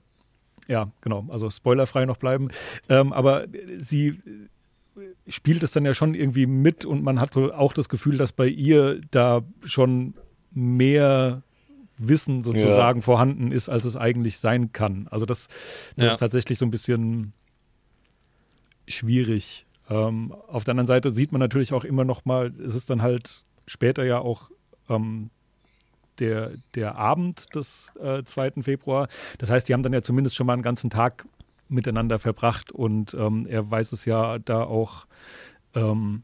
ja, 0.67 0.91
genau, 1.01 1.27
also 1.29 1.49
spoilerfrei 1.51 2.05
noch 2.05 2.17
bleiben, 2.17 2.49
ähm, 2.89 3.13
aber 3.13 3.45
sie 3.77 4.19
spielt 5.27 5.61
es 5.61 5.71
dann 5.71 5.85
ja 5.85 5.93
schon 5.93 6.15
irgendwie 6.15 6.47
mit 6.47 6.85
und 6.85 7.03
man 7.03 7.19
hat 7.19 7.35
so 7.35 7.53
auch 7.53 7.71
das 7.71 7.87
Gefühl, 7.87 8.17
dass 8.17 8.31
bei 8.31 8.47
ihr 8.47 8.99
da 9.11 9.43
schon 9.63 10.15
mehr 10.51 11.43
Wissen 11.99 12.41
sozusagen 12.41 12.99
ja. 12.99 13.03
vorhanden 13.03 13.51
ist, 13.51 13.69
als 13.69 13.85
es 13.85 13.95
eigentlich 13.95 14.39
sein 14.39 14.71
kann. 14.71 15.07
Also 15.11 15.27
das, 15.27 15.49
das 15.95 16.05
ja. 16.05 16.11
ist 16.13 16.17
tatsächlich 16.17 16.57
so 16.57 16.65
ein 16.65 16.71
bisschen 16.71 17.33
schwierig. 18.87 19.67
Ähm, 19.87 20.33
auf 20.47 20.63
der 20.63 20.71
anderen 20.71 20.87
Seite 20.87 21.11
sieht 21.11 21.31
man 21.31 21.39
natürlich 21.39 21.73
auch 21.73 21.83
immer 21.83 22.05
noch 22.05 22.25
mal, 22.25 22.51
es 22.59 22.73
ist 22.73 22.89
dann 22.89 23.03
halt 23.03 23.45
später 23.67 24.03
ja 24.05 24.19
auch 24.19 24.49
ähm, 24.89 25.29
der, 26.19 26.53
der 26.75 26.95
Abend 26.95 27.53
des 27.55 27.95
äh, 28.01 28.23
2. 28.23 28.63
Februar. 28.63 29.07
Das 29.37 29.49
heißt, 29.49 29.69
die 29.69 29.73
haben 29.73 29.83
dann 29.83 29.93
ja 29.93 30.01
zumindest 30.01 30.35
schon 30.35 30.47
mal 30.47 30.53
einen 30.53 30.63
ganzen 30.63 30.89
Tag 30.89 31.27
miteinander 31.69 32.17
verbracht 32.17 32.71
und 32.71 33.13
ähm, 33.13 33.45
er 33.47 33.69
weiß 33.69 33.91
es 33.91 34.05
ja 34.05 34.39
da 34.39 34.63
auch, 34.63 35.05
ähm, 35.75 36.23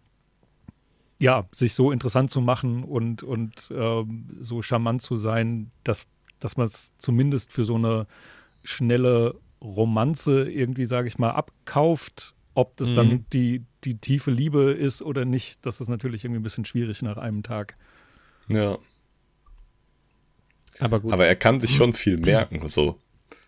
ja, 1.19 1.45
sich 1.51 1.73
so 1.73 1.91
interessant 1.91 2.31
zu 2.31 2.41
machen 2.41 2.83
und, 2.83 3.23
und 3.23 3.71
ähm, 3.75 4.37
so 4.39 4.61
charmant 4.61 5.01
zu 5.01 5.15
sein, 5.15 5.71
dass, 5.83 6.05
dass 6.39 6.57
man 6.57 6.67
es 6.67 6.93
zumindest 6.97 7.51
für 7.51 7.65
so 7.65 7.75
eine 7.75 8.07
schnelle 8.63 9.35
Romanze 9.61 10.49
irgendwie, 10.49 10.85
sage 10.85 11.07
ich 11.07 11.17
mal, 11.17 11.31
abkauft 11.31 12.35
ob 12.53 12.77
das 12.77 12.91
mhm. 12.91 12.95
dann 12.95 13.25
die, 13.33 13.63
die 13.83 13.97
tiefe 13.97 14.31
Liebe 14.31 14.71
ist 14.71 15.01
oder 15.01 15.25
nicht, 15.25 15.65
das 15.65 15.81
ist 15.81 15.89
natürlich 15.89 16.23
irgendwie 16.23 16.39
ein 16.39 16.43
bisschen 16.43 16.65
schwierig 16.65 17.01
nach 17.01 17.17
einem 17.17 17.43
Tag. 17.43 17.75
Ja. 18.47 18.77
Aber 20.79 20.99
gut. 20.99 21.13
Aber 21.13 21.25
er 21.25 21.35
kann 21.35 21.59
sich 21.59 21.75
schon 21.75 21.93
viel 21.93 22.17
merken, 22.17 22.67
so. 22.69 22.97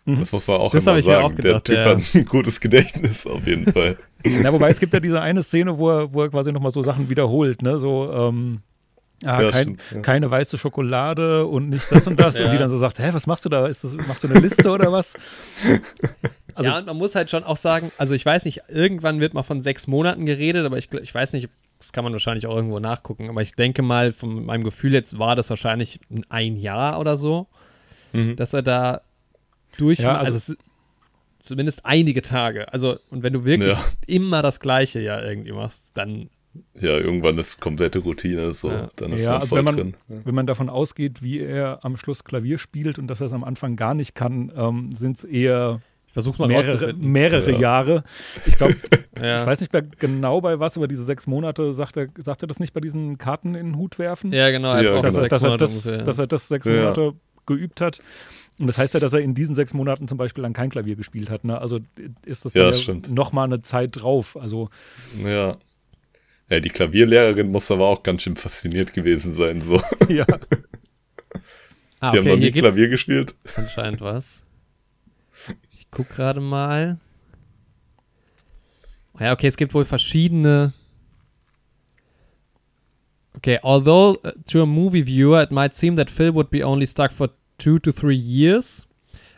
Mhm. 0.04 0.20
Das 0.20 0.32
muss 0.32 0.46
man 0.46 0.58
auch 0.58 0.72
das 0.72 0.86
immer 0.86 1.02
sagen. 1.02 1.24
Auch 1.24 1.34
gedacht, 1.34 1.68
Der 1.68 1.76
Typ 1.76 1.76
ja. 1.76 1.84
hat 1.96 2.14
ein 2.14 2.24
gutes 2.24 2.60
Gedächtnis 2.60 3.26
auf 3.26 3.46
jeden 3.46 3.66
Fall. 3.72 3.98
Ja, 4.24 4.52
wobei 4.52 4.70
es 4.70 4.80
gibt 4.80 4.94
ja 4.94 5.00
diese 5.00 5.20
eine 5.20 5.42
Szene, 5.42 5.78
wo 5.78 5.90
er, 5.90 6.12
wo 6.12 6.22
er 6.22 6.30
quasi 6.30 6.52
nochmal 6.52 6.72
so 6.72 6.82
Sachen 6.82 7.10
wiederholt, 7.10 7.62
ne? 7.62 7.78
So, 7.78 8.10
ähm, 8.12 8.60
Ah, 9.24 9.40
ja, 9.40 9.50
kein, 9.50 9.62
stimmt, 9.62 9.84
ja. 9.94 10.00
keine 10.00 10.30
weiße 10.30 10.58
Schokolade 10.58 11.46
und 11.46 11.70
nicht 11.70 11.90
das 11.90 12.06
und 12.06 12.20
das. 12.20 12.38
ja. 12.38 12.44
Und 12.46 12.50
sie 12.50 12.58
dann 12.58 12.68
so 12.68 12.76
sagt, 12.76 12.98
hä, 12.98 13.08
was 13.12 13.26
machst 13.26 13.46
du 13.46 13.48
da? 13.48 13.66
Ist 13.66 13.82
das, 13.82 13.96
machst 14.06 14.22
du 14.22 14.28
eine 14.28 14.40
Liste 14.40 14.70
oder 14.70 14.92
was? 14.92 15.14
Also, 16.56 16.70
ja, 16.70 16.78
und 16.78 16.86
man 16.86 16.96
muss 16.96 17.14
halt 17.14 17.28
schon 17.28 17.44
auch 17.44 17.58
sagen, 17.58 17.92
also 17.98 18.14
ich 18.14 18.24
weiß 18.24 18.46
nicht, 18.46 18.62
irgendwann 18.68 19.20
wird 19.20 19.34
mal 19.34 19.42
von 19.42 19.60
sechs 19.60 19.86
Monaten 19.86 20.24
geredet, 20.24 20.64
aber 20.64 20.78
ich, 20.78 20.90
ich 20.90 21.14
weiß 21.14 21.34
nicht, 21.34 21.50
das 21.78 21.92
kann 21.92 22.02
man 22.02 22.14
wahrscheinlich 22.14 22.46
auch 22.46 22.56
irgendwo 22.56 22.78
nachgucken, 22.78 23.28
aber 23.28 23.42
ich 23.42 23.52
denke 23.52 23.82
mal, 23.82 24.12
von 24.12 24.46
meinem 24.46 24.64
Gefühl 24.64 24.94
jetzt 24.94 25.18
war 25.18 25.36
das 25.36 25.50
wahrscheinlich 25.50 26.00
ein 26.30 26.56
Jahr 26.56 26.98
oder 26.98 27.18
so, 27.18 27.46
mhm. 28.14 28.36
dass 28.36 28.54
er 28.54 28.62
da 28.62 29.02
durch, 29.76 29.98
ja, 29.98 30.16
also, 30.16 30.32
also 30.32 30.54
zumindest 31.40 31.84
einige 31.84 32.22
Tage. 32.22 32.72
Also, 32.72 32.96
und 33.10 33.22
wenn 33.22 33.34
du 33.34 33.44
wirklich 33.44 33.76
ja. 33.76 33.84
immer 34.06 34.40
das 34.40 34.58
Gleiche 34.58 35.00
ja 35.00 35.22
irgendwie 35.22 35.52
machst, 35.52 35.84
dann 35.92 36.30
ja, 36.74 36.96
irgendwann 36.96 37.36
ist 37.36 37.60
komplette 37.60 37.98
Routine, 37.98 38.54
so, 38.54 38.70
ja. 38.70 38.88
dann 38.96 39.12
ist 39.12 39.24
ja, 39.24 39.32
man 39.32 39.40
also 39.42 39.48
voll 39.48 39.58
wenn 39.58 39.64
man, 39.66 39.76
drin. 39.76 39.94
Wenn 40.08 40.34
man 40.34 40.46
davon 40.46 40.70
ausgeht, 40.70 41.22
wie 41.22 41.40
er 41.40 41.84
am 41.84 41.98
Schluss 41.98 42.24
Klavier 42.24 42.56
spielt 42.56 42.98
und 42.98 43.08
dass 43.08 43.20
er 43.20 43.26
es 43.26 43.34
am 43.34 43.44
Anfang 43.44 43.76
gar 43.76 43.92
nicht 43.92 44.14
kann, 44.14 44.50
ähm, 44.56 44.90
sind 44.92 45.18
es 45.18 45.24
eher 45.24 45.82
Versucht 46.16 46.38
mal 46.38 46.48
mehrere, 46.48 46.94
mehrere 46.94 47.52
ja. 47.52 47.58
Jahre. 47.58 48.04
Ich 48.46 48.56
glaube, 48.56 48.74
ja. 49.20 49.42
ich 49.42 49.46
weiß 49.46 49.60
nicht 49.60 49.70
mehr 49.74 49.82
genau 49.82 50.40
bei 50.40 50.58
was, 50.58 50.78
aber 50.78 50.88
diese 50.88 51.04
sechs 51.04 51.26
Monate, 51.26 51.74
sagt 51.74 51.98
er, 51.98 52.08
sagt 52.24 52.42
er 52.42 52.48
das 52.48 52.58
nicht 52.58 52.72
bei 52.72 52.80
diesen 52.80 53.18
Karten 53.18 53.54
in 53.54 53.66
den 53.66 53.76
Hut 53.76 53.98
werfen? 53.98 54.32
Ja, 54.32 54.50
genau. 54.50 54.74
Ja, 54.78 55.02
dass, 55.02 55.12
genau. 55.12 55.24
Er, 55.24 55.28
dass, 55.28 55.42
er 55.42 55.56
das, 55.58 55.82
dass, 56.04 56.18
er 56.18 56.26
das, 56.26 56.48
sechs 56.48 56.64
Monate 56.64 57.12
geübt 57.44 57.82
hat. 57.82 57.98
Und 58.58 58.66
das 58.66 58.78
heißt 58.78 58.94
ja, 58.94 59.00
dass 59.00 59.12
er 59.12 59.20
in 59.20 59.34
diesen 59.34 59.54
sechs 59.54 59.74
Monaten 59.74 60.08
zum 60.08 60.16
Beispiel 60.16 60.40
dann 60.40 60.54
kein 60.54 60.70
Klavier 60.70 60.96
gespielt 60.96 61.28
hat. 61.28 61.44
Ne? 61.44 61.60
Also 61.60 61.80
ist 62.24 62.46
das 62.46 62.54
ja, 62.54 62.70
ja 62.70 62.94
nochmal 63.10 63.44
eine 63.44 63.60
Zeit 63.60 63.90
drauf. 64.00 64.38
Also 64.40 64.70
ja. 65.22 65.58
Ja, 66.48 66.60
die 66.60 66.70
Klavierlehrerin 66.70 67.50
muss 67.50 67.70
aber 67.70 67.88
auch 67.88 68.02
ganz 68.02 68.22
schön 68.22 68.36
fasziniert 68.36 68.94
gewesen 68.94 69.34
sein. 69.34 69.60
So. 69.60 69.82
Ja. 70.08 70.24
Ah, 71.98 72.10
Sie 72.10 72.18
okay, 72.18 72.28
haben 72.28 72.40
noch 72.40 72.44
nie 72.44 72.52
Klavier 72.52 72.88
gespielt? 72.88 73.34
Anscheinend 73.56 74.02
was. 74.02 74.42
Ich 75.86 75.98
guck 75.98 76.08
gerade 76.10 76.40
mal. 76.40 76.98
Ja, 79.18 79.32
okay, 79.32 79.46
es 79.46 79.56
gibt 79.56 79.72
wohl 79.74 79.84
verschiedene. 79.84 80.72
Okay, 83.36 83.58
although 83.62 84.18
uh, 84.24 84.32
to 84.46 84.62
a 84.62 84.66
movie 84.66 85.02
viewer 85.02 85.42
it 85.42 85.50
might 85.50 85.74
seem 85.74 85.96
that 85.96 86.10
Phil 86.10 86.32
would 86.32 86.50
be 86.50 86.62
only 86.62 86.86
stuck 86.86 87.12
for 87.12 87.30
two 87.58 87.78
to 87.78 87.92
three 87.92 88.16
years, 88.16 88.86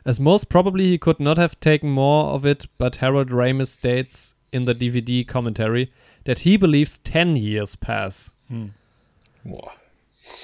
as 0.05 0.19
most 0.19 0.49
probably 0.49 0.89
he 0.89 0.99
could 0.99 1.21
not 1.21 1.37
have 1.39 1.61
taken 1.61 1.91
more 1.91 2.33
of 2.33 2.45
it, 2.45 2.67
but 2.79 2.97
Harold 2.97 3.31
Ramis 3.31 3.69
states 3.69 4.35
in 4.53 4.65
the 4.65 4.75
DVD 4.75 5.27
commentary 5.27 5.93
that 6.25 6.41
he 6.41 6.57
believes 6.57 6.99
10 6.99 7.37
years 7.37 7.77
pass. 7.77 8.33
Hmm. 8.49 8.69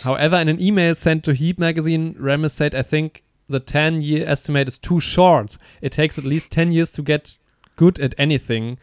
However, 0.02 0.36
in 0.36 0.48
an 0.48 0.60
email 0.60 0.94
sent 0.94 1.24
to 1.24 1.34
Heap 1.34 1.58
magazine, 1.58 2.14
Ramis 2.14 2.52
said, 2.52 2.74
I 2.74 2.82
think 2.82 3.23
the 3.48 3.60
10 3.60 4.02
year 4.02 4.26
estimate 4.26 4.68
is 4.68 4.78
too 4.78 5.00
short. 5.00 5.58
It 5.80 5.92
takes 5.92 6.18
at 6.18 6.24
least 6.24 6.50
10 6.50 6.72
years 6.72 6.92
to 6.92 7.02
get 7.02 7.38
good 7.76 8.00
at 8.00 8.14
anything. 8.18 8.78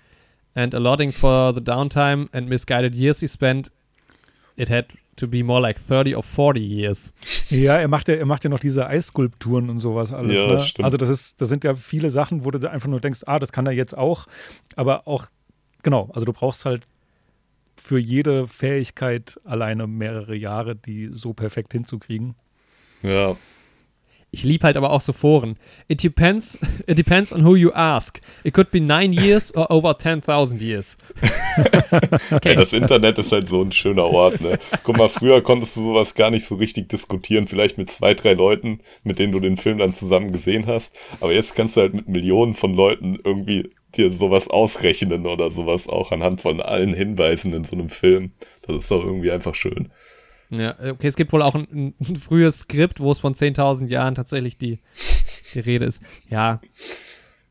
And 0.54 0.74
allotting 0.74 1.12
for 1.12 1.54
the 1.54 1.62
downtime 1.62 2.28
and 2.34 2.50
misguided 2.50 2.94
years 2.94 3.22
he 3.22 3.28
spent, 3.28 3.70
it 4.58 4.68
had 4.68 4.88
to 5.16 5.28
be 5.28 5.44
more 5.44 5.62
like 5.62 5.80
30 5.80 6.14
or 6.14 6.24
40 6.24 6.60
years. 6.60 7.14
Ja, 7.50 7.78
er 7.78 7.88
macht 7.88 8.08
ja, 8.08 8.16
er 8.16 8.26
macht 8.26 8.44
ja 8.44 8.50
noch 8.50 8.60
diese 8.60 8.86
Eisskulpturen 8.88 9.70
und 9.70 9.80
sowas 9.80 10.12
alles. 10.12 10.38
Ja, 10.38 10.48
ne? 10.48 10.60
stimmt. 10.60 10.86
Also 10.86 10.98
das 10.98 11.10
ist, 11.10 11.40
das 11.40 11.50
sind 11.50 11.64
ja 11.64 11.74
viele 11.74 12.10
Sachen, 12.10 12.44
wo 12.44 12.52
du 12.52 12.70
einfach 12.70 12.90
nur 12.90 13.00
denkst, 13.00 13.22
ah, 13.28 13.40
das 13.40 13.52
kann 13.52 13.66
er 13.66 13.72
jetzt 13.72 13.98
auch. 13.98 14.28
Aber 14.76 15.08
auch, 15.08 15.28
genau, 15.84 16.10
also 16.14 16.26
du 16.26 16.34
brauchst 16.34 16.66
halt 16.66 16.88
für 17.82 17.98
jede 18.00 18.48
Fähigkeit 18.48 19.40
alleine 19.44 19.88
mehrere 19.88 20.36
Jahre, 20.36 20.76
die 20.76 21.10
so 21.14 21.34
perfekt 21.34 21.74
hinzukriegen. 21.74 22.36
Ja. 23.04 23.36
Ich 24.34 24.46
liebe 24.46 24.66
halt 24.66 24.78
aber 24.78 24.92
auch 24.92 25.02
so 25.02 25.12
Foren. 25.12 25.58
It 25.90 26.02
depends, 26.02 26.58
it 26.88 26.98
depends 26.98 27.34
on 27.34 27.44
who 27.44 27.58
you 27.58 27.72
ask. 27.74 28.22
It 28.46 28.54
could 28.54 28.72
be 28.72 28.80
nine 28.80 29.12
years 29.12 29.54
or 29.54 29.70
over 29.70 29.90
10.000 29.92 30.62
years. 30.62 30.98
okay. 32.32 32.50
ja, 32.50 32.56
das 32.56 32.72
Internet 32.72 33.18
ist 33.18 33.34
halt 33.34 33.50
so 33.50 33.62
ein 33.62 33.74
schöner 33.74 34.06
Ort. 34.06 34.40
Ne? 34.40 34.58
Guck 34.84 34.98
mal, 34.98 35.10
früher 35.10 35.42
konntest 35.44 35.76
du 35.76 35.84
sowas 35.84 36.16
gar 36.16 36.32
nicht 36.32 36.46
so 36.46 36.56
richtig 36.56 36.88
diskutieren. 36.88 37.46
Vielleicht 37.46 37.78
mit 37.78 37.92
zwei, 37.92 38.14
drei 38.14 38.34
Leuten, 38.34 38.80
mit 39.04 39.20
denen 39.20 39.34
du 39.34 39.42
den 39.42 39.58
Film 39.58 39.80
dann 39.80 39.94
zusammen 39.94 40.32
gesehen 40.32 40.66
hast. 40.66 40.98
Aber 41.20 41.34
jetzt 41.34 41.54
kannst 41.54 41.76
du 41.76 41.82
halt 41.82 41.94
mit 41.94 42.08
Millionen 42.08 42.54
von 42.54 42.74
Leuten 42.74 43.20
irgendwie 43.22 43.70
dir 43.96 44.12
sowas 44.12 44.50
ausrechnen 44.50 45.26
oder 45.28 45.52
sowas 45.52 45.90
auch 45.90 46.14
anhand 46.14 46.40
von 46.40 46.62
allen 46.62 46.94
Hinweisen 46.94 47.54
in 47.54 47.66
so 47.66 47.76
einem 47.76 47.90
Film. 47.90 48.32
Das 48.62 48.78
ist 48.78 48.92
doch 48.92 49.04
irgendwie 49.04 49.32
einfach 49.32 49.56
schön. 49.56 49.92
Ja, 50.52 50.76
okay, 50.92 51.08
es 51.08 51.16
gibt 51.16 51.32
wohl 51.32 51.42
auch 51.42 51.56
ein, 51.56 51.96
ein 52.00 52.16
frühes 52.18 52.60
Skript, 52.60 53.00
wo 53.00 53.12
es 53.12 53.20
von 53.20 53.34
10.000 53.34 53.88
Jahren 53.88 54.16
tatsächlich 54.16 54.58
die, 54.58 54.80
die 55.54 55.60
Rede 55.62 55.86
ist. 55.86 56.02
Ja. 56.30 56.60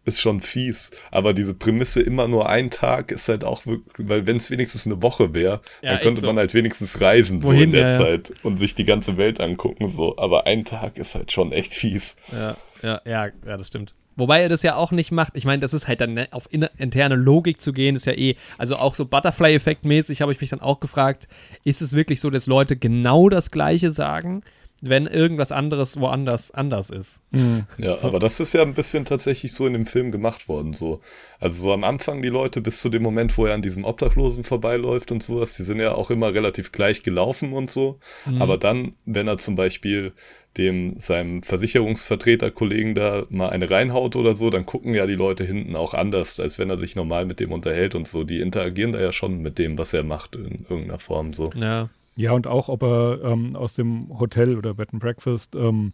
Ist 0.04 0.20
schon 0.20 0.42
fies. 0.42 0.90
Aber 1.10 1.32
diese 1.32 1.54
Prämisse 1.54 2.02
immer 2.02 2.28
nur 2.28 2.48
ein 2.48 2.70
Tag 2.70 3.10
ist 3.10 3.28
halt 3.28 3.42
auch 3.42 3.64
wirklich, 3.64 4.08
weil 4.08 4.26
wenn 4.26 4.36
es 4.36 4.50
wenigstens 4.50 4.86
eine 4.86 5.02
Woche 5.02 5.34
wäre, 5.34 5.60
ja, 5.82 5.92
dann 5.92 6.00
könnte 6.02 6.20
so. 6.20 6.26
man 6.26 6.36
halt 6.36 6.52
wenigstens 6.52 7.00
reisen 7.00 7.42
Wohin, 7.42 7.58
so 7.58 7.64
in 7.64 7.70
der 7.72 7.88
ja, 7.88 7.98
Zeit 7.98 8.32
und 8.42 8.58
sich 8.58 8.74
die 8.74 8.84
ganze 8.84 9.16
Welt 9.16 9.40
angucken 9.40 9.90
so. 9.90 10.18
Aber 10.18 10.46
ein 10.46 10.64
Tag 10.64 10.98
ist 10.98 11.14
halt 11.14 11.32
schon 11.32 11.52
echt 11.52 11.72
fies. 11.72 12.16
Ja, 12.32 12.56
ja, 12.82 13.00
ja, 13.04 13.28
ja, 13.46 13.56
das 13.56 13.68
stimmt. 13.68 13.94
Wobei 14.20 14.42
er 14.42 14.48
das 14.48 14.62
ja 14.62 14.76
auch 14.76 14.92
nicht 14.92 15.10
macht. 15.10 15.36
Ich 15.36 15.44
meine, 15.44 15.60
das 15.60 15.74
ist 15.74 15.88
halt 15.88 16.00
dann 16.00 16.14
ne, 16.14 16.28
auf 16.30 16.48
interne 16.50 17.16
Logik 17.16 17.60
zu 17.60 17.72
gehen, 17.72 17.96
ist 17.96 18.06
ja 18.06 18.12
eh, 18.12 18.36
also 18.58 18.76
auch 18.76 18.94
so 18.94 19.06
Butterfly-Effekt-mäßig 19.06 20.22
habe 20.22 20.32
ich 20.32 20.40
mich 20.40 20.50
dann 20.50 20.60
auch 20.60 20.80
gefragt, 20.80 21.26
ist 21.64 21.82
es 21.82 21.94
wirklich 21.94 22.20
so, 22.20 22.30
dass 22.30 22.46
Leute 22.46 22.76
genau 22.76 23.28
das 23.28 23.50
Gleiche 23.50 23.90
sagen? 23.90 24.42
wenn 24.82 25.06
irgendwas 25.06 25.52
anderes 25.52 25.98
woanders 26.00 26.50
anders 26.50 26.90
ist. 26.90 27.20
Mhm. 27.30 27.64
Ja, 27.76 27.96
so. 27.96 28.06
aber 28.06 28.18
das 28.18 28.40
ist 28.40 28.54
ja 28.54 28.62
ein 28.62 28.74
bisschen 28.74 29.04
tatsächlich 29.04 29.52
so 29.52 29.66
in 29.66 29.74
dem 29.74 29.86
Film 29.86 30.10
gemacht 30.10 30.48
worden. 30.48 30.72
So. 30.72 31.00
Also 31.38 31.62
so 31.62 31.72
am 31.72 31.84
Anfang 31.84 32.22
die 32.22 32.28
Leute 32.28 32.60
bis 32.60 32.80
zu 32.80 32.88
dem 32.88 33.02
Moment, 33.02 33.36
wo 33.36 33.46
er 33.46 33.54
an 33.54 33.62
diesem 33.62 33.84
Obdachlosen 33.84 34.44
vorbeiläuft 34.44 35.12
und 35.12 35.22
sowas, 35.22 35.54
die 35.56 35.64
sind 35.64 35.80
ja 35.80 35.94
auch 35.94 36.10
immer 36.10 36.32
relativ 36.32 36.72
gleich 36.72 37.02
gelaufen 37.02 37.52
und 37.52 37.70
so. 37.70 37.98
Mhm. 38.24 38.40
Aber 38.40 38.56
dann, 38.56 38.94
wenn 39.04 39.28
er 39.28 39.38
zum 39.38 39.54
Beispiel 39.54 40.12
dem 40.56 40.98
seinem 40.98 41.42
Versicherungsvertreterkollegen 41.42 42.94
da 42.94 43.24
mal 43.30 43.50
eine 43.50 43.70
reinhaut 43.70 44.16
oder 44.16 44.34
so, 44.34 44.50
dann 44.50 44.66
gucken 44.66 44.94
ja 44.94 45.06
die 45.06 45.14
Leute 45.14 45.44
hinten 45.44 45.76
auch 45.76 45.94
anders, 45.94 46.40
als 46.40 46.58
wenn 46.58 46.70
er 46.70 46.76
sich 46.76 46.96
normal 46.96 47.24
mit 47.24 47.40
dem 47.40 47.52
unterhält 47.52 47.94
und 47.94 48.08
so. 48.08 48.24
Die 48.24 48.40
interagieren 48.40 48.92
da 48.92 49.00
ja 49.00 49.12
schon 49.12 49.40
mit 49.42 49.58
dem, 49.58 49.78
was 49.78 49.92
er 49.94 50.02
macht 50.02 50.34
in 50.36 50.66
irgendeiner 50.68 50.98
Form 50.98 51.32
so. 51.32 51.50
Ja. 51.54 51.88
Ja, 52.16 52.32
und 52.32 52.46
auch, 52.46 52.68
ob 52.68 52.82
er 52.82 53.20
ähm, 53.24 53.56
aus 53.56 53.74
dem 53.74 54.18
Hotel 54.18 54.58
oder 54.58 54.74
Bed 54.74 54.92
and 54.92 55.00
Breakfast 55.00 55.54
ähm, 55.54 55.92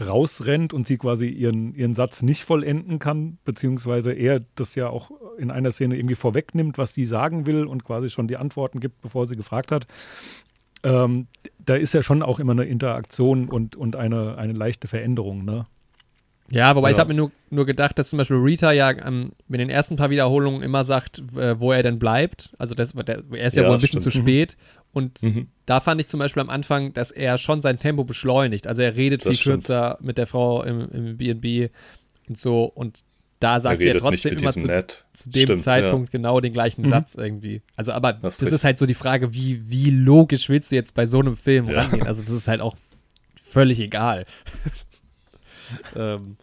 rausrennt 0.00 0.72
und 0.72 0.86
sie 0.86 0.96
quasi 0.96 1.26
ihren, 1.26 1.74
ihren 1.74 1.94
Satz 1.94 2.22
nicht 2.22 2.44
vollenden 2.44 2.98
kann, 2.98 3.36
beziehungsweise 3.44 4.12
er 4.12 4.42
das 4.54 4.74
ja 4.74 4.88
auch 4.88 5.10
in 5.36 5.50
einer 5.50 5.72
Szene 5.72 5.96
irgendwie 5.96 6.14
vorwegnimmt, 6.14 6.78
was 6.78 6.94
sie 6.94 7.04
sagen 7.04 7.46
will 7.46 7.66
und 7.66 7.84
quasi 7.84 8.08
schon 8.08 8.28
die 8.28 8.36
Antworten 8.38 8.80
gibt, 8.80 9.02
bevor 9.02 9.26
sie 9.26 9.36
gefragt 9.36 9.70
hat 9.70 9.86
ähm, 10.82 11.26
da 11.58 11.74
ist 11.74 11.94
ja 11.94 12.02
schon 12.02 12.22
auch 12.22 12.38
immer 12.38 12.52
eine 12.52 12.64
Interaktion 12.64 13.48
und, 13.48 13.76
und 13.76 13.96
eine, 13.96 14.38
eine 14.38 14.52
leichte 14.52 14.88
Veränderung, 14.88 15.44
ne? 15.44 15.66
Ja, 16.48 16.76
wobei 16.76 16.90
ja. 16.90 16.92
ich 16.92 17.00
habe 17.00 17.08
mir 17.08 17.16
nur, 17.16 17.32
nur 17.50 17.66
gedacht, 17.66 17.98
dass 17.98 18.10
zum 18.10 18.18
Beispiel 18.18 18.36
Rita 18.36 18.70
ja 18.70 18.90
ähm, 18.90 19.32
mit 19.48 19.58
den 19.58 19.68
ersten 19.68 19.96
paar 19.96 20.10
Wiederholungen 20.10 20.62
immer 20.62 20.84
sagt, 20.84 21.18
äh, 21.36 21.58
wo 21.58 21.72
er 21.72 21.82
denn 21.82 21.98
bleibt. 21.98 22.54
Also 22.56 22.74
das, 22.74 22.92
der, 22.92 23.22
er 23.32 23.46
ist 23.48 23.56
ja, 23.56 23.64
ja 23.64 23.68
wohl 23.68 23.74
ein 23.76 23.80
bisschen 23.80 24.00
stimmt. 24.00 24.12
zu 24.14 24.20
spät. 24.20 24.56
Und 24.92 25.22
mhm. 25.22 25.48
da 25.66 25.80
fand 25.80 26.00
ich 26.00 26.06
zum 26.06 26.18
Beispiel 26.18 26.40
am 26.40 26.48
Anfang, 26.48 26.92
dass 26.92 27.10
er 27.10 27.36
schon 27.38 27.60
sein 27.60 27.78
Tempo 27.78 28.04
beschleunigt. 28.04 28.68
Also 28.68 28.82
er 28.82 28.96
redet 28.96 29.22
das 29.22 29.30
viel 29.30 29.38
stimmt. 29.38 29.54
kürzer 29.54 29.98
mit 30.00 30.18
der 30.18 30.28
Frau 30.28 30.62
im 30.62 31.16
B&B 31.16 31.68
und 32.28 32.38
so. 32.38 32.64
Und 32.64 33.02
da 33.40 33.60
sagt 33.60 33.82
sie 33.82 33.88
ja 33.88 33.98
trotzdem 33.98 34.38
immer 34.38 34.52
zu, 34.52 34.60
zu, 34.60 35.30
dem 35.30 35.42
Stimmt, 35.42 35.62
Zeitpunkt 35.62 36.08
ja. 36.08 36.18
genau 36.18 36.40
den 36.40 36.52
gleichen 36.52 36.82
mhm. 36.82 36.90
Satz 36.90 37.14
irgendwie. 37.14 37.62
Also, 37.76 37.92
aber 37.92 38.12
das, 38.12 38.38
das 38.38 38.52
ist 38.52 38.64
halt 38.64 38.78
so 38.78 38.86
die 38.86 38.94
Frage, 38.94 39.34
wie, 39.34 39.68
wie 39.68 39.90
logisch 39.90 40.48
willst 40.48 40.72
du 40.72 40.76
jetzt 40.76 40.94
bei 40.94 41.06
so 41.06 41.20
einem 41.20 41.36
Film 41.36 41.68
ja. 41.68 41.80
rangehen? 41.80 42.06
Also, 42.06 42.22
das 42.22 42.30
ist 42.30 42.48
halt 42.48 42.60
auch 42.60 42.76
völlig 43.34 43.78
egal. 43.80 44.26
ähm, 45.96 46.36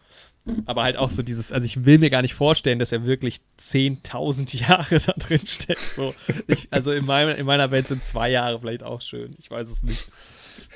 aber 0.66 0.84
halt 0.84 0.98
auch 0.98 1.10
so 1.10 1.24
dieses, 1.24 1.52
also 1.52 1.66
ich 1.66 1.86
will 1.86 2.00
mir 2.00 2.10
gar 2.10 2.22
nicht 2.22 2.34
vorstellen, 2.34 2.78
dass 2.78 2.92
er 2.92 3.06
wirklich 3.06 3.40
10.000 3.60 4.58
Jahre 4.68 5.00
da 5.00 5.14
drin 5.14 5.46
steckt. 5.48 5.80
So. 5.96 6.14
Ich, 6.48 6.68
also 6.70 6.92
in, 6.92 7.06
mein, 7.06 7.30
in 7.30 7.46
meiner 7.46 7.72
Welt 7.72 7.88
sind 7.88 8.04
zwei 8.04 8.30
Jahre 8.30 8.60
vielleicht 8.60 8.84
auch 8.84 9.02
schön. 9.02 9.32
Ich 9.40 9.50
weiß 9.50 9.70
es 9.70 9.84
nicht. 9.84 10.10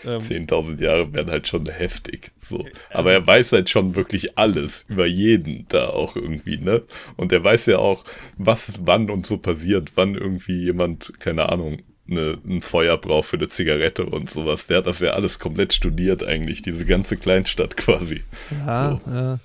Ähm, 0.06 0.20
10.000 0.20 0.82
Jahre 0.82 1.14
wären 1.14 1.30
halt 1.32 1.48
schon 1.48 1.66
heftig. 1.66 2.32
So. 2.40 2.58
Also, 2.58 2.70
Aber 2.92 3.14
er 3.14 3.26
weiß 3.26 3.52
halt 3.54 3.70
schon 3.70 3.96
wirklich 3.96 4.38
alles 4.38 4.86
über 4.88 5.06
jeden 5.06 5.66
da 5.70 5.90
auch 5.90 6.16
irgendwie, 6.16 6.58
ne? 6.58 6.84
Und 7.16 7.32
er 7.32 7.44
weiß 7.44 7.66
ja 7.68 7.80
auch, 7.80 8.04
was 8.38 8.80
wann 8.86 9.10
und 9.10 9.26
so 9.26 9.38
passiert, 9.38 9.94
wann 9.96 10.16
irgendwie 10.16 10.64
jemand, 10.64 11.14
keine 11.20 11.50
Ahnung, 11.50 11.80
eine, 12.10 12.38
ein 12.46 12.62
Feuer 12.62 12.98
braucht 12.98 13.30
für 13.30 13.38
eine 13.38 13.50
Zigarette 13.50 14.06
und 14.06 14.30
sowas. 14.30 14.68
Der 14.68 14.78
hat 14.78 14.88
das 14.88 15.00
ja 15.00 15.12
alles 15.12 15.40
komplett 15.40 15.74
studiert 15.74 16.24
eigentlich, 16.24 16.62
diese 16.62 16.86
ganze 16.86 17.18
Kleinstadt 17.18 17.76
quasi. 17.78 18.24
Ja, 18.66 19.02
so. 19.06 19.12
ja. 19.12 19.40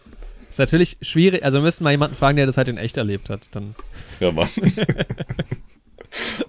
Ist 0.48 0.58
natürlich 0.58 0.98
schwierig, 1.00 1.44
also 1.44 1.58
wir 1.58 1.62
müssten 1.62 1.82
mal 1.82 1.92
jemanden 1.92 2.14
fragen, 2.14 2.36
der 2.36 2.44
das 2.44 2.58
halt 2.58 2.68
in 2.68 2.76
echt 2.76 2.98
erlebt 2.98 3.30
hat. 3.30 3.40
Dann. 3.52 3.74
Ja, 4.20 4.32
Mann. 4.32 4.48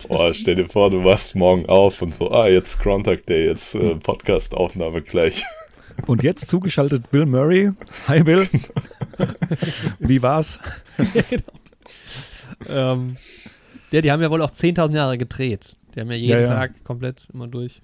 Oh, 0.09 0.33
stell 0.33 0.55
dir 0.55 0.67
vor, 0.67 0.89
du 0.89 1.03
wachst 1.03 1.35
morgen 1.35 1.65
auf 1.67 2.01
und 2.01 2.13
so, 2.13 2.31
ah, 2.31 2.47
jetzt 2.47 2.79
Groundhog 2.79 3.25
Day, 3.25 3.47
jetzt 3.47 3.75
äh, 3.75 3.95
Podcast-Aufnahme 3.95 5.01
gleich. 5.01 5.43
Und 6.07 6.23
jetzt 6.23 6.49
zugeschaltet 6.49 7.11
Bill 7.11 7.25
Murray. 7.25 7.71
Hi 8.07 8.23
Bill. 8.23 8.47
Wie 9.99 10.21
war's? 10.21 10.59
ja, 11.13 11.21
genau. 11.29 12.93
ähm, 12.93 13.15
ja, 13.91 14.01
die 14.01 14.11
haben 14.11 14.21
ja 14.21 14.29
wohl 14.31 14.41
auch 14.41 14.51
10.000 14.51 14.95
Jahre 14.95 15.17
gedreht. 15.17 15.73
Die 15.93 15.99
haben 15.99 16.09
ja 16.09 16.17
jeden 16.17 16.31
ja, 16.31 16.39
ja. 16.39 16.45
Tag 16.47 16.83
komplett 16.83 17.27
immer 17.31 17.47
durch. 17.47 17.81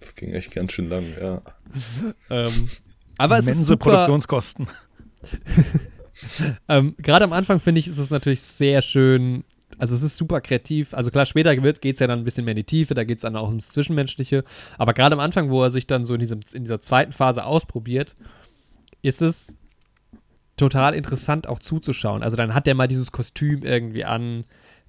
Das 0.00 0.14
ging 0.14 0.32
echt 0.32 0.54
ganz 0.54 0.72
schön 0.72 0.88
lang, 0.88 1.04
ja. 1.20 1.42
ähm, 2.30 2.68
aber 3.18 3.38
es 3.38 3.46
ist 3.46 3.64
super, 3.64 3.90
Produktionskosten. 3.90 4.66
ähm, 6.68 6.94
Gerade 6.98 7.24
am 7.24 7.32
Anfang 7.32 7.60
finde 7.60 7.78
ich, 7.80 7.88
ist 7.88 7.98
es 7.98 8.10
natürlich 8.10 8.40
sehr 8.40 8.82
schön 8.82 9.44
also 9.78 9.94
es 9.94 10.02
ist 10.02 10.16
super 10.16 10.40
kreativ. 10.40 10.94
Also 10.94 11.10
klar, 11.10 11.26
später 11.26 11.54
geht 11.56 11.96
es 11.96 12.00
ja 12.00 12.06
dann 12.06 12.20
ein 12.20 12.24
bisschen 12.24 12.44
mehr 12.44 12.52
in 12.52 12.56
die 12.56 12.64
Tiefe, 12.64 12.94
da 12.94 13.04
geht 13.04 13.18
es 13.18 13.22
dann 13.22 13.36
auch 13.36 13.48
ums 13.48 13.68
Zwischenmenschliche. 13.70 14.44
Aber 14.78 14.94
gerade 14.94 15.14
am 15.14 15.20
Anfang, 15.20 15.50
wo 15.50 15.62
er 15.62 15.70
sich 15.70 15.86
dann 15.86 16.04
so 16.04 16.14
in, 16.14 16.20
diesem, 16.20 16.40
in 16.52 16.64
dieser 16.64 16.80
zweiten 16.80 17.12
Phase 17.12 17.44
ausprobiert, 17.44 18.14
ist 19.02 19.22
es 19.22 19.56
total 20.56 20.94
interessant 20.94 21.46
auch 21.48 21.58
zuzuschauen. 21.58 22.22
Also 22.22 22.36
dann 22.36 22.54
hat 22.54 22.68
er 22.68 22.74
mal 22.74 22.88
dieses 22.88 23.12
Kostüm 23.12 23.62
irgendwie 23.62 24.04
an, 24.04 24.44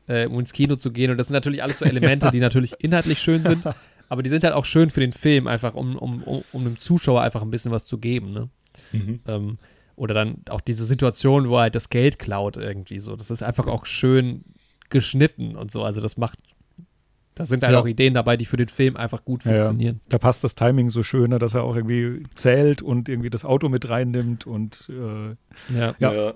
äh, 0.08 0.28
um 0.28 0.40
ins 0.40 0.54
Kino 0.54 0.76
zu 0.76 0.92
gehen. 0.92 1.12
Und 1.12 1.18
das 1.18 1.28
sind 1.28 1.34
natürlich 1.34 1.64
alles 1.64 1.80
so 1.80 1.86
Elemente, 1.86 2.30
die 2.34 2.40
natürlich 2.40 2.74
inhaltlich 2.80 3.20
schön 3.20 3.44
sind, 3.44 3.64
aber 4.10 4.24
die 4.24 4.30
sind 4.30 4.44
halt 4.44 4.54
auch 4.54 4.66
schön 4.66 4.90
für 4.90 5.00
den 5.00 5.12
Film, 5.12 5.48
einfach 5.48 5.74
um, 5.74 5.96
um, 5.98 6.24
um, 6.24 6.44
um 6.52 6.64
dem 6.64 6.80
Zuschauer 6.80 7.22
einfach 7.22 7.42
ein 7.42 7.52
bisschen 7.52 7.72
was 7.72 7.86
zu 7.86 7.98
geben. 7.98 8.32
Ne? 8.32 8.50
Mhm. 8.92 9.20
Ähm, 9.28 9.58
oder 9.96 10.14
dann 10.14 10.42
auch 10.50 10.62
diese 10.62 10.86
Situation, 10.86 11.50
wo 11.50 11.56
er 11.56 11.64
halt 11.64 11.76
das 11.76 11.90
Geld 11.90 12.20
klaut 12.20 12.58
irgendwie 12.58 13.00
so. 13.00 13.16
Das 13.16 13.32
ist 13.32 13.42
einfach 13.42 13.68
auch 13.68 13.86
schön 13.86 14.44
geschnitten 14.90 15.56
und 15.56 15.72
so. 15.72 15.84
Also 15.84 16.02
das 16.02 16.18
macht, 16.18 16.40
da 17.36 17.46
sind 17.46 17.64
halt 17.64 17.74
ja. 17.74 17.80
auch 17.80 17.88
Ideen 17.88 18.14
dabei, 18.14 18.38
die 18.38 18.46
für 18.46 18.58
den 18.58 18.70
Film 18.70 18.96
einfach 18.96 19.26
gut 19.26 19.44
funktionieren. 19.44 20.02
Ja, 20.04 20.10
da 20.10 20.18
passt 20.18 20.44
das 20.44 20.56
Timing 20.56 20.90
so 20.90 21.04
schön, 21.04 21.30
ne, 21.30 21.40
dass 21.40 21.54
er 21.54 21.64
auch 21.64 21.76
irgendwie 21.76 22.24
zählt 22.36 22.82
und 22.82 23.10
irgendwie 23.10 23.30
das 23.30 23.46
Auto 23.46 23.70
mit 23.70 23.90
reinnimmt 23.90 24.48
und 24.48 24.90
äh, 24.90 25.36
ja. 25.78 25.96
ja. 26.00 26.34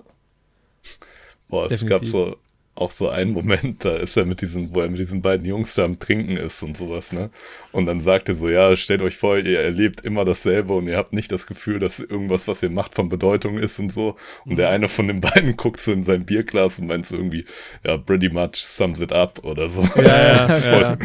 Boah, 1.48 1.64
es 1.66 1.80
Definitiv. 1.80 1.88
gab 1.88 2.06
so 2.06 2.36
auch 2.80 2.90
so 2.90 3.08
einen 3.10 3.32
Moment, 3.32 3.84
da 3.84 3.96
ist 3.96 4.16
er 4.16 4.24
mit 4.24 4.40
diesen, 4.40 4.74
wo 4.74 4.80
er 4.80 4.88
mit 4.88 4.98
diesen 4.98 5.20
beiden 5.20 5.46
Jungs 5.46 5.74
da 5.74 5.84
am 5.84 5.98
Trinken 5.98 6.36
ist 6.36 6.62
und 6.62 6.76
sowas, 6.76 7.12
ne? 7.12 7.30
Und 7.72 7.86
dann 7.86 8.00
sagt 8.00 8.28
er 8.28 8.34
so, 8.34 8.48
ja, 8.48 8.74
stellt 8.74 9.02
euch 9.02 9.16
vor, 9.16 9.36
ihr 9.38 9.60
erlebt 9.60 10.00
immer 10.00 10.24
dasselbe 10.24 10.74
und 10.74 10.88
ihr 10.88 10.96
habt 10.96 11.12
nicht 11.12 11.30
das 11.30 11.46
Gefühl, 11.46 11.78
dass 11.78 12.00
irgendwas, 12.00 12.48
was 12.48 12.62
ihr 12.62 12.70
macht, 12.70 12.94
von 12.94 13.08
Bedeutung 13.08 13.58
ist 13.58 13.78
und 13.78 13.92
so. 13.92 14.16
Und 14.44 14.56
der 14.56 14.70
eine 14.70 14.88
von 14.88 15.08
den 15.08 15.20
beiden 15.20 15.56
guckt 15.58 15.80
so 15.80 15.92
in 15.92 16.02
sein 16.02 16.24
Bierglas 16.24 16.78
und 16.78 16.86
meint 16.86 17.06
so 17.06 17.16
irgendwie, 17.16 17.44
ja, 17.84 17.96
pretty 17.98 18.30
much 18.30 18.56
sums 18.56 19.00
it 19.00 19.12
up 19.12 19.44
oder 19.44 19.68
so. 19.68 19.82
Ja, 19.96 20.48
ja, 20.48 20.56
voll, 20.56 20.80
ja. 20.82 20.98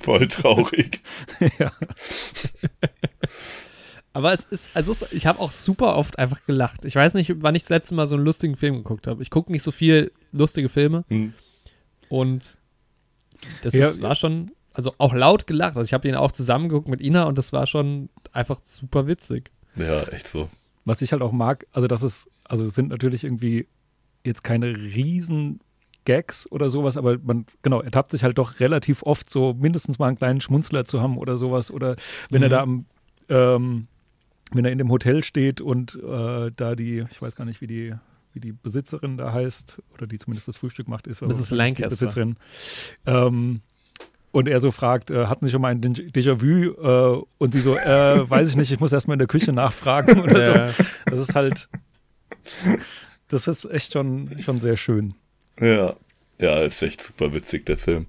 voll 0.00 0.28
traurig. 0.28 1.00
ja. 1.58 1.72
Aber 4.14 4.32
es 4.32 4.46
ist, 4.46 4.70
also 4.74 5.06
ich 5.12 5.26
habe 5.26 5.38
auch 5.38 5.52
super 5.52 5.96
oft 5.96 6.18
einfach 6.18 6.44
gelacht. 6.44 6.84
Ich 6.84 6.96
weiß 6.96 7.14
nicht, 7.14 7.34
wann 7.36 7.54
ich 7.54 7.62
das 7.62 7.68
letzte 7.68 7.94
Mal 7.94 8.06
so 8.06 8.16
einen 8.16 8.24
lustigen 8.24 8.56
Film 8.56 8.78
geguckt 8.78 9.06
habe. 9.06 9.22
Ich 9.22 9.30
gucke 9.30 9.52
nicht 9.52 9.62
so 9.62 9.70
viel 9.70 10.10
lustige 10.32 10.68
Filme. 10.68 11.04
Hm. 11.08 11.32
Und 12.08 12.58
das 13.62 13.74
ja, 13.74 13.88
ist, 13.88 14.02
war 14.02 14.14
schon, 14.14 14.50
also 14.72 14.94
auch 14.98 15.14
laut 15.14 15.46
gelacht. 15.46 15.76
Also 15.76 15.86
ich 15.86 15.92
habe 15.92 16.08
ihn 16.08 16.14
auch 16.14 16.32
zusammengeguckt 16.32 16.88
mit 16.88 17.00
Ina 17.00 17.24
und 17.24 17.38
das 17.38 17.52
war 17.52 17.66
schon 17.66 18.08
einfach 18.32 18.60
super 18.62 19.06
witzig. 19.06 19.50
Ja, 19.76 20.02
echt 20.04 20.28
so. 20.28 20.48
Was 20.84 21.02
ich 21.02 21.12
halt 21.12 21.22
auch 21.22 21.32
mag, 21.32 21.66
also 21.72 21.86
das 21.86 22.02
ist, 22.02 22.30
also 22.44 22.64
es 22.64 22.74
sind 22.74 22.88
natürlich 22.88 23.24
irgendwie 23.24 23.68
jetzt 24.24 24.42
keine 24.42 24.66
riesen 24.74 25.60
Gags 26.04 26.50
oder 26.50 26.70
sowas, 26.70 26.96
aber 26.96 27.18
man, 27.18 27.44
genau, 27.62 27.82
ertappt 27.82 28.10
sich 28.10 28.24
halt 28.24 28.38
doch 28.38 28.60
relativ 28.60 29.02
oft 29.02 29.28
so 29.28 29.52
mindestens 29.52 29.98
mal 29.98 30.08
einen 30.08 30.16
kleinen 30.16 30.40
Schmunzler 30.40 30.84
zu 30.84 31.02
haben 31.02 31.18
oder 31.18 31.36
sowas. 31.36 31.70
Oder 31.70 31.96
wenn 32.30 32.40
mhm. 32.40 32.44
er 32.44 32.48
da 32.48 32.62
am 32.62 32.86
ähm, 33.28 33.88
wenn 34.52 34.64
er 34.64 34.72
in 34.72 34.78
dem 34.78 34.90
Hotel 34.90 35.22
steht 35.24 35.60
und 35.60 35.94
äh, 36.02 36.50
da 36.54 36.74
die, 36.74 37.04
ich 37.10 37.20
weiß 37.20 37.36
gar 37.36 37.44
nicht, 37.44 37.60
wie 37.60 37.66
die, 37.66 37.94
wie 38.32 38.40
die 38.40 38.52
Besitzerin 38.52 39.16
da 39.16 39.32
heißt, 39.32 39.82
oder 39.94 40.06
die 40.06 40.18
zumindest 40.18 40.48
das 40.48 40.56
Frühstück 40.56 40.88
macht, 40.88 41.06
ist 41.06 41.22
Mrs. 41.22 41.50
Lancaster. 41.50 41.88
Besitzerin. 41.88 42.36
Ähm, 43.06 43.60
und 44.30 44.46
er 44.46 44.60
so 44.60 44.70
fragt, 44.70 45.10
äh, 45.10 45.26
hatten 45.26 45.46
Sie 45.46 45.52
schon 45.52 45.62
mal 45.62 45.72
ein 45.72 45.80
Déjà-vu? 45.80 46.74
Äh, 46.74 47.24
und 47.38 47.52
sie 47.52 47.60
so, 47.60 47.76
äh, 47.76 48.30
weiß 48.30 48.50
ich 48.50 48.56
nicht, 48.56 48.70
ich 48.70 48.80
muss 48.80 48.92
erstmal 48.92 49.14
in 49.14 49.20
der 49.20 49.28
Küche 49.28 49.52
nachfragen 49.52 50.20
oder 50.22 50.40
ja. 50.40 50.68
so. 50.68 50.84
Das 51.06 51.20
ist 51.20 51.34
halt, 51.34 51.68
das 53.28 53.48
ist 53.48 53.64
echt 53.64 53.92
schon, 53.92 54.40
schon 54.42 54.60
sehr 54.60 54.76
schön. 54.76 55.14
Ja, 55.60 55.96
ja, 56.38 56.60
ist 56.60 56.82
echt 56.82 57.02
super 57.02 57.34
witzig, 57.34 57.66
der 57.66 57.78
Film. 57.78 58.06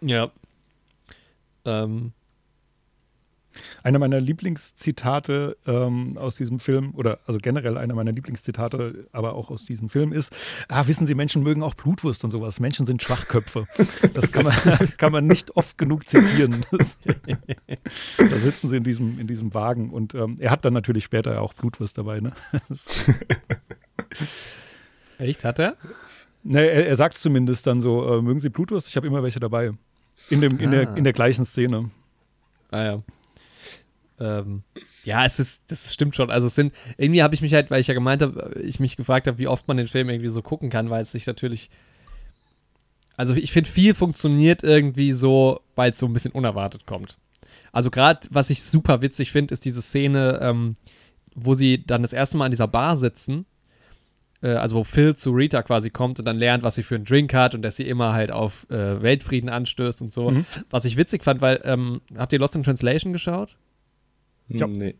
Ja. 0.00 0.30
Ähm, 1.64 2.12
einer 3.82 3.98
meiner 3.98 4.20
Lieblingszitate 4.20 5.56
ähm, 5.66 6.16
aus 6.18 6.36
diesem 6.36 6.58
Film, 6.58 6.94
oder 6.94 7.18
also 7.26 7.38
generell 7.40 7.76
einer 7.76 7.94
meiner 7.94 8.12
Lieblingszitate, 8.12 9.08
aber 9.12 9.34
auch 9.34 9.50
aus 9.50 9.64
diesem 9.64 9.88
Film 9.88 10.12
ist, 10.12 10.34
ah, 10.68 10.86
wissen 10.86 11.06
Sie, 11.06 11.14
Menschen 11.14 11.42
mögen 11.42 11.62
auch 11.62 11.74
Blutwurst 11.74 12.24
und 12.24 12.30
sowas. 12.30 12.60
Menschen 12.60 12.86
sind 12.86 13.02
Schwachköpfe. 13.02 13.66
Das 14.14 14.32
kann 14.32 14.44
man, 14.44 14.54
kann 14.96 15.12
man 15.12 15.26
nicht 15.26 15.56
oft 15.56 15.78
genug 15.78 16.08
zitieren. 16.08 16.64
Das, 16.82 16.98
da 18.18 18.38
sitzen 18.38 18.68
sie 18.68 18.76
in 18.78 18.84
diesem, 18.84 19.18
in 19.20 19.26
diesem 19.26 19.54
Wagen 19.54 19.90
und 19.90 20.14
ähm, 20.14 20.36
er 20.40 20.50
hat 20.50 20.64
dann 20.64 20.72
natürlich 20.72 21.04
später 21.04 21.40
auch 21.40 21.52
Blutwurst 21.52 21.96
dabei. 21.98 22.20
Ne? 22.20 22.32
Echt, 25.18 25.44
hat 25.44 25.58
er? 25.58 25.76
Ne, 26.42 26.60
er, 26.60 26.86
er 26.88 26.96
sagt 26.96 27.18
zumindest 27.18 27.66
dann 27.66 27.80
so, 27.80 28.18
äh, 28.18 28.22
mögen 28.22 28.40
Sie 28.40 28.48
Blutwurst? 28.48 28.88
Ich 28.88 28.96
habe 28.96 29.06
immer 29.06 29.22
welche 29.22 29.38
dabei. 29.38 29.72
In, 30.30 30.40
dem, 30.40 30.58
in, 30.58 30.70
der, 30.70 30.88
ah. 30.88 30.94
in 30.94 31.04
der 31.04 31.12
gleichen 31.12 31.44
Szene. 31.44 31.90
Ah 32.70 32.82
ja. 32.82 33.02
Ähm, 34.22 34.62
ja, 35.04 35.24
es 35.24 35.40
ist, 35.40 35.64
das 35.66 35.92
stimmt 35.92 36.14
schon. 36.14 36.30
Also 36.30 36.46
es 36.46 36.54
sind, 36.54 36.72
irgendwie 36.96 37.22
habe 37.22 37.34
ich 37.34 37.42
mich 37.42 37.52
halt, 37.54 37.70
weil 37.70 37.80
ich 37.80 37.88
ja 37.88 37.94
gemeint 37.94 38.22
habe, 38.22 38.60
ich 38.62 38.78
mich 38.78 38.96
gefragt 38.96 39.26
habe, 39.26 39.38
wie 39.38 39.48
oft 39.48 39.66
man 39.66 39.76
den 39.76 39.88
Film 39.88 40.08
irgendwie 40.08 40.28
so 40.28 40.42
gucken 40.42 40.70
kann, 40.70 40.90
weil 40.90 41.02
es 41.02 41.12
sich 41.12 41.26
natürlich, 41.26 41.70
also 43.16 43.34
ich 43.34 43.50
finde, 43.50 43.68
viel 43.68 43.94
funktioniert 43.94 44.62
irgendwie 44.62 45.12
so, 45.12 45.60
weil 45.74 45.90
es 45.90 45.98
so 45.98 46.06
ein 46.06 46.12
bisschen 46.12 46.32
unerwartet 46.32 46.86
kommt. 46.86 47.18
Also 47.72 47.90
gerade, 47.90 48.20
was 48.30 48.50
ich 48.50 48.62
super 48.62 49.02
witzig 49.02 49.32
finde, 49.32 49.52
ist 49.52 49.64
diese 49.64 49.82
Szene, 49.82 50.38
ähm, 50.40 50.76
wo 51.34 51.54
sie 51.54 51.84
dann 51.84 52.02
das 52.02 52.12
erste 52.12 52.36
Mal 52.36 52.44
an 52.44 52.52
dieser 52.52 52.68
Bar 52.68 52.96
sitzen 52.96 53.46
äh, 54.42 54.50
also 54.50 54.76
wo 54.76 54.84
Phil 54.84 55.16
zu 55.16 55.30
Rita 55.30 55.62
quasi 55.62 55.90
kommt 55.90 56.18
und 56.18 56.26
dann 56.26 56.36
lernt, 56.36 56.62
was 56.62 56.74
sie 56.74 56.82
für 56.82 56.96
einen 56.96 57.04
Drink 57.04 57.32
hat 57.32 57.54
und 57.54 57.62
dass 57.62 57.76
sie 57.76 57.84
immer 57.88 58.12
halt 58.12 58.30
auf 58.30 58.68
äh, 58.70 59.02
Weltfrieden 59.02 59.48
anstößt 59.48 60.02
und 60.02 60.12
so. 60.12 60.30
Mhm. 60.30 60.46
Was 60.70 60.84
ich 60.84 60.96
witzig 60.96 61.24
fand, 61.24 61.40
weil, 61.40 61.60
ähm, 61.64 62.02
habt 62.16 62.32
ihr 62.32 62.38
Lost 62.38 62.54
in 62.56 62.62
Translation 62.62 63.12
geschaut? 63.12 63.56
Ja. 64.58 64.66
Nee. 64.66 64.94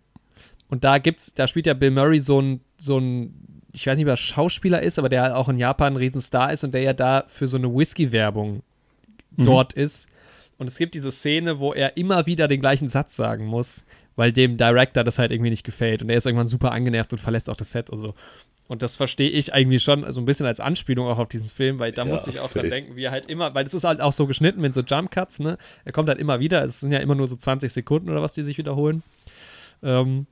Und 0.69 0.85
da 0.85 0.99
gibt's, 0.99 1.35
da 1.35 1.47
spielt 1.47 1.67
ja 1.67 1.75
Bill 1.75 1.91
Murray 1.91 2.19
so 2.19 2.41
ein, 2.41 2.61
so 2.79 2.99
ein, 2.99 3.63
ich 3.73 3.87
weiß 3.87 3.97
nicht, 3.97 4.07
wer 4.07 4.17
Schauspieler 4.17 4.83
ist, 4.83 4.99
aber 4.99 5.09
der 5.09 5.37
auch 5.37 5.49
in 5.49 5.59
Japan 5.59 5.95
ein 5.95 5.97
Riesenstar 5.97 6.53
ist 6.53 6.65
und 6.65 6.73
der 6.73 6.83
ja 6.83 6.93
da 6.93 7.25
für 7.29 7.47
so 7.47 7.57
eine 7.57 7.75
Whisky-Werbung 7.75 8.63
mhm. 9.37 9.45
dort 9.45 9.73
ist. 9.75 10.09
Und 10.59 10.69
es 10.69 10.79
gibt 10.79 10.95
diese 10.95 11.11
Szene, 11.11 11.59
wo 11.59 11.73
er 11.73 11.97
immer 11.97 12.27
wieder 12.27 12.49
den 12.49 12.61
gleichen 12.61 12.89
Satz 12.89 13.17
sagen 13.17 13.47
muss, 13.47 13.85
weil 14.17 14.33
dem 14.33 14.57
Director 14.57 15.05
das 15.05 15.19
halt 15.19 15.33
irgendwie 15.33 15.51
nicht 15.51 15.65
gefällt. 15.65 16.03
Und 16.03 16.11
er 16.11 16.17
ist 16.17 16.27
irgendwann 16.27 16.49
super 16.49 16.73
angenervt 16.73 17.13
und 17.13 17.19
verlässt 17.19 17.51
auch 17.51 17.57
das 17.57 17.73
Set 17.73 17.91
und 17.91 17.99
so. 17.99 18.15
Und 18.69 18.83
das 18.83 18.97
verstehe 18.97 19.29
ich 19.29 19.53
eigentlich 19.53 19.83
schon 19.83 20.11
so 20.11 20.21
ein 20.21 20.25
bisschen 20.25 20.47
als 20.47 20.61
Anspielung 20.61 21.07
auch 21.07 21.19
auf 21.19 21.29
diesen 21.29 21.49
Film, 21.49 21.79
weil 21.79 21.93
da 21.93 22.05
ja, 22.05 22.11
musste 22.11 22.31
ich 22.31 22.41
auch 22.41 22.45
safe. 22.45 22.61
dran 22.61 22.71
denken, 22.71 22.97
wie 22.97 23.05
er 23.05 23.11
halt 23.11 23.27
immer, 23.27 23.55
weil 23.55 23.65
das 23.65 23.75
ist 23.75 23.85
halt 23.85 24.01
auch 24.01 24.13
so 24.13 24.27
geschnitten 24.27 24.61
mit 24.61 24.73
so 24.73 24.81
Jump 24.81 25.11
Cuts, 25.11 25.41
ne? 25.41 25.59
Er 25.85 25.93
kommt 25.93 26.09
halt 26.09 26.19
immer 26.19 26.41
wieder, 26.41 26.65
es 26.65 26.81
sind 26.81 26.93
ja 26.93 27.01
immer 27.01 27.15
nur 27.15 27.29
so 27.29 27.37
20 27.37 27.71
Sekunden 27.71 28.09
oder 28.09 28.23
was, 28.23 28.33
die 28.33 28.43
sich 28.43 28.57
wiederholen. 28.57 29.03
Ähm, 29.83 30.27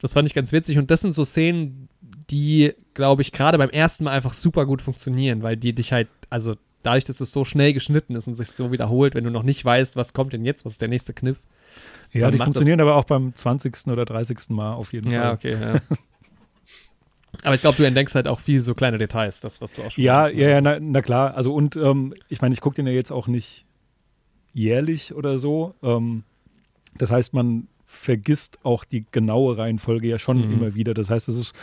das 0.00 0.12
fand 0.12 0.28
ich 0.28 0.34
ganz 0.34 0.52
witzig. 0.52 0.78
Und 0.78 0.90
das 0.90 1.00
sind 1.00 1.12
so 1.12 1.24
Szenen, 1.24 1.88
die, 2.30 2.74
glaube 2.94 3.22
ich, 3.22 3.32
gerade 3.32 3.58
beim 3.58 3.70
ersten 3.70 4.04
Mal 4.04 4.12
einfach 4.12 4.34
super 4.34 4.66
gut 4.66 4.82
funktionieren, 4.82 5.42
weil 5.42 5.56
die 5.56 5.74
dich 5.74 5.92
halt, 5.92 6.08
also 6.28 6.56
dadurch, 6.82 7.04
dass 7.04 7.20
es 7.20 7.32
so 7.32 7.44
schnell 7.44 7.72
geschnitten 7.72 8.14
ist 8.14 8.28
und 8.28 8.34
sich 8.34 8.50
so 8.50 8.72
wiederholt, 8.72 9.14
wenn 9.14 9.24
du 9.24 9.30
noch 9.30 9.42
nicht 9.42 9.64
weißt, 9.64 9.96
was 9.96 10.12
kommt 10.12 10.32
denn 10.32 10.44
jetzt, 10.44 10.64
was 10.64 10.72
ist 10.72 10.82
der 10.82 10.88
nächste 10.88 11.12
Kniff. 11.12 11.38
Ja, 12.12 12.30
die 12.30 12.38
funktionieren 12.38 12.80
aber 12.80 12.94
auch 12.94 13.04
beim 13.04 13.34
20. 13.34 13.88
oder 13.88 14.04
30. 14.04 14.50
Mal 14.50 14.74
auf 14.74 14.92
jeden 14.92 15.10
ja, 15.10 15.22
Fall. 15.22 15.34
Okay, 15.34 15.52
ja, 15.60 15.74
okay. 15.74 15.80
Aber 17.42 17.54
ich 17.54 17.60
glaube, 17.60 17.76
du 17.76 17.84
entdeckst 17.84 18.14
halt 18.14 18.28
auch 18.28 18.40
viel 18.40 18.62
so 18.62 18.74
kleine 18.74 18.96
Details, 18.96 19.40
das, 19.40 19.60
was 19.60 19.74
du 19.74 19.82
auch 19.82 19.90
schon 19.90 20.02
Ja, 20.02 20.22
hast, 20.22 20.34
ne? 20.34 20.40
ja, 20.40 20.48
ja, 20.48 20.60
na, 20.60 20.78
na, 20.80 21.02
klar. 21.02 21.34
Also, 21.34 21.52
und 21.52 21.76
ähm, 21.76 22.14
ich 22.28 22.40
meine, 22.40 22.54
ich 22.54 22.62
gucke 22.62 22.76
den 22.76 22.86
ja 22.86 22.92
jetzt 22.92 23.12
auch 23.12 23.26
nicht 23.26 23.66
jährlich 24.54 25.14
oder 25.14 25.38
so. 25.38 25.74
Ähm, 25.82 26.24
das 26.96 27.10
heißt, 27.10 27.34
man 27.34 27.68
vergisst 27.96 28.58
auch 28.64 28.84
die 28.84 29.04
genaue 29.10 29.58
Reihenfolge 29.58 30.08
ja 30.08 30.18
schon 30.18 30.46
mhm. 30.46 30.52
immer 30.52 30.74
wieder. 30.74 30.94
Das 30.94 31.10
heißt, 31.10 31.28
es 31.28 31.36
ist 31.36 31.54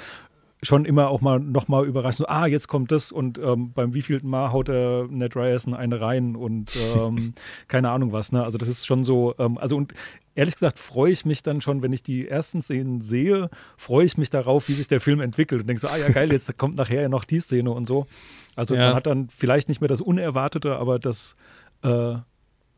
schon 0.64 0.86
immer 0.86 1.10
auch 1.10 1.22
mal 1.22 1.40
nochmal 1.40 1.86
überraschend, 1.86 2.20
so, 2.20 2.28
ah, 2.28 2.46
jetzt 2.46 2.68
kommt 2.68 2.92
das 2.92 3.12
und 3.12 3.38
ähm, 3.38 3.74
beim 3.74 3.94
wievielten 3.94 4.30
Mal 4.30 4.52
haut 4.52 4.70
der 4.70 5.08
Ned 5.10 5.36
Ryerson 5.36 5.74
eine 5.74 6.00
rein 6.00 6.36
und 6.36 6.72
ähm, 6.96 7.34
keine 7.68 7.92
Ahnung 7.92 8.12
was, 8.12 8.32
ne? 8.32 8.44
Also 8.44 8.58
das 8.58 8.70
ist 8.70 8.86
schon 8.86 9.04
so, 9.04 9.36
ähm, 9.40 9.58
also 9.58 9.76
und 9.76 9.94
ehrlich 10.36 10.56
gesagt 10.56 10.80
freue 10.80 11.12
ich 11.12 11.26
mich 11.26 11.44
dann 11.44 11.62
schon, 11.62 11.84
wenn 11.84 11.92
ich 11.92 12.02
die 12.02 12.28
ersten 12.28 12.62
Szenen 12.62 13.02
sehe, 13.02 13.50
freue 13.78 14.06
ich 14.06 14.18
mich 14.18 14.30
darauf, 14.30 14.70
wie 14.70 14.74
sich 14.74 14.88
der 14.88 15.02
Film 15.02 15.20
entwickelt 15.20 15.62
und 15.62 15.68
denke 15.68 15.82
so, 15.82 15.90
ah 15.90 15.98
ja 15.98 16.10
geil, 16.10 16.32
jetzt 16.32 16.58
kommt 16.58 16.78
nachher 16.78 17.02
ja 17.02 17.10
noch 17.10 17.26
die 17.26 17.40
Szene 17.40 17.72
und 17.72 17.86
so. 17.86 18.08
Also 18.56 18.76
ja. 18.76 18.88
man 18.88 18.96
hat 18.96 19.06
dann 19.06 19.30
vielleicht 19.30 19.68
nicht 19.68 19.82
mehr 19.82 19.90
das 19.90 20.02
Unerwartete, 20.02 20.78
aber 20.78 20.98
das 20.98 21.36
äh, 21.84 22.16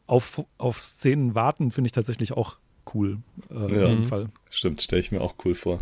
auf, 0.07 0.43
auf 0.57 0.79
Szenen 0.79 1.35
warten 1.35 1.71
finde 1.71 1.87
ich 1.87 1.91
tatsächlich 1.91 2.33
auch 2.33 2.57
cool. 2.93 3.19
Äh, 3.49 3.55
ja, 3.55 3.87
in 3.87 3.95
dem 3.97 4.05
Fall. 4.05 4.29
Stimmt, 4.49 4.81
stelle 4.81 5.01
ich 5.01 5.11
mir 5.11 5.21
auch 5.21 5.35
cool 5.43 5.55
vor. 5.55 5.79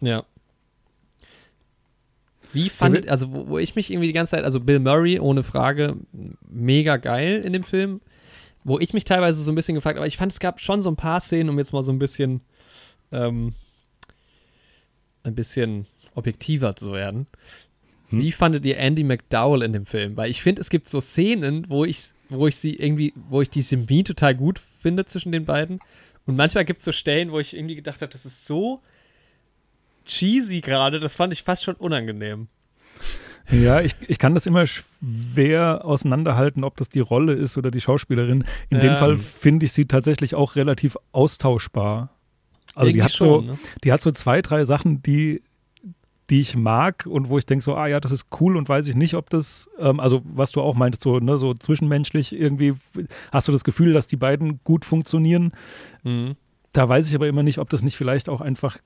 Ja. 0.00 0.24
Wie 2.52 2.68
fandet, 2.68 3.08
also 3.08 3.32
wo, 3.32 3.48
wo, 3.48 3.58
ich 3.58 3.74
mich 3.74 3.90
irgendwie 3.90 4.06
die 4.06 4.12
ganze 4.12 4.30
Zeit, 4.30 4.44
also 4.44 4.60
Bill 4.60 4.78
Murray, 4.78 5.18
ohne 5.18 5.42
Frage, 5.42 5.96
mega 6.48 6.96
geil 6.96 7.42
in 7.44 7.52
dem 7.52 7.64
Film. 7.64 8.00
Wo 8.64 8.78
ich 8.78 8.92
mich 8.94 9.04
teilweise 9.04 9.42
so 9.42 9.52
ein 9.52 9.54
bisschen 9.54 9.74
gefragt, 9.74 9.96
aber 9.96 10.06
ich 10.06 10.16
fand, 10.16 10.32
es 10.32 10.40
gab 10.40 10.60
schon 10.60 10.82
so 10.82 10.90
ein 10.90 10.96
paar 10.96 11.20
Szenen, 11.20 11.50
um 11.50 11.58
jetzt 11.58 11.72
mal 11.72 11.82
so 11.82 11.92
ein 11.92 11.98
bisschen, 11.98 12.40
ähm, 13.12 13.52
ein 15.22 15.34
bisschen 15.34 15.86
objektiver 16.14 16.74
zu 16.74 16.92
werden. 16.92 17.26
Hm. 18.08 18.20
Wie 18.20 18.32
fandet 18.32 18.64
ihr 18.64 18.78
Andy 18.78 19.04
McDowell 19.04 19.62
in 19.62 19.72
dem 19.72 19.84
Film? 19.84 20.16
Weil 20.16 20.30
ich 20.30 20.42
finde, 20.42 20.62
es 20.62 20.70
gibt 20.70 20.88
so 20.88 21.00
Szenen, 21.00 21.66
wo 21.68 21.84
ich, 21.84 22.06
wo 22.28 22.46
ich 22.46 22.56
sie 22.56 22.74
irgendwie, 22.74 23.12
wo 23.28 23.40
ich 23.42 23.50
die 23.50 23.62
Symbie 23.62 24.02
total 24.02 24.34
gut 24.34 24.60
finde 24.86 25.04
zwischen 25.04 25.32
den 25.32 25.44
beiden. 25.44 25.80
Und 26.26 26.36
manchmal 26.36 26.64
gibt 26.64 26.78
es 26.78 26.84
so 26.84 26.92
Stellen, 26.92 27.32
wo 27.32 27.40
ich 27.40 27.56
irgendwie 27.56 27.74
gedacht 27.74 28.02
habe, 28.02 28.12
das 28.12 28.24
ist 28.24 28.46
so 28.46 28.82
cheesy 30.04 30.60
gerade, 30.60 31.00
das 31.00 31.16
fand 31.16 31.32
ich 31.32 31.42
fast 31.42 31.64
schon 31.64 31.74
unangenehm. 31.74 32.46
Ja, 33.50 33.80
ich, 33.80 33.96
ich 34.06 34.20
kann 34.20 34.34
das 34.34 34.46
immer 34.46 34.64
schwer 34.64 35.84
auseinanderhalten, 35.84 36.62
ob 36.62 36.76
das 36.76 36.88
die 36.88 37.00
Rolle 37.00 37.32
ist 37.32 37.58
oder 37.58 37.72
die 37.72 37.80
Schauspielerin. 37.80 38.44
In 38.70 38.76
ja. 38.76 38.80
dem 38.80 38.96
Fall 38.96 39.16
finde 39.16 39.66
ich 39.66 39.72
sie 39.72 39.86
tatsächlich 39.86 40.36
auch 40.36 40.54
relativ 40.54 40.96
austauschbar. 41.10 42.10
Also 42.76 42.92
die 42.92 43.02
hat 43.02 43.12
schon, 43.12 43.28
so, 43.28 43.40
ne? 43.40 43.58
die 43.82 43.92
hat 43.92 44.02
so 44.02 44.12
zwei, 44.12 44.40
drei 44.40 44.64
Sachen, 44.64 45.02
die, 45.02 45.42
die 46.30 46.40
ich 46.40 46.56
mag 46.56 47.06
und 47.06 47.28
wo 47.28 47.38
ich 47.38 47.46
denke 47.46 47.62
so, 47.62 47.74
ah 47.76 47.86
ja, 47.86 48.00
das 48.00 48.10
ist 48.10 48.26
cool 48.40 48.56
und 48.56 48.68
weiß 48.68 48.88
ich 48.88 48.96
nicht, 48.96 49.14
ob 49.14 49.30
das, 49.30 49.70
ähm, 49.78 50.00
also 50.00 50.22
was 50.24 50.50
du 50.50 50.60
auch 50.60 50.74
meintest, 50.74 51.02
so, 51.02 51.18
ne, 51.18 51.38
so 51.38 51.54
zwischenmenschlich 51.54 52.34
irgendwie, 52.34 52.74
hast 53.32 53.48
du 53.48 53.52
das 53.52 53.64
Gefühl, 53.64 53.92
dass 53.92 54.06
die 54.06 54.16
beiden 54.16 54.60
gut 54.64 54.84
funktionieren. 54.84 55.52
Mhm. 56.02 56.34
Da 56.72 56.88
weiß 56.88 57.08
ich 57.08 57.14
aber 57.14 57.28
immer 57.28 57.42
nicht, 57.42 57.58
ob 57.58 57.70
das 57.70 57.82
nicht 57.82 57.96
vielleicht 57.96 58.28
auch 58.28 58.40
einfach 58.40 58.78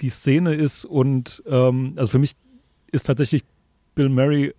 die 0.00 0.10
Szene 0.10 0.54
ist 0.54 0.84
und 0.84 1.42
ähm, 1.46 1.94
also 1.96 2.10
für 2.10 2.18
mich 2.18 2.32
ist 2.90 3.04
tatsächlich 3.04 3.44
Bill 3.94 4.08
Murray 4.08 4.54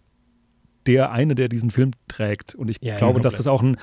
der 0.86 1.12
eine, 1.12 1.36
der 1.36 1.50
diesen 1.50 1.72
Film 1.72 1.92
trägt. 2.08 2.56
Und 2.56 2.70
ich 2.70 2.78
ja, 2.82 2.98
glaube, 2.98 3.20
ja, 3.20 3.24
dass 3.24 3.38
das 3.38 3.48
auch 3.48 3.62
ein 3.62 3.78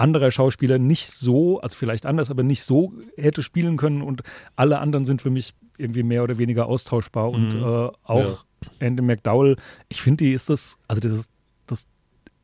anderer 0.00 0.30
Schauspieler 0.30 0.78
nicht 0.78 1.06
so, 1.06 1.60
also 1.60 1.76
vielleicht 1.76 2.06
anders, 2.06 2.30
aber 2.30 2.42
nicht 2.42 2.62
so 2.62 2.92
hätte 3.16 3.42
spielen 3.42 3.76
können. 3.76 4.02
Und 4.02 4.22
alle 4.56 4.78
anderen 4.78 5.04
sind 5.04 5.22
für 5.22 5.30
mich 5.30 5.54
irgendwie 5.78 6.02
mehr 6.02 6.22
oder 6.22 6.38
weniger 6.38 6.66
austauschbar. 6.66 7.28
Mhm. 7.28 7.34
Und 7.34 7.54
äh, 7.54 7.90
auch 8.04 8.44
ja. 8.62 8.68
Andy 8.78 9.02
McDowell, 9.02 9.56
ich 9.88 10.02
finde, 10.02 10.24
die 10.24 10.32
ist 10.32 10.50
das, 10.50 10.78
also 10.88 11.00
das 11.00 11.12
ist, 11.12 11.30
das 11.66 11.86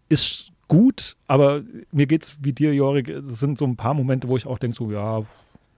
ist 0.09 0.53
gut, 0.69 1.17
aber 1.27 1.63
mir 1.93 2.07
geht 2.07 2.25
es 2.25 2.37
wie 2.41 2.53
dir, 2.53 2.75
Jorik, 2.75 3.09
es 3.09 3.41
sind 3.41 3.59
so 3.59 3.65
ein 3.65 3.77
paar 3.77 3.95
Momente, 3.95 4.29
wo 4.29 4.37
ich 4.37 4.47
auch 4.47 4.59
denke, 4.59 4.77
so, 4.77 4.91
ja, 4.91 5.25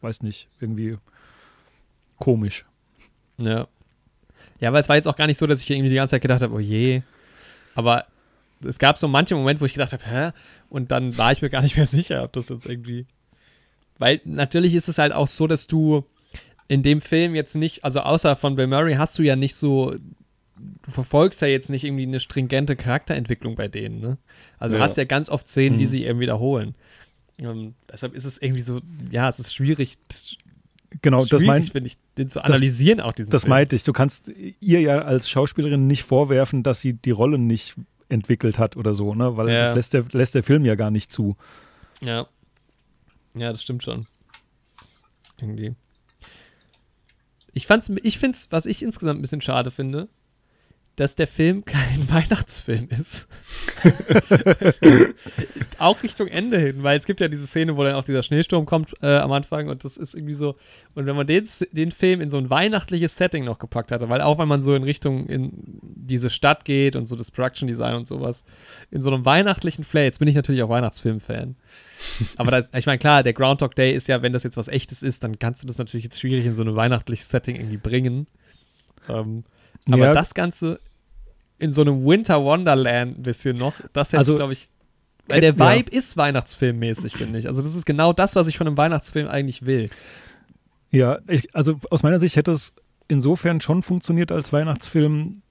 weiß 0.00 0.22
nicht, 0.22 0.48
irgendwie 0.60 0.96
komisch. 2.18 2.64
Ja. 3.38 3.66
Ja, 4.60 4.70
aber 4.70 4.80
es 4.80 4.88
war 4.88 4.96
jetzt 4.96 5.06
auch 5.06 5.16
gar 5.16 5.28
nicht 5.28 5.38
so, 5.38 5.46
dass 5.46 5.62
ich 5.62 5.70
irgendwie 5.70 5.90
die 5.90 5.94
ganze 5.94 6.12
Zeit 6.12 6.22
gedacht 6.22 6.42
habe, 6.42 6.54
oh 6.54 6.58
je. 6.58 7.02
Aber 7.76 8.06
es 8.64 8.78
gab 8.78 8.98
so 8.98 9.08
manche 9.08 9.34
Momente, 9.34 9.60
wo 9.60 9.64
ich 9.64 9.72
gedacht 9.72 9.92
habe, 9.92 10.04
hä? 10.04 10.30
Und 10.68 10.90
dann 10.90 11.16
war 11.16 11.32
ich 11.32 11.42
mir 11.42 11.50
gar 11.50 11.62
nicht 11.62 11.76
mehr 11.76 11.86
sicher, 11.88 12.24
ob 12.24 12.32
das 12.32 12.48
jetzt 12.48 12.66
irgendwie. 12.66 13.06
Weil 13.98 14.20
natürlich 14.24 14.74
ist 14.74 14.88
es 14.88 14.98
halt 14.98 15.12
auch 15.12 15.28
so, 15.28 15.46
dass 15.46 15.66
du 15.66 16.04
in 16.68 16.82
dem 16.82 17.00
Film 17.00 17.34
jetzt 17.34 17.56
nicht, 17.56 17.84
also 17.84 18.00
außer 18.00 18.36
von 18.36 18.54
Bill 18.54 18.66
Murray 18.66 18.94
hast 18.94 19.18
du 19.18 19.22
ja 19.22 19.36
nicht 19.36 19.56
so, 19.56 19.94
du 20.56 20.90
verfolgst 20.90 21.40
ja 21.40 21.48
jetzt 21.48 21.70
nicht 21.70 21.84
irgendwie 21.84 22.04
eine 22.04 22.20
stringente 22.20 22.76
Charakterentwicklung 22.76 23.56
bei 23.56 23.68
denen, 23.68 24.00
ne? 24.00 24.18
Also 24.58 24.74
ja. 24.74 24.78
du 24.78 24.84
hast 24.84 24.96
ja 24.96 25.04
ganz 25.04 25.30
oft 25.30 25.48
Szenen, 25.48 25.76
mhm. 25.76 25.78
die 25.78 25.86
sich 25.86 26.02
eben 26.02 26.20
wiederholen. 26.20 26.74
Und 27.40 27.74
deshalb 27.90 28.14
ist 28.14 28.24
es 28.24 28.40
irgendwie 28.40 28.62
so, 28.62 28.80
ja, 29.10 29.28
es 29.28 29.38
ist 29.38 29.54
schwierig. 29.54 29.96
Genau, 31.02 31.18
schwierig, 31.18 31.30
das 31.30 31.42
meint, 31.42 31.70
finde 31.70 31.86
ich, 31.86 31.96
den 32.16 32.28
zu 32.28 32.42
analysieren 32.42 32.98
das, 32.98 33.06
auch 33.06 33.12
diesen 33.12 33.30
Das 33.30 33.42
Film. 33.42 33.50
meinte 33.50 33.76
ich. 33.76 33.84
Du 33.84 33.92
kannst 33.92 34.32
ihr 34.60 34.80
ja 34.80 35.00
als 35.02 35.30
Schauspielerin 35.30 35.86
nicht 35.86 36.02
vorwerfen, 36.02 36.62
dass 36.62 36.80
sie 36.80 36.94
die 36.94 37.12
Rolle 37.12 37.38
nicht 37.38 37.76
entwickelt 38.08 38.58
hat 38.58 38.76
oder 38.76 38.94
so, 38.94 39.14
ne? 39.14 39.36
Weil 39.36 39.50
ja. 39.50 39.62
das 39.62 39.74
lässt 39.74 39.94
der, 39.94 40.04
lässt 40.12 40.34
der 40.34 40.42
Film 40.42 40.64
ja 40.64 40.74
gar 40.74 40.90
nicht 40.90 41.12
zu. 41.12 41.36
Ja. 42.00 42.26
Ja, 43.34 43.50
das 43.52 43.62
stimmt 43.62 43.82
schon. 43.82 44.06
Irgendwie. 45.40 45.74
Ich 47.52 47.66
fand's, 47.66 47.90
ich 48.02 48.18
find's, 48.18 48.48
was 48.50 48.66
ich 48.66 48.82
insgesamt 48.82 49.18
ein 49.18 49.22
bisschen 49.22 49.40
schade 49.40 49.70
finde, 49.70 50.08
dass 50.98 51.14
der 51.14 51.28
Film 51.28 51.64
kein 51.64 52.10
Weihnachtsfilm 52.10 52.88
ist. 52.90 53.28
auch 55.78 56.02
Richtung 56.02 56.26
Ende 56.26 56.58
hin, 56.58 56.82
weil 56.82 56.98
es 56.98 57.06
gibt 57.06 57.20
ja 57.20 57.28
diese 57.28 57.46
Szene, 57.46 57.76
wo 57.76 57.84
dann 57.84 57.94
auch 57.94 58.04
dieser 58.04 58.22
Schneesturm 58.22 58.66
kommt 58.66 58.94
äh, 59.00 59.16
am 59.16 59.30
Anfang 59.30 59.68
und 59.68 59.84
das 59.84 59.96
ist 59.96 60.14
irgendwie 60.14 60.34
so. 60.34 60.56
Und 60.94 61.06
wenn 61.06 61.14
man 61.14 61.28
den, 61.28 61.46
den 61.70 61.92
Film 61.92 62.20
in 62.20 62.30
so 62.30 62.38
ein 62.38 62.50
weihnachtliches 62.50 63.16
Setting 63.16 63.44
noch 63.44 63.60
gepackt 63.60 63.92
hatte, 63.92 64.08
weil 64.08 64.20
auch 64.20 64.38
wenn 64.38 64.48
man 64.48 64.62
so 64.62 64.74
in 64.74 64.82
Richtung 64.82 65.26
in 65.26 65.52
diese 65.82 66.30
Stadt 66.30 66.64
geht 66.64 66.96
und 66.96 67.06
so 67.06 67.14
das 67.14 67.30
Production 67.30 67.68
Design 67.68 67.94
und 67.94 68.08
sowas, 68.08 68.44
in 68.90 69.00
so 69.00 69.12
einem 69.12 69.24
weihnachtlichen 69.24 69.84
Flair, 69.84 70.04
jetzt 70.04 70.18
bin 70.18 70.26
ich 70.26 70.34
natürlich 70.34 70.64
auch 70.64 70.68
Weihnachtsfilm-Fan. 70.68 71.54
Aber 72.36 72.50
das, 72.50 72.68
ich 72.76 72.86
meine, 72.86 72.98
klar, 72.98 73.22
der 73.22 73.34
Groundhog 73.34 73.76
Day 73.76 73.92
ist 73.94 74.08
ja, 74.08 74.22
wenn 74.22 74.32
das 74.32 74.42
jetzt 74.42 74.56
was 74.56 74.66
echtes 74.66 75.04
ist, 75.04 75.22
dann 75.22 75.38
kannst 75.38 75.62
du 75.62 75.68
das 75.68 75.78
natürlich 75.78 76.04
jetzt 76.04 76.20
schwierig 76.20 76.44
in 76.46 76.56
so 76.56 76.64
ein 76.64 76.74
weihnachtliches 76.74 77.28
Setting 77.28 77.54
irgendwie 77.54 77.76
bringen. 77.76 78.26
Ähm, 79.08 79.44
aber 79.86 80.06
ja. 80.06 80.12
das 80.12 80.34
Ganze 80.34 80.80
in 81.58 81.72
so 81.72 81.80
einem 81.80 82.04
Winter 82.04 82.42
Wonderland 82.42 83.18
ein 83.18 83.22
bisschen 83.22 83.56
noch, 83.56 83.74
das 83.92 84.08
hätte 84.08 84.18
also, 84.18 84.36
glaube 84.36 84.52
ich. 84.52 84.68
Weil 85.26 85.42
der 85.42 85.58
Vibe 85.58 85.92
ja. 85.92 85.98
ist 85.98 86.16
Weihnachtsfilmmäßig, 86.16 87.12
finde 87.14 87.38
ich. 87.38 87.48
Also, 87.48 87.60
das 87.60 87.74
ist 87.74 87.84
genau 87.84 88.14
das, 88.14 88.34
was 88.34 88.48
ich 88.48 88.56
von 88.56 88.66
einem 88.66 88.78
Weihnachtsfilm 88.78 89.28
eigentlich 89.28 89.66
will. 89.66 89.90
Ja, 90.90 91.18
ich, 91.28 91.54
also 91.54 91.78
aus 91.90 92.02
meiner 92.02 92.18
Sicht 92.18 92.36
hätte 92.36 92.52
es 92.52 92.72
insofern 93.08 93.60
schon 93.60 93.82
funktioniert 93.82 94.32
als 94.32 94.52
Weihnachtsfilm, 94.52 95.42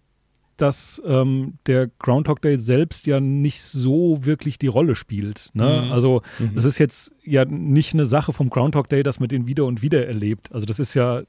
dass 0.57 1.01
ähm, 1.05 1.59
der 1.67 1.87
Groundhog 1.99 2.41
Day 2.41 2.57
selbst 2.57 3.05
ja 3.05 3.19
nicht 3.19 3.61
so 3.61 4.25
wirklich 4.25 4.57
die 4.57 4.67
Rolle 4.67 4.95
spielt. 4.95 5.51
Ne? 5.53 5.83
Mhm. 5.85 5.91
Also 5.91 6.23
mhm. 6.39 6.53
es 6.55 6.65
ist 6.65 6.79
jetzt 6.79 7.13
ja 7.23 7.45
nicht 7.45 7.93
eine 7.93 8.05
Sache 8.05 8.33
vom 8.33 8.49
Groundhog 8.49 8.89
Day, 8.89 9.03
dass 9.03 9.19
man 9.19 9.29
den 9.29 9.45
wieder 9.45 9.65
und 9.65 9.83
wieder 9.83 10.07
erlebt. 10.07 10.51
Also 10.51 10.65
das 10.65 10.79
ist 10.79 10.95
ja 10.95 11.21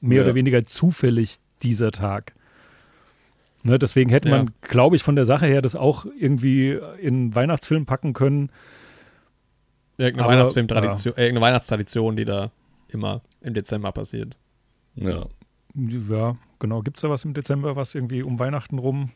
mehr 0.00 0.18
ja. 0.18 0.24
oder 0.24 0.34
weniger 0.36 0.64
zufällig 0.64 1.36
dieser 1.62 1.90
Tag. 1.90 2.34
Ne, 3.64 3.78
deswegen 3.78 4.10
hätte 4.10 4.28
man, 4.28 4.52
glaube 4.62 4.96
ich, 4.96 5.02
von 5.02 5.16
der 5.16 5.24
Sache 5.24 5.46
her 5.46 5.62
das 5.62 5.74
auch 5.74 6.06
irgendwie 6.18 6.78
in 7.00 7.34
Weihnachtsfilm 7.34 7.86
packen 7.86 8.12
können. 8.12 8.50
Irgendeine, 9.96 10.30
Weihnachtsfilmtradition, 10.30 11.14
ja. 11.16 11.22
irgendeine 11.22 11.46
Weihnachtstradition, 11.46 12.16
die 12.16 12.24
da 12.24 12.52
immer 12.88 13.22
im 13.40 13.54
Dezember 13.54 13.90
passiert. 13.90 14.36
Ja. 14.94 15.26
Ja, 15.74 16.34
genau. 16.60 16.82
Gibt 16.82 16.98
es 16.98 17.02
da 17.02 17.10
was 17.10 17.24
im 17.24 17.34
Dezember, 17.34 17.76
was 17.76 17.94
irgendwie 17.94 18.22
um 18.22 18.38
Weihnachten 18.38 18.78
rum 18.78 19.10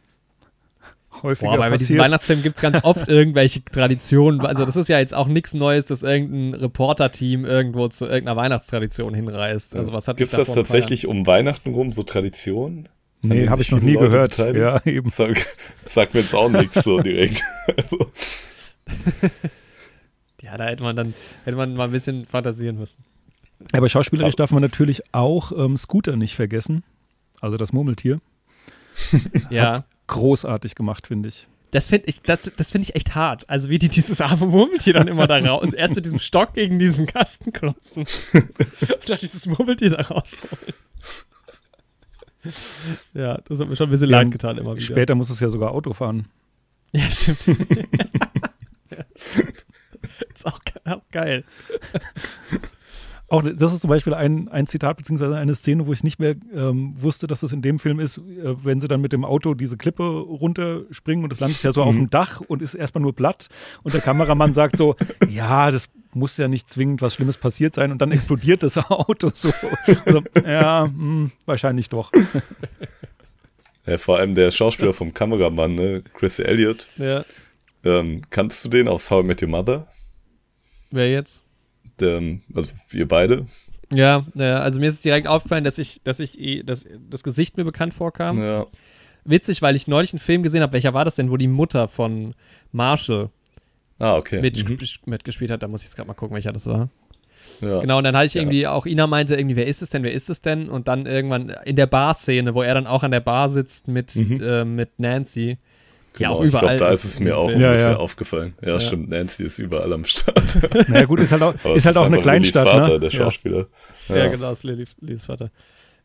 häufiger 1.23 1.49
Boah, 1.49 1.55
aber 1.55 1.63
passiert? 1.63 1.71
bei 1.71 1.77
diesen 1.77 1.99
Weihnachtsfilmen 1.99 2.43
gibt 2.43 2.57
es 2.57 2.63
ganz 2.63 2.79
oft 2.85 3.09
irgendwelche 3.09 3.65
Traditionen. 3.65 4.41
Also 4.41 4.65
das 4.65 4.77
ist 4.77 4.89
ja 4.89 4.99
jetzt 4.99 5.15
auch 5.15 5.27
nichts 5.27 5.55
Neues, 5.55 5.87
dass 5.87 6.03
irgendein 6.03 6.61
Reporter-Team 6.61 7.45
irgendwo 7.45 7.89
zu 7.89 8.07
irgendeiner 8.07 8.37
Weihnachtstradition 8.37 9.15
hinreist. 9.15 9.77
Also 9.77 9.93
was 9.93 10.09
hat 10.09 10.17
Gibt 10.17 10.31
es 10.31 10.37
das 10.37 10.55
tatsächlich 10.55 11.07
um 11.07 11.27
Weihnachten 11.27 11.75
rum, 11.75 11.91
so 11.91 12.03
Traditionen? 12.03 12.89
Nee, 13.23 13.49
habe 13.49 13.63
ich 13.63 13.71
noch 13.71 13.81
nie 13.81 13.95
Leute 13.95 14.11
gehört. 14.11 14.39
Ja, 14.57 14.83
eben. 14.91 15.11
Sag, 15.11 15.47
sagt 15.87 16.15
mir 16.15 16.21
jetzt 16.21 16.35
auch 16.35 16.51
nichts 16.51 16.83
so 16.83 17.01
direkt. 17.01 17.43
also. 17.77 18.11
Ja, 20.43 20.59
da 20.59 20.67
hätte 20.67 20.83
man 20.83 20.97
dann 20.97 21.15
hätte 21.45 21.57
man 21.57 21.75
mal 21.75 21.85
ein 21.85 21.93
bisschen 21.93 22.27
fantasieren 22.27 22.77
müssen. 22.77 23.05
Aber 23.73 23.89
schauspielerisch 23.89 24.35
darf 24.35 24.51
man 24.51 24.61
natürlich 24.61 25.03
auch 25.15 25.53
ähm, 25.53 25.77
Scooter 25.77 26.17
nicht 26.17 26.35
vergessen. 26.35 26.83
Also 27.41 27.57
das 27.57 27.73
Murmeltier. 27.73 28.21
ja. 29.51 29.69
Hat's 29.77 29.85
großartig 30.09 30.75
gemacht, 30.75 31.07
finde 31.07 31.29
ich. 31.29 31.47
Das 31.71 31.89
finde 31.89 32.07
ich, 32.09 32.21
das, 32.21 32.53
das 32.57 32.71
find 32.71 32.85
ich 32.85 32.97
echt 32.97 33.15
hart. 33.15 33.49
Also 33.49 33.71
wie 33.71 33.79
die 33.79 33.89
dieses 33.89 34.21
arme 34.21 34.47
Murmeltier 34.47 34.93
dann 34.93 35.09
immer 35.09 35.27
da 35.27 35.39
raus, 35.39 35.73
erst 35.73 35.95
mit 35.95 36.05
diesem 36.05 36.19
Stock 36.19 36.53
gegen 36.55 36.79
diesen 36.79 37.07
Kasten 37.07 37.53
klopfen 37.53 38.05
und 38.33 39.09
dann 39.09 39.19
dieses 39.19 39.47
Murmeltier 39.47 39.91
da 39.91 40.03
rausholen. 40.03 40.75
ja, 43.15 43.39
das 43.49 43.61
hat 43.61 43.69
mir 43.69 43.77
schon 43.77 43.89
ein 43.89 43.91
bisschen 43.91 44.11
ja, 44.11 44.21
leid 44.21 44.31
getan 44.31 44.59
immer 44.59 44.75
wieder. 44.75 44.83
Später 44.83 45.15
muss 45.15 45.31
es 45.31 45.41
ja 45.41 45.49
sogar 45.49 45.73
Auto 45.73 45.93
fahren. 45.93 46.27
Ja, 46.95 47.11
stimmt. 47.11 47.47
ja, 48.91 49.05
stimmt. 49.17 49.65
Ist 50.35 50.47
auch, 50.47 50.61
auch 50.85 51.01
geil. 51.11 51.43
Auch 53.33 53.43
das 53.43 53.73
ist 53.73 53.81
zum 53.81 53.89
Beispiel 53.89 54.13
ein, 54.13 54.51
ein 54.51 54.67
Zitat 54.67 54.99
beziehungsweise 54.99 55.37
eine 55.37 55.55
Szene, 55.55 55.87
wo 55.87 55.93
ich 55.95 56.05
nicht 56.05 56.19
mehr 56.19 56.35
ähm, 56.55 56.95
wusste, 57.01 57.27
dass 57.27 57.41
das 57.41 57.53
in 57.53 57.63
dem 57.63 57.79
Film 57.79 57.99
ist, 57.99 58.19
äh, 58.19 58.21
wenn 58.63 58.79
sie 58.79 58.89
dann 58.89 59.01
mit 59.01 59.15
dem 59.15 59.25
Auto 59.25 59.55
diese 59.55 59.79
Klippe 59.79 60.03
runterspringen 60.03 61.25
und 61.25 61.33
es 61.33 61.41
landet 61.41 61.63
ja 61.63 61.73
so 61.73 61.81
mhm. 61.81 61.89
auf 61.89 61.95
dem 61.95 62.11
Dach 62.11 62.43
und 62.47 62.61
ist 62.61 62.75
erstmal 62.75 63.01
nur 63.01 63.15
platt 63.17 63.49
und 63.85 63.95
der 63.95 64.03
Kameramann 64.03 64.53
sagt 64.53 64.77
so, 64.77 64.97
ja, 65.31 65.71
das 65.71 65.89
muss 66.13 66.37
ja 66.37 66.47
nicht 66.47 66.69
zwingend 66.69 67.01
was 67.01 67.15
Schlimmes 67.15 67.39
passiert 67.39 67.75
sein 67.75 67.91
und 67.91 68.03
dann 68.03 68.13
explodiert 68.13 68.63
das 68.63 68.77
Auto 68.91 69.31
so. 69.33 69.51
Also, 70.05 70.23
ja, 70.47 70.85
mh, 70.85 70.93
hm, 70.93 71.33
wahrscheinlich 71.47 71.89
doch. 71.89 72.13
Ja, 73.85 73.99
vor 73.99 74.19
allem 74.19 74.37
der 74.37 74.53
Schauspieler 74.53 74.93
vom 74.93 75.13
Kameramann, 75.13 75.75
ne? 75.75 76.05
Chris 76.15 76.39
Elliott. 76.39 76.87
Ja. 76.99 77.25
Ähm, 77.83 78.23
kannst 78.31 78.65
du 78.65 78.69
den 78.69 78.87
aus 78.87 79.11
How 79.11 79.25
I 79.25 79.27
Met 79.27 79.43
Your 79.43 79.49
Mother? 79.49 79.89
Wer 80.93 81.11
jetzt? 81.11 81.43
Ähm, 82.03 82.43
also 82.55 82.75
wir 82.91 83.09
beide. 83.09 83.47
Ja, 83.93 84.25
ja, 84.35 84.61
also 84.61 84.81
mir 84.81 84.89
ist 84.89 84.97
es 84.97 85.03
direkt 85.03 85.27
aufgefallen, 85.27 85.65
dass 85.65 85.79
ich, 85.79 86.01
dass 86.03 86.19
ich 86.19 86.41
eh, 86.41 86.63
dass 86.63 86.87
das 87.11 87.23
Gesicht 87.23 87.57
mir 87.57 87.65
bekannt 87.65 87.95
vorkam. 87.95 88.43
Ja. 88.43 88.67
Witzig, 89.25 89.63
weil 89.63 89.77
ich 89.77 89.87
neulich 89.87 90.13
einen 90.13 90.21
Film 90.21 90.43
gesehen 90.43 90.63
habe, 90.63 90.73
welcher 90.73 90.95
war 90.95 91.05
das 91.05 91.15
denn, 91.15 91.31
wo 91.31 91.37
die 91.37 91.47
Mutter 91.47 91.89
von 91.89 92.35
Marshall 92.73 93.31
ah, 93.99 94.17
okay. 94.17 94.41
mit, 94.41 94.69
mhm. 94.69 94.79
mitgespielt 95.07 95.51
hat. 95.51 95.63
Da 95.63 95.69
muss 95.69 95.83
ich 95.83 95.89
jetzt 95.89 95.97
gerade 95.97 96.09
mal 96.09 96.15
gucken, 96.15 96.35
welcher 96.35 96.53
das 96.53 96.67
war. 96.67 96.89
Ja. 97.61 97.81
Genau, 97.81 97.99
und 97.99 98.05
dann 98.05 98.17
hatte 98.17 98.27
ich 98.27 98.37
irgendwie, 98.37 98.63
ja. 98.63 98.73
auch 98.73 98.87
Ina 98.87 99.07
meinte 99.07 99.37
irgendwie, 99.37 99.57
wer 99.57 99.67
ist 99.67 99.83
es 99.83 99.91
denn, 99.91 100.03
wer 100.03 100.13
ist 100.13 100.31
es 100.31 100.41
denn? 100.41 100.69
Und 100.69 100.89
dann 100.89 101.07
irgendwann 101.07 101.51
in 101.65 101.77
der 101.77 101.87
Bar-Szene, 101.87 102.55
wo 102.55 102.63
er 102.63 102.75
dann 102.75 102.87
auch 102.87 103.03
an 103.03 103.11
der 103.11 103.21
Bar 103.21 103.49
sitzt 103.49 103.89
mit, 103.89 104.17
mhm. 104.17 104.41
äh, 104.43 104.65
mit 104.65 104.99
Nancy, 104.99 105.59
Genau, 106.15 106.31
ja, 106.31 106.37
auch 106.37 106.43
überall. 106.43 106.47
Ich 106.47 106.61
glaube, 106.61 106.77
da 106.77 106.91
ist 106.91 107.05
es 107.05 107.21
mir 107.21 107.39
auch 107.39 107.47
ungefähr 107.47 107.75
ja, 107.75 107.91
ja. 107.93 107.97
aufgefallen. 107.97 108.55
Ja, 108.61 108.79
stimmt, 108.81 109.09
Nancy 109.09 109.45
ist 109.45 109.59
überall 109.59 109.93
am 109.93 110.05
Start. 110.05 110.59
Na 110.89 111.01
ja, 111.01 111.05
gut, 111.07 111.21
ist 111.21 111.33
halt 111.33 111.43
auch, 111.43 111.55
ist 111.75 111.87
halt 111.87 111.97
auch 111.97 112.05
eine 112.05 112.21
Kleinstadt. 112.21 112.67
Lillys 112.67 112.81
Vater, 112.81 112.93
ne? 112.93 113.01
der 113.01 113.11
Schauspieler. 113.11 113.67
Ja, 114.09 114.29
genau, 114.29 114.53
ist 114.53 114.65
Lillys 114.65 115.25
Vater. 115.25 115.51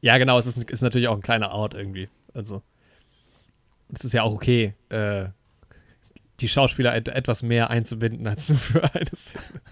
Ja, 0.02 0.18
genau, 0.18 0.40
es 0.40 0.46
ist, 0.46 0.64
ist 0.70 0.82
natürlich 0.82 1.08
auch 1.08 1.16
ein 1.16 1.22
kleiner 1.22 1.52
Ort 1.52 1.74
irgendwie. 1.74 2.08
Also, 2.34 2.62
es 3.94 4.04
ist 4.06 4.14
ja 4.14 4.24
auch 4.24 4.34
okay, 4.34 4.76
äh, 4.90 5.26
die 6.40 6.48
Schauspieler 6.48 6.96
et 6.96 7.08
etwas 7.10 7.42
mehr 7.42 7.70
einzubinden 7.70 8.28
als 8.28 8.50
nur 8.50 8.58
für 8.60 8.84
eine 8.94 9.10
Szene. 9.14 9.44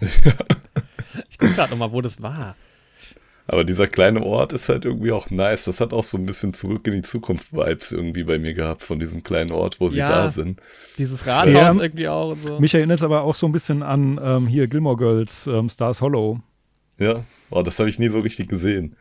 ich 1.30 1.38
gucke 1.38 1.54
gerade 1.54 1.70
nochmal, 1.70 1.92
wo 1.92 2.00
das 2.00 2.20
war. 2.20 2.56
Aber 3.48 3.64
dieser 3.64 3.86
kleine 3.86 4.22
Ort 4.24 4.52
ist 4.52 4.68
halt 4.68 4.84
irgendwie 4.84 5.12
auch 5.12 5.30
nice. 5.30 5.66
Das 5.66 5.80
hat 5.80 5.92
auch 5.92 6.02
so 6.02 6.18
ein 6.18 6.26
bisschen 6.26 6.52
zurück 6.52 6.86
in 6.86 6.94
die 6.94 7.02
Zukunft 7.02 7.52
Vibes 7.52 7.92
irgendwie 7.92 8.24
bei 8.24 8.38
mir 8.38 8.54
gehabt 8.54 8.82
von 8.82 8.98
diesem 8.98 9.22
kleinen 9.22 9.52
Ort, 9.52 9.80
wo 9.80 9.88
sie 9.88 9.98
ja, 9.98 10.08
da 10.08 10.30
sind. 10.30 10.60
Dieses 10.98 11.26
Rathaus 11.26 11.52
ja, 11.52 11.72
irgendwie 11.72 12.08
auch 12.08 12.32
und 12.32 12.42
so. 12.42 12.60
Mich 12.60 12.74
erinnert 12.74 12.98
es 12.98 13.04
aber 13.04 13.22
auch 13.22 13.34
so 13.34 13.46
ein 13.46 13.52
bisschen 13.52 13.82
an 13.82 14.20
ähm, 14.22 14.46
hier 14.48 14.66
Gilmore 14.66 14.96
Girls, 14.96 15.46
ähm, 15.46 15.68
Stars 15.68 16.00
Hollow. 16.00 16.40
Ja, 16.98 17.24
oh, 17.50 17.62
das 17.62 17.78
habe 17.78 17.88
ich 17.88 17.98
nie 17.98 18.08
so 18.08 18.20
richtig 18.20 18.48
gesehen. 18.48 18.96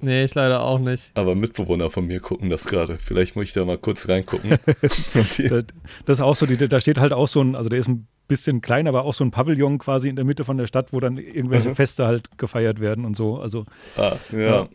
Nee, 0.00 0.24
ich 0.24 0.34
leider 0.34 0.62
auch 0.62 0.78
nicht. 0.80 1.12
Aber 1.14 1.34
Mitbewohner 1.34 1.90
von 1.90 2.06
mir 2.06 2.20
gucken 2.20 2.50
das 2.50 2.66
gerade. 2.66 2.98
Vielleicht 2.98 3.36
muss 3.36 3.46
ich 3.46 3.52
da 3.52 3.64
mal 3.64 3.78
kurz 3.78 4.08
reingucken. 4.08 4.58
das 4.82 6.18
ist 6.18 6.20
auch 6.20 6.34
so, 6.34 6.46
die, 6.46 6.56
da 6.56 6.80
steht 6.80 6.98
halt 6.98 7.12
auch 7.12 7.28
so 7.28 7.40
ein, 7.40 7.54
also 7.54 7.70
der 7.70 7.78
ist 7.78 7.88
ein 7.88 8.06
bisschen 8.28 8.60
klein, 8.60 8.88
aber 8.88 9.04
auch 9.04 9.14
so 9.14 9.24
ein 9.24 9.30
Pavillon 9.30 9.78
quasi 9.78 10.08
in 10.08 10.16
der 10.16 10.24
Mitte 10.24 10.44
von 10.44 10.56
der 10.56 10.66
Stadt, 10.66 10.92
wo 10.92 11.00
dann 11.00 11.18
irgendwelche 11.18 11.70
mhm. 11.70 11.76
Feste 11.76 12.06
halt 12.06 12.38
gefeiert 12.38 12.80
werden 12.80 13.04
und 13.04 13.16
so. 13.16 13.38
Also, 13.38 13.66
ah, 13.96 14.16
ja. 14.32 14.38
ja. 14.38 14.68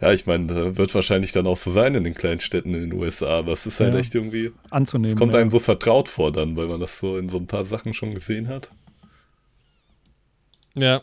Ja, 0.00 0.12
ich 0.12 0.26
meine, 0.26 0.76
wird 0.76 0.94
wahrscheinlich 0.94 1.32
dann 1.32 1.48
auch 1.48 1.56
so 1.56 1.72
sein 1.72 1.94
in 1.96 2.04
den 2.04 2.14
kleinen 2.14 2.38
Städten 2.38 2.72
in 2.72 2.82
den 2.88 2.92
USA, 2.92 3.38
aber 3.38 3.52
es 3.52 3.66
ist 3.66 3.80
halt 3.80 3.94
ja, 3.94 3.98
echt 3.98 4.14
irgendwie 4.14 4.52
anzunehmen. 4.70 5.12
Es 5.12 5.18
kommt 5.18 5.34
ja. 5.34 5.40
einem 5.40 5.50
so 5.50 5.58
vertraut 5.58 6.08
vor 6.08 6.30
dann, 6.30 6.56
weil 6.56 6.68
man 6.68 6.78
das 6.78 7.00
so 7.00 7.18
in 7.18 7.28
so 7.28 7.36
ein 7.36 7.48
paar 7.48 7.64
Sachen 7.64 7.94
schon 7.94 8.14
gesehen 8.14 8.46
hat. 8.46 8.70
Ja. 10.74 11.02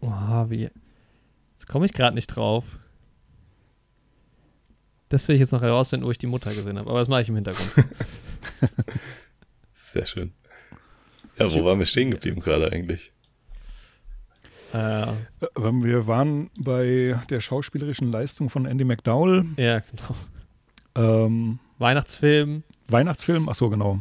Oh, 0.00 0.08
wie. 0.48 0.70
Jetzt 1.52 1.68
komme 1.68 1.84
ich 1.84 1.92
gerade 1.92 2.14
nicht 2.14 2.28
drauf. 2.28 2.64
Das 5.16 5.26
will 5.28 5.36
ich 5.36 5.40
jetzt 5.40 5.52
noch 5.52 5.62
herausfinden, 5.62 6.04
wo 6.04 6.10
ich 6.10 6.18
die 6.18 6.26
Mutter 6.26 6.52
gesehen 6.52 6.78
habe. 6.78 6.90
Aber 6.90 6.98
das 6.98 7.08
mache 7.08 7.22
ich 7.22 7.30
im 7.30 7.36
Hintergrund. 7.36 7.72
Sehr 9.74 10.04
schön. 10.04 10.34
Ja, 11.38 11.50
wo 11.50 11.64
waren 11.64 11.78
wir 11.78 11.86
stehen 11.86 12.10
geblieben 12.10 12.42
gerade 12.42 12.70
eigentlich? 12.70 13.12
Äh, 14.74 15.06
wir 15.54 16.06
waren 16.06 16.50
bei 16.58 17.18
der 17.30 17.40
schauspielerischen 17.40 18.12
Leistung 18.12 18.50
von 18.50 18.66
Andy 18.66 18.84
McDowell. 18.84 19.46
Ja, 19.56 19.80
genau. 19.80 21.24
Ähm, 21.24 21.60
Weihnachtsfilm. 21.78 22.62
Weihnachtsfilm, 22.90 23.48
ach 23.48 23.54
so, 23.54 23.70
genau. 23.70 24.00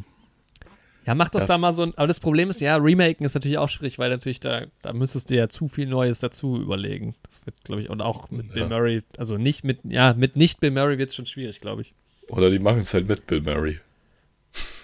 Ja, 1.06 1.14
mach 1.14 1.30
doch 1.30 1.41
ja. 1.41 1.45
da 1.45 1.57
mal 1.57 1.72
so 1.72 1.84
ein. 1.84 1.94
Aber 1.98 2.07
das 2.07 2.19
Problem 2.19 2.49
ist, 2.49 2.61
ja, 2.61 2.77
Remaken 2.77 3.26
ist 3.26 3.36
natürlich 3.36 3.57
auch 3.57 3.69
schwierig, 3.69 3.99
weil 3.99 4.10
natürlich 4.10 4.40
da, 4.40 4.65
da 4.82 4.94
müsstest 4.94 5.30
du 5.30 5.36
ja 5.36 5.49
zu 5.49 5.68
viel 5.68 5.88
Neues 5.88 6.19
dazu 6.19 6.60
überlegen. 6.60 7.15
Das 7.23 7.45
wird, 7.45 7.64
glaube 7.64 7.84
ich, 7.84 7.90
und 7.90 8.02
auch 8.02 8.32
mit 8.32 8.48
ja. 8.48 8.53
Bill 8.53 8.68
Murray, 8.68 9.03
also 9.18 9.38
nicht 9.38 9.64
mit, 9.64 9.80
ja, 9.84 10.14
mit 10.15 10.36
nicht 10.36 10.60
Bill 10.60 10.72
Murray 10.72 10.98
wird 10.98 11.10
es 11.10 11.15
schon 11.15 11.27
schwierig, 11.27 11.61
glaube 11.61 11.84
ich. 11.84 11.94
Oder 12.30 12.49
die 12.49 12.60
machen 12.60 12.80
es 12.80 12.94
halt 12.94 13.07
mit 13.07 13.27
Bill 13.27 13.41
Murray. 13.41 13.80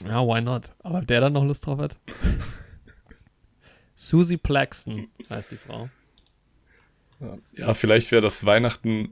Ja, 0.06 0.22
why 0.26 0.42
not? 0.42 0.74
Aber 0.84 1.00
ob 1.00 1.08
der 1.08 1.22
dann 1.22 1.34
noch 1.34 1.44
Lust 1.44 1.66
drauf 1.66 1.80
hat? 1.80 1.96
Susie 3.96 4.38
Plaxton 4.38 5.08
heißt 5.30 5.52
die 5.52 5.58
Frau. 5.58 5.90
Ja, 7.54 7.74
vielleicht 7.74 8.12
wäre 8.12 8.22
das 8.22 8.46
Weihnachten 8.46 9.12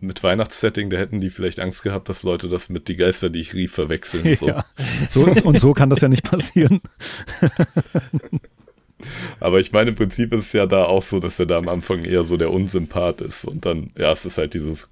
mit 0.00 0.22
Weihnachtssetting, 0.22 0.90
da 0.90 0.98
hätten 0.98 1.20
die 1.20 1.30
vielleicht 1.30 1.60
Angst 1.60 1.82
gehabt, 1.82 2.08
dass 2.08 2.22
Leute 2.22 2.48
das 2.48 2.68
mit 2.68 2.88
die 2.88 2.96
Geister, 2.96 3.30
die 3.30 3.40
ich 3.40 3.54
rief, 3.54 3.72
verwechseln. 3.72 4.36
So. 4.36 4.48
Ja. 4.48 4.64
so 5.08 5.24
und 5.24 5.58
so 5.58 5.72
kann 5.72 5.90
das 5.90 6.00
ja 6.00 6.08
nicht 6.08 6.24
passieren. 6.24 6.80
Aber 9.40 9.58
ich 9.60 9.72
meine, 9.72 9.90
im 9.90 9.96
Prinzip 9.96 10.32
ist 10.32 10.46
es 10.46 10.52
ja 10.52 10.66
da 10.66 10.84
auch 10.84 11.02
so, 11.02 11.18
dass 11.18 11.38
er 11.40 11.46
da 11.46 11.58
am 11.58 11.68
Anfang 11.68 12.04
eher 12.04 12.22
so 12.22 12.36
der 12.36 12.50
Unsympath 12.50 13.20
ist. 13.20 13.44
Und 13.44 13.66
dann, 13.66 13.90
ja, 13.96 14.12
es 14.12 14.24
ist 14.24 14.38
halt 14.38 14.54
dieses 14.54 14.88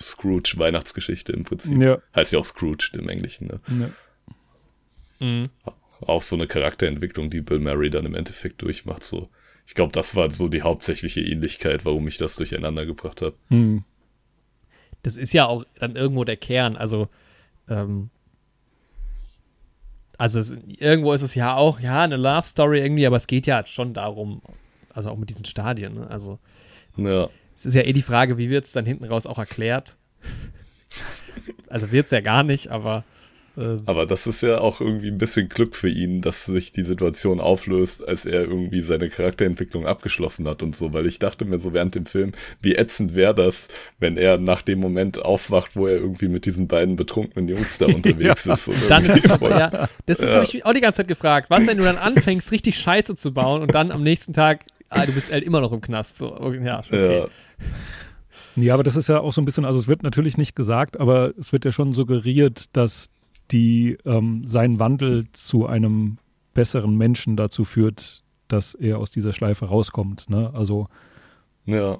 Scrooge-Weihnachtsgeschichte 0.00 1.32
im 1.32 1.44
Prinzip. 1.44 1.80
Ja. 1.80 1.98
Heißt 2.14 2.32
ja 2.32 2.38
auch 2.38 2.44
Scrooge 2.44 2.92
im 2.94 3.08
Englischen, 3.08 3.48
ne? 3.48 3.60
Ja. 5.20 5.26
Mhm. 5.26 5.48
Auch 6.00 6.22
so 6.22 6.34
eine 6.36 6.46
Charakterentwicklung, 6.46 7.30
die 7.30 7.42
Bill 7.42 7.58
Murray 7.58 7.90
dann 7.90 8.06
im 8.06 8.14
Endeffekt 8.14 8.62
durchmacht. 8.62 9.04
So. 9.04 9.28
Ich 9.66 9.74
glaube, 9.74 9.92
das 9.92 10.16
war 10.16 10.30
so 10.30 10.48
die 10.48 10.62
hauptsächliche 10.62 11.20
Ähnlichkeit, 11.20 11.84
warum 11.84 12.08
ich 12.08 12.18
das 12.18 12.36
durcheinander 12.36 12.86
gebracht 12.86 13.22
habe. 13.22 13.34
Mhm 13.50 13.84
das 15.02 15.16
ist 15.16 15.32
ja 15.32 15.46
auch 15.46 15.64
dann 15.78 15.96
irgendwo 15.96 16.24
der 16.24 16.36
Kern. 16.36 16.76
Also, 16.76 17.08
ähm, 17.68 18.10
also 20.18 20.38
es, 20.38 20.56
irgendwo 20.66 21.12
ist 21.12 21.22
es 21.22 21.34
ja 21.34 21.56
auch, 21.56 21.80
ja, 21.80 22.02
eine 22.02 22.16
Love 22.16 22.46
Story 22.46 22.80
irgendwie, 22.80 23.06
aber 23.06 23.16
es 23.16 23.26
geht 23.26 23.46
ja 23.46 23.64
schon 23.66 23.94
darum, 23.94 24.42
also 24.94 25.10
auch 25.10 25.16
mit 25.16 25.30
diesen 25.30 25.44
Stadien, 25.44 25.94
ne? 25.94 26.10
Also, 26.10 26.38
ja. 26.96 27.28
es 27.56 27.66
ist 27.66 27.74
ja 27.74 27.82
eh 27.82 27.92
die 27.92 28.02
Frage, 28.02 28.38
wie 28.38 28.50
wird 28.50 28.64
es 28.64 28.72
dann 28.72 28.86
hinten 28.86 29.04
raus 29.04 29.26
auch 29.26 29.38
erklärt? 29.38 29.96
also 31.68 31.90
wird 31.90 32.06
es 32.06 32.12
ja 32.12 32.20
gar 32.20 32.42
nicht, 32.42 32.68
aber. 32.68 33.04
Aber 33.84 34.06
das 34.06 34.26
ist 34.26 34.42
ja 34.42 34.58
auch 34.58 34.80
irgendwie 34.80 35.08
ein 35.08 35.18
bisschen 35.18 35.48
Glück 35.48 35.76
für 35.76 35.90
ihn, 35.90 36.22
dass 36.22 36.46
sich 36.46 36.72
die 36.72 36.84
Situation 36.84 37.38
auflöst, 37.38 38.06
als 38.06 38.24
er 38.24 38.42
irgendwie 38.42 38.80
seine 38.80 39.10
Charakterentwicklung 39.10 39.86
abgeschlossen 39.86 40.48
hat 40.48 40.62
und 40.62 40.74
so, 40.74 40.92
weil 40.94 41.06
ich 41.06 41.18
dachte 41.18 41.44
mir 41.44 41.58
so 41.58 41.74
während 41.74 41.94
dem 41.94 42.06
Film, 42.06 42.32
wie 42.62 42.74
ätzend 42.74 43.14
wäre 43.14 43.34
das, 43.34 43.68
wenn 43.98 44.16
er 44.16 44.38
nach 44.38 44.62
dem 44.62 44.80
Moment 44.80 45.22
aufwacht, 45.22 45.76
wo 45.76 45.86
er 45.86 45.96
irgendwie 45.96 46.28
mit 46.28 46.46
diesen 46.46 46.66
beiden 46.66 46.96
betrunkenen 46.96 47.46
Jungs 47.48 47.76
da 47.76 47.86
unterwegs 47.94 48.46
ja. 48.46 48.54
ist. 48.54 48.70
dann 48.88 49.04
ist 49.04 49.26
es, 49.26 49.40
ja, 49.40 49.88
das 50.06 50.20
ist, 50.20 50.30
ja. 50.30 50.36
habe 50.36 50.44
ich 50.46 50.64
auch 50.64 50.72
die 50.72 50.80
ganze 50.80 50.98
Zeit 50.98 51.08
gefragt. 51.08 51.50
Was, 51.50 51.66
wenn 51.66 51.76
du 51.76 51.84
dann 51.84 51.98
anfängst, 51.98 52.52
richtig 52.52 52.78
Scheiße 52.78 53.16
zu 53.16 53.34
bauen 53.34 53.60
und 53.60 53.74
dann 53.74 53.90
am 53.92 54.02
nächsten 54.02 54.32
Tag, 54.32 54.64
ah, 54.88 55.04
du 55.04 55.12
bist 55.12 55.30
halt 55.30 55.44
immer 55.44 55.60
noch 55.60 55.72
im 55.72 55.82
Knast. 55.82 56.16
So, 56.16 56.52
ja, 56.52 56.80
okay. 56.80 57.18
Ja. 57.20 57.26
Ja, 58.54 58.74
aber 58.74 58.82
das 58.82 58.96
ist 58.96 59.08
ja 59.08 59.20
auch 59.20 59.32
so 59.32 59.40
ein 59.40 59.44
bisschen, 59.46 59.64
also 59.64 59.78
es 59.78 59.88
wird 59.88 60.02
natürlich 60.02 60.36
nicht 60.36 60.54
gesagt, 60.54 61.00
aber 61.00 61.32
es 61.38 61.52
wird 61.52 61.64
ja 61.64 61.72
schon 61.72 61.94
suggeriert, 61.94 62.64
dass 62.76 63.08
die 63.50 63.98
ähm, 64.04 64.42
sein 64.46 64.78
Wandel 64.78 65.24
zu 65.32 65.66
einem 65.66 66.18
besseren 66.54 66.96
Menschen 66.96 67.36
dazu 67.36 67.64
führt, 67.64 68.22
dass 68.48 68.74
er 68.74 69.00
aus 69.00 69.10
dieser 69.10 69.32
Schleife 69.32 69.66
rauskommt. 69.66 70.28
Ne? 70.28 70.50
Also 70.54 70.88
ja. 71.64 71.98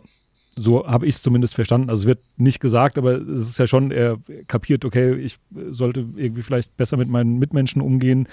so 0.56 0.86
habe 0.86 1.06
ich 1.06 1.16
es 1.16 1.22
zumindest 1.22 1.54
verstanden. 1.54 1.90
Also 1.90 2.02
es 2.02 2.06
wird 2.06 2.20
nicht 2.36 2.60
gesagt, 2.60 2.98
aber 2.98 3.16
es 3.16 3.48
ist 3.48 3.58
ja 3.58 3.66
schon, 3.66 3.90
er 3.90 4.18
kapiert, 4.46 4.84
okay, 4.84 5.14
ich 5.14 5.38
sollte 5.70 6.06
irgendwie 6.16 6.42
vielleicht 6.42 6.76
besser 6.76 6.96
mit 6.96 7.08
meinen 7.08 7.38
Mitmenschen 7.38 7.80
umgehen. 7.80 8.28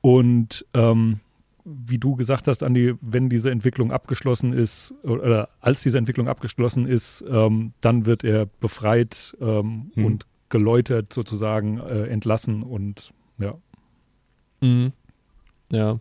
Und 0.00 0.64
ähm, 0.74 1.20
wie 1.64 1.98
du 1.98 2.16
gesagt 2.16 2.48
hast, 2.48 2.62
Andi, 2.62 2.94
wenn 3.02 3.28
diese 3.28 3.50
Entwicklung 3.50 3.92
abgeschlossen 3.92 4.52
ist 4.52 4.94
oder 5.02 5.50
als 5.60 5.82
diese 5.82 5.98
Entwicklung 5.98 6.28
abgeschlossen 6.28 6.86
ist, 6.86 7.22
ähm, 7.30 7.72
dann 7.80 8.06
wird 8.06 8.24
er 8.24 8.46
befreit 8.60 9.36
ähm, 9.40 9.90
hm. 9.94 10.04
und 10.04 10.26
geläutert 10.48 11.12
sozusagen 11.12 11.78
äh, 11.78 12.06
entlassen 12.06 12.62
und 12.62 13.12
ja. 13.38 13.58
Mhm. 14.60 14.92
Ja. 15.70 16.00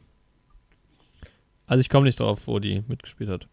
Also 1.65 1.81
ich 1.81 1.89
komme 1.89 2.05
nicht 2.05 2.19
drauf, 2.19 2.41
wo 2.45 2.59
die 2.59 2.83
mitgespielt 2.87 3.29
hat. 3.29 3.47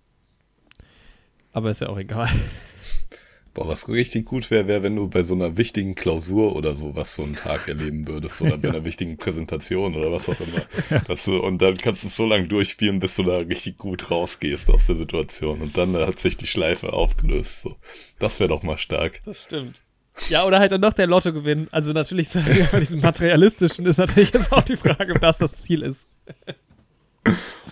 Aber 1.53 1.71
ist 1.71 1.81
ja 1.81 1.89
auch 1.89 1.99
egal. 1.99 2.29
Boah, 3.55 3.69
was 3.69 3.89
richtig 3.89 4.25
gut 4.25 4.51
wäre, 4.51 4.67
wäre, 4.67 4.83
wenn 4.83 4.97
du 4.97 5.09
bei 5.09 5.23
so 5.23 5.33
einer 5.35 5.57
wichtigen 5.57 5.95
Klausur 5.95 6.57
oder 6.57 6.75
so 6.75 6.97
was 6.97 7.15
so 7.15 7.23
einen 7.23 7.37
Tag 7.37 7.69
erleben 7.69 8.09
würdest 8.09 8.43
oder 8.43 8.59
bei 8.59 8.69
einer 8.71 8.85
wichtigen 8.85 9.17
Präsentation 9.17 9.95
oder 9.95 10.11
was 10.11 10.29
auch 10.29 10.41
immer. 10.41 10.67
Ja. 10.91 11.15
Du, 11.25 11.39
und 11.39 11.63
dann 11.63 11.77
kannst 11.77 12.03
du 12.03 12.09
es 12.09 12.17
so 12.17 12.27
lange 12.27 12.49
durchspielen, 12.49 12.99
bis 12.99 13.15
du 13.15 13.23
da 13.23 13.37
richtig 13.37 13.79
gut 13.79 14.11
rausgehst 14.11 14.71
aus 14.71 14.89
der 14.89 14.97
Situation. 14.97 15.61
Und 15.61 15.77
dann 15.77 15.95
hat 15.95 16.19
sich 16.19 16.37
die 16.37 16.49
Schleife 16.49 16.93
aufgelöst. 16.93 17.63
So. 17.63 17.77
Das 18.19 18.41
wäre 18.41 18.49
doch 18.49 18.65
mal 18.65 18.79
stark. 18.79 19.21
Das 19.25 19.45
stimmt. 19.45 19.84
Ja, 20.29 20.45
oder 20.45 20.59
halt 20.59 20.73
dann 20.73 20.81
noch 20.81 20.93
der 20.93 21.07
Lotto 21.07 21.33
gewinnen. 21.33 21.69
Also 21.71 21.93
natürlich 21.93 22.29
so 22.29 22.41
bei 22.73 22.81
diesem 22.81 23.01
materialistischen 23.01 23.85
ist 23.87 23.99
natürlich 23.99 24.33
jetzt 24.33 24.53
auch 24.53 24.63
die 24.63 24.77
Frage, 24.77 25.13
ob 25.13 25.21
das 25.21 25.39
das 25.39 25.61
Ziel 25.61 25.83
ist. 25.83 26.07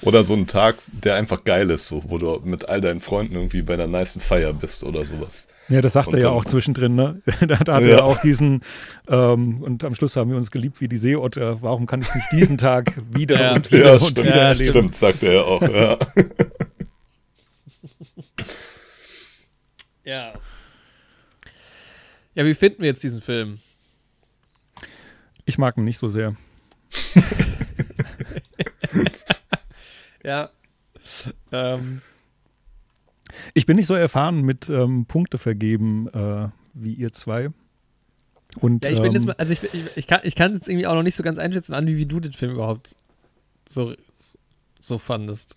Oder 0.01 0.25
so 0.25 0.35
ein 0.35 0.49
Tag, 0.49 0.77
der 0.89 1.15
einfach 1.15 1.45
geil 1.45 1.71
ist, 1.71 1.87
so, 1.87 2.03
wo 2.09 2.19
du 2.19 2.41
mit 2.43 2.69
all 2.69 2.81
deinen 2.81 3.01
Freunden 3.01 3.35
irgendwie 3.35 3.63
bei 3.63 3.75
einer 3.75 3.87
nice 3.87 4.19
Feier 4.21 4.53
bist 4.53 4.83
oder 4.83 5.05
sowas. 5.05 5.47
Ja, 5.69 5.81
das 5.81 5.93
sagt 5.93 6.09
und 6.09 6.15
er 6.15 6.23
ja 6.23 6.31
auch 6.31 6.45
zwischendrin, 6.45 6.97
ne? 6.97 7.23
da, 7.41 7.57
da 7.65 7.75
hat 7.77 7.85
ja. 7.85 7.91
er 7.91 8.05
auch 8.05 8.21
diesen, 8.21 8.63
ähm, 9.09 9.63
und 9.63 9.85
am 9.85 9.95
Schluss 9.95 10.17
haben 10.17 10.31
wir 10.31 10.37
uns 10.37 10.51
geliebt 10.51 10.81
wie 10.81 10.89
die 10.89 10.97
Seeotter. 10.97 11.63
Warum 11.63 11.87
kann 11.87 12.03
ich 12.03 12.13
nicht 12.15 12.33
diesen 12.33 12.59
Tag 12.59 13.01
wieder 13.13 13.41
ja. 13.41 13.55
und 13.55 13.71
wieder 13.71 13.85
ja, 13.85 13.93
und 13.93 14.03
stimmt, 14.03 14.27
wieder 14.27 14.43
erleben? 14.43 14.71
Stimmt, 14.71 14.97
sagt 14.97 15.23
er 15.23 15.33
ja 15.35 15.43
auch, 15.43 15.63
ja. 15.63 15.99
ja. 20.05 20.33
Ja, 22.35 22.45
wie 22.45 22.55
finden 22.55 22.81
wir 22.81 22.89
jetzt 22.89 23.03
diesen 23.03 23.21
Film? 23.21 23.59
Ich 25.45 25.59
mag 25.59 25.77
ihn 25.77 25.85
nicht 25.85 25.99
so 25.99 26.09
sehr. 26.09 26.37
ja. 30.25 30.51
Ähm. 31.51 32.01
Ich 33.55 33.67
bin 33.67 33.77
nicht 33.77 33.87
so 33.87 33.95
erfahren 33.95 34.43
mit 34.43 34.69
ähm, 34.69 35.07
Punkte 35.07 35.39
vergeben 35.39 36.09
äh, 36.09 36.49
wie 36.75 36.95
ihr 36.95 37.13
zwei. 37.13 37.51
Und, 38.61 38.85
ja, 38.85 38.91
ich 38.91 38.99
bin 38.99 39.09
ähm, 39.09 39.15
jetzt 39.15 39.27
mal, 39.27 39.35
also 39.35 39.53
ich, 39.53 39.63
ich, 39.63 39.97
ich, 39.97 40.07
kann, 40.07 40.21
ich 40.25 40.35
kann 40.35 40.55
jetzt 40.55 40.69
irgendwie 40.69 40.87
auch 40.87 40.95
noch 40.95 41.03
nicht 41.03 41.17
so 41.17 41.23
ganz 41.23 41.39
einschätzen, 41.39 41.73
an 41.75 41.87
wie 41.87 42.07
du 42.07 42.21
den 42.21 42.35
Film 42.35 42.53
überhaupt 42.53 42.95
so, 43.69 43.95
so 44.81 44.99
fandest. 44.99 45.57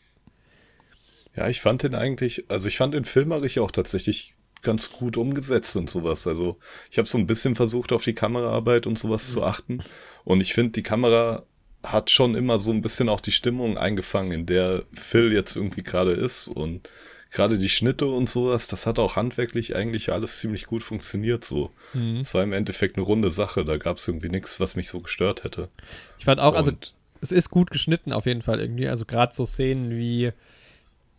Ja, 1.36 1.50
ich 1.50 1.60
fand 1.60 1.84
den 1.84 1.96
eigentlich, 1.96 2.46
also 2.50 2.68
ich 2.70 2.78
fand 2.78 2.94
den 2.94 3.04
filmerisch 3.04 3.58
auch 3.58 3.72
tatsächlich 3.72 4.34
ganz 4.62 4.92
gut 4.92 5.18
umgesetzt 5.18 5.76
und 5.76 5.90
sowas. 5.90 6.28
Also 6.28 6.58
ich 6.92 6.98
habe 6.98 7.08
so 7.08 7.18
ein 7.18 7.28
bisschen 7.28 7.56
versucht, 7.56 7.92
auf 7.94 8.04
die 8.04 8.16
Kameraarbeit 8.16 8.88
und 8.88 8.98
sowas 8.98 9.30
mhm. 9.30 9.34
zu 9.34 9.44
achten. 9.44 9.84
Und 10.24 10.42
ich 10.42 10.54
finde, 10.54 10.72
die 10.72 10.84
Kamera 10.84 11.44
hat 11.84 12.10
schon 12.10 12.36
immer 12.36 12.60
so 12.60 12.72
ein 12.72 12.82
bisschen 12.82 13.10
auch 13.10 13.22
die 13.22 13.32
Stimmung 13.32 13.78
eingefangen, 13.78 14.32
in 14.32 14.46
der 14.46 14.84
Phil 14.94 15.32
jetzt 15.32 15.56
irgendwie 15.56 15.84
gerade 15.84 16.12
ist 16.12 16.48
und 16.48 16.90
gerade 17.32 17.58
die 17.58 17.70
Schnitte 17.70 18.08
und 18.08 18.30
sowas, 18.30 18.68
das 18.68 18.88
hat 18.88 18.98
auch 18.98 19.16
handwerklich 19.16 19.76
eigentlich 19.76 20.12
alles 20.12 20.40
ziemlich 20.40 20.66
gut 20.66 20.84
funktioniert 20.84 21.44
so. 21.44 21.72
Mhm. 21.94 22.18
Es 22.18 22.34
war 22.34 22.44
im 22.44 22.54
Endeffekt 22.54 22.96
eine 22.96 23.06
runde 23.06 23.30
Sache, 23.30 23.66
da 23.66 23.78
gab 23.78 23.98
es 23.98 24.08
irgendwie 24.08 24.30
nichts, 24.30 24.60
was 24.60 24.76
mich 24.76 24.88
so 24.88 25.02
gestört 25.02 25.44
hätte. 25.44 25.70
Ich 26.18 26.26
fand 26.26 26.40
auch, 26.40 26.56
also 26.56 26.72
und, 26.72 26.78
also 26.78 26.94
es 27.22 27.32
ist 27.32 27.50
gut 27.50 27.72
geschnitten 27.72 28.14
auf 28.14 28.26
jeden 28.26 28.42
Fall 28.42 28.60
irgendwie, 28.60 28.88
also 28.88 29.06
gerade 29.06 29.34
so 29.34 29.46
Szenen 29.46 29.92
wie 29.92 30.32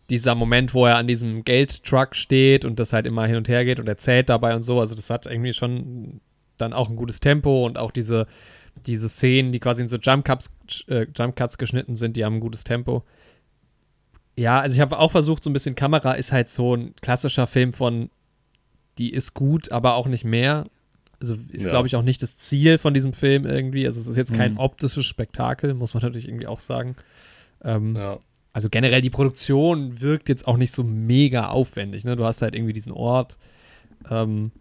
dieser 0.09 0.35
Moment, 0.35 0.73
wo 0.73 0.85
er 0.85 0.97
an 0.97 1.07
diesem 1.07 1.43
Geldtruck 1.43 2.15
steht 2.15 2.65
und 2.65 2.79
das 2.79 2.93
halt 2.93 3.05
immer 3.05 3.25
hin 3.25 3.35
und 3.35 3.49
her 3.49 3.65
geht 3.65 3.79
und 3.79 3.87
er 3.87 3.97
zählt 3.97 4.29
dabei 4.29 4.55
und 4.55 4.63
so, 4.63 4.79
also 4.79 4.95
das 4.95 5.09
hat 5.09 5.25
irgendwie 5.25 5.53
schon 5.53 6.21
dann 6.57 6.73
auch 6.73 6.89
ein 6.89 6.95
gutes 6.95 7.19
Tempo 7.19 7.65
und 7.65 7.77
auch 7.77 7.91
diese 7.91 8.27
diese 8.85 9.09
Szenen, 9.09 9.51
die 9.51 9.59
quasi 9.59 9.81
in 9.81 9.87
so 9.87 9.97
Jump 9.97 10.25
Cuts, 10.25 10.51
äh, 10.87 11.07
Jump 11.15 11.35
Cuts 11.35 11.57
geschnitten 11.57 11.95
sind, 11.95 12.15
die 12.15 12.25
haben 12.25 12.35
ein 12.35 12.41
gutes 12.41 12.63
Tempo. 12.63 13.03
Ja, 14.35 14.59
also 14.59 14.75
ich 14.75 14.81
habe 14.81 14.99
auch 14.99 15.11
versucht, 15.11 15.43
so 15.43 15.49
ein 15.49 15.53
bisschen 15.53 15.75
Kamera 15.75 16.13
ist 16.13 16.31
halt 16.31 16.49
so 16.49 16.75
ein 16.75 16.95
klassischer 17.01 17.47
Film 17.47 17.73
von, 17.73 18.09
die 18.97 19.11
ist 19.11 19.33
gut, 19.33 19.71
aber 19.71 19.95
auch 19.95 20.07
nicht 20.07 20.25
mehr. 20.25 20.65
Also 21.19 21.35
ist, 21.51 21.65
ja. 21.65 21.71
glaube 21.71 21.87
ich, 21.87 21.95
auch 21.95 22.03
nicht 22.03 22.21
das 22.21 22.37
Ziel 22.37 22.77
von 22.77 22.93
diesem 22.93 23.13
Film 23.13 23.45
irgendwie. 23.45 23.87
Also 23.87 23.99
es 23.99 24.05
ist 24.07 24.17
jetzt 24.17 24.35
kein 24.35 24.53
mhm. 24.53 24.59
optisches 24.59 25.05
Spektakel, 25.05 25.73
muss 25.73 25.95
man 25.95 26.03
natürlich 26.03 26.27
irgendwie 26.27 26.45
auch 26.45 26.59
sagen. 26.59 26.95
Ähm, 27.63 27.95
ja. 27.95 28.19
Also 28.57 28.69
generell 28.69 29.01
die 29.01 29.11
Produktion 29.11 30.01
wirkt 30.01 30.29
jetzt 30.29 30.47
auch 30.47 30.57
nicht 30.57 30.71
so 30.71 30.83
mega 30.83 31.49
aufwendig. 31.49 32.05
Ne? 32.05 32.15
Du 32.15 32.25
hast 32.25 32.41
halt 32.41 32.55
irgendwie 32.55 32.73
diesen 32.73 32.91
Ort. 32.91 33.37
Ähm, 34.09 34.51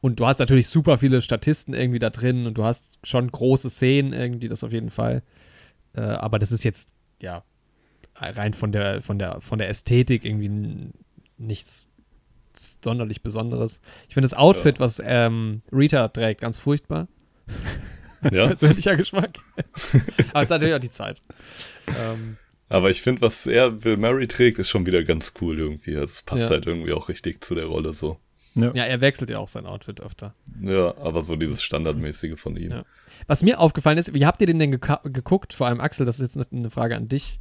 und 0.00 0.18
du 0.18 0.26
hast 0.26 0.40
natürlich 0.40 0.66
super 0.66 0.98
viele 0.98 1.22
Statisten 1.22 1.74
irgendwie 1.74 2.00
da 2.00 2.10
drin 2.10 2.44
und 2.44 2.58
du 2.58 2.64
hast 2.64 2.98
schon 3.04 3.30
große 3.30 3.70
Szenen 3.70 4.12
irgendwie, 4.12 4.48
das 4.48 4.64
auf 4.64 4.72
jeden 4.72 4.90
Fall. 4.90 5.22
Äh, 5.92 6.00
aber 6.00 6.40
das 6.40 6.50
ist 6.50 6.64
jetzt, 6.64 6.88
ja, 7.22 7.44
rein 8.16 8.52
von 8.52 8.72
der, 8.72 9.00
von 9.00 9.16
der, 9.16 9.40
von 9.40 9.60
der 9.60 9.68
Ästhetik 9.68 10.24
irgendwie 10.24 10.90
nichts 11.38 11.86
sonderlich 12.82 13.22
Besonderes. 13.22 13.80
Ich 14.08 14.14
finde 14.14 14.24
das 14.24 14.34
Outfit, 14.34 14.78
ja. 14.78 14.84
was 14.84 15.00
ähm, 15.04 15.62
Rita 15.70 16.08
trägt, 16.08 16.40
ganz 16.40 16.58
furchtbar. 16.58 17.06
Ja. 18.24 18.46
Persönlicher 18.48 18.96
Geschmack. 18.96 19.38
Aber 20.32 20.40
es 20.40 20.46
ist 20.46 20.50
natürlich 20.50 20.74
auch 20.74 20.80
die 20.80 20.90
Zeit. 20.90 21.22
Ähm, 21.86 22.38
aber 22.74 22.90
ich 22.90 23.02
finde, 23.02 23.22
was 23.22 23.46
er 23.46 23.70
Bill 23.70 23.96
Murray 23.96 24.26
trägt, 24.26 24.58
ist 24.58 24.68
schon 24.68 24.84
wieder 24.84 25.04
ganz 25.04 25.34
cool 25.40 25.58
irgendwie. 25.58 25.92
Also 25.92 26.12
es 26.12 26.22
passt 26.22 26.44
ja. 26.44 26.50
halt 26.50 26.66
irgendwie 26.66 26.92
auch 26.92 27.08
richtig 27.08 27.42
zu 27.42 27.54
der 27.54 27.66
Rolle 27.66 27.92
so. 27.92 28.18
Ja. 28.56 28.72
ja. 28.74 28.84
er 28.84 29.00
wechselt 29.00 29.30
ja 29.30 29.38
auch 29.38 29.46
sein 29.46 29.64
Outfit 29.64 30.00
öfter. 30.00 30.34
Ja, 30.60 30.96
aber 30.98 31.22
so 31.22 31.36
dieses 31.36 31.62
Standardmäßige 31.62 32.38
von 32.38 32.56
ihm. 32.56 32.72
Ja. 32.72 32.84
Was 33.28 33.44
mir 33.44 33.60
aufgefallen 33.60 33.96
ist, 33.96 34.12
wie 34.12 34.26
habt 34.26 34.40
ihr 34.40 34.48
den 34.48 34.58
denn 34.58 34.72
geguckt? 34.72 35.54
Vor 35.54 35.68
allem 35.68 35.80
Axel, 35.80 36.04
das 36.04 36.18
ist 36.18 36.34
jetzt 36.34 36.52
eine 36.52 36.70
Frage 36.70 36.96
an 36.96 37.06
dich. 37.06 37.38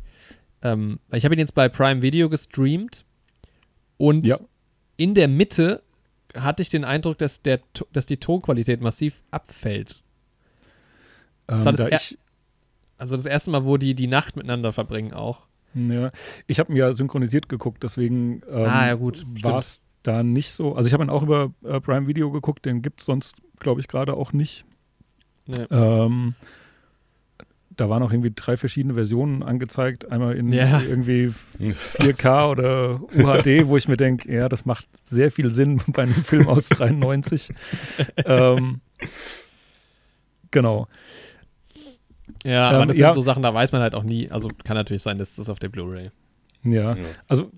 Ähm, 0.61 0.99
ich 1.11 1.25
habe 1.25 1.33
ihn 1.33 1.39
jetzt 1.39 1.55
bei 1.55 1.67
Prime 1.67 2.03
Video 2.03 2.29
gestreamt 2.29 3.03
und 3.97 4.27
ja. 4.27 4.39
in 4.97 5.15
der 5.15 5.27
Mitte 5.27 5.81
hatte 6.35 6.61
ich 6.61 6.69
den 6.69 6.83
Eindruck, 6.83 7.17
dass, 7.17 7.41
der, 7.41 7.59
dass 7.91 8.05
die 8.05 8.17
Tonqualität 8.17 8.81
massiv 8.81 9.23
abfällt. 9.31 10.03
Das 11.47 11.65
ähm, 11.65 11.75
das 11.75 12.11
ich, 12.11 12.17
also 13.03 13.17
das 13.17 13.25
erste 13.25 13.51
Mal, 13.51 13.65
wo 13.65 13.75
die 13.75 13.95
die 13.95 14.07
Nacht 14.07 14.37
miteinander 14.37 14.71
verbringen 14.71 15.11
auch. 15.11 15.45
Ja, 15.73 16.11
ich 16.47 16.57
habe 16.59 16.71
mir 16.71 16.79
ja 16.79 16.93
synchronisiert 16.93 17.49
geguckt, 17.49 17.83
deswegen 17.83 18.41
ähm, 18.49 18.65
ah, 18.65 18.87
ja, 18.87 19.01
war 19.01 19.59
es 19.59 19.81
da 20.03 20.23
nicht 20.23 20.51
so. 20.51 20.73
Also 20.73 20.87
ich 20.87 20.93
habe 20.93 21.03
ihn 21.03 21.09
auch 21.09 21.21
über 21.21 21.51
äh, 21.65 21.81
Prime 21.81 22.07
Video 22.07 22.31
geguckt, 22.31 22.65
den 22.65 22.81
gibt 22.81 23.01
es 23.01 23.05
sonst, 23.05 23.35
glaube 23.59 23.81
ich, 23.81 23.89
gerade 23.89 24.13
auch 24.13 24.31
nicht. 24.31 24.63
Nee. 25.47 25.65
Ähm, 25.69 26.35
da 27.75 27.89
waren 27.89 28.01
auch 28.03 28.11
irgendwie 28.13 28.31
drei 28.33 28.55
verschiedene 28.55 28.93
Versionen 28.93 29.43
angezeigt. 29.43 30.09
Einmal 30.09 30.37
in 30.37 30.53
ja. 30.53 30.79
irgendwie 30.79 31.27
4K 31.59 32.51
oder 32.51 33.01
UHD, 33.13 33.67
wo 33.67 33.75
ich 33.75 33.89
mir 33.89 33.97
denke, 33.97 34.33
ja, 34.33 34.47
das 34.47 34.63
macht 34.63 34.87
sehr 35.03 35.29
viel 35.29 35.51
Sinn 35.51 35.81
bei 35.87 36.03
einem 36.03 36.13
Film 36.13 36.47
aus 36.47 36.69
93. 36.69 37.53
ähm, 38.25 38.79
genau. 40.51 40.87
Ja, 42.43 42.69
aber 42.69 42.81
ähm, 42.81 42.87
das 42.87 42.97
sind 42.97 43.03
ja. 43.03 43.13
so 43.13 43.21
Sachen, 43.21 43.43
da 43.43 43.53
weiß 43.53 43.71
man 43.71 43.81
halt 43.81 43.95
auch 43.95 44.03
nie. 44.03 44.29
Also 44.29 44.49
kann 44.63 44.75
natürlich 44.75 45.03
sein, 45.03 45.17
dass 45.17 45.35
das 45.35 45.49
auf 45.49 45.59
der 45.59 45.69
Blu-ray. 45.69 46.11
Ja, 46.63 46.95
also 47.27 47.51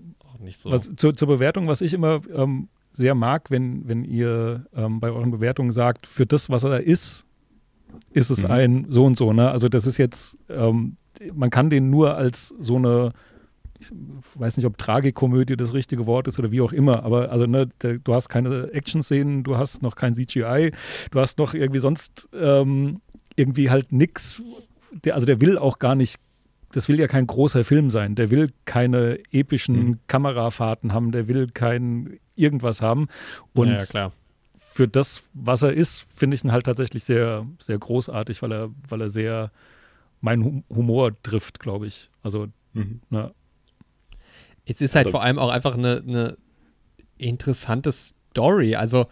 so. 0.52 0.70
was, 0.70 0.90
zu, 0.96 1.12
zur 1.12 1.28
Bewertung, 1.28 1.68
was 1.68 1.80
ich 1.80 1.92
immer 1.92 2.20
ähm, 2.34 2.68
sehr 2.92 3.14
mag, 3.14 3.50
wenn, 3.50 3.88
wenn 3.88 4.04
ihr 4.04 4.66
ähm, 4.74 5.00
bei 5.00 5.10
euren 5.10 5.30
Bewertungen 5.30 5.70
sagt, 5.70 6.06
für 6.06 6.26
das, 6.26 6.50
was 6.50 6.64
er 6.64 6.82
ist, 6.82 7.26
ist 8.12 8.30
es 8.30 8.42
mhm. 8.42 8.50
ein 8.50 8.86
so 8.88 9.04
und 9.04 9.16
so. 9.16 9.32
Ne? 9.32 9.50
Also 9.50 9.68
das 9.68 9.86
ist 9.86 9.98
jetzt, 9.98 10.38
ähm, 10.48 10.96
man 11.34 11.50
kann 11.50 11.70
den 11.70 11.90
nur 11.90 12.16
als 12.16 12.54
so 12.58 12.76
eine, 12.76 13.12
ich 13.78 13.90
weiß 14.34 14.56
nicht, 14.56 14.66
ob 14.66 14.78
Tragikomödie 14.78 15.56
das 15.56 15.74
richtige 15.74 16.06
Wort 16.06 16.26
ist 16.28 16.38
oder 16.38 16.50
wie 16.50 16.62
auch 16.62 16.72
immer, 16.72 17.04
aber 17.04 17.30
also 17.30 17.46
ne, 17.46 17.68
der, 17.82 17.98
du 17.98 18.14
hast 18.14 18.28
keine 18.28 18.72
Action-Szenen, 18.72 19.44
du 19.44 19.56
hast 19.56 19.82
noch 19.82 19.96
kein 19.96 20.14
CGI, 20.14 20.72
du 21.10 21.20
hast 21.20 21.38
noch 21.38 21.52
irgendwie 21.52 21.80
sonst 21.80 22.28
ähm, 22.34 23.00
irgendwie 23.36 23.70
halt 23.70 23.92
nix. 23.92 24.42
Der, 25.04 25.14
also 25.14 25.26
der 25.26 25.40
will 25.40 25.58
auch 25.58 25.78
gar 25.78 25.94
nicht 25.94 26.16
das 26.72 26.88
will 26.88 26.98
ja 26.98 27.06
kein 27.06 27.26
großer 27.26 27.64
Film 27.64 27.90
sein. 27.90 28.16
Der 28.16 28.30
will 28.30 28.52
keine 28.64 29.18
epischen 29.30 29.76
mhm. 29.76 29.98
Kamerafahrten 30.08 30.92
haben, 30.92 31.12
der 31.12 31.28
will 31.28 31.46
kein 31.46 32.18
irgendwas 32.34 32.82
haben. 32.82 33.06
Und 33.54 33.68
ja, 33.68 33.78
klar 33.78 34.12
für 34.76 34.86
das, 34.86 35.22
was 35.32 35.62
er 35.62 35.72
ist, 35.72 36.06
finde 36.14 36.34
ich 36.34 36.44
ihn 36.44 36.52
halt 36.52 36.66
tatsächlich 36.66 37.02
sehr, 37.02 37.46
sehr 37.58 37.78
großartig, 37.78 38.42
weil 38.42 38.52
er, 38.52 38.70
weil 38.90 39.00
er 39.00 39.08
sehr 39.08 39.50
meinen 40.20 40.64
Humor 40.68 41.12
trifft, 41.22 41.60
glaube 41.60 41.86
ich. 41.86 42.10
Also, 42.22 42.48
mhm. 42.74 43.00
ne. 43.08 43.32
Es 44.66 44.82
ist 44.82 44.94
halt 44.94 45.08
vor 45.08 45.22
allem 45.22 45.38
auch 45.38 45.48
einfach 45.48 45.74
eine, 45.74 46.02
eine 46.06 46.36
interessante 47.16 47.90
Story. 47.90 48.74
Also, 48.74 49.06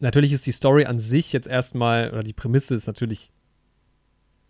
natürlich 0.00 0.32
ist 0.32 0.46
die 0.46 0.52
Story 0.52 0.84
an 0.84 0.98
sich 0.98 1.32
jetzt 1.32 1.46
erstmal, 1.46 2.10
oder 2.10 2.22
die 2.22 2.32
Prämisse 2.32 2.74
ist 2.74 2.86
natürlich 2.86 3.30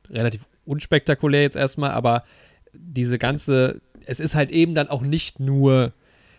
relativ 0.09 0.45
unspektakulär 0.65 1.43
jetzt 1.43 1.57
erstmal, 1.57 1.91
aber 1.93 2.25
diese 2.73 3.19
ganze, 3.19 3.81
es 4.07 4.21
ist 4.21 4.35
halt 4.35 4.51
eben 4.51 4.75
dann 4.75 4.89
auch 4.89 5.03
nicht 5.03 5.41
nur 5.41 5.93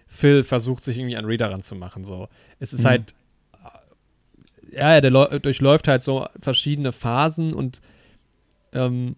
Phil 0.08 0.44
versucht, 0.44 0.84
sich 0.84 0.98
irgendwie 0.98 1.16
an 1.16 1.26
Reader 1.26 1.52
ranzumachen. 1.52 2.04
So. 2.04 2.28
Es 2.60 2.74
ist 2.74 2.84
mhm. 2.84 2.88
halt 2.88 3.16
ja, 4.72 5.02
der 5.02 5.12
durchläuft 5.40 5.88
halt 5.88 6.02
so 6.02 6.28
verschiedene 6.40 6.92
Phasen 6.92 7.54
und 7.54 7.82
ähm, 8.74 9.16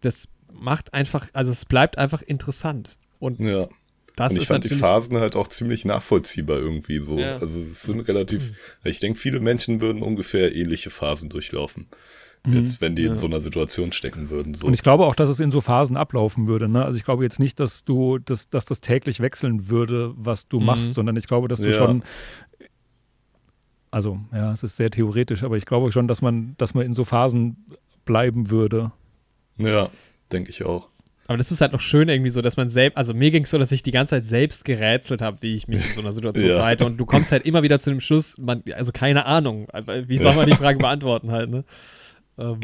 das 0.00 0.28
macht 0.52 0.94
einfach, 0.94 1.28
also 1.32 1.52
es 1.52 1.64
bleibt 1.64 1.98
einfach 1.98 2.22
interessant. 2.22 2.98
Und 3.18 3.38
ja. 3.38 3.68
Das 4.16 4.32
und 4.32 4.40
ich 4.40 4.48
fand 4.48 4.64
die 4.64 4.70
Phasen 4.70 5.18
halt 5.18 5.36
auch 5.36 5.46
ziemlich 5.46 5.84
nachvollziehbar 5.84 6.58
irgendwie 6.58 6.98
so. 7.00 7.18
Ja. 7.18 7.36
Also 7.36 7.60
es 7.60 7.82
sind 7.82 8.00
relativ, 8.00 8.50
mhm. 8.50 8.56
ich 8.90 8.98
denke, 8.98 9.18
viele 9.18 9.40
Menschen 9.40 9.80
würden 9.80 10.02
ungefähr 10.02 10.54
ähnliche 10.56 10.90
Phasen 10.90 11.28
durchlaufen. 11.28 11.84
Mhm. 12.44 12.54
Jetzt, 12.54 12.80
wenn 12.80 12.96
die 12.96 13.02
ja. 13.02 13.10
in 13.10 13.16
so 13.16 13.26
einer 13.26 13.40
Situation 13.40 13.92
stecken 13.92 14.30
würden. 14.30 14.54
So. 14.54 14.66
Und 14.66 14.72
ich 14.72 14.82
glaube 14.82 15.04
auch, 15.04 15.14
dass 15.14 15.28
es 15.28 15.38
in 15.38 15.50
so 15.50 15.60
Phasen 15.60 15.98
ablaufen 15.98 16.46
würde. 16.46 16.66
Ne? 16.68 16.84
Also 16.84 16.96
ich 16.96 17.04
glaube 17.04 17.24
jetzt 17.24 17.38
nicht, 17.38 17.60
dass 17.60 17.84
du, 17.84 18.18
dass, 18.18 18.48
dass 18.48 18.64
das 18.64 18.80
täglich 18.80 19.20
wechseln 19.20 19.68
würde, 19.68 20.14
was 20.16 20.48
du 20.48 20.60
mhm. 20.60 20.66
machst, 20.66 20.94
sondern 20.94 21.16
ich 21.16 21.26
glaube, 21.26 21.48
dass 21.48 21.60
du 21.60 21.68
ja. 21.68 21.74
schon 21.74 22.02
also 23.96 24.18
ja, 24.30 24.52
es 24.52 24.62
ist 24.62 24.76
sehr 24.76 24.90
theoretisch, 24.90 25.42
aber 25.42 25.56
ich 25.56 25.64
glaube 25.64 25.90
schon, 25.90 26.06
dass 26.06 26.20
man, 26.20 26.54
dass 26.58 26.74
man 26.74 26.84
in 26.84 26.92
so 26.92 27.04
Phasen 27.04 27.64
bleiben 28.04 28.50
würde. 28.50 28.92
Ja, 29.56 29.88
denke 30.30 30.50
ich 30.50 30.64
auch. 30.64 30.88
Aber 31.26 31.38
das 31.38 31.50
ist 31.50 31.60
halt 31.60 31.72
noch 31.72 31.80
schön 31.80 32.08
irgendwie 32.08 32.30
so, 32.30 32.40
dass 32.40 32.56
man 32.56 32.68
selbst, 32.68 32.96
also 32.96 33.12
mir 33.12 33.30
ging 33.30 33.44
es 33.44 33.50
so, 33.50 33.58
dass 33.58 33.72
ich 33.72 33.82
die 33.82 33.90
ganze 33.90 34.10
Zeit 34.10 34.26
selbst 34.26 34.64
gerätselt 34.64 35.22
habe, 35.22 35.38
wie 35.40 35.54
ich 35.54 35.66
mich 35.66 35.84
in 35.84 35.94
so 35.94 36.00
einer 36.00 36.12
Situation 36.12 36.48
ja. 36.48 36.56
verhalte. 36.56 36.86
Und 36.86 36.98
du 36.98 37.06
kommst 37.06 37.32
halt 37.32 37.44
immer 37.44 37.62
wieder 37.62 37.80
zu 37.80 37.90
dem 37.90 38.00
Schluss, 38.00 38.38
man, 38.38 38.62
also 38.74 38.92
keine 38.92 39.26
Ahnung. 39.26 39.68
Wie 40.06 40.18
soll 40.18 40.34
man 40.34 40.46
die 40.46 40.54
Frage 40.54 40.78
beantworten 40.78 41.32
halt, 41.32 41.50
ne? 41.50 41.64
Ähm, 42.38 42.60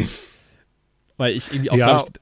weil 1.16 1.34
ich 1.34 1.51
irgendwie 1.51 1.70
auch, 1.70 1.76
ja. 1.76 1.97
ich, 1.97 2.12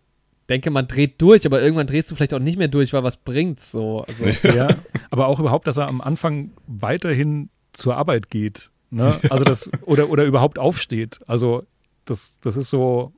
denke, 0.48 0.70
man 0.70 0.88
dreht 0.88 1.20
durch, 1.22 1.46
aber 1.46 1.62
irgendwann 1.62 1.86
drehst 1.86 2.10
du 2.10 2.14
vielleicht 2.14 2.34
auch 2.34 2.40
nicht 2.40 2.58
mehr 2.58 2.68
durch, 2.68 2.92
weil 2.92 3.04
was 3.04 3.16
bringt's 3.16 3.70
so. 3.70 4.04
Also. 4.06 4.24
Ja, 4.48 4.68
aber 5.10 5.28
auch 5.28 5.40
überhaupt, 5.40 5.66
dass 5.66 5.76
er 5.76 5.88
am 5.88 6.00
Anfang 6.00 6.50
weiterhin 6.66 7.50
zur 7.72 7.96
Arbeit 7.96 8.30
geht. 8.30 8.70
Ne? 8.90 9.18
Also 9.30 9.44
das, 9.44 9.70
oder, 9.82 10.10
oder 10.10 10.24
überhaupt 10.24 10.58
aufsteht. 10.58 11.20
Also 11.26 11.62
das, 12.04 12.40
das 12.40 12.56
ist 12.56 12.70
so, 12.70 13.12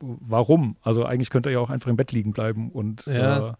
warum? 0.00 0.76
Also 0.82 1.04
eigentlich 1.04 1.30
könnte 1.30 1.48
er 1.50 1.54
ja 1.54 1.58
auch 1.60 1.70
einfach 1.70 1.90
im 1.90 1.96
Bett 1.96 2.12
liegen 2.12 2.32
bleiben 2.32 2.70
und 2.70 3.06
ja. 3.06 3.56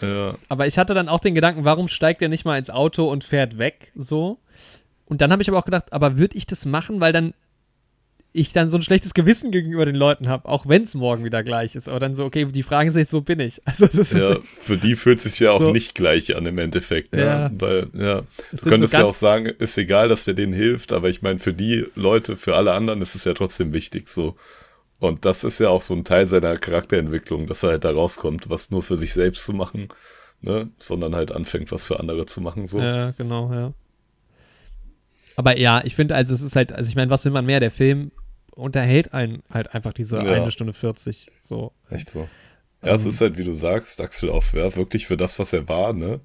Äh, 0.00 0.06
ja. 0.06 0.34
Aber 0.48 0.66
ich 0.66 0.78
hatte 0.78 0.94
dann 0.94 1.08
auch 1.08 1.20
den 1.20 1.34
Gedanken, 1.34 1.64
warum 1.64 1.88
steigt 1.88 2.22
er 2.22 2.28
nicht 2.28 2.44
mal 2.44 2.58
ins 2.58 2.70
Auto 2.70 3.10
und 3.10 3.24
fährt 3.24 3.58
weg 3.58 3.92
so? 3.94 4.38
Und 5.06 5.20
dann 5.20 5.30
habe 5.30 5.42
ich 5.42 5.48
aber 5.48 5.58
auch 5.58 5.64
gedacht, 5.64 5.92
aber 5.92 6.16
würde 6.16 6.36
ich 6.36 6.46
das 6.46 6.64
machen, 6.64 7.00
weil 7.00 7.12
dann 7.12 7.34
ich 8.34 8.52
dann 8.52 8.70
so 8.70 8.78
ein 8.78 8.82
schlechtes 8.82 9.12
Gewissen 9.14 9.50
gegenüber 9.50 9.84
den 9.84 9.94
Leuten 9.94 10.28
habe, 10.28 10.48
auch 10.48 10.66
wenn 10.66 10.84
es 10.84 10.94
morgen 10.94 11.24
wieder 11.24 11.44
gleich 11.44 11.74
ist. 11.76 11.88
Aber 11.88 12.00
dann 12.00 12.16
so, 12.16 12.24
okay, 12.24 12.46
die 12.46 12.62
fragen 12.62 12.90
sich, 12.90 13.12
wo 13.12 13.20
bin 13.20 13.40
ich? 13.40 13.60
Also 13.72 13.86
das 13.86 14.12
ja, 14.12 14.38
für 14.60 14.78
die 14.78 14.96
fühlt 14.96 15.18
es 15.18 15.24
sich 15.24 15.40
ja 15.40 15.52
auch 15.52 15.60
so. 15.60 15.72
nicht 15.72 15.94
gleich 15.94 16.34
an 16.36 16.46
im 16.46 16.58
Endeffekt. 16.58 17.12
Ne? 17.12 17.24
Ja. 17.24 17.50
Weil, 17.54 17.88
ja, 17.94 18.22
du 18.52 18.68
könntest 18.68 18.94
so 18.94 19.00
ja 19.00 19.04
auch 19.04 19.14
sagen, 19.14 19.46
ist 19.46 19.76
egal, 19.78 20.08
dass 20.08 20.24
der 20.24 20.34
denen 20.34 20.52
hilft, 20.52 20.92
aber 20.92 21.08
ich 21.08 21.22
meine, 21.22 21.38
für 21.38 21.52
die 21.52 21.86
Leute, 21.94 22.36
für 22.36 22.56
alle 22.56 22.72
anderen 22.72 23.02
ist 23.02 23.14
es 23.14 23.24
ja 23.24 23.34
trotzdem 23.34 23.74
wichtig 23.74 24.08
so. 24.08 24.36
Und 25.02 25.24
das 25.24 25.42
ist 25.42 25.58
ja 25.58 25.68
auch 25.68 25.82
so 25.82 25.94
ein 25.94 26.04
Teil 26.04 26.28
seiner 26.28 26.56
Charakterentwicklung, 26.56 27.48
dass 27.48 27.64
er 27.64 27.70
halt 27.70 27.84
da 27.84 27.90
rauskommt, 27.90 28.48
was 28.48 28.70
nur 28.70 28.84
für 28.84 28.96
sich 28.96 29.12
selbst 29.12 29.44
zu 29.44 29.52
machen, 29.52 29.88
ne, 30.42 30.70
sondern 30.78 31.16
halt 31.16 31.32
anfängt, 31.32 31.72
was 31.72 31.88
für 31.88 31.98
andere 31.98 32.24
zu 32.26 32.40
machen, 32.40 32.68
so. 32.68 32.78
Ja, 32.78 33.10
genau, 33.10 33.52
ja. 33.52 33.72
Aber 35.34 35.58
ja, 35.58 35.82
ich 35.84 35.96
finde, 35.96 36.14
also 36.14 36.32
es 36.32 36.40
ist 36.40 36.54
halt, 36.54 36.72
also 36.72 36.88
ich 36.88 36.94
meine, 36.94 37.10
was 37.10 37.24
will 37.24 37.32
man 37.32 37.44
mehr? 37.44 37.58
Der 37.58 37.72
Film 37.72 38.12
unterhält 38.52 39.12
einen 39.12 39.42
halt 39.50 39.74
einfach 39.74 39.92
diese 39.92 40.18
ja. 40.18 40.22
eine 40.22 40.52
Stunde 40.52 40.72
40, 40.72 41.26
so. 41.40 41.72
Echt 41.90 42.08
so. 42.08 42.28
Ja, 42.82 42.90
ähm, 42.90 42.94
es 42.94 43.04
ist 43.04 43.20
halt, 43.20 43.36
wie 43.36 43.44
du 43.44 43.52
sagst, 43.52 44.00
Axel 44.00 44.30
auf, 44.30 44.54
ja, 44.54 44.76
wirklich 44.76 45.08
für 45.08 45.16
das, 45.16 45.36
was 45.40 45.52
er 45.52 45.68
war, 45.68 45.94
ne? 45.94 46.20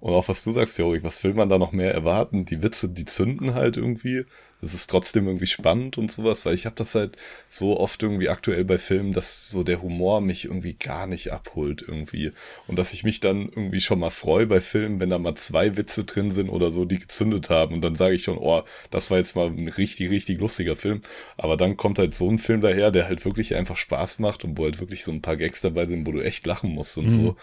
Und 0.00 0.14
auch 0.14 0.28
was 0.28 0.42
du 0.42 0.50
sagst, 0.50 0.78
Jorik, 0.78 1.04
was 1.04 1.22
will 1.24 1.34
man 1.34 1.50
da 1.50 1.58
noch 1.58 1.72
mehr 1.72 1.92
erwarten? 1.92 2.46
Die 2.46 2.62
Witze, 2.62 2.88
die 2.88 3.04
zünden 3.04 3.52
halt 3.52 3.76
irgendwie 3.76 4.24
es 4.64 4.74
ist 4.74 4.90
trotzdem 4.90 5.26
irgendwie 5.26 5.46
spannend 5.46 5.98
und 5.98 6.10
sowas, 6.10 6.44
weil 6.44 6.54
ich 6.54 6.66
habe 6.66 6.76
das 6.76 6.94
halt 6.94 7.16
so 7.48 7.78
oft 7.78 8.02
irgendwie 8.02 8.28
aktuell 8.28 8.64
bei 8.64 8.78
Filmen, 8.78 9.12
dass 9.12 9.48
so 9.48 9.62
der 9.62 9.82
Humor 9.82 10.20
mich 10.20 10.46
irgendwie 10.46 10.74
gar 10.74 11.06
nicht 11.06 11.32
abholt 11.32 11.84
irgendwie 11.86 12.32
und 12.66 12.78
dass 12.78 12.92
ich 12.92 13.04
mich 13.04 13.20
dann 13.20 13.48
irgendwie 13.48 13.80
schon 13.80 13.98
mal 13.98 14.10
freue 14.10 14.46
bei 14.46 14.60
Filmen, 14.60 15.00
wenn 15.00 15.10
da 15.10 15.18
mal 15.18 15.34
zwei 15.34 15.76
Witze 15.76 16.04
drin 16.04 16.30
sind 16.30 16.48
oder 16.48 16.70
so, 16.70 16.84
die 16.84 16.98
gezündet 16.98 17.50
haben 17.50 17.74
und 17.74 17.82
dann 17.82 17.94
sage 17.94 18.14
ich 18.14 18.24
schon, 18.24 18.38
oh, 18.38 18.62
das 18.90 19.10
war 19.10 19.18
jetzt 19.18 19.36
mal 19.36 19.48
ein 19.48 19.68
richtig, 19.68 20.10
richtig 20.10 20.40
lustiger 20.40 20.76
Film, 20.76 21.02
aber 21.36 21.56
dann 21.56 21.76
kommt 21.76 21.98
halt 21.98 22.14
so 22.14 22.28
ein 22.28 22.38
Film 22.38 22.60
daher, 22.60 22.90
der 22.90 23.06
halt 23.06 23.24
wirklich 23.24 23.54
einfach 23.54 23.76
Spaß 23.76 24.18
macht 24.18 24.44
und 24.44 24.58
wo 24.58 24.64
halt 24.64 24.80
wirklich 24.80 25.04
so 25.04 25.12
ein 25.12 25.22
paar 25.22 25.36
Gags 25.36 25.60
dabei 25.60 25.86
sind, 25.86 26.06
wo 26.06 26.12
du 26.12 26.20
echt 26.20 26.46
lachen 26.46 26.70
musst 26.70 26.98
und 26.98 27.06
mhm. 27.06 27.10
so. 27.10 27.36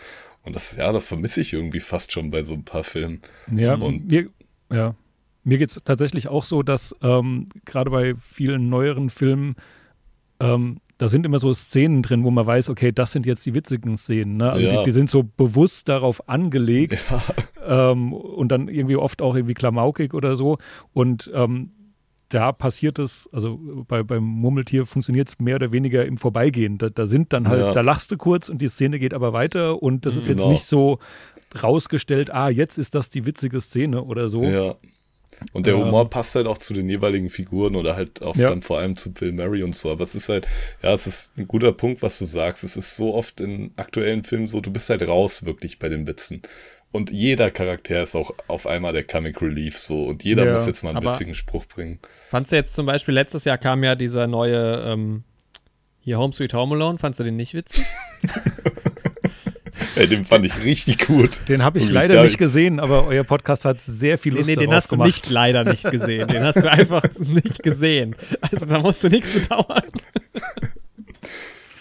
Und 0.44 0.56
das, 0.56 0.76
ja, 0.76 0.92
das 0.92 1.08
vermisse 1.08 1.42
ich 1.42 1.54
irgendwie 1.54 1.80
fast 1.80 2.12
schon 2.12 2.32
bei 2.32 2.44
so 2.44 2.54
ein 2.54 2.64
paar 2.64 2.84
Filmen. 2.84 3.22
Ja, 3.52 3.76
und 3.76 4.12
ja. 4.72 4.96
Mir 5.44 5.58
geht 5.58 5.72
es 5.72 5.78
tatsächlich 5.84 6.28
auch 6.28 6.44
so, 6.44 6.64
dass 6.64 6.96
ähm, 7.02 7.48
gerade 7.66 7.90
bei 7.90 8.16
vielen 8.16 8.70
neueren 8.70 9.10
Filmen, 9.10 9.56
ähm, 10.40 10.80
da 10.98 11.08
sind 11.08 11.26
immer 11.26 11.40
so 11.40 11.52
Szenen 11.52 12.04
drin, 12.04 12.24
wo 12.24 12.30
man 12.30 12.46
weiß, 12.46 12.70
okay, 12.70 12.92
das 12.92 13.12
sind 13.12 13.26
jetzt 13.26 13.46
die 13.46 13.56
witzigen 13.56 13.98
Szenen. 13.98 14.38
Ne? 14.38 14.52
Also 14.52 14.68
ja. 14.68 14.78
die, 14.78 14.84
die, 14.86 14.92
sind 14.92 15.10
so 15.10 15.24
bewusst 15.24 15.90
darauf 15.90 16.30
angelegt 16.30 17.12
ja. 17.12 17.92
ähm, 17.92 18.14
und 18.14 18.50
dann 18.50 18.68
irgendwie 18.68 18.98
oft 18.98 19.22
auch 19.22 19.36
irgendwie 19.36 19.56
klamaukig 19.56 20.14
oder 20.14 20.36
so. 20.36 20.60
Und 20.94 21.32
ähm, 21.34 21.72
da 22.34 22.52
passiert 22.52 23.00
es, 23.00 23.30
also 23.34 23.60
bei, 23.88 24.04
beim 24.04 24.24
Murmeltier 24.24 24.86
funktioniert 24.86 25.28
es 25.28 25.40
mehr 25.40 25.56
oder 25.56 25.72
weniger 25.72 26.06
im 26.06 26.18
Vorbeigehen. 26.18 26.78
Da, 26.78 26.90
da 26.90 27.06
sind 27.06 27.34
dann 27.34 27.48
halt, 27.48 27.62
ja. 27.62 27.72
da 27.72 27.82
lachst 27.82 28.12
du 28.12 28.18
kurz 28.18 28.50
und 28.50 28.62
die 28.62 28.68
Szene 28.68 29.00
geht 29.00 29.14
aber 29.14 29.34
weiter 29.34 29.82
und 29.82 30.06
das 30.06 30.16
ist 30.16 30.28
genau. 30.28 30.44
jetzt 30.44 30.50
nicht 30.50 30.64
so 30.66 31.00
rausgestellt, 31.62 32.32
ah, 32.34 32.50
jetzt 32.50 32.78
ist 32.78 32.96
das 32.96 33.10
die 33.10 33.26
witzige 33.26 33.60
Szene 33.60 34.04
oder 34.04 34.30
so. 34.30 34.44
Ja. 34.44 34.76
Und 35.54 35.68
der 35.68 35.78
Humor 35.78 36.10
passt 36.10 36.36
halt 36.36 36.48
auch 36.48 36.58
zu 36.58 36.74
den 36.74 36.90
jeweiligen 36.90 37.30
Figuren 37.30 37.76
oder 37.76 37.96
halt 37.96 38.22
auch 38.22 38.36
ja. 38.36 38.50
dann 38.50 38.62
vor 38.62 38.78
allem 38.78 38.96
zu 38.96 39.14
Bill 39.14 39.32
Murray 39.32 39.64
und 39.64 39.76
so. 39.76 39.92
Aber 39.92 40.04
es 40.04 40.16
ist 40.16 40.30
halt, 40.30 40.48
ja, 40.82 40.94
es 40.94 41.08
ist 41.08 41.38
ein 41.38 41.48
guter 41.48 41.72
Punkt, 41.72 42.02
was 42.02 42.20
du 42.20 42.26
sagst. 42.26 42.64
Es 42.64 42.78
ist 42.78 42.96
so 42.96 43.14
oft 43.14 43.42
in 43.42 43.72
aktuellen 43.76 44.24
Filmen 44.24 44.48
so, 44.48 44.62
du 44.62 44.72
bist 44.72 44.90
halt 44.90 45.08
raus 45.08 45.46
wirklich 45.46 45.80
bei 45.80 45.90
den 45.90 46.08
Witzen. 46.08 46.42
Und 46.92 47.10
jeder 47.10 47.52
Charakter 47.52 48.04
ist 48.04 48.16
auch 48.16 48.32
auf 48.48 48.68
einmal 48.68 48.94
der 48.94 49.04
Comic 49.04 49.42
Relief 49.42 49.78
so. 49.78 50.06
Und 50.06 50.24
jeder 50.24 50.46
ja, 50.46 50.54
muss 50.54 50.68
jetzt 50.68 50.84
mal 50.84 50.96
einen 50.96 51.06
witzigen 51.06 51.36
Spruch 51.36 51.66
bringen. 51.66 52.00
Fandst 52.30 52.52
du 52.52 52.58
jetzt 52.58 52.74
zum 52.74 52.86
Beispiel, 52.86 53.14
letztes 53.14 53.46
Jahr 53.46 53.58
kam 53.58 53.84
ja 53.84 53.96
dieser 53.96 54.28
neue, 54.28 54.84
ähm, 54.86 55.24
hier 56.02 56.20
Home 56.20 56.34
Sweet 56.34 56.54
Home 56.54 56.76
Alone, 56.76 56.98
fandst 56.98 57.20
du 57.20 57.24
den 57.24 57.38
nicht 57.38 57.54
witzig? 57.54 57.86
Ey, 59.96 60.08
den 60.08 60.24
fand 60.24 60.46
ich 60.46 60.64
richtig 60.64 61.06
gut. 61.06 61.42
Den 61.50 61.64
habe 61.64 61.80
ich 61.80 61.88
Und 61.88 61.94
leider 61.94 62.24
nicht 62.24 62.38
gesehen, 62.38 62.80
aber 62.80 63.08
euer 63.08 63.24
Podcast 63.24 63.66
hat 63.66 63.84
sehr 63.84 64.18
viel 64.18 64.36
Lust 64.36 64.48
nee, 64.48 64.56
nee, 64.56 64.66
den 64.66 64.74
hast 64.74 64.90
gemacht. 64.90 65.08
du 65.08 65.08
nicht 65.08 65.30
leider 65.30 65.64
nicht 65.64 65.90
gesehen. 65.90 66.28
Den 66.28 66.44
hast 66.44 66.64
du 66.64 66.72
einfach 66.72 67.04
nicht 67.20 67.62
gesehen. 67.62 68.16
Also 68.40 68.66
da 68.66 68.80
musst 68.80 69.04
du 69.04 69.10
nichts 69.10 69.32
bedauern. 69.32 69.84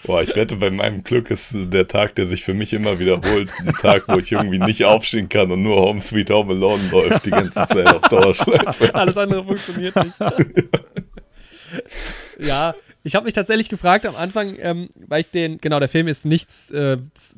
Boah, 0.03 0.23
ich 0.23 0.35
wette, 0.35 0.55
bei 0.55 0.71
meinem 0.71 1.03
Glück 1.03 1.29
ist 1.29 1.55
der 1.55 1.87
Tag, 1.87 2.15
der 2.15 2.25
sich 2.25 2.43
für 2.43 2.55
mich 2.55 2.73
immer 2.73 2.99
wiederholt, 2.99 3.51
ein 3.59 3.73
Tag, 3.73 4.05
wo 4.07 4.17
ich 4.17 4.31
irgendwie 4.31 4.57
nicht 4.57 4.83
aufstehen 4.83 5.29
kann 5.29 5.51
und 5.51 5.61
nur 5.61 5.77
Home 5.77 6.01
Sweet 6.01 6.31
Home 6.31 6.53
Alone 6.53 6.81
läuft 6.91 7.27
die 7.27 7.29
ganze 7.29 7.53
Zeit 7.53 7.87
auf 7.87 8.01
Dauerschleife. 8.01 8.93
Alles 8.95 9.15
andere 9.15 9.45
funktioniert 9.45 9.95
nicht. 9.95 10.15
ja, 12.39 12.73
ich 13.03 13.15
habe 13.15 13.25
mich 13.25 13.33
tatsächlich 13.33 13.69
gefragt 13.69 14.05
am 14.05 14.15
Anfang, 14.15 14.57
ähm, 14.59 14.89
weil 15.07 15.21
ich 15.21 15.31
den, 15.31 15.57
genau, 15.57 15.79
der 15.79 15.89
Film 15.89 16.07
ist 16.07 16.25
nicht 16.25 16.49
äh, 16.71 16.97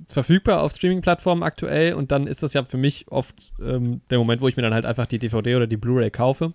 verfügbar 0.10 0.62
auf 0.62 0.74
Streaming-Plattformen 0.74 1.44
aktuell 1.44 1.94
und 1.94 2.12
dann 2.12 2.28
ist 2.28 2.44
das 2.44 2.54
ja 2.54 2.66
für 2.66 2.78
mich 2.78 3.06
oft 3.10 3.54
ähm, 3.62 4.02
der 4.10 4.18
Moment, 4.18 4.42
wo 4.42 4.48
ich 4.48 4.58
mir 4.58 4.64
dann 4.64 4.74
halt 4.74 4.86
einfach 4.86 5.06
die 5.06 5.20
DVD 5.20 5.56
oder 5.56 5.68
die 5.68 5.78
Blu-ray 5.78 6.12
kaufe. 6.12 6.54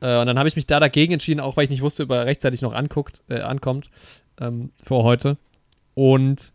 Äh, 0.00 0.20
und 0.20 0.26
dann 0.26 0.38
habe 0.38 0.48
ich 0.48 0.56
mich 0.56 0.66
da 0.66 0.78
dagegen 0.78 1.14
entschieden, 1.14 1.40
auch 1.40 1.56
weil 1.56 1.64
ich 1.64 1.70
nicht 1.70 1.82
wusste, 1.82 2.04
ob 2.04 2.10
er 2.10 2.26
rechtzeitig 2.26 2.62
noch 2.62 2.72
anguckt, 2.72 3.22
äh, 3.28 3.40
ankommt 3.40 3.90
ähm, 4.40 4.70
vor 4.82 5.02
heute. 5.02 5.36
Und 5.94 6.52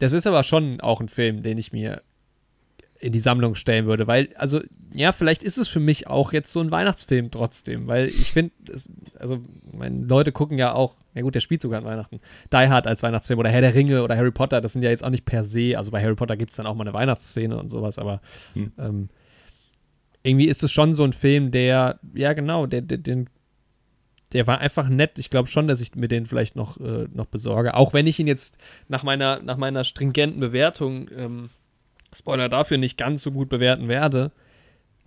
das 0.00 0.12
ist 0.12 0.26
aber 0.26 0.42
schon 0.42 0.80
auch 0.80 1.00
ein 1.00 1.08
Film, 1.08 1.42
den 1.42 1.58
ich 1.58 1.72
mir 1.72 2.02
in 3.00 3.12
die 3.12 3.20
Sammlung 3.20 3.54
stellen 3.54 3.86
würde, 3.86 4.06
weil, 4.06 4.28
also, 4.36 4.60
ja, 4.94 5.12
vielleicht 5.12 5.42
ist 5.42 5.56
es 5.56 5.68
für 5.68 5.80
mich 5.80 6.06
auch 6.06 6.32
jetzt 6.32 6.52
so 6.52 6.60
ein 6.60 6.70
Weihnachtsfilm 6.70 7.30
trotzdem, 7.30 7.86
weil 7.86 8.06
ich 8.06 8.32
finde, 8.32 8.52
also, 9.18 9.40
meine 9.72 10.04
Leute 10.04 10.32
gucken 10.32 10.58
ja 10.58 10.74
auch, 10.74 10.96
ja 11.14 11.22
gut, 11.22 11.34
der 11.34 11.40
spielt 11.40 11.62
sogar 11.62 11.80
an 11.80 11.86
Weihnachten, 11.86 12.20
Die 12.52 12.56
Hard 12.56 12.86
als 12.86 13.02
Weihnachtsfilm 13.02 13.38
oder 13.38 13.48
Herr 13.48 13.62
der 13.62 13.74
Ringe 13.74 14.02
oder 14.04 14.16
Harry 14.16 14.30
Potter, 14.30 14.60
das 14.60 14.74
sind 14.74 14.82
ja 14.82 14.90
jetzt 14.90 15.02
auch 15.02 15.10
nicht 15.10 15.24
per 15.24 15.44
se, 15.44 15.78
also 15.78 15.90
bei 15.90 16.02
Harry 16.02 16.14
Potter 16.14 16.36
gibt 16.36 16.50
es 16.50 16.56
dann 16.56 16.66
auch 16.66 16.74
mal 16.74 16.84
eine 16.84 16.92
Weihnachtsszene 16.92 17.56
und 17.58 17.70
sowas, 17.70 17.98
aber 17.98 18.20
hm. 18.52 18.72
ähm, 18.78 19.08
irgendwie 20.22 20.48
ist 20.48 20.62
es 20.62 20.70
schon 20.70 20.92
so 20.92 21.04
ein 21.04 21.14
Film, 21.14 21.50
der, 21.50 21.98
ja 22.14 22.34
genau, 22.34 22.66
der, 22.66 22.82
der, 22.82 22.98
den, 22.98 23.30
der 24.32 24.46
war 24.46 24.58
einfach 24.60 24.88
nett. 24.88 25.18
Ich 25.18 25.30
glaube 25.30 25.48
schon, 25.48 25.66
dass 25.66 25.80
ich 25.80 25.94
mir 25.94 26.08
den 26.08 26.26
vielleicht 26.26 26.56
noch, 26.56 26.78
äh, 26.78 27.08
noch 27.12 27.26
besorge. 27.26 27.74
Auch 27.74 27.92
wenn 27.92 28.06
ich 28.06 28.18
ihn 28.20 28.26
jetzt 28.26 28.56
nach 28.88 29.02
meiner, 29.02 29.40
nach 29.42 29.56
meiner 29.56 29.82
stringenten 29.82 30.40
Bewertung 30.40 31.08
ähm, 31.16 31.50
Spoiler 32.14 32.48
dafür 32.48 32.78
nicht 32.78 32.98
ganz 32.98 33.22
so 33.22 33.30
gut 33.30 33.48
bewerten 33.48 33.88
werde, 33.88 34.32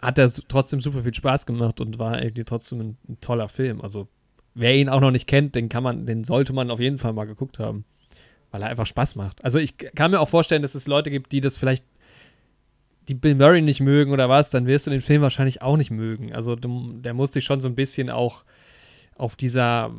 hat 0.02 0.18
er 0.18 0.32
trotzdem 0.48 0.82
super 0.82 1.04
viel 1.04 1.14
Spaß 1.14 1.46
gemacht 1.46 1.80
und 1.82 2.00
war 2.00 2.22
irgendwie 2.22 2.44
trotzdem 2.44 2.80
ein, 2.80 2.98
ein, 3.08 3.20
toller 3.22 3.50
Film. 3.50 3.82
Also 3.82 4.08
wer 4.54 4.76
ihn 4.76 4.90
auch 4.90 5.02
noch 5.02 5.12
nicht 5.12 5.28
kennt, 5.28 5.56
den 5.56 5.70
kann 5.70 5.84
man, 5.84 6.06
den 6.06 6.24
sollte 6.24 6.54
man 6.54 6.72
auf 6.72 6.80
jeden 6.80 6.98
Fall 6.98 7.14
mal 7.14 7.26
geguckt 7.26 7.60
haben, 7.60 7.86
weil 8.52 8.62
er 8.62 8.70
einfach 8.70 8.86
Spaß 8.86 9.16
macht. 9.16 9.44
Also 9.44 9.60
ich 9.60 9.78
kann 9.78 10.12
mir 10.12 10.20
auch 10.20 10.30
vorstellen, 10.30 10.62
dass 10.62 10.76
es 10.76 10.88
Leute 10.88 11.10
gibt, 11.10 11.32
die 11.32 11.42
das 11.42 11.58
vielleicht 11.58 11.86
die 13.08 13.16
Bill 13.16 13.36
Murray 13.36 13.62
nicht 13.62 13.82
mögen 13.82 14.12
oder 14.12 14.30
was, 14.30 14.50
dann 14.50 14.66
wirst 14.66 14.88
du 14.88 14.92
den 14.92 15.02
Film 15.02 15.22
wahrscheinlich 15.22 15.62
auch 15.62 15.78
nicht 15.78 15.92
mögen. 15.92 16.34
Also 16.34 16.56
der 16.56 17.14
muss 17.14 17.34
sich 17.34 17.44
schon 17.44 17.60
so 17.60 17.68
ein 17.68 17.76
bisschen 17.76 18.10
auch 18.10 18.44
auf 19.16 19.36
dieser 19.36 19.92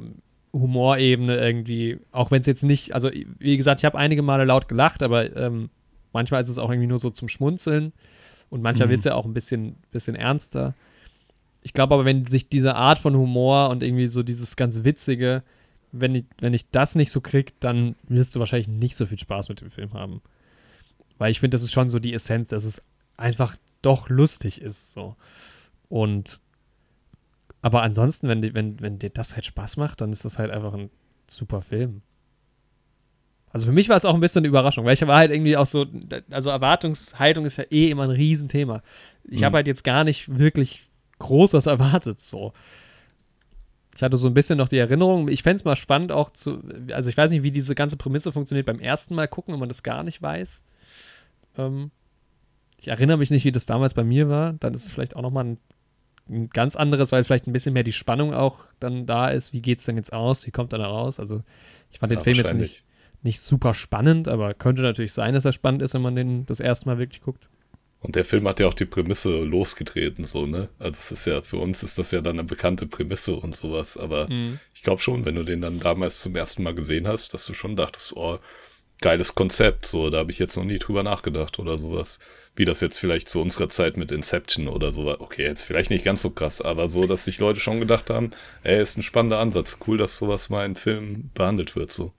Humorebene 0.52 1.36
irgendwie, 1.36 1.98
auch 2.12 2.30
wenn 2.30 2.40
es 2.40 2.46
jetzt 2.46 2.62
nicht, 2.62 2.94
also 2.94 3.10
wie 3.38 3.56
gesagt, 3.56 3.80
ich 3.80 3.84
habe 3.84 3.98
einige 3.98 4.22
Male 4.22 4.44
laut 4.44 4.68
gelacht, 4.68 5.02
aber 5.02 5.36
ähm, 5.36 5.68
Manchmal 6.14 6.42
ist 6.42 6.48
es 6.48 6.58
auch 6.58 6.70
irgendwie 6.70 6.86
nur 6.86 7.00
so 7.00 7.10
zum 7.10 7.28
Schmunzeln 7.28 7.92
und 8.48 8.62
manchmal 8.62 8.88
mhm. 8.88 8.92
wird 8.92 8.98
es 9.00 9.04
ja 9.04 9.14
auch 9.14 9.26
ein 9.26 9.34
bisschen, 9.34 9.76
bisschen 9.90 10.14
ernster. 10.14 10.74
Ich 11.60 11.72
glaube 11.72 11.94
aber, 11.94 12.04
wenn 12.04 12.24
sich 12.24 12.48
diese 12.48 12.74
Art 12.74 12.98
von 12.98 13.14
Humor 13.16 13.68
und 13.70 13.82
irgendwie 13.82 14.06
so 14.06 14.22
dieses 14.22 14.56
ganz 14.56 14.84
Witzige, 14.84 15.42
wenn 15.92 16.14
ich, 16.14 16.24
wenn 16.40 16.54
ich 16.54 16.70
das 16.70 16.94
nicht 16.94 17.10
so 17.10 17.20
krieg, 17.20 17.58
dann 17.60 17.94
wirst 18.08 18.34
du 18.34 18.40
wahrscheinlich 18.40 18.68
nicht 18.68 18.96
so 18.96 19.06
viel 19.06 19.18
Spaß 19.18 19.48
mit 19.48 19.60
dem 19.60 19.70
Film 19.70 19.92
haben. 19.92 20.22
Weil 21.18 21.30
ich 21.30 21.40
finde, 21.40 21.54
das 21.54 21.62
ist 21.62 21.72
schon 21.72 21.88
so 21.88 21.98
die 21.98 22.14
Essenz, 22.14 22.48
dass 22.48 22.64
es 22.64 22.82
einfach 23.16 23.56
doch 23.82 24.08
lustig 24.08 24.60
ist. 24.60 24.92
So. 24.92 25.16
Und 25.88 26.40
aber 27.62 27.82
ansonsten, 27.82 28.28
wenn, 28.28 28.42
wenn, 28.54 28.80
wenn 28.80 28.98
dir 28.98 29.10
das 29.10 29.34
halt 29.34 29.46
Spaß 29.46 29.78
macht, 29.78 30.00
dann 30.00 30.12
ist 30.12 30.24
das 30.24 30.38
halt 30.38 30.50
einfach 30.50 30.74
ein 30.74 30.90
super 31.26 31.62
Film. 31.62 32.02
Also 33.54 33.66
für 33.66 33.72
mich 33.72 33.88
war 33.88 33.96
es 33.96 34.04
auch 34.04 34.14
ein 34.14 34.20
bisschen 34.20 34.40
eine 34.40 34.48
Überraschung, 34.48 34.84
weil 34.84 34.94
ich 34.94 35.06
war 35.06 35.16
halt 35.16 35.30
irgendwie 35.30 35.56
auch 35.56 35.66
so, 35.66 35.86
also 36.28 36.50
Erwartungshaltung 36.50 37.44
ist 37.44 37.56
ja 37.56 37.62
eh 37.70 37.88
immer 37.88 38.02
ein 38.02 38.10
Riesenthema. 38.10 38.82
Ich 39.22 39.40
mhm. 39.40 39.44
habe 39.44 39.58
halt 39.58 39.68
jetzt 39.68 39.84
gar 39.84 40.02
nicht 40.02 40.40
wirklich 40.40 40.90
groß 41.20 41.52
was 41.52 41.66
erwartet, 41.66 42.20
so. 42.20 42.52
Ich 43.94 44.02
hatte 44.02 44.16
so 44.16 44.26
ein 44.26 44.34
bisschen 44.34 44.58
noch 44.58 44.68
die 44.68 44.78
Erinnerung, 44.78 45.28
ich 45.28 45.44
fände 45.44 45.58
es 45.58 45.64
mal 45.64 45.76
spannend 45.76 46.10
auch 46.10 46.30
zu, 46.30 46.64
also 46.90 47.08
ich 47.08 47.16
weiß 47.16 47.30
nicht, 47.30 47.44
wie 47.44 47.52
diese 47.52 47.76
ganze 47.76 47.96
Prämisse 47.96 48.32
funktioniert 48.32 48.66
beim 48.66 48.80
ersten 48.80 49.14
Mal 49.14 49.28
gucken, 49.28 49.54
wenn 49.54 49.60
man 49.60 49.68
das 49.68 49.84
gar 49.84 50.02
nicht 50.02 50.20
weiß. 50.20 50.64
Ähm, 51.56 51.92
ich 52.80 52.88
erinnere 52.88 53.18
mich 53.18 53.30
nicht, 53.30 53.44
wie 53.44 53.52
das 53.52 53.66
damals 53.66 53.94
bei 53.94 54.02
mir 54.02 54.28
war. 54.28 54.54
Dann 54.54 54.74
ist 54.74 54.86
es 54.86 54.90
vielleicht 54.90 55.14
auch 55.14 55.22
nochmal 55.22 55.44
ein, 55.44 55.58
ein 56.28 56.50
ganz 56.50 56.74
anderes, 56.74 57.12
weil 57.12 57.20
es 57.20 57.28
vielleicht 57.28 57.46
ein 57.46 57.52
bisschen 57.52 57.72
mehr 57.72 57.84
die 57.84 57.92
Spannung 57.92 58.34
auch 58.34 58.64
dann 58.80 59.06
da 59.06 59.28
ist. 59.28 59.52
Wie 59.52 59.62
geht 59.62 59.78
es 59.78 59.84
denn 59.84 59.96
jetzt 59.96 60.12
aus? 60.12 60.44
Wie 60.44 60.50
kommt 60.50 60.72
er 60.72 60.80
da 60.80 60.88
raus? 60.88 61.20
Also 61.20 61.44
ich 61.92 62.00
fand 62.00 62.12
ja, 62.12 62.18
den 62.18 62.24
Film 62.24 62.36
jetzt 62.36 62.54
nicht 62.54 62.83
nicht 63.24 63.40
super 63.40 63.74
spannend, 63.74 64.28
aber 64.28 64.54
könnte 64.54 64.82
natürlich 64.82 65.12
sein, 65.12 65.34
dass 65.34 65.44
er 65.44 65.52
spannend 65.52 65.82
ist, 65.82 65.94
wenn 65.94 66.02
man 66.02 66.16
den 66.16 66.46
das 66.46 66.60
erste 66.60 66.86
Mal 66.86 66.98
wirklich 66.98 67.22
guckt. 67.22 67.48
Und 68.00 68.16
der 68.16 68.24
Film 68.26 68.46
hat 68.46 68.60
ja 68.60 68.68
auch 68.68 68.74
die 68.74 68.84
Prämisse 68.84 69.42
losgetreten, 69.44 70.24
so, 70.24 70.44
ne? 70.44 70.68
Also 70.78 70.98
es 70.98 71.10
ist 71.10 71.26
ja, 71.26 71.40
für 71.40 71.56
uns 71.56 71.82
ist 71.82 71.98
das 71.98 72.10
ja 72.10 72.20
dann 72.20 72.38
eine 72.38 72.46
bekannte 72.46 72.86
Prämisse 72.86 73.34
und 73.34 73.56
sowas, 73.56 73.96
aber 73.96 74.28
mhm. 74.28 74.58
ich 74.74 74.82
glaube 74.82 75.00
schon, 75.00 75.24
wenn 75.24 75.36
du 75.36 75.42
den 75.42 75.62
dann 75.62 75.80
damals 75.80 76.20
zum 76.20 76.36
ersten 76.36 76.62
Mal 76.62 76.74
gesehen 76.74 77.08
hast, 77.08 77.32
dass 77.32 77.46
du 77.46 77.54
schon 77.54 77.76
dachtest, 77.76 78.14
oh, 78.14 78.38
geiles 79.00 79.34
Konzept, 79.34 79.86
so, 79.86 80.10
da 80.10 80.18
habe 80.18 80.30
ich 80.30 80.38
jetzt 80.38 80.56
noch 80.56 80.64
nie 80.64 80.78
drüber 80.78 81.02
nachgedacht 81.02 81.58
oder 81.58 81.78
sowas. 81.78 82.18
Wie 82.56 82.66
das 82.66 82.82
jetzt 82.82 82.98
vielleicht 82.98 83.28
zu 83.28 83.40
unserer 83.40 83.70
Zeit 83.70 83.96
mit 83.96 84.12
Inception 84.12 84.68
oder 84.68 84.92
so 84.92 85.08
Okay, 85.18 85.42
jetzt 85.42 85.64
vielleicht 85.64 85.90
nicht 85.90 86.04
ganz 86.04 86.22
so 86.22 86.30
krass, 86.30 86.60
aber 86.60 86.88
so, 86.88 87.06
dass 87.06 87.24
sich 87.24 87.38
Leute 87.38 87.60
schon 87.60 87.80
gedacht 87.80 88.10
haben, 88.10 88.30
ey, 88.62 88.80
ist 88.80 88.98
ein 88.98 89.02
spannender 89.02 89.38
Ansatz. 89.38 89.78
Cool, 89.86 89.96
dass 89.96 90.18
sowas 90.18 90.50
mal 90.50 90.66
in 90.66 90.74
Filmen 90.74 91.30
behandelt 91.34 91.74
wird, 91.74 91.90
so. 91.90 92.12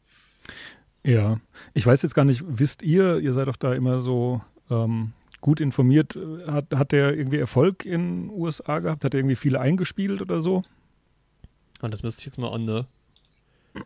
Ja, 1.05 1.39
ich 1.75 1.85
weiß 1.85 2.01
jetzt 2.01 2.15
gar 2.15 2.25
nicht, 2.25 2.43
wisst 2.47 2.81
ihr, 2.81 3.19
ihr 3.19 3.33
seid 3.33 3.47
doch 3.47 3.57
da 3.57 3.75
immer 3.75 4.01
so 4.01 4.41
ähm, 4.71 5.13
gut 5.39 5.61
informiert, 5.61 6.17
hat, 6.47 6.73
hat 6.73 6.91
der 6.91 7.15
irgendwie 7.15 7.37
Erfolg 7.37 7.85
in 7.85 8.23
den 8.23 8.29
USA 8.31 8.79
gehabt? 8.79 9.05
Hat 9.05 9.13
er 9.13 9.19
irgendwie 9.19 9.35
viele 9.35 9.59
eingespielt 9.59 10.19
oder 10.23 10.41
so? 10.41 10.63
Und 11.81 11.93
das 11.93 12.01
müsste 12.01 12.21
ich 12.21 12.25
jetzt 12.25 12.39
mal 12.39 12.51
an, 12.51 12.65
ne? 12.65 12.87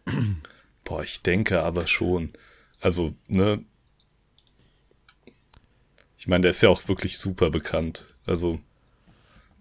Boah, 0.85 1.03
ich 1.03 1.21
denke 1.21 1.61
aber 1.61 1.87
schon. 1.87 2.31
Also, 2.79 3.13
ne? 3.27 3.65
Ich 6.17 6.29
meine, 6.29 6.43
der 6.43 6.51
ist 6.51 6.63
ja 6.63 6.69
auch 6.69 6.87
wirklich 6.87 7.17
super 7.17 7.49
bekannt. 7.49 8.05
Also, 8.25 8.61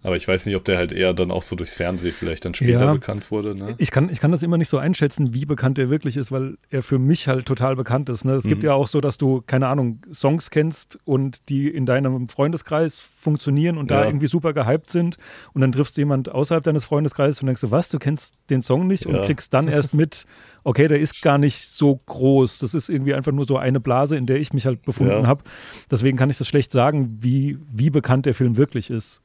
aber 0.01 0.15
ich 0.15 0.27
weiß 0.27 0.45
nicht, 0.45 0.55
ob 0.55 0.63
der 0.63 0.77
halt 0.77 0.93
eher 0.93 1.13
dann 1.13 1.29
auch 1.29 1.41
so 1.41 1.57
durchs 1.57 1.73
Fernsehen 1.73 2.13
vielleicht 2.13 2.45
dann 2.45 2.53
später 2.53 2.85
ja, 2.85 2.93
bekannt 2.93 3.29
wurde. 3.31 3.53
Ne? 3.53 3.75
Ich, 3.79 3.91
kann, 3.91 4.09
ich 4.09 4.21
kann 4.21 4.31
das 4.31 4.43
immer 4.43 4.57
nicht 4.57 4.69
so 4.69 4.77
einschätzen, 4.77 5.33
wie 5.33 5.45
bekannt 5.45 5.77
er 5.77 5.89
wirklich 5.89 6.15
ist, 6.15 6.31
weil 6.31 6.57
er 6.69 6.83
für 6.83 6.99
mich 6.99 7.27
halt 7.27 7.45
total 7.45 7.75
bekannt 7.75 8.07
ist. 8.07 8.23
Ne? 8.23 8.33
Es 8.33 8.45
mhm. 8.45 8.49
gibt 8.49 8.63
ja 8.63 8.73
auch 8.73 8.87
so, 8.87 9.01
dass 9.01 9.17
du, 9.17 9.41
keine 9.45 9.67
Ahnung, 9.67 9.99
Songs 10.13 10.51
kennst 10.51 10.99
und 11.03 11.49
die 11.49 11.67
in 11.67 11.85
deinem 11.85 12.29
Freundeskreis 12.29 12.99
funktionieren 12.99 13.77
und 13.77 13.91
ja. 13.91 13.99
da 14.01 14.05
irgendwie 14.05 14.27
super 14.27 14.53
gehypt 14.53 14.89
sind. 14.89 15.17
Und 15.53 15.61
dann 15.61 15.73
triffst 15.73 15.97
du 15.97 16.01
jemand 16.01 16.31
außerhalb 16.31 16.63
deines 16.63 16.85
Freundeskreises 16.85 17.41
und 17.41 17.47
denkst 17.47 17.61
du, 17.61 17.71
was, 17.71 17.89
du 17.89 17.99
kennst 17.99 18.35
den 18.49 18.61
Song 18.61 18.87
nicht 18.87 19.03
ja. 19.03 19.11
und 19.11 19.25
kriegst 19.25 19.53
dann 19.53 19.67
erst 19.67 19.93
mit, 19.93 20.25
okay, 20.63 20.87
der 20.87 20.99
ist 20.99 21.21
gar 21.21 21.37
nicht 21.37 21.67
so 21.67 21.99
groß. 22.05 22.59
Das 22.59 22.73
ist 22.73 22.87
irgendwie 22.87 23.13
einfach 23.13 23.33
nur 23.33 23.45
so 23.45 23.57
eine 23.57 23.81
Blase, 23.81 24.15
in 24.15 24.27
der 24.27 24.39
ich 24.39 24.53
mich 24.53 24.65
halt 24.65 24.81
befunden 24.83 25.27
habe. 25.27 25.43
Deswegen 25.91 26.17
kann 26.17 26.29
ich 26.29 26.37
das 26.37 26.47
schlecht 26.47 26.71
sagen, 26.71 27.17
wie, 27.19 27.57
wie 27.69 27.89
bekannt 27.89 28.25
der 28.25 28.33
Film 28.33 28.55
wirklich 28.55 28.89
ist. 28.89 29.21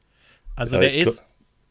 Also 0.56 0.76
ja, 0.76 0.80
der 0.80 0.88
ich 0.88 0.98
ist, 0.98 1.24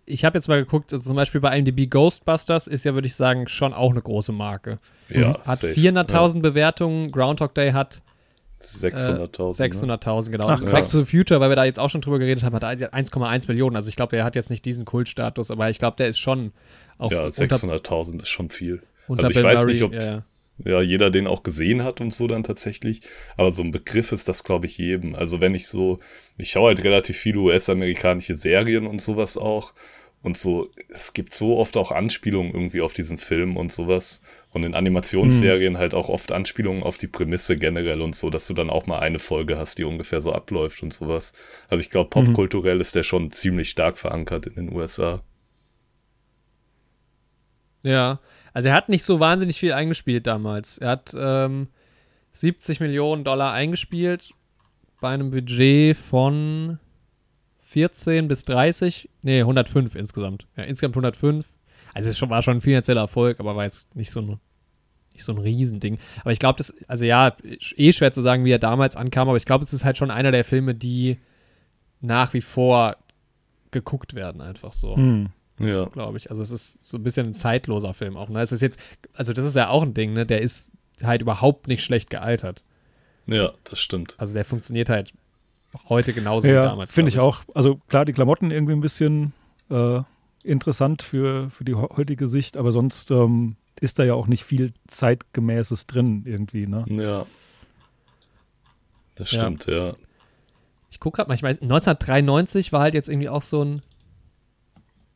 ich 0.06 0.26
habe 0.26 0.38
jetzt 0.38 0.48
mal 0.48 0.62
geguckt, 0.64 0.94
also 0.94 1.06
zum 1.06 1.16
Beispiel 1.16 1.42
bei 1.42 1.58
IMDb 1.58 1.90
Ghostbusters 1.90 2.68
ist 2.68 2.84
ja, 2.84 2.94
würde 2.94 3.08
ich 3.08 3.16
sagen, 3.16 3.48
schon 3.48 3.74
auch 3.74 3.92
eine 3.92 4.02
große 4.02 4.32
Marke. 4.32 4.80
Ja, 5.10 5.38
hat 5.46 5.60
400.000 5.60 6.36
ja. 6.36 6.42
Bewertungen, 6.42 7.12
Groundhog 7.12 7.54
Day 7.56 7.72
hat 7.72 8.02
600.000. 8.62 9.64
Äh, 9.64 9.68
600.000, 9.68 10.32
genau. 10.32 10.48
Ach, 10.48 10.62
Back 10.64 10.90
to 10.90 10.98
the 11.00 11.06
Future, 11.06 11.40
weil 11.40 11.50
wir 11.50 11.56
da 11.56 11.66
jetzt 11.66 11.80
auch 11.80 11.90
schon 11.90 12.02
drüber 12.02 12.20
geredet 12.20 12.44
haben, 12.44 12.56
hat 12.56 12.64
1,1 12.64 13.48
Millionen. 13.48 13.76
Also 13.76 13.90
ich 13.90 13.96
glaube, 13.96 14.16
der 14.16 14.24
hat 14.24 14.36
jetzt 14.36 14.50
nicht 14.50 14.66
diesen 14.66 14.86
Kultstatus, 14.86 15.52
aber 15.52 15.70
ich 15.70 15.80
glaube, 15.80 15.98
der 15.98 16.08
ist 16.08 16.20
schon 16.20 16.54
auf 16.98 17.12
Ja, 17.12 17.26
600.000 17.26 18.22
ist 18.22 18.30
schon 18.30 18.50
viel. 18.50 18.82
Also 19.08 19.28
ich 19.28 19.34
Bill 19.34 19.44
weiß 19.44 19.60
Murray, 19.60 19.74
nicht, 19.74 19.84
ob, 19.84 19.94
ja, 19.94 20.24
ja, 20.58 20.82
jeder 20.82 21.10
den 21.10 21.28
auch 21.28 21.44
gesehen 21.44 21.84
hat 21.84 22.00
und 22.00 22.14
so 22.14 22.28
dann 22.28 22.44
tatsächlich. 22.44 23.02
Aber 23.38 23.52
so 23.52 23.64
ein 23.64 23.72
Begriff 23.72 24.12
ist 24.12 24.30
das, 24.30 24.44
glaube 24.44 24.68
ich, 24.68 24.78
jedem. 24.78 25.16
Also 25.16 25.42
wenn 25.42 25.56
ich 25.56 25.68
so, 25.68 26.00
ich 26.38 26.52
schaue 26.52 26.68
halt 26.68 26.84
relativ 26.84 27.18
viele 27.18 27.40
US-amerikanische 27.40 28.36
Serien 28.36 28.88
und 28.88 29.02
sowas 29.02 29.38
auch. 29.38 29.74
Und 30.22 30.38
so, 30.38 30.70
es 30.88 31.12
gibt 31.12 31.34
so 31.34 31.58
oft 31.58 31.76
auch 31.76 31.92
Anspielungen 31.92 32.54
irgendwie 32.54 32.80
auf 32.80 32.94
diesen 32.94 33.18
Film 33.18 33.58
und 33.58 33.74
sowas. 33.74 34.22
Und 34.52 34.64
in 34.64 34.74
Animationsserien 34.74 35.74
hm. 35.74 35.80
halt 35.80 35.94
auch 35.94 36.08
oft 36.08 36.32
Anspielungen 36.32 36.82
auf 36.82 36.96
die 36.96 37.08
Prämisse 37.08 37.58
generell 37.58 38.02
und 38.02 38.16
so, 38.16 38.30
dass 38.30 38.48
du 38.48 38.54
dann 38.54 38.70
auch 38.70 38.86
mal 38.86 39.00
eine 39.00 39.20
Folge 39.20 39.58
hast, 39.58 39.80
die 39.80 39.84
ungefähr 39.84 40.22
so 40.22 40.32
abläuft 40.32 40.82
und 40.82 40.94
sowas. 40.94 41.34
Also 41.68 41.82
ich 41.82 41.90
glaube, 41.90 42.08
mhm. 42.08 42.28
popkulturell 42.28 42.80
ist 42.80 42.96
der 42.96 43.04
schon 43.04 43.32
ziemlich 43.32 43.70
stark 43.70 43.98
verankert 43.98 44.46
in 44.46 44.56
den 44.56 44.74
USA. 44.74 45.24
Ja, 47.82 48.22
also 48.54 48.70
er 48.70 48.76
hat 48.76 48.90
nicht 48.90 49.04
so 49.04 49.20
wahnsinnig 49.20 49.60
viel 49.60 49.74
eingespielt 49.74 50.28
damals. 50.28 50.78
Er 50.78 50.90
hat 50.90 51.14
ähm, 51.18 51.68
70 52.34 52.80
Millionen 52.80 53.24
Dollar 53.24 53.54
eingespielt 53.54 54.32
bei 55.02 55.10
einem 55.10 55.32
Budget 55.32 55.98
von 55.98 56.80
14 57.60 58.28
bis 58.28 58.46
30, 58.46 59.10
nee, 59.24 59.40
105 59.40 59.96
insgesamt. 59.96 60.46
Ja, 60.56 60.64
insgesamt 60.64 60.96
105. 60.96 61.46
Also 61.94 62.10
es 62.10 62.22
war 62.22 62.42
schon 62.42 62.58
ein 62.58 62.62
finanzieller 62.62 63.02
Erfolg, 63.02 63.40
aber 63.40 63.56
war 63.56 63.66
jetzt 63.66 63.96
nicht 63.96 64.12
so 64.12 64.22
ein, 64.22 64.40
nicht 65.14 65.24
so 65.24 65.32
ein 65.32 65.40
Riesending. 65.40 65.98
Aber 66.22 66.32
ich 66.32 66.40
glaube, 66.40 66.58
das, 66.58 66.74
also 66.88 67.06
ja, 67.06 67.36
eh 67.76 67.92
schwer 67.92 68.14
zu 68.14 68.22
sagen, 68.22 68.46
wie 68.46 68.52
er 68.52 68.60
damals 68.60 68.96
ankam, 68.96 69.28
aber 69.28 69.38
ich 69.38 69.46
glaube, 69.46 69.64
es 69.64 69.74
ist 69.74 69.84
halt 69.84 69.98
schon 69.98 70.12
einer 70.12 70.32
der 70.32 70.46
Filme, 70.46 70.76
die 70.76 71.18
nach 72.02 72.34
wie 72.34 72.42
vor 72.42 72.98
geguckt 73.72 74.14
werden, 74.14 74.42
einfach 74.42 74.74
so. 74.74 74.96
Hm. 74.96 75.30
Ja. 75.60 75.86
Glaube 75.86 76.18
ich. 76.18 76.30
Also 76.30 76.42
es 76.42 76.52
ist 76.52 76.80
so 76.82 76.98
ein 76.98 77.04
bisschen 77.04 77.28
ein 77.28 77.34
zeitloser 77.34 77.94
Film 77.94 78.18
auch. 78.18 78.30
Ne? 78.30 78.42
Es 78.42 78.52
ist 78.52 78.62
jetzt, 78.62 78.80
also 79.14 79.34
das 79.34 79.46
ist 79.46 79.56
ja 79.56 79.70
auch 79.70 79.84
ein 79.84 79.94
Ding, 79.94 80.14
ne? 80.14 80.26
Der 80.26 80.42
ist 80.42 80.72
halt 81.02 81.22
überhaupt 81.22 81.68
nicht 81.68 81.84
schlecht 81.84 82.10
gealtert. 82.10 82.64
Ja, 83.26 83.54
das 83.64 83.80
stimmt. 83.80 84.16
Also 84.18 84.34
der 84.34 84.46
funktioniert 84.46 84.90
halt 84.90 85.14
heute 85.90 86.14
genauso 86.14 86.48
ja, 86.48 86.64
wie 86.64 86.68
damals. 86.68 86.92
Finde 86.92 87.10
ich 87.10 87.20
auch. 87.20 87.42
Also 87.54 87.80
klar, 87.88 88.06
die 88.06 88.14
Klamotten 88.14 88.52
irgendwie 88.52 88.74
ein 88.74 88.82
bisschen 88.82 89.34
äh, 89.70 90.02
interessant 90.44 91.02
für, 91.02 91.50
für 91.50 91.64
die 91.64 91.76
heutige 91.76 92.28
Sicht, 92.28 92.58
aber 92.58 92.72
sonst 92.72 93.12
ähm, 93.12 93.56
ist 93.80 94.00
da 94.00 94.04
ja 94.04 94.14
auch 94.14 94.28
nicht 94.28 94.44
viel 94.44 94.74
Zeitgemäßes 94.88 95.88
drin 95.88 96.24
irgendwie, 96.26 96.68
ne? 96.68 96.86
Ja. 96.88 97.26
Das 99.16 99.30
stimmt, 99.30 99.68
ja. 99.68 99.88
ja. 99.88 99.94
Ich 100.90 101.00
gucke 101.00 101.18
gerade 101.18 101.28
mal, 101.30 101.36
ich 101.36 101.44
weiß, 101.44 101.62
1993 101.62 102.72
war 102.72 102.82
halt 102.82 102.94
jetzt 102.94 103.10
irgendwie 103.10 103.30
auch 103.30 103.42
so 103.42 103.64
ein 103.64 103.82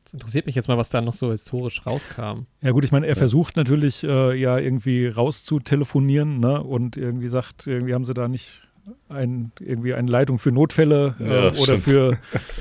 das 0.08 0.14
interessiert 0.14 0.46
mich 0.46 0.56
jetzt 0.56 0.70
mal, 0.70 0.78
was 0.78 0.88
da 0.88 1.02
noch 1.02 1.14
so 1.14 1.32
historisch 1.32 1.86
rauskam. 1.86 2.46
Ja 2.62 2.72
gut, 2.72 2.86
ich 2.86 2.94
meine, 2.94 3.08
er 3.08 3.14
ja. 3.14 3.18
versucht 3.18 3.58
natürlich 3.58 4.06
äh, 4.06 4.40
ja 4.40 4.58
irgendwie 4.58 5.06
rauszutelefonieren 5.08 6.40
ne? 6.40 6.64
und 6.64 6.96
irgendwie 6.96 7.28
sagt, 7.28 7.68
irgendwie 7.68 7.94
haben 7.94 8.06
sie 8.06 8.14
da 8.14 8.30
nicht 8.30 8.64
ein, 9.10 9.52
irgendwie 9.60 9.94
eine 9.94 10.10
Leitung 10.10 10.40
für 10.40 10.54
Notfälle 10.54 11.16
äh, 11.20 11.26
ja, 11.26 11.62
oder, 11.62 11.78
für, 11.78 12.18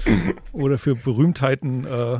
oder 0.52 0.76
für 0.76 0.96
Berühmtheiten. 0.96 1.86
Äh. 1.86 2.18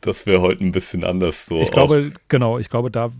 Das 0.00 0.26
wäre 0.26 0.40
heute 0.42 0.62
ein 0.62 0.70
bisschen 0.70 1.02
anders 1.02 1.46
so. 1.46 1.60
Ich 1.60 1.72
glaube, 1.72 2.12
genau, 2.28 2.60
ich 2.60 2.70
glaube, 2.70 2.92
da 2.92 3.10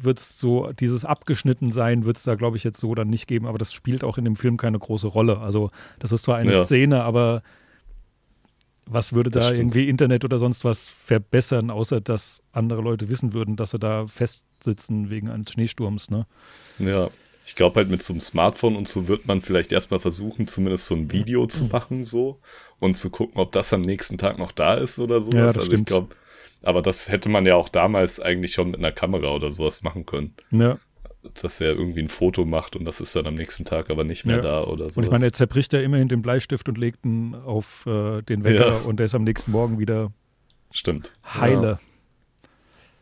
wird 0.00 0.20
es 0.20 0.38
so, 0.38 0.70
dieses 0.70 1.04
abgeschnitten 1.04 1.72
sein, 1.72 2.04
wird 2.04 2.16
es 2.16 2.22
da, 2.22 2.36
glaube 2.36 2.56
ich, 2.56 2.62
jetzt 2.62 2.78
so 2.78 2.94
dann 2.94 3.10
nicht 3.10 3.26
geben, 3.26 3.46
aber 3.46 3.58
das 3.58 3.72
spielt 3.72 4.04
auch 4.04 4.18
in 4.18 4.24
dem 4.24 4.36
Film 4.36 4.56
keine 4.56 4.78
große 4.78 5.08
Rolle. 5.08 5.40
Also, 5.40 5.72
das 5.98 6.12
ist 6.12 6.22
zwar 6.22 6.36
eine 6.36 6.52
ja. 6.52 6.64
Szene, 6.64 7.02
aber 7.02 7.42
was 8.92 9.12
würde 9.12 9.30
das 9.30 9.44
da 9.44 9.48
stimmt. 9.48 9.60
irgendwie 9.60 9.88
Internet 9.88 10.24
oder 10.24 10.38
sonst 10.38 10.64
was 10.64 10.88
verbessern, 10.88 11.70
außer 11.70 12.00
dass 12.00 12.42
andere 12.52 12.82
Leute 12.82 13.08
wissen 13.08 13.32
würden, 13.32 13.56
dass 13.56 13.70
sie 13.70 13.78
da 13.78 14.06
festsitzen 14.06 15.10
wegen 15.10 15.28
eines 15.28 15.50
Schneesturms, 15.52 16.10
ne? 16.10 16.26
Ja, 16.78 17.10
ich 17.44 17.56
glaube 17.56 17.76
halt 17.76 17.90
mit 17.90 18.02
so 18.02 18.12
einem 18.12 18.20
Smartphone 18.20 18.76
und 18.76 18.88
so 18.88 19.08
wird 19.08 19.26
man 19.26 19.40
vielleicht 19.40 19.72
erstmal 19.72 20.00
versuchen, 20.00 20.46
zumindest 20.46 20.86
so 20.86 20.94
ein 20.94 21.10
Video 21.10 21.46
zu 21.46 21.64
machen, 21.64 22.04
so 22.04 22.38
und 22.78 22.96
zu 22.96 23.10
gucken, 23.10 23.40
ob 23.40 23.52
das 23.52 23.72
am 23.72 23.80
nächsten 23.80 24.18
Tag 24.18 24.38
noch 24.38 24.52
da 24.52 24.74
ist 24.74 24.98
oder 24.98 25.20
sowas. 25.20 25.34
Ja, 25.34 25.46
das 25.46 25.56
also 25.56 25.66
stimmt. 25.66 25.80
ich 25.80 25.86
glaube, 25.86 26.16
aber 26.62 26.82
das 26.82 27.10
hätte 27.10 27.28
man 27.28 27.44
ja 27.44 27.56
auch 27.56 27.68
damals 27.68 28.20
eigentlich 28.20 28.52
schon 28.52 28.70
mit 28.70 28.78
einer 28.78 28.92
Kamera 28.92 29.34
oder 29.34 29.50
sowas 29.50 29.82
machen 29.82 30.06
können. 30.06 30.34
Ja 30.50 30.78
dass 31.40 31.60
er 31.60 31.72
irgendwie 31.72 32.00
ein 32.00 32.08
Foto 32.08 32.44
macht 32.44 32.76
und 32.76 32.84
das 32.84 33.00
ist 33.00 33.14
dann 33.14 33.26
am 33.26 33.34
nächsten 33.34 33.64
Tag 33.64 33.90
aber 33.90 34.04
nicht 34.04 34.26
mehr 34.26 34.36
ja. 34.36 34.42
da 34.42 34.64
oder 34.64 34.90
so. 34.90 34.98
Und 34.98 35.04
ich 35.04 35.10
meine, 35.10 35.26
er 35.26 35.32
zerbricht 35.32 35.72
ja 35.72 35.80
immerhin 35.80 36.08
den 36.08 36.22
Bleistift 36.22 36.68
und 36.68 36.78
legt 36.78 37.04
ihn 37.04 37.34
auf 37.34 37.86
äh, 37.86 38.22
den 38.22 38.44
Wecker 38.44 38.68
ja. 38.68 38.78
und 38.78 38.96
der 38.98 39.06
ist 39.06 39.14
am 39.14 39.24
nächsten 39.24 39.52
Morgen 39.52 39.78
wieder 39.78 40.12
Stimmt. 40.70 41.12
heile. 41.24 41.78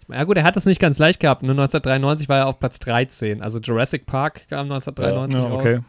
Ja. 0.08 0.16
ja. 0.16 0.24
gut, 0.24 0.36
er 0.36 0.44
hat 0.44 0.56
es 0.56 0.66
nicht 0.66 0.80
ganz 0.80 0.98
leicht 0.98 1.20
gehabt. 1.20 1.42
Ne? 1.42 1.52
1993 1.52 2.28
war 2.28 2.38
er 2.38 2.46
auf 2.46 2.58
Platz 2.58 2.78
13. 2.80 3.42
Also 3.42 3.58
Jurassic 3.58 4.06
Park 4.06 4.48
kam 4.48 4.70
1993 4.70 5.42
ja, 5.42 5.50
okay. 5.50 5.74
raus. 5.76 5.84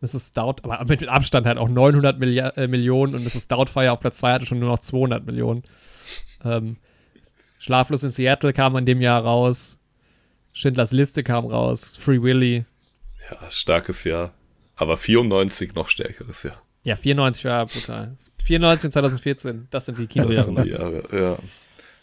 Mrs. 0.00 0.28
Stout, 0.28 0.56
aber 0.62 0.84
mit 0.84 1.08
Abstand 1.08 1.46
halt 1.46 1.58
auch 1.58 1.68
900 1.68 2.18
Milli 2.18 2.38
äh, 2.38 2.68
Millionen 2.68 3.14
und 3.14 3.24
Mrs. 3.24 3.48
Doubtfire 3.48 3.92
auf 3.92 4.00
Platz 4.00 4.18
2 4.18 4.32
hatte 4.32 4.46
schon 4.46 4.58
nur 4.58 4.68
noch 4.68 4.78
200 4.78 5.24
Millionen. 5.24 5.62
Ähm, 6.44 6.76
Schlaflos 7.58 8.02
in 8.02 8.10
Seattle 8.10 8.52
kam 8.52 8.76
in 8.76 8.86
dem 8.86 9.00
Jahr 9.00 9.22
raus. 9.22 9.75
Schindlers 10.56 10.90
Liste 10.90 11.22
kam 11.22 11.44
raus, 11.44 11.98
Free 11.98 12.22
Willy. 12.22 12.64
Ja, 13.30 13.50
starkes 13.50 14.04
Jahr. 14.04 14.32
Aber 14.74 14.96
94 14.96 15.74
noch 15.74 15.90
stärkeres 15.90 16.44
Jahr. 16.44 16.62
Ja, 16.82 16.96
94 16.96 17.44
war 17.44 17.66
brutal. 17.66 18.16
94 18.42 18.86
und 18.86 18.92
2014, 18.92 19.68
das 19.70 19.84
sind 19.84 19.98
die 19.98 20.06
Kinojahre. 20.06 20.34
Das 20.34 20.44
sind 20.46 20.64
die 20.64 20.70
Jahre, 20.70 21.02
ja. 21.12 21.36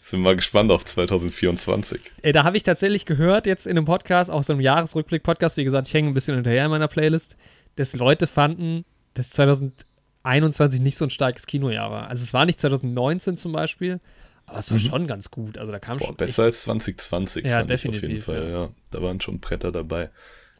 Sind 0.02 0.20
wir 0.20 0.24
mal 0.24 0.36
gespannt 0.36 0.70
auf 0.70 0.84
2024. 0.84 2.00
Ey, 2.22 2.30
da 2.30 2.44
habe 2.44 2.56
ich 2.56 2.62
tatsächlich 2.62 3.06
gehört, 3.06 3.46
jetzt 3.46 3.66
in 3.66 3.76
einem 3.76 3.86
Podcast, 3.86 4.30
auch 4.30 4.44
so 4.44 4.52
einem 4.52 4.60
Jahresrückblick-Podcast, 4.60 5.56
wie 5.56 5.64
gesagt, 5.64 5.88
ich 5.88 5.94
hänge 5.94 6.06
ein 6.06 6.14
bisschen 6.14 6.36
hinterher 6.36 6.66
in 6.66 6.70
meiner 6.70 6.86
Playlist, 6.86 7.34
dass 7.74 7.96
Leute 7.96 8.28
fanden, 8.28 8.84
dass 9.14 9.30
2021 9.30 10.80
nicht 10.80 10.96
so 10.96 11.06
ein 11.06 11.10
starkes 11.10 11.46
Kinojahr 11.46 11.90
war. 11.90 12.06
Also 12.08 12.22
es 12.22 12.32
war 12.32 12.46
nicht 12.46 12.60
2019 12.60 13.36
zum 13.36 13.50
Beispiel, 13.50 13.98
aber 14.46 14.58
es 14.58 14.70
war 14.70 14.78
mhm. 14.78 14.82
schon 14.82 15.06
ganz 15.06 15.30
gut. 15.30 15.58
Also 15.58 15.72
da 15.72 15.78
kam 15.78 15.98
Boah, 15.98 16.06
schon. 16.06 16.16
Besser 16.16 16.44
als 16.44 16.62
2020, 16.62 17.44
ja, 17.44 17.62
definitiv, 17.62 18.02
auf 18.02 18.08
jeden 18.08 18.22
Fall. 18.22 18.44
Ja. 18.44 18.62
ja. 18.64 18.70
Da 18.90 19.02
waren 19.02 19.20
schon 19.20 19.40
Bretter 19.40 19.72
dabei. 19.72 20.10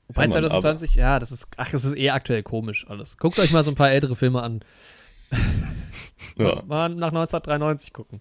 Ja, 0.09 0.31
2020, 0.31 0.95
ja, 0.97 1.19
das 1.19 1.33
ist, 1.33 1.47
ach, 1.57 1.71
das 1.71 1.85
ist 1.85 1.97
eh 1.97 2.11
aktuell 2.11 2.43
komisch 2.43 2.87
alles. 2.89 3.17
Guckt 3.17 3.39
euch 3.39 3.53
mal 3.53 3.63
so 3.63 3.71
ein 3.71 3.75
paar 3.75 3.91
ältere 3.91 4.17
Filme 4.17 4.43
an. 4.43 4.63
ja. 6.37 6.63
Mal 6.67 6.91
nach 6.91 7.09
1993 7.09 7.93
gucken. 7.93 8.21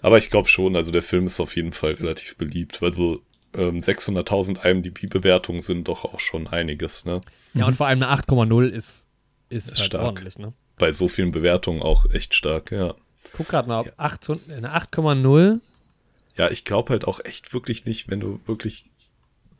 Aber 0.00 0.18
ich 0.18 0.30
glaube 0.30 0.48
schon, 0.48 0.76
also 0.76 0.90
der 0.90 1.02
Film 1.02 1.26
ist 1.26 1.40
auf 1.40 1.56
jeden 1.56 1.72
Fall 1.72 1.92
relativ 1.94 2.36
beliebt, 2.36 2.80
weil 2.80 2.92
so 2.92 3.20
ähm, 3.54 3.80
600.000 3.80 4.64
IMDb-Bewertungen 4.64 5.60
sind 5.60 5.88
doch 5.88 6.04
auch 6.04 6.20
schon 6.20 6.46
einiges, 6.46 7.04
ne? 7.04 7.20
Ja, 7.54 7.66
und 7.66 7.74
vor 7.74 7.86
allem 7.86 8.02
eine 8.02 8.12
8,0 8.12 8.68
ist, 8.68 9.06
ist, 9.48 9.68
ist 9.68 9.78
halt 9.78 9.86
stark. 9.86 10.04
ordentlich, 10.04 10.38
ne? 10.38 10.52
Bei 10.76 10.92
so 10.92 11.08
vielen 11.08 11.32
Bewertungen 11.32 11.82
auch 11.82 12.06
echt 12.10 12.34
stark, 12.34 12.70
ja. 12.70 12.94
Guck 13.32 13.48
gerade 13.48 13.68
mal, 13.68 13.80
ob 13.80 13.86
ja. 13.86 13.92
800, 13.96 14.50
eine 14.50 14.76
8,0. 14.76 15.60
Ja, 16.36 16.50
ich 16.50 16.64
glaube 16.64 16.90
halt 16.90 17.04
auch 17.06 17.20
echt 17.24 17.52
wirklich 17.52 17.84
nicht, 17.84 18.10
wenn 18.10 18.20
du 18.20 18.40
wirklich 18.46 18.86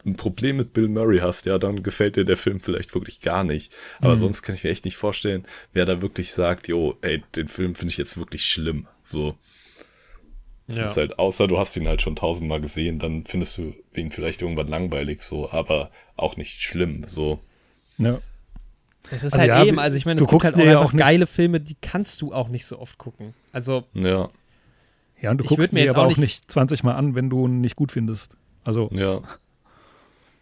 ein 0.07 0.17
Problem 0.17 0.57
mit 0.57 0.73
Bill 0.73 0.89
Murray 0.89 1.19
hast, 1.19 1.47
ja, 1.47 1.59
dann 1.59 1.83
gefällt 1.83 2.17
dir 2.17 2.25
der 2.25 2.37
Film 2.37 2.61
vielleicht 2.61 2.95
wirklich 2.95 3.21
gar 3.21 3.45
nicht. 3.45 3.75
Aber 4.01 4.15
mhm. 4.15 4.21
sonst 4.21 4.43
kann 4.43 4.55
ich 4.55 4.65
mir 4.65 4.71
echt 4.71 4.85
nicht 4.85 4.97
vorstellen, 4.97 5.45
wer 5.73 5.85
da 5.85 6.01
wirklich 6.03 6.33
sagt, 6.33 6.69
jo, 6.69 6.97
ey, 7.03 7.23
den 7.35 7.49
Film 7.49 7.75
finde 7.75 7.91
ich 7.91 7.99
jetzt 7.99 8.17
wirklich 8.17 8.45
schlimm. 8.45 8.87
So. 9.03 9.37
Es 10.69 10.77
ja. 10.77 10.85
ist 10.85 10.97
halt, 10.97 11.19
außer 11.19 11.47
du 11.47 11.59
hast 11.59 11.77
ihn 11.77 11.89
halt 11.89 12.03
schon 12.03 12.15
tausendmal 12.15 12.61
gesehen, 12.61 12.99
dann 12.99 13.25
findest 13.25 13.57
du 13.59 13.75
ihn 13.95 14.11
vielleicht 14.11 14.43
irgendwann 14.43 14.69
langweilig, 14.69 15.23
so, 15.23 15.51
aber 15.51 15.91
auch 16.17 16.37
nicht 16.37 16.63
schlimm, 16.63 17.05
so. 17.07 17.41
Ja. 17.97 18.21
Es 19.11 19.25
ist 19.25 19.33
also 19.33 19.39
halt 19.39 19.49
ja, 19.49 19.65
eben, 19.65 19.79
also 19.79 19.97
ich 19.97 20.05
meine, 20.05 20.21
es 20.21 20.27
gibt 20.27 20.45
halt 20.45 20.55
auch, 20.55 20.61
ja 20.61 20.79
auch 20.81 20.93
geile 20.93 21.27
Filme, 21.27 21.61
die 21.61 21.77
kannst 21.81 22.21
du 22.21 22.33
auch 22.33 22.49
nicht 22.49 22.67
so 22.67 22.79
oft 22.79 22.99
gucken. 22.99 23.35
Also. 23.53 23.85
Ja. 23.95 24.29
Ja, 25.21 25.31
und 25.33 25.39
du 25.39 25.45
guckst 25.45 25.73
mir 25.73 25.91
aber 25.91 26.03
auch 26.03 26.09
nicht, 26.09 26.19
nicht 26.19 26.51
20 26.51 26.85
Mal 26.85 26.95
an, 26.95 27.15
wenn 27.15 27.31
du 27.31 27.47
ihn 27.47 27.61
nicht 27.61 27.77
gut 27.77 27.91
findest. 27.91 28.37
Also. 28.65 28.89
Ja. 28.93 29.21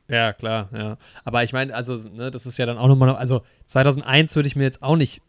Ja, 0.08 0.32
klar, 0.32 0.68
ja. 0.72 0.98
Aber 1.24 1.42
ich 1.42 1.52
meine, 1.52 1.74
also, 1.74 1.96
ne, 1.96 2.30
das 2.30 2.46
ist 2.46 2.58
ja 2.58 2.66
dann 2.66 2.78
auch 2.78 2.86
nochmal, 2.86 3.16
also 3.16 3.42
2001 3.66 4.36
würde 4.36 4.46
ich 4.46 4.54
mir 4.56 4.62
jetzt 4.62 4.82
auch 4.82 4.96
nicht 4.96 5.20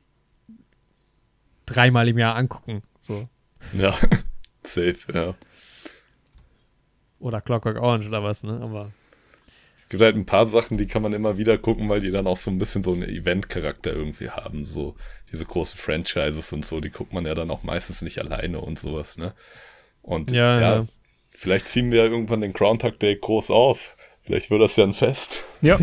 dreimal 1.65 2.07
im 2.07 2.17
Jahr 2.17 2.35
angucken, 2.35 2.83
so. 2.99 3.27
Ja. 3.73 3.93
Safe, 4.63 4.97
ja. 5.13 5.33
Oder 7.19 7.41
Clockwork 7.41 7.77
Orange 7.81 8.07
oder 8.07 8.23
was, 8.23 8.43
ne? 8.43 8.59
Aber. 8.61 8.91
Es 9.77 9.89
gibt 9.89 10.01
halt 10.01 10.15
ein 10.15 10.25
paar 10.25 10.47
Sachen, 10.47 10.77
die 10.77 10.87
kann 10.87 11.03
man 11.03 11.13
immer 11.13 11.37
wieder 11.37 11.57
gucken, 11.57 11.87
weil 11.87 12.01
die 12.01 12.11
dann 12.11 12.25
auch 12.25 12.35
so 12.35 12.49
ein 12.49 12.57
bisschen 12.57 12.83
so 12.83 12.93
einen 12.93 13.03
Event-Charakter 13.03 13.93
irgendwie 13.93 14.29
haben. 14.29 14.65
So 14.65 14.95
diese 15.31 15.45
großen 15.45 15.79
Franchises 15.79 16.51
und 16.51 16.65
so, 16.65 16.81
die 16.81 16.89
guckt 16.89 17.13
man 17.13 17.25
ja 17.25 17.35
dann 17.35 17.51
auch 17.51 17.63
meistens 17.63 18.01
nicht 18.01 18.19
alleine 18.19 18.59
und 18.59 18.79
sowas, 18.79 19.17
ne? 19.17 19.33
Und 20.01 20.31
ja, 20.31 20.59
ja, 20.59 20.75
ja. 20.75 20.87
vielleicht 21.31 21.67
ziehen 21.67 21.91
wir 21.91 22.05
ja 22.05 22.09
irgendwann 22.09 22.41
den 22.41 22.53
Groundhog 22.53 22.99
Day 22.99 23.15
groß 23.15 23.51
auf. 23.51 23.95
Vielleicht 24.19 24.49
wird 24.49 24.61
das 24.61 24.75
ja 24.77 24.83
ein 24.83 24.93
Fest. 24.93 25.41
Ja. 25.61 25.79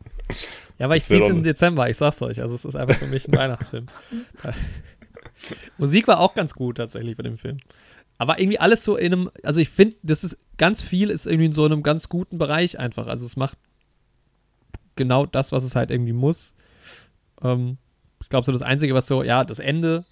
ja, 0.78 0.86
aber 0.86 0.96
ich 0.96 1.04
ziehe 1.04 1.22
es 1.22 1.28
im 1.28 1.42
Dezember, 1.42 1.90
ich 1.90 1.98
sag's 1.98 2.22
euch. 2.22 2.40
Also 2.40 2.54
es 2.54 2.64
ist 2.64 2.74
einfach 2.74 2.96
für 2.96 3.06
mich 3.06 3.28
ein 3.28 3.34
Weihnachtsfilm. 3.36 3.86
Musik 5.78 6.08
war 6.08 6.20
auch 6.20 6.34
ganz 6.34 6.54
gut 6.54 6.78
tatsächlich 6.78 7.16
bei 7.16 7.22
dem 7.22 7.38
Film. 7.38 7.58
Aber 8.18 8.38
irgendwie 8.38 8.58
alles 8.58 8.84
so 8.84 8.96
in 8.96 9.12
einem, 9.12 9.30
also 9.42 9.60
ich 9.60 9.70
finde, 9.70 9.96
das 10.02 10.24
ist 10.24 10.38
ganz 10.60 10.82
viel 10.82 11.08
ist 11.08 11.26
irgendwie 11.26 11.46
in 11.46 11.54
so 11.54 11.64
einem 11.64 11.82
ganz 11.82 12.10
guten 12.10 12.36
Bereich 12.36 12.78
einfach. 12.78 13.06
Also 13.06 13.24
es 13.24 13.34
macht 13.34 13.56
genau 14.94 15.24
das, 15.24 15.52
was 15.52 15.64
es 15.64 15.74
halt 15.74 15.90
irgendwie 15.90 16.12
muss. 16.12 16.52
Ähm, 17.40 17.78
ich 18.22 18.28
glaube, 18.28 18.44
so 18.44 18.52
das 18.52 18.60
Einzige, 18.60 18.92
was 18.92 19.06
so, 19.06 19.22
ja, 19.22 19.42
das 19.42 19.58
Ende, 19.58 20.04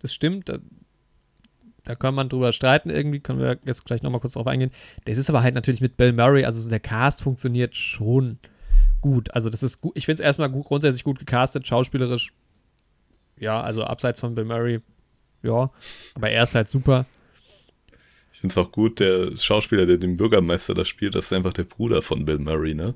das 0.00 0.14
stimmt, 0.14 0.48
da, 0.48 0.58
da 1.82 1.96
kann 1.96 2.14
man 2.14 2.28
drüber 2.28 2.52
streiten 2.52 2.88
irgendwie, 2.88 3.18
können 3.18 3.40
wir 3.40 3.58
jetzt 3.64 3.84
gleich 3.84 4.00
nochmal 4.00 4.20
kurz 4.20 4.34
drauf 4.34 4.46
eingehen. 4.46 4.70
Das 5.06 5.18
ist 5.18 5.28
aber 5.28 5.42
halt 5.42 5.56
natürlich 5.56 5.80
mit 5.80 5.96
Bill 5.96 6.12
Murray, 6.12 6.44
also 6.44 6.70
der 6.70 6.78
Cast 6.78 7.22
funktioniert 7.22 7.74
schon 7.74 8.38
gut. 9.00 9.34
Also 9.34 9.50
das 9.50 9.64
ist 9.64 9.80
gut, 9.80 9.96
ich 9.96 10.06
finde 10.06 10.22
es 10.22 10.26
erstmal 10.26 10.50
gut, 10.50 10.66
grundsätzlich 10.66 11.02
gut 11.02 11.18
gecastet, 11.18 11.66
schauspielerisch, 11.66 12.32
ja, 13.40 13.60
also 13.60 13.82
abseits 13.82 14.20
von 14.20 14.36
Bill 14.36 14.44
Murray, 14.44 14.78
ja, 15.42 15.68
aber 16.14 16.30
er 16.30 16.44
ist 16.44 16.54
halt 16.54 16.70
super 16.70 17.06
finde 18.44 18.52
es 18.52 18.58
auch 18.58 18.72
gut, 18.72 19.00
der 19.00 19.34
Schauspieler, 19.38 19.86
der 19.86 19.96
den 19.96 20.18
Bürgermeister 20.18 20.74
da 20.74 20.84
spielt, 20.84 21.14
das 21.14 21.26
ist 21.26 21.32
einfach 21.32 21.54
der 21.54 21.64
Bruder 21.64 22.02
von 22.02 22.26
Bill 22.26 22.38
Murray, 22.38 22.74
ne? 22.74 22.94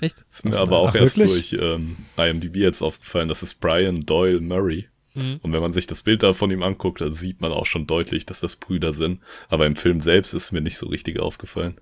Echt? 0.00 0.24
Ist 0.28 0.44
mir 0.44 0.58
aber 0.58 0.78
auch 0.78 0.90
Ach, 0.90 0.94
erst 0.96 1.18
wirklich? 1.18 1.50
durch 1.50 1.62
ähm, 1.62 1.96
IMDb 2.16 2.56
jetzt 2.56 2.82
aufgefallen, 2.82 3.28
das 3.28 3.44
ist 3.44 3.60
Brian 3.60 4.00
Doyle 4.00 4.40
Murray. 4.40 4.88
Mhm. 5.14 5.38
Und 5.40 5.52
wenn 5.52 5.60
man 5.60 5.72
sich 5.72 5.86
das 5.86 6.02
Bild 6.02 6.24
da 6.24 6.32
von 6.32 6.50
ihm 6.50 6.64
anguckt, 6.64 7.00
dann 7.00 7.12
sieht 7.12 7.40
man 7.40 7.52
auch 7.52 7.66
schon 7.66 7.86
deutlich, 7.86 8.26
dass 8.26 8.40
das 8.40 8.56
Brüder 8.56 8.92
sind. 8.92 9.20
Aber 9.48 9.66
im 9.66 9.76
Film 9.76 10.00
selbst 10.00 10.34
ist 10.34 10.50
mir 10.50 10.62
nicht 10.62 10.78
so 10.78 10.88
richtig 10.88 11.20
aufgefallen. 11.20 11.80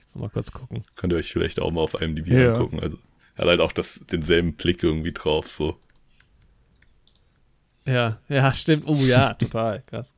Jetzt 0.00 0.14
mal 0.14 0.30
kurz 0.30 0.52
gucken. 0.52 0.84
Könnt 0.94 1.12
ihr 1.12 1.16
euch 1.16 1.32
vielleicht 1.32 1.58
auch 1.58 1.72
mal 1.72 1.80
auf 1.80 2.00
IMDb 2.00 2.28
ja. 2.28 2.52
angucken. 2.52 2.78
Also, 2.78 2.98
er 3.34 3.42
hat 3.42 3.48
halt 3.48 3.60
auch 3.60 3.72
das, 3.72 4.04
denselben 4.10 4.54
Blick 4.54 4.82
irgendwie 4.84 5.12
drauf, 5.12 5.48
so. 5.48 5.76
Ja, 7.84 8.20
ja, 8.28 8.54
stimmt. 8.54 8.84
Oh 8.86 9.02
ja, 9.02 9.34
total, 9.38 9.82
krass. 9.86 10.14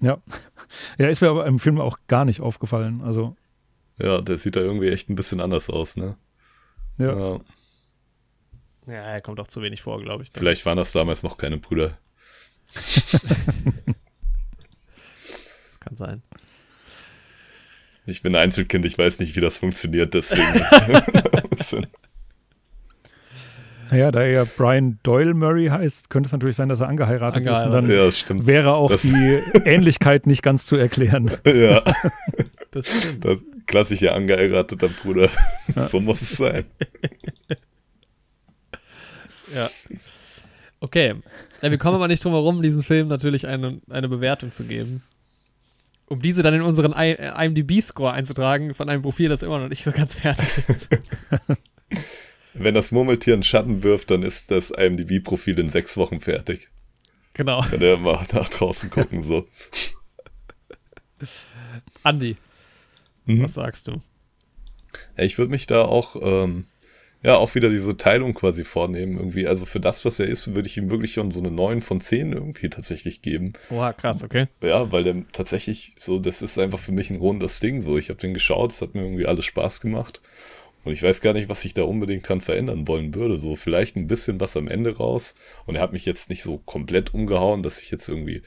Ja. 0.00 0.18
Ja, 0.98 1.08
ist 1.08 1.20
mir 1.20 1.28
aber 1.28 1.46
im 1.46 1.58
Film 1.58 1.80
auch 1.80 1.98
gar 2.08 2.24
nicht 2.24 2.40
aufgefallen. 2.40 3.02
Also. 3.02 3.36
Ja, 3.98 4.20
der 4.20 4.38
sieht 4.38 4.56
da 4.56 4.60
irgendwie 4.60 4.88
echt 4.88 5.10
ein 5.10 5.14
bisschen 5.14 5.40
anders 5.40 5.68
aus, 5.68 5.96
ne? 5.96 6.16
Ja. 6.98 7.18
Ja, 7.18 7.40
ja 8.86 9.02
er 9.02 9.20
kommt 9.20 9.40
auch 9.40 9.48
zu 9.48 9.62
wenig 9.62 9.82
vor, 9.82 10.00
glaube 10.00 10.22
ich. 10.22 10.32
Dann. 10.32 10.40
Vielleicht 10.40 10.64
waren 10.66 10.76
das 10.76 10.92
damals 10.92 11.22
noch 11.22 11.36
keine 11.36 11.58
Brüder. 11.58 11.98
das 12.74 13.10
kann 15.80 15.96
sein. 15.96 16.22
Ich 18.06 18.22
bin 18.22 18.34
Einzelkind, 18.34 18.84
ich 18.86 18.96
weiß 18.96 19.18
nicht, 19.20 19.36
wie 19.36 19.40
das 19.40 19.58
funktioniert, 19.58 20.14
deswegen. 20.14 21.86
Naja, 23.90 24.10
da 24.10 24.22
er 24.22 24.30
ja 24.30 24.44
Brian 24.56 24.98
Doyle 25.02 25.34
Murray 25.34 25.66
heißt, 25.66 26.10
könnte 26.10 26.26
es 26.28 26.32
natürlich 26.32 26.56
sein, 26.56 26.68
dass 26.68 26.80
er 26.80 26.88
angeheiratet, 26.88 27.46
angeheiratet. 27.46 27.90
ist. 28.08 28.30
Und 28.30 28.38
dann 28.38 28.40
ja, 28.40 28.46
wäre 28.46 28.74
auch 28.74 28.90
das 28.90 29.02
die 29.02 29.40
Ähnlichkeit 29.64 30.26
nicht 30.26 30.42
ganz 30.42 30.66
zu 30.66 30.76
erklären. 30.76 31.30
Ja. 31.46 31.82
Das 32.72 32.86
stimmt. 32.86 33.24
Das 33.24 33.36
klassische 33.66 34.12
angeheirateter 34.12 34.88
Bruder. 34.88 35.28
Ja. 35.74 35.82
So 35.82 35.98
muss 36.00 36.20
es 36.22 36.36
sein. 36.36 36.64
Ja. 39.52 39.68
Okay. 40.78 41.16
Ja, 41.60 41.70
wir 41.72 41.78
kommen 41.78 41.96
aber 41.96 42.06
nicht 42.06 42.22
drum 42.24 42.32
herum, 42.32 42.62
diesem 42.62 42.84
Film 42.84 43.08
natürlich 43.08 43.48
eine, 43.48 43.80
eine 43.90 44.08
Bewertung 44.08 44.52
zu 44.52 44.62
geben. 44.62 45.02
Um 46.06 46.22
diese 46.22 46.42
dann 46.42 46.54
in 46.54 46.62
unseren 46.62 46.92
IMDb-Score 46.92 48.12
einzutragen 48.12 48.74
von 48.74 48.88
einem 48.88 49.02
Profil, 49.02 49.28
das 49.28 49.42
immer 49.42 49.58
noch 49.58 49.68
nicht 49.68 49.82
so 49.82 49.92
ganz 49.92 50.14
fertig 50.14 50.46
ist. 50.68 50.88
Wenn 52.54 52.74
das 52.74 52.92
Murmeltier 52.92 53.34
einen 53.34 53.42
Schatten 53.42 53.82
wirft, 53.82 54.10
dann 54.10 54.22
ist 54.22 54.50
das 54.50 54.70
IMDb-Profil 54.70 55.58
in 55.58 55.68
sechs 55.68 55.96
Wochen 55.96 56.20
fertig. 56.20 56.68
Genau. 57.34 57.62
Kann 57.62 57.80
er 57.80 57.96
mal 57.96 58.26
nach 58.32 58.48
draußen 58.48 58.90
gucken, 58.90 59.22
so. 59.22 59.46
Andi, 62.02 62.36
mhm. 63.26 63.44
was 63.44 63.54
sagst 63.54 63.86
du? 63.86 64.02
Ja, 65.16 65.24
ich 65.24 65.38
würde 65.38 65.50
mich 65.50 65.66
da 65.66 65.84
auch, 65.84 66.16
ähm, 66.20 66.66
ja, 67.22 67.36
auch 67.36 67.54
wieder 67.54 67.68
diese 67.68 67.96
Teilung 67.96 68.34
quasi 68.34 68.64
vornehmen 68.64 69.18
irgendwie. 69.18 69.46
Also 69.46 69.66
für 69.66 69.78
das, 69.78 70.04
was 70.04 70.18
er 70.18 70.26
ist, 70.26 70.54
würde 70.54 70.66
ich 70.66 70.78
ihm 70.78 70.88
wirklich 70.88 71.12
schon 71.12 71.30
so 71.30 71.38
eine 71.38 71.50
9 71.50 71.82
von 71.82 72.00
10 72.00 72.32
irgendwie 72.32 72.70
tatsächlich 72.70 73.22
geben. 73.22 73.52
Oha, 73.68 73.92
krass, 73.92 74.24
okay. 74.24 74.48
Ja, 74.62 74.90
weil 74.90 75.04
der 75.04 75.22
tatsächlich 75.32 75.94
so, 75.98 76.18
das 76.18 76.42
ist 76.42 76.58
einfach 76.58 76.78
für 76.78 76.92
mich 76.92 77.10
ein 77.10 77.16
rundes 77.16 77.60
Ding 77.60 77.82
so. 77.82 77.98
Ich 77.98 78.08
habe 78.08 78.18
den 78.18 78.34
geschaut, 78.34 78.72
es 78.72 78.80
hat 78.80 78.94
mir 78.94 79.02
irgendwie 79.02 79.26
alles 79.26 79.44
Spaß 79.44 79.82
gemacht. 79.82 80.22
Und 80.84 80.92
ich 80.92 81.02
weiß 81.02 81.20
gar 81.20 81.34
nicht, 81.34 81.48
was 81.48 81.64
ich 81.64 81.74
da 81.74 81.82
unbedingt 81.82 82.28
dran 82.28 82.40
verändern 82.40 82.88
wollen 82.88 83.14
würde. 83.14 83.36
So 83.36 83.56
vielleicht 83.56 83.96
ein 83.96 84.06
bisschen 84.06 84.40
was 84.40 84.56
am 84.56 84.68
Ende 84.68 84.96
raus. 84.96 85.34
Und 85.66 85.74
er 85.74 85.82
hat 85.82 85.92
mich 85.92 86.06
jetzt 86.06 86.30
nicht 86.30 86.42
so 86.42 86.58
komplett 86.58 87.12
umgehauen, 87.12 87.62
dass 87.62 87.80
ich 87.80 87.90
jetzt 87.90 88.08
irgendwie 88.08 88.42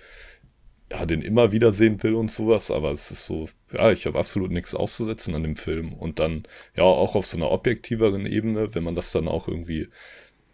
ja, 0.92 1.06
den 1.06 1.22
immer 1.22 1.52
wieder 1.52 1.74
sehen 1.74 2.02
will 2.04 2.16
und 2.16 2.32
sowas. 2.32 2.72
Aber 2.72 2.92
es 2.92 3.12
ist 3.12 3.26
so, 3.26 3.50
ja, 3.72 3.92
ich 3.92 4.06
habe 4.06 4.20
absolut 4.20 4.52
nichts 4.52 4.74
auszusetzen 4.74 5.36
an 5.36 5.44
dem 5.44 5.56
Film. 5.56 5.94
Und 5.94 6.20
dann, 6.20 6.44
ja, 6.76 6.84
auch 6.84 7.16
auf 7.16 7.26
so 7.26 7.38
einer 7.38 7.52
objektiveren 7.52 8.26
Ebene, 8.26 8.74
wenn 8.74 8.84
man 8.84 8.96
das 8.96 9.12
dann 9.12 9.28
auch 9.28 9.48
irgendwie 9.48 9.90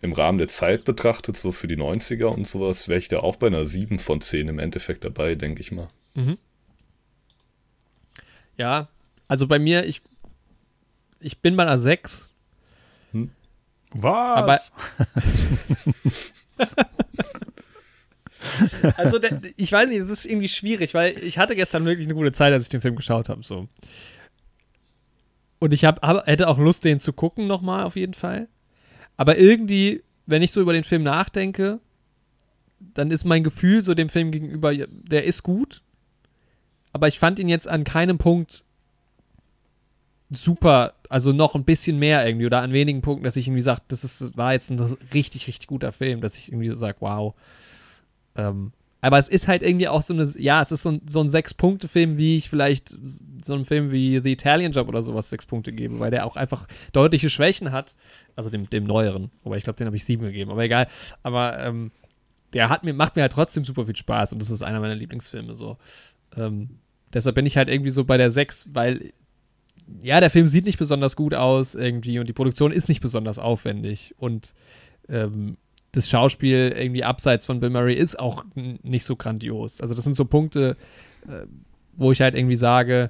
im 0.01 0.14
Rahmen 0.14 0.38
der 0.38 0.47
Zeit 0.47 0.85
betrachtet, 0.85 1.38
so 1.38 1.51
für 1.51 1.68
die 1.68 1.77
90er 1.77 2.26
und 2.26 2.47
sowas, 2.47 2.88
wäre 2.88 2.99
ich 2.99 3.10
da 3.10 3.19
auch 3.19 3.35
bei 3.35 3.47
einer 3.47 3.65
7 3.65 3.99
von 3.99 4.22
10 4.22 4.47
im 4.47 4.60
Endeffekt 4.60 5.03
dabei, 5.03 5.35
denke 5.35 5.61
ich 5.61 5.72
mal. 5.72 5.89
Mhm. 6.14 6.38
Ja, 8.57 8.89
also 9.27 9.47
bei 9.47 9.60
mir, 9.60 9.85
ich 9.85 10.01
ich 11.20 11.40
bin 11.40 11.56
bei 11.56 11.64
einer 11.64 11.78
6. 11.78 12.30
Hm? 13.12 13.32
Was? 13.91 14.72
also, 18.98 19.20
der, 19.20 19.41
ich 19.58 19.72
weiß 19.72 19.88
nicht, 19.88 20.02
das 20.02 20.10
ist 20.10 20.26
irgendwie 20.26 20.48
schwierig, 20.48 20.94
weil 20.94 21.18
ich 21.20 21.38
hatte 21.38 21.56
gestern 21.56 21.86
wirklich 21.86 22.08
eine 22.08 22.16
gute 22.16 22.32
Zeit, 22.32 22.54
als 22.54 22.64
ich 22.64 22.70
den 22.70 22.82
Film 22.82 22.96
geschaut 22.96 23.30
habe. 23.30 23.44
So. 23.44 23.68
Und 25.60 25.74
ich 25.74 25.86
hab, 25.86 26.06
hab, 26.06 26.26
hätte 26.28 26.48
auch 26.48 26.58
Lust, 26.58 26.86
den 26.86 27.00
zu 27.00 27.14
gucken, 27.14 27.48
nochmal 27.48 27.84
auf 27.84 27.96
jeden 27.96 28.14
Fall. 28.14 28.48
Aber 29.18 29.38
irgendwie, 29.38 30.04
wenn 30.26 30.41
ich 30.41 30.52
so 30.52 30.62
über 30.62 30.74
den 30.74 30.84
Film 30.84 31.04
nachdenke, 31.04 31.80
dann 32.80 33.12
ist 33.12 33.26
mein 33.26 33.44
Gefühl 33.44 33.84
so 33.84 33.94
dem 33.94 34.10
Film 34.10 34.32
gegenüber, 34.32 34.74
der 34.74 35.26
ist 35.26 35.44
gut. 35.44 35.82
Aber 36.94 37.08
ich 37.08 37.20
fand 37.20 37.40
ihn 37.40 37.50
jetzt 37.50 37.68
an 37.68 37.84
keinem 37.84 38.18
Punkt 38.18 38.64
super, 40.30 40.93
also 41.10 41.31
noch 41.31 41.56
ein 41.56 41.64
bisschen 41.64 41.97
mehr 41.97 42.26
irgendwie 42.26 42.45
oder 42.45 42.61
an 42.61 42.73
wenigen 42.73 43.01
Punkten, 43.01 43.23
dass 43.23 43.35
ich 43.35 43.47
irgendwie 43.47 43.64
sage, 43.64 43.81
das 43.88 44.03
ist, 44.03 44.38
war 44.38 44.53
jetzt 44.53 44.69
ein 44.69 44.80
richtig, 45.14 45.47
richtig 45.47 45.68
guter 45.68 45.91
Film, 45.91 46.22
dass 46.22 46.38
ich 46.38 46.51
irgendwie 46.51 46.76
sage, 46.76 46.97
wow. 46.99 47.34
Ähm, 48.35 48.72
Aber 49.01 49.18
es 49.18 49.30
ist 49.30 49.47
halt 49.47 49.64
irgendwie 49.64 49.88
auch 49.88 50.01
so 50.01 50.14
eine, 50.14 50.31
ja, 50.38 50.61
es 50.61 50.72
ist 50.72 50.84
so 50.84 50.91
ein, 50.91 51.01
so 51.10 51.22
ein 51.22 51.30
Sechs-Punkte-Film, 51.30 52.18
wie 52.18 52.38
ich 52.38 52.49
vielleicht 52.49 52.95
so 53.43 53.53
einem 53.53 53.65
Film 53.65 53.91
wie 53.91 54.19
The 54.19 54.31
Italian 54.31 54.72
Job 54.72 54.88
oder 54.88 55.01
sowas 55.01 55.30
sechs 55.30 55.45
Punkte 55.45 55.72
gebe, 55.72 55.99
weil 55.99 56.11
der 56.11 56.26
auch 56.26 56.35
einfach 56.35 56.68
deutliche 56.91 57.30
Schwächen 57.30 57.72
hat. 57.72 57.95
Also 58.35 58.49
dem, 58.49 58.69
dem 58.69 58.84
neueren. 58.84 59.31
Wobei 59.43 59.57
ich 59.57 59.64
glaube, 59.64 59.77
den 59.77 59.88
habe 59.88 59.95
ich 59.97 60.06
sieben 60.06 60.23
gegeben, 60.23 60.51
aber 60.51 60.64
egal. 60.64 60.88
Aber 61.23 61.60
ähm, 61.60 61.91
der 62.53 62.69
hat 62.69 62.84
mir, 62.84 62.93
macht 62.93 63.15
mir 63.15 63.23
halt 63.23 63.31
trotzdem 63.31 63.64
super 63.64 63.85
viel 63.85 63.95
Spaß 63.95 64.34
und 64.34 64.41
das 64.41 64.49
ist 64.49 64.61
einer 64.61 64.80
meiner 64.80 64.95
Lieblingsfilme 64.95 65.56
so. 65.56 65.77
Ähm, 66.38 66.80
deshalb 67.14 67.35
bin 67.35 67.45
ich 67.45 67.57
halt 67.57 67.69
irgendwie 67.69 67.89
so 67.91 68.03
bei 68.06 68.18
der 68.18 68.31
sechs, 68.31 68.68
weil 68.72 69.14
ja, 70.02 70.20
der 70.20 70.30
Film 70.30 70.48
sieht 70.48 70.66
nicht 70.66 70.80
besonders 70.80 71.16
gut 71.16 71.34
aus 71.34 71.76
irgendwie 71.76 72.20
und 72.20 72.28
die 72.28 72.34
Produktion 72.34 72.72
ist 72.72 72.90
nicht 72.90 73.02
besonders 73.02 73.40
aufwendig 73.40 74.14
und 74.18 74.53
ähm, 75.07 75.57
das 75.91 76.10
Schauspiel 76.10 76.74
irgendwie 76.78 77.03
abseits 77.03 77.45
von 77.45 77.60
Bill 77.60 77.72
Murray 77.72 77.95
ist 77.95 78.20
auch 78.20 78.45
nicht 78.56 79.06
so 79.06 79.16
grandios. 79.16 79.82
Also 79.82 79.95
das 79.95 80.03
sind 80.03 80.14
so 80.14 80.26
Punkte, 80.26 80.78
äh, 81.28 81.45
wo 81.95 82.11
ich 82.11 82.22
halt 82.22 82.36
irgendwie 82.36 82.56
sage, 82.56 83.10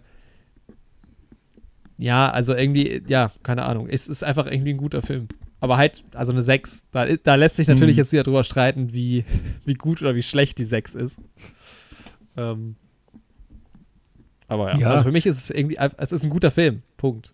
ja, 1.98 2.32
also 2.32 2.56
irgendwie, 2.56 3.04
ja, 3.08 3.32
keine 3.44 3.66
Ahnung, 3.66 3.90
es 3.90 4.08
ist 4.08 4.24
einfach 4.24 4.48
irgendwie 4.48 4.74
ein 4.74 4.78
guter 4.78 5.02
Film. 5.02 5.28
Aber 5.60 5.76
halt, 5.76 6.06
also 6.14 6.32
eine 6.32 6.42
6, 6.42 6.86
da, 6.92 7.06
da 7.06 7.36
lässt 7.36 7.58
sich 7.58 7.68
natürlich 7.68 7.98
mhm. 7.98 8.00
jetzt 8.00 8.12
wieder 8.14 8.24
drüber 8.24 8.46
streiten, 8.46 8.94
wie, 8.94 9.26
wie 9.66 9.74
gut 9.74 10.02
oder 10.02 10.16
wie 10.16 10.24
schlecht 10.24 10.58
die 10.58 10.64
6 10.64 10.96
ist. 10.96 11.18
Ähm, 12.38 12.78
aber 14.50 14.74
ja, 14.74 14.80
ja, 14.80 14.90
also 14.90 15.04
für 15.04 15.12
mich 15.12 15.26
ist 15.26 15.38
es 15.38 15.50
irgendwie, 15.50 15.78
es 15.98 16.12
ist 16.12 16.24
ein 16.24 16.30
guter 16.30 16.52
Film. 16.52 16.82
Punkt. 16.98 17.34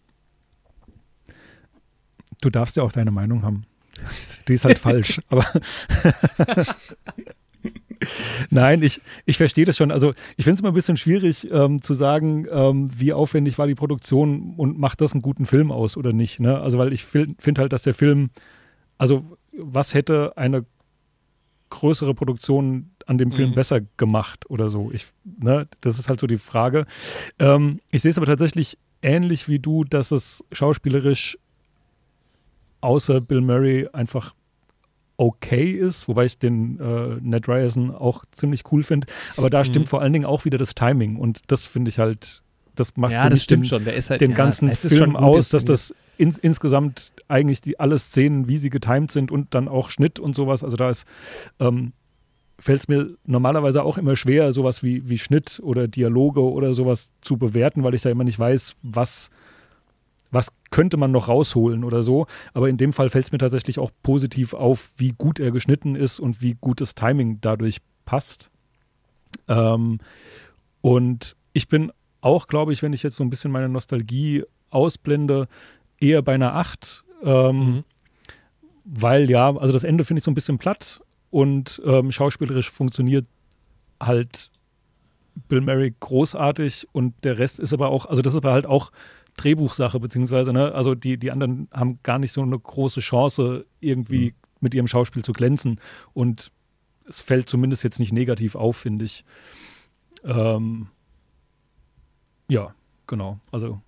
Du 2.42 2.50
darfst 2.50 2.76
ja 2.76 2.84
auch 2.84 2.92
deine 2.92 3.12
Meinung 3.12 3.44
haben. 3.44 3.66
Die 4.48 4.54
ist 4.54 4.66
halt 4.66 4.78
falsch, 4.78 5.22
aber. 5.30 5.46
Nein, 8.50 8.84
ich, 8.84 9.02
ich 9.26 9.38
verstehe 9.38 9.66
das 9.66 9.78
schon. 9.78 9.90
Also 9.90 10.14
ich 10.36 10.44
finde 10.44 10.56
es 10.56 10.60
immer 10.60 10.72
ein 10.72 10.76
bisschen 10.76 10.98
schwierig 10.98 11.50
ähm, 11.50 11.82
zu 11.82 11.94
sagen, 11.94 12.46
ähm, 12.52 12.88
wie 12.96 13.14
aufwendig 13.14 13.58
war 13.58 13.68
die 13.68 13.76
Produktion 13.76 14.54
und 14.58 14.78
macht 14.78 15.00
das 15.02 15.14
einen 15.14 15.22
guten 15.22 15.46
Film 15.46 15.72
aus 15.72 15.96
oder 15.96 16.12
nicht. 16.12 16.42
Ne? 16.42 16.60
Also 16.60 16.78
weil 16.78 16.92
ich 16.94 17.06
finde 17.06 17.62
halt, 17.62 17.72
dass 17.72 17.84
der 17.84 17.94
Film, 17.94 18.30
also 18.98 19.24
was 19.58 19.94
hätte 19.94 20.38
eine 20.38 20.66
größere 21.70 22.14
Produktion 22.14 22.92
an 23.06 23.18
dem 23.18 23.32
Film 23.32 23.52
mhm. 23.52 23.56
besser 23.56 23.82
gemacht 23.98 24.50
oder 24.50 24.70
so. 24.70 24.92
Ich, 24.92 25.08
ne, 25.24 25.68
das 25.82 26.00
ist 26.00 26.10
halt 26.10 26.20
so 26.20 26.28
die 26.28 26.38
Frage. 26.38 26.86
Ähm, 27.40 27.80
ich 27.92 28.02
sehe 28.02 28.12
es 28.12 28.18
aber 28.18 28.26
tatsächlich 28.26 28.78
ähnlich 29.02 29.48
wie 29.48 29.60
du, 29.60 29.84
dass 29.84 30.12
es 30.12 30.44
schauspielerisch 30.52 31.38
außer 32.82 33.22
Bill 33.22 33.42
Murray 33.42 33.88
einfach 33.94 34.34
okay 35.18 35.72
ist, 35.72 36.08
wobei 36.08 36.26
ich 36.26 36.40
den 36.40 36.80
äh, 36.80 37.18
Ned 37.22 37.48
Ryerson 37.48 37.92
auch 37.94 38.26
ziemlich 38.32 38.64
cool 38.72 38.84
finde. 38.84 39.08
Aber 39.38 39.50
da 39.50 39.60
mhm. 39.60 39.66
stimmt 39.66 39.90
vor 39.90 40.02
allen 40.02 40.14
Dingen 40.14 40.26
auch 40.26 40.46
wieder 40.46 40.58
das 40.58 40.76
Timing 40.76 41.16
und 41.16 41.42
das 41.48 41.66
finde 41.66 41.90
ich 41.90 42.00
halt, 42.00 42.42
das 42.76 42.98
macht 42.98 43.14
ja, 43.14 43.30
das 43.30 43.48
den, 43.48 43.64
halt, 43.64 44.22
den 44.22 44.32
ja, 44.32 44.38
ganzen 44.38 44.72
Film 44.72 45.16
aus, 45.16 45.50
dass 45.50 45.64
das 45.64 45.96
in, 46.18 46.36
insgesamt 46.42 47.14
eigentlich 47.28 47.62
die 47.62 47.80
alle 47.80 47.98
Szenen, 47.98 48.48
wie 48.48 48.58
sie 48.58 48.70
getimt 48.70 49.12
sind 49.12 49.32
und 49.32 49.54
dann 49.54 49.68
auch 49.68 49.90
Schnitt 49.90 50.20
und 50.20 50.36
sowas. 50.36 50.64
Also 50.64 50.78
da 50.78 50.90
ist 50.90 51.06
ähm, 51.60 51.94
fällt 52.60 52.82
es 52.82 52.88
mir 52.88 53.16
normalerweise 53.26 53.84
auch 53.84 53.98
immer 53.98 54.16
schwer, 54.16 54.52
sowas 54.54 54.84
wie, 54.84 55.08
wie 55.10 55.18
Schnitt 55.18 55.60
oder 55.64 55.88
Dialoge 55.88 56.42
oder 56.42 56.74
sowas 56.74 57.12
zu 57.22 57.38
bewerten, 57.38 57.84
weil 57.84 57.96
ich 57.96 58.02
da 58.02 58.10
immer 58.10 58.24
nicht 58.24 58.40
weiß, 58.40 58.76
was, 58.82 59.30
was 60.32 60.50
könnte 60.72 60.98
man 60.98 61.12
noch 61.12 61.28
rausholen 61.28 61.84
oder 61.84 62.02
so. 62.02 62.28
Aber 62.54 62.70
in 62.70 62.78
dem 62.78 62.94
Fall 62.94 63.10
fällt 63.10 63.26
es 63.26 63.32
mir 63.32 63.38
tatsächlich 63.38 63.80
auch 63.80 63.92
positiv 64.04 64.54
auf, 64.54 64.92
wie 64.98 65.14
gut 65.18 65.40
er 65.40 65.52
geschnitten 65.52 65.96
ist 65.96 66.20
und 66.20 66.42
wie 66.42 66.56
gutes 66.60 66.96
Timing 66.96 67.40
dadurch 67.42 67.80
passt. 68.06 68.52
Ähm, 69.48 70.00
und 70.82 71.36
ich 71.54 71.68
bin 71.68 71.92
auch, 72.22 72.48
glaube 72.48 72.74
ich, 72.74 72.82
wenn 72.82 72.94
ich 72.94 73.04
jetzt 73.04 73.18
so 73.18 73.24
ein 73.24 73.30
bisschen 73.30 73.52
meine 73.52 73.70
Nostalgie 73.70 74.44
ausblende, 74.70 75.48
eher 76.00 76.22
bei 76.22 76.36
einer 76.36 76.56
8. 76.56 77.04
Ähm, 77.24 77.58
mhm. 77.58 77.84
Weil 78.86 79.30
ja, 79.30 79.56
also 79.56 79.74
das 79.74 79.84
Ende 79.84 80.04
finde 80.04 80.20
ich 80.20 80.24
so 80.24 80.32
ein 80.32 80.36
bisschen 80.36 80.58
platt, 80.58 81.02
und 81.36 81.82
ähm, 81.84 82.14
schauspielerisch 82.14 82.72
funktioniert 82.72 83.26
halt 84.02 84.52
Bill 85.50 85.60
Murray 85.60 85.94
großartig 86.00 86.88
und 86.94 87.14
der 87.26 87.38
Rest 87.38 87.60
ist 87.60 87.74
aber 87.74 87.90
auch, 87.90 88.06
also 88.06 88.22
das 88.22 88.32
ist 88.32 88.38
aber 88.38 88.54
halt 88.54 88.66
auch 88.66 88.94
Drehbuchsache, 89.36 90.00
beziehungsweise, 90.00 90.54
ne, 90.54 90.74
also 90.74 90.96
die, 90.96 91.18
die 91.18 91.32
anderen 91.32 91.68
haben 91.74 92.00
gar 92.04 92.20
nicht 92.20 92.32
so 92.32 92.42
eine 92.42 92.58
große 92.58 93.02
Chance, 93.02 93.66
irgendwie 93.82 94.28
mhm. 94.28 94.36
mit 94.62 94.76
ihrem 94.76 94.88
Schauspiel 94.88 95.26
zu 95.26 95.34
glänzen. 95.34 95.82
Und 96.14 96.54
es 97.04 97.20
fällt 97.20 97.50
zumindest 97.50 97.84
jetzt 97.84 98.00
nicht 98.00 98.14
negativ 98.14 98.56
auf, 98.56 98.78
finde 98.78 99.04
ich. 99.04 99.26
Ähm, 100.24 100.88
ja, 102.48 102.74
genau. 103.08 103.42
Also 103.52 103.82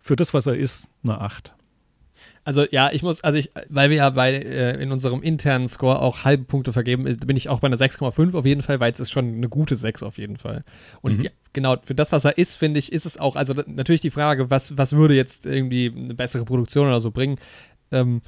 für 0.00 0.16
das, 0.16 0.34
was 0.34 0.48
er 0.48 0.56
ist, 0.56 0.90
eine 1.04 1.20
8. 1.20 1.54
Also 2.48 2.64
ja, 2.70 2.90
ich 2.90 3.02
muss, 3.02 3.20
also 3.20 3.36
ich, 3.36 3.50
weil 3.68 3.90
wir 3.90 3.98
ja 3.98 4.08
bei 4.08 4.32
äh, 4.32 4.82
in 4.82 4.90
unserem 4.90 5.22
internen 5.22 5.68
Score 5.68 6.00
auch 6.00 6.24
halbe 6.24 6.44
Punkte 6.44 6.72
vergeben, 6.72 7.04
bin 7.04 7.36
ich 7.36 7.50
auch 7.50 7.60
bei 7.60 7.66
einer 7.66 7.76
6,5 7.76 8.34
auf 8.34 8.46
jeden 8.46 8.62
Fall, 8.62 8.80
weil 8.80 8.90
es 8.90 9.00
ist 9.00 9.10
schon 9.10 9.34
eine 9.34 9.50
gute 9.50 9.76
6 9.76 10.02
auf 10.02 10.16
jeden 10.16 10.38
Fall. 10.38 10.64
Und 11.02 11.18
mhm. 11.18 11.24
ja, 11.24 11.30
genau, 11.52 11.76
für 11.84 11.94
das, 11.94 12.10
was 12.10 12.24
er 12.24 12.38
ist, 12.38 12.54
finde 12.54 12.78
ich, 12.78 12.90
ist 12.90 13.04
es 13.04 13.18
auch, 13.18 13.36
also 13.36 13.52
natürlich 13.66 14.00
die 14.00 14.08
Frage, 14.08 14.48
was, 14.48 14.78
was 14.78 14.94
würde 14.94 15.14
jetzt 15.14 15.44
irgendwie 15.44 15.92
eine 15.94 16.14
bessere 16.14 16.46
Produktion 16.46 16.86
oder 16.86 17.00
so 17.00 17.10
bringen. 17.10 17.36
Ähm, 17.92 18.22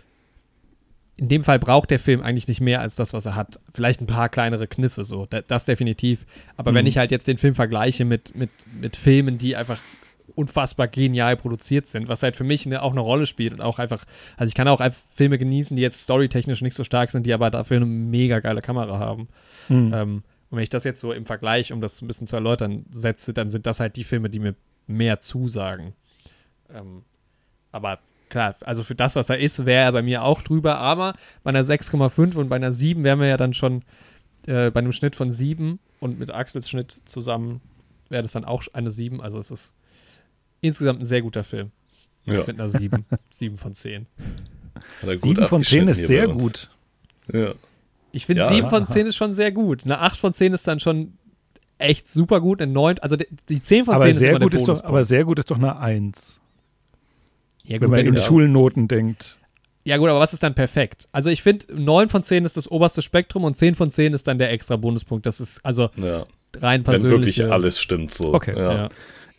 in 1.17 1.29
dem 1.29 1.43
Fall 1.43 1.59
braucht 1.59 1.91
der 1.91 1.99
Film 1.99 2.21
eigentlich 2.21 2.47
nicht 2.47 2.61
mehr 2.61 2.83
als 2.83 2.97
das, 2.97 3.15
was 3.15 3.25
er 3.25 3.37
hat. 3.37 3.59
Vielleicht 3.73 4.03
ein 4.03 4.07
paar 4.07 4.29
kleinere 4.29 4.67
Kniffe, 4.67 5.05
so. 5.05 5.25
Das, 5.31 5.45
das 5.47 5.65
definitiv. 5.65 6.27
Aber 6.59 6.73
mhm. 6.73 6.77
wenn 6.77 6.87
ich 6.87 6.99
halt 6.99 7.11
jetzt 7.11 7.27
den 7.27 7.39
Film 7.39 7.55
vergleiche 7.55 8.05
mit, 8.05 8.37
mit, 8.37 8.51
mit 8.79 8.97
Filmen, 8.97 9.39
die 9.39 9.57
einfach 9.57 9.79
unfassbar 10.35 10.89
genial 10.89 11.37
produziert 11.37 11.89
sind, 11.89 12.09
was 12.09 12.23
halt 12.23 12.37
für 12.37 12.45
mich 12.45 12.67
eine, 12.67 12.83
auch 12.83 12.93
eine 12.93 13.01
Rolle 13.01 13.27
spielt 13.27 13.53
und 13.53 13.61
auch 13.61 13.79
einfach, 13.79 14.05
also 14.37 14.49
ich 14.49 14.55
kann 14.55 14.69
auch 14.69 14.81
einfach 14.81 15.01
Filme 15.15 15.39
genießen, 15.39 15.77
die 15.77 15.83
jetzt 15.83 16.03
storytechnisch 16.03 16.63
nicht 16.63 16.75
so 16.75 16.85
stark 16.85 17.11
sind, 17.11 17.27
die 17.27 17.33
aber 17.33 17.51
dafür 17.51 17.77
eine 17.77 17.87
mega 17.87 18.41
geile 18.41 18.63
Kamera 18.63 18.99
haben. 18.99 19.29
Mhm. 19.69 19.93
Ähm, 19.95 20.23
und 20.51 20.57
wenn 20.57 20.63
ich 20.63 20.69
das 20.69 20.85
jetzt 20.85 21.01
so 21.01 21.13
im 21.13 21.27
Vergleich, 21.27 21.73
um 21.73 21.81
das 21.81 22.03
ein 22.03 22.09
bisschen 22.09 22.27
zu 22.27 22.37
erläutern, 22.37 22.87
setze, 22.91 23.33
dann 23.33 23.51
sind 23.51 23.67
das 23.67 23.81
halt 23.81 23.97
die 23.97 24.05
Filme, 24.05 24.31
die 24.31 24.41
mir 24.41 24.55
mehr 24.87 25.21
zusagen. 25.21 25.93
Ähm, 26.75 27.03
aber 27.73 28.01
klar, 28.29 28.57
also 28.63 28.83
für 28.83 28.95
das, 28.95 29.17
was 29.17 29.31
er 29.31 29.39
ist, 29.39 29.65
wäre 29.65 29.85
er 29.85 29.93
bei 29.93 30.03
mir 30.03 30.25
auch 30.25 30.43
drüber, 30.43 30.79
aber 30.79 31.15
bei 31.43 31.51
einer 31.51 31.63
6,5 31.63 32.37
und 32.37 32.49
bei 32.49 32.57
einer 32.57 32.73
7 32.73 33.05
wären 33.05 33.21
wir 33.21 33.29
ja 33.29 33.37
dann 33.37 33.55
schon 33.55 33.83
äh, 34.47 34.71
bei 34.71 34.81
einem 34.81 34.93
Schnitt 34.93 35.15
von 35.15 35.31
7 35.31 35.79
und 36.01 36.19
mit 36.19 36.33
Axels 36.33 36.69
Schnitt 36.69 36.91
zusammen 36.91 37.61
wäre 38.09 38.23
das 38.23 38.33
dann 38.33 38.45
auch 38.45 38.65
eine 38.73 38.91
7. 38.91 39.21
Also 39.21 39.39
es 39.39 39.51
ist 39.51 39.75
insgesamt 40.61 41.01
ein 41.01 41.05
sehr 41.05 41.23
guter 41.23 41.45
Film. 41.45 41.71
Ja. 42.27 42.45
Mit 42.47 42.61
einer 42.61 42.69
7. 42.69 43.05
7 43.33 43.59
von 43.59 43.75
10. 43.75 44.07
7 45.03 45.47
von 45.47 45.63
10 45.63 45.89
ist 45.89 46.07
sehr 46.07 46.29
gut. 46.29 46.71
Ja. 47.33 47.55
Ich 48.13 48.27
finde, 48.27 48.43
ja, 48.43 48.53
7 48.53 48.69
von 48.69 48.87
10 48.87 49.07
ist 49.07 49.17
schon 49.17 49.33
sehr 49.33 49.53
gut. 49.53 49.85
Eine 49.85 50.01
8 50.01 50.19
von 50.19 50.33
10 50.33 50.53
ist 50.53 50.67
dann 50.67 50.81
schon 50.81 51.15
echt 51.79 52.11
super 52.11 52.41
gut. 52.41 52.61
Eine 52.61 52.73
9, 52.73 52.99
also 52.99 53.17
die 53.49 53.63
10 53.63 53.87
von 53.87 53.95
aber 53.95 54.05
10 54.05 54.15
sehr 54.15 54.33
ist 54.35 54.41
gut 54.41 54.55
ist 54.55 54.69
doch, 54.69 54.85
Aber 54.85 55.05
sehr 55.05 55.25
gut 55.25 55.39
ist 55.39 55.51
doch 55.51 55.59
eine 55.59 55.79
1. 55.79 56.41
Ja, 57.65 57.79
gut, 57.79 57.83
wenn 57.83 57.91
man 57.91 57.99
wenn 57.99 58.07
in 58.07 58.15
ja. 58.15 58.23
Schulnoten 58.23 58.89
denkt. 58.89 59.39
Ja, 59.85 59.97
gut, 59.97 60.09
aber 60.11 60.21
was 60.21 60.33
ist 60.33 60.43
dann 60.43 60.55
perfekt? 60.55 61.09
Also, 61.11 61.31
ich 61.31 61.43
finde, 61.43 61.67
9 61.75 62.09
von 62.11 62.23
10 62.23 62.45
ist 62.45 62.57
das 62.57 62.71
oberste 62.71 63.01
Spektrum 63.01 63.45
und 63.45 63.57
10 63.57 63.75
von 63.75 63.91
10 63.91 64.13
ist 64.13 64.27
dann 64.27 64.39
der 64.39 64.53
extra 64.53 64.77
Bonuspunkt. 64.77 65.25
Das 65.25 65.41
ist 65.41 65.65
also 65.65 65.91
ja. 65.97 66.27
rein 66.59 66.85
persönlich. 66.85 67.13
Wenn 67.13 67.19
wirklich 67.19 67.45
alles 67.51 67.81
stimmt 67.81 68.13
so. 68.13 68.35
Okay. 68.35 68.59
Ja. 68.59 68.89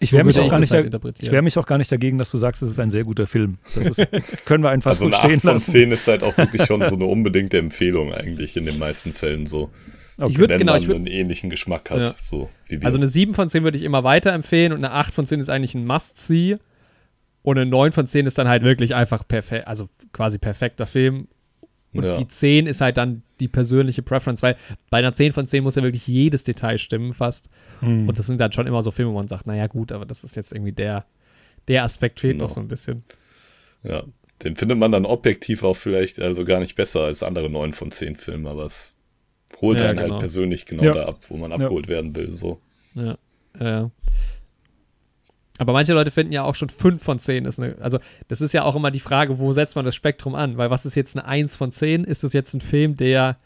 Ich 0.01 0.13
wehre 0.13 0.23
mich, 0.23 0.39
auch 0.39 0.49
gar 0.49 0.59
nicht 0.59 0.73
halt 0.73 0.91
wehr 0.91 1.41
mich 1.41 1.57
auch 1.57 1.65
gar 1.65 1.77
nicht 1.77 1.91
dagegen, 1.91 2.17
dass 2.17 2.31
du 2.31 2.37
sagst, 2.37 2.61
es 2.63 2.71
ist 2.71 2.79
ein 2.79 2.89
sehr 2.89 3.03
guter 3.03 3.27
Film. 3.27 3.59
Das 3.75 3.85
ist, 3.85 4.07
können 4.45 4.63
wir 4.63 4.71
einfach 4.71 4.89
also 4.91 5.09
so 5.09 5.15
stehen 5.15 5.35
8 5.35 5.41
von 5.41 5.57
10 5.57 5.91
ist 5.91 6.07
halt 6.07 6.23
auch 6.23 6.35
wirklich 6.37 6.63
schon 6.63 6.83
so 6.87 6.95
eine 6.95 7.05
unbedingte 7.05 7.59
Empfehlung 7.59 8.11
eigentlich 8.11 8.57
in 8.57 8.65
den 8.65 8.79
meisten 8.79 9.13
Fällen 9.13 9.45
so. 9.45 9.69
Okay. 10.17 10.31
Ich 10.31 10.37
würd, 10.37 10.49
wenn 10.49 10.59
genau, 10.59 10.73
man 10.73 10.81
ich 10.81 10.87
würd, 10.87 10.97
einen 10.97 11.07
ähnlichen 11.07 11.49
Geschmack 11.49 11.89
hat. 11.91 11.99
Ja. 11.99 12.15
So, 12.17 12.49
also 12.83 12.97
eine 12.97 13.07
7 13.07 13.33
von 13.33 13.47
10 13.47 13.63
würde 13.63 13.77
ich 13.77 13.83
immer 13.83 14.03
weiterempfehlen 14.03 14.73
und 14.73 14.79
eine 14.83 14.91
8 14.93 15.13
von 15.13 15.25
10 15.25 15.39
ist 15.39 15.49
eigentlich 15.49 15.75
ein 15.75 15.85
Must-See. 15.85 16.57
Und 17.43 17.57
eine 17.57 17.69
9 17.69 17.91
von 17.91 18.05
10 18.07 18.27
ist 18.27 18.37
dann 18.37 18.47
halt 18.47 18.63
wirklich 18.63 18.93
einfach 18.93 19.27
perfekt, 19.27 19.67
also 19.67 19.89
quasi 20.13 20.37
perfekter 20.37 20.85
Film. 20.85 21.27
Und 21.93 22.05
ja. 22.05 22.15
die 22.15 22.27
10 22.27 22.67
ist 22.67 22.81
halt 22.81 22.97
dann 22.97 23.23
die 23.39 23.47
persönliche 23.47 24.01
Preference, 24.01 24.41
weil 24.41 24.55
bei 24.89 24.99
einer 24.99 25.13
10 25.13 25.33
von 25.33 25.45
10 25.45 25.63
muss 25.63 25.75
ja 25.75 25.83
wirklich 25.83 26.07
jedes 26.07 26.43
Detail 26.43 26.77
stimmen 26.77 27.13
fast. 27.13 27.49
Mhm. 27.81 28.07
Und 28.07 28.17
das 28.17 28.27
sind 28.27 28.39
dann 28.39 28.51
schon 28.53 28.67
immer 28.67 28.81
so 28.81 28.91
Filme, 28.91 29.11
wo 29.11 29.15
man 29.15 29.27
sagt, 29.27 29.47
naja 29.47 29.67
gut, 29.67 29.91
aber 29.91 30.05
das 30.05 30.23
ist 30.23 30.35
jetzt 30.35 30.53
irgendwie 30.53 30.71
der, 30.71 31.05
der 31.67 31.83
Aspekt 31.83 32.21
fehlt 32.21 32.35
genau. 32.35 32.45
noch 32.45 32.51
so 32.51 32.61
ein 32.61 32.67
bisschen. 32.67 33.01
Ja, 33.83 34.03
den 34.43 34.55
findet 34.55 34.77
man 34.77 34.91
dann 34.91 35.05
objektiv 35.05 35.63
auch 35.63 35.75
vielleicht 35.75 36.19
also 36.19 36.45
gar 36.45 36.59
nicht 36.59 36.75
besser 36.75 37.01
als 37.01 37.23
andere 37.23 37.49
9 37.49 37.73
von 37.73 37.91
10 37.91 38.15
Filme, 38.15 38.49
aber 38.49 38.65
es 38.65 38.95
holt 39.59 39.79
ja, 39.79 39.87
einen 39.87 39.97
halt 39.97 40.07
genau. 40.07 40.13
halt 40.15 40.21
persönlich 40.21 40.65
genau 40.65 40.83
ja. 40.83 40.91
da 40.91 41.05
ab, 41.07 41.19
wo 41.29 41.37
man 41.37 41.51
abgeholt 41.51 41.87
werden 41.87 42.15
will. 42.15 42.31
So. 42.31 42.61
Ja, 42.95 43.17
ja. 43.59 43.91
Aber 45.61 45.73
manche 45.73 45.93
Leute 45.93 46.09
finden 46.09 46.33
ja 46.33 46.41
auch 46.41 46.55
schon 46.55 46.69
5 46.69 47.03
von 47.03 47.19
10 47.19 47.45
ist 47.45 47.59
eine, 47.59 47.75
also 47.81 47.99
das 48.27 48.41
ist 48.41 48.51
ja 48.51 48.63
auch 48.63 48.75
immer 48.75 48.89
die 48.89 48.99
Frage, 48.99 49.37
wo 49.37 49.53
setzt 49.53 49.75
man 49.75 49.85
das 49.85 49.93
Spektrum 49.93 50.33
an? 50.33 50.57
Weil 50.57 50.71
was 50.71 50.87
ist 50.87 50.95
jetzt 50.95 51.15
eine 51.15 51.27
1 51.27 51.55
von 51.55 51.71
10? 51.71 52.03
Ist 52.03 52.23
das 52.23 52.33
jetzt 52.33 52.55
ein 52.55 52.61
Film, 52.61 52.95
der 52.95 53.37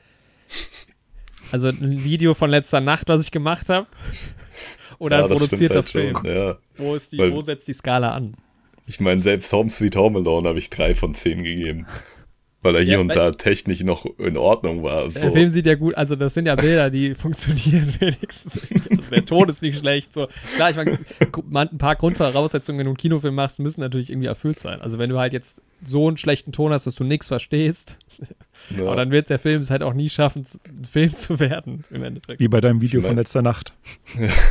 Also 1.51 1.67
ein 1.67 2.05
Video 2.05 2.33
von 2.33 2.49
letzter 2.49 2.79
Nacht, 2.79 3.09
was 3.09 3.21
ich 3.21 3.31
gemacht 3.31 3.67
habe. 3.67 3.87
Oder 4.97 5.17
ja, 5.17 5.23
ein 5.25 5.29
produzierter 5.29 5.75
halt 5.75 5.89
Film. 5.89 6.15
Schon, 6.15 6.25
ja. 6.25 6.57
wo, 6.77 6.95
ist 6.95 7.11
die, 7.11 7.17
Weil, 7.17 7.33
wo 7.33 7.41
setzt 7.41 7.67
die 7.67 7.73
Skala 7.73 8.11
an? 8.11 8.35
Ich 8.87 9.01
meine, 9.01 9.21
selbst 9.21 9.51
Home 9.51 9.69
Sweet 9.69 9.97
Home 9.97 10.19
Alone 10.19 10.47
habe 10.47 10.59
ich 10.59 10.69
drei 10.69 10.95
von 10.95 11.15
zehn 11.15 11.43
gegeben 11.43 11.85
weil 12.65 12.75
er 12.75 12.81
hier 12.81 12.93
ja, 12.93 12.99
und 12.99 13.15
da 13.15 13.31
technisch 13.31 13.83
noch 13.83 14.05
in 14.17 14.35
Ordnung 14.35 14.83
war. 14.83 15.09
So. 15.11 15.21
Der 15.21 15.31
Film 15.31 15.49
sieht 15.49 15.65
ja 15.67 15.75
gut, 15.75 15.95
also 15.95 16.15
das 16.15 16.33
sind 16.33 16.47
ja 16.47 16.55
Bilder, 16.55 16.89
die 16.89 17.15
funktionieren 17.15 17.93
wenigstens. 17.99 18.59
Also 18.89 19.03
der 19.11 19.25
Ton 19.25 19.47
ist 19.47 19.61
nicht 19.61 19.77
schlecht. 19.77 20.13
So. 20.13 20.27
Klar, 20.55 20.71
ich 20.71 20.75
meine, 20.75 21.69
ein 21.71 21.77
paar 21.77 21.95
Grundvoraussetzungen, 21.95 22.79
wenn 22.79 22.85
du 22.85 22.91
einen 22.91 22.97
Kinofilm 22.97 23.35
machst, 23.35 23.59
müssen 23.59 23.81
natürlich 23.81 24.09
irgendwie 24.09 24.27
erfüllt 24.27 24.59
sein. 24.59 24.81
Also 24.81 24.97
wenn 24.97 25.09
du 25.09 25.19
halt 25.19 25.31
jetzt 25.31 25.61
so 25.85 26.07
einen 26.07 26.17
schlechten 26.17 26.51
Ton 26.51 26.73
hast, 26.73 26.87
dass 26.87 26.95
du 26.95 27.03
nichts 27.03 27.27
verstehst, 27.27 27.99
ja. 28.69 28.85
aber 28.85 28.95
dann 28.95 29.11
wird 29.11 29.29
der 29.29 29.39
Film 29.39 29.61
es 29.61 29.69
halt 29.69 29.83
auch 29.83 29.93
nie 29.93 30.09
schaffen, 30.09 30.45
ein 30.67 30.85
Film 30.85 31.15
zu 31.15 31.39
werden, 31.39 31.83
im 31.89 32.03
Endeffekt. 32.03 32.39
Wie 32.39 32.47
bei 32.47 32.61
deinem 32.61 32.81
Video 32.81 33.01
mein, 33.01 33.09
von 33.09 33.17
letzter 33.17 33.41
Nacht. 33.41 33.73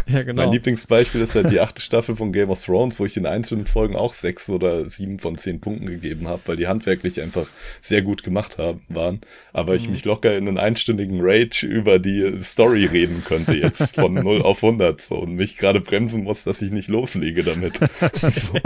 Ja. 0.07 0.23
genau. 0.23 0.43
Mein 0.43 0.53
Lieblingsbeispiel 0.53 1.21
ist 1.21 1.35
halt 1.35 1.51
die 1.51 1.61
achte 1.61 1.81
Staffel 1.81 2.17
von 2.17 2.33
Game 2.33 2.51
of 2.51 2.65
Thrones, 2.65 3.01
wo 3.01 3.07
ich 3.07 3.17
in 3.17 3.27
einzelnen 3.27 3.67
Folgen 3.67 3.97
auch 3.97 4.13
sechs 4.13 4.49
oder 4.51 4.89
sieben 4.89 5.19
von 5.19 5.37
zehn 5.37 5.61
Punkten 5.61 5.87
gegeben 5.87 6.29
habe, 6.29 6.43
weil 6.47 6.57
die 6.57 6.67
handwerklich 6.67 7.21
einfach 7.21 7.47
sehr 7.81 8.03
gut 8.03 8.23
gemacht 8.23 8.59
haben, 8.59 8.83
waren. 8.89 9.21
Aber 9.53 9.73
mhm. 9.73 9.77
ich 9.77 9.89
mich 9.89 10.05
locker 10.05 10.37
in 10.37 10.49
einen 10.49 10.59
einstündigen 10.59 11.19
Rage 11.21 11.67
über 11.67 11.99
die 11.99 12.43
Story 12.43 12.87
reden 12.87 13.25
könnte 13.25 13.55
jetzt 13.55 13.97
von 13.97 14.15
0 14.25 14.43
auf 14.43 14.63
100 14.63 15.01
so 15.01 15.17
und 15.17 15.35
mich 15.35 15.57
gerade 15.57 15.81
bremsen 15.81 16.25
muss, 16.25 16.45
dass 16.45 16.63
ich 16.63 16.71
nicht 16.71 16.89
loslege 16.89 17.45
damit. 17.45 17.79
so. 18.31 18.55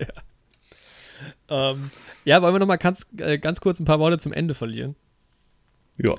ja. 0.00 0.23
Ähm, 1.48 1.90
ja, 2.24 2.40
wollen 2.42 2.54
wir 2.54 2.58
noch 2.58 2.66
mal 2.66 2.76
ganz, 2.76 3.06
äh, 3.18 3.38
ganz 3.38 3.60
kurz 3.60 3.80
ein 3.80 3.84
paar 3.84 3.98
Worte 3.98 4.18
zum 4.18 4.32
Ende 4.32 4.54
verlieren? 4.54 4.96
Ja. 5.98 6.14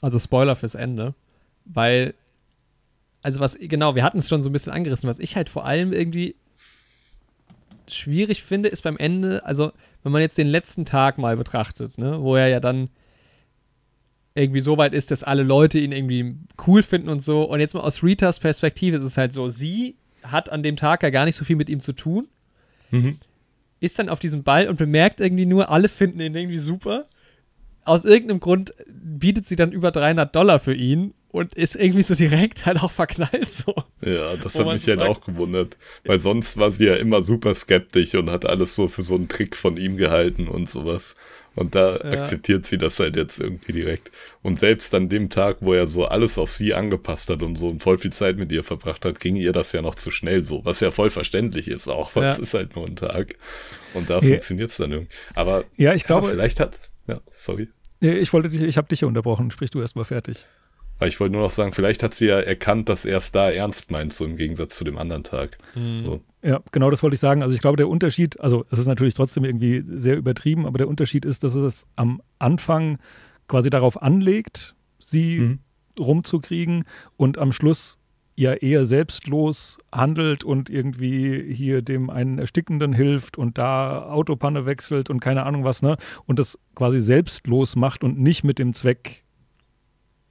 Also 0.00 0.18
Spoiler 0.18 0.56
fürs 0.56 0.74
Ende. 0.74 1.14
Weil, 1.64 2.14
also 3.22 3.40
was, 3.40 3.56
genau, 3.58 3.94
wir 3.94 4.04
hatten 4.04 4.18
es 4.18 4.28
schon 4.28 4.42
so 4.42 4.50
ein 4.50 4.52
bisschen 4.52 4.72
angerissen, 4.72 5.08
was 5.08 5.18
ich 5.18 5.36
halt 5.36 5.48
vor 5.48 5.64
allem 5.64 5.92
irgendwie 5.92 6.36
schwierig 7.88 8.42
finde, 8.42 8.68
ist 8.68 8.82
beim 8.82 8.98
Ende, 8.98 9.44
also 9.44 9.72
wenn 10.02 10.12
man 10.12 10.20
jetzt 10.20 10.38
den 10.38 10.46
letzten 10.46 10.84
Tag 10.84 11.18
mal 11.18 11.36
betrachtet, 11.36 11.98
ne, 11.98 12.20
wo 12.22 12.36
er 12.36 12.48
ja 12.48 12.60
dann 12.60 12.90
irgendwie 14.34 14.60
so 14.60 14.78
weit 14.78 14.94
ist, 14.94 15.10
dass 15.10 15.24
alle 15.24 15.42
Leute 15.42 15.78
ihn 15.78 15.92
irgendwie 15.92 16.36
cool 16.66 16.82
finden 16.82 17.08
und 17.08 17.20
so. 17.20 17.42
Und 17.42 17.60
jetzt 17.60 17.74
mal 17.74 17.80
aus 17.80 18.02
Ritas 18.02 18.38
Perspektive 18.38 18.98
ist 18.98 19.02
es 19.02 19.16
halt 19.16 19.32
so, 19.32 19.48
sie 19.48 19.96
hat 20.22 20.50
an 20.50 20.62
dem 20.62 20.76
Tag 20.76 21.02
ja 21.02 21.10
gar 21.10 21.24
nicht 21.24 21.36
so 21.36 21.44
viel 21.44 21.56
mit 21.56 21.68
ihm 21.68 21.80
zu 21.80 21.92
tun. 21.92 22.28
Mhm. 22.90 23.18
Ist 23.80 23.98
dann 23.98 24.08
auf 24.08 24.18
diesem 24.18 24.42
Ball 24.42 24.68
und 24.68 24.76
bemerkt 24.76 25.20
irgendwie 25.20 25.46
nur, 25.46 25.70
alle 25.70 25.88
finden 25.88 26.20
ihn 26.20 26.34
irgendwie 26.34 26.58
super. 26.58 27.06
Aus 27.84 28.04
irgendeinem 28.04 28.40
Grund 28.40 28.74
bietet 28.88 29.46
sie 29.46 29.56
dann 29.56 29.72
über 29.72 29.90
300 29.90 30.34
Dollar 30.34 30.60
für 30.60 30.74
ihn 30.74 31.14
und 31.30 31.54
ist 31.54 31.76
irgendwie 31.76 32.02
so 32.02 32.14
direkt 32.14 32.64
halt 32.66 32.82
auch 32.82 32.90
verknallt 32.90 33.48
so. 33.48 33.74
Ja, 34.00 34.36
das 34.36 34.58
hat 34.58 34.66
mich 34.66 34.86
halt 34.86 35.02
auch 35.02 35.20
gewundert, 35.20 35.76
weil 36.04 36.18
sonst 36.18 36.56
war 36.56 36.70
sie 36.70 36.86
ja 36.86 36.96
immer 36.96 37.22
super 37.22 37.54
skeptisch 37.54 38.14
und 38.14 38.30
hat 38.30 38.46
alles 38.46 38.74
so 38.74 38.88
für 38.88 39.02
so 39.02 39.14
einen 39.14 39.28
Trick 39.28 39.54
von 39.54 39.76
ihm 39.76 39.96
gehalten 39.96 40.48
und 40.48 40.68
sowas. 40.68 41.16
Und 41.54 41.74
da 41.74 41.96
ja. 41.96 42.20
akzeptiert 42.20 42.66
sie 42.66 42.78
das 42.78 43.00
halt 43.00 43.16
jetzt 43.16 43.40
irgendwie 43.40 43.72
direkt. 43.72 44.12
Und 44.42 44.60
selbst 44.60 44.94
an 44.94 45.08
dem 45.08 45.28
Tag, 45.28 45.56
wo 45.60 45.74
er 45.74 45.88
so 45.88 46.04
alles 46.04 46.38
auf 46.38 46.52
sie 46.52 46.72
angepasst 46.72 47.30
hat 47.30 47.42
und 47.42 47.56
so 47.56 47.76
voll 47.80 47.98
viel 47.98 48.12
Zeit 48.12 48.36
mit 48.36 48.52
ihr 48.52 48.62
verbracht 48.62 49.04
hat, 49.04 49.18
ging 49.18 49.34
ihr 49.34 49.52
das 49.52 49.72
ja 49.72 49.82
noch 49.82 49.96
zu 49.96 50.12
schnell 50.12 50.42
so, 50.42 50.64
was 50.64 50.78
ja 50.78 50.92
voll 50.92 51.10
verständlich 51.10 51.66
ist 51.66 51.88
auch, 51.88 52.14
weil 52.14 52.24
ja. 52.24 52.30
es 52.30 52.38
ist 52.38 52.54
halt 52.54 52.76
nur 52.76 52.86
ein 52.86 52.94
Tag. 52.94 53.34
Und 53.94 54.08
da 54.08 54.20
ja. 54.20 54.28
funktioniert 54.28 54.70
es 54.70 54.76
dann 54.76 54.92
irgendwie. 54.92 55.10
Aber 55.34 55.64
ja, 55.76 55.94
ich 55.94 56.04
glaube, 56.04 56.28
vielleicht 56.28 56.60
hat, 56.60 56.78
ja, 57.08 57.20
sorry. 57.32 57.68
Ich 58.00 58.32
wollte 58.32 58.48
dich, 58.50 58.62
ich 58.62 58.76
habe 58.76 58.86
dich 58.86 59.00
hier 59.00 59.08
unterbrochen, 59.08 59.50
sprich 59.50 59.72
du 59.72 59.80
erstmal 59.80 60.04
fertig. 60.04 60.46
Aber 60.98 61.06
ich 61.06 61.18
wollte 61.20 61.32
nur 61.32 61.42
noch 61.42 61.50
sagen, 61.50 61.72
vielleicht 61.72 62.02
hat 62.02 62.14
sie 62.14 62.26
ja 62.26 62.40
erkannt, 62.40 62.88
dass 62.88 63.04
er 63.04 63.18
es 63.18 63.30
da 63.30 63.50
ernst 63.50 63.90
meint, 63.90 64.12
so 64.12 64.24
im 64.24 64.36
Gegensatz 64.36 64.76
zu 64.76 64.84
dem 64.84 64.98
anderen 64.98 65.22
Tag. 65.22 65.56
Mhm. 65.74 65.96
So. 65.96 66.20
Ja, 66.42 66.60
genau 66.72 66.90
das 66.90 67.02
wollte 67.02 67.14
ich 67.14 67.20
sagen. 67.20 67.42
Also 67.42 67.54
ich 67.54 67.60
glaube, 67.60 67.76
der 67.76 67.88
Unterschied, 67.88 68.38
also 68.40 68.64
es 68.70 68.78
ist 68.78 68.86
natürlich 68.86 69.14
trotzdem 69.14 69.44
irgendwie 69.44 69.84
sehr 69.88 70.16
übertrieben, 70.16 70.66
aber 70.66 70.78
der 70.78 70.88
Unterschied 70.88 71.24
ist, 71.24 71.44
dass 71.44 71.54
es 71.54 71.86
am 71.96 72.20
Anfang 72.38 72.98
quasi 73.46 73.70
darauf 73.70 74.00
anlegt, 74.02 74.74
sie 74.98 75.38
mhm. 75.38 75.58
rumzukriegen 75.98 76.84
und 77.16 77.38
am 77.38 77.52
Schluss 77.52 77.98
ja 78.38 78.52
eher 78.52 78.86
selbstlos 78.86 79.78
handelt 79.90 80.44
und 80.44 80.70
irgendwie 80.70 81.52
hier 81.52 81.82
dem 81.82 82.08
einen 82.08 82.38
Erstickenden 82.38 82.92
hilft 82.92 83.36
und 83.36 83.58
da 83.58 84.08
Autopanne 84.10 84.64
wechselt 84.64 85.10
und 85.10 85.18
keine 85.18 85.42
Ahnung 85.42 85.64
was, 85.64 85.82
ne? 85.82 85.96
Und 86.24 86.38
das 86.38 86.56
quasi 86.76 87.00
selbstlos 87.00 87.74
macht 87.74 88.04
und 88.04 88.20
nicht 88.20 88.44
mit 88.44 88.60
dem 88.60 88.74
Zweck, 88.74 89.24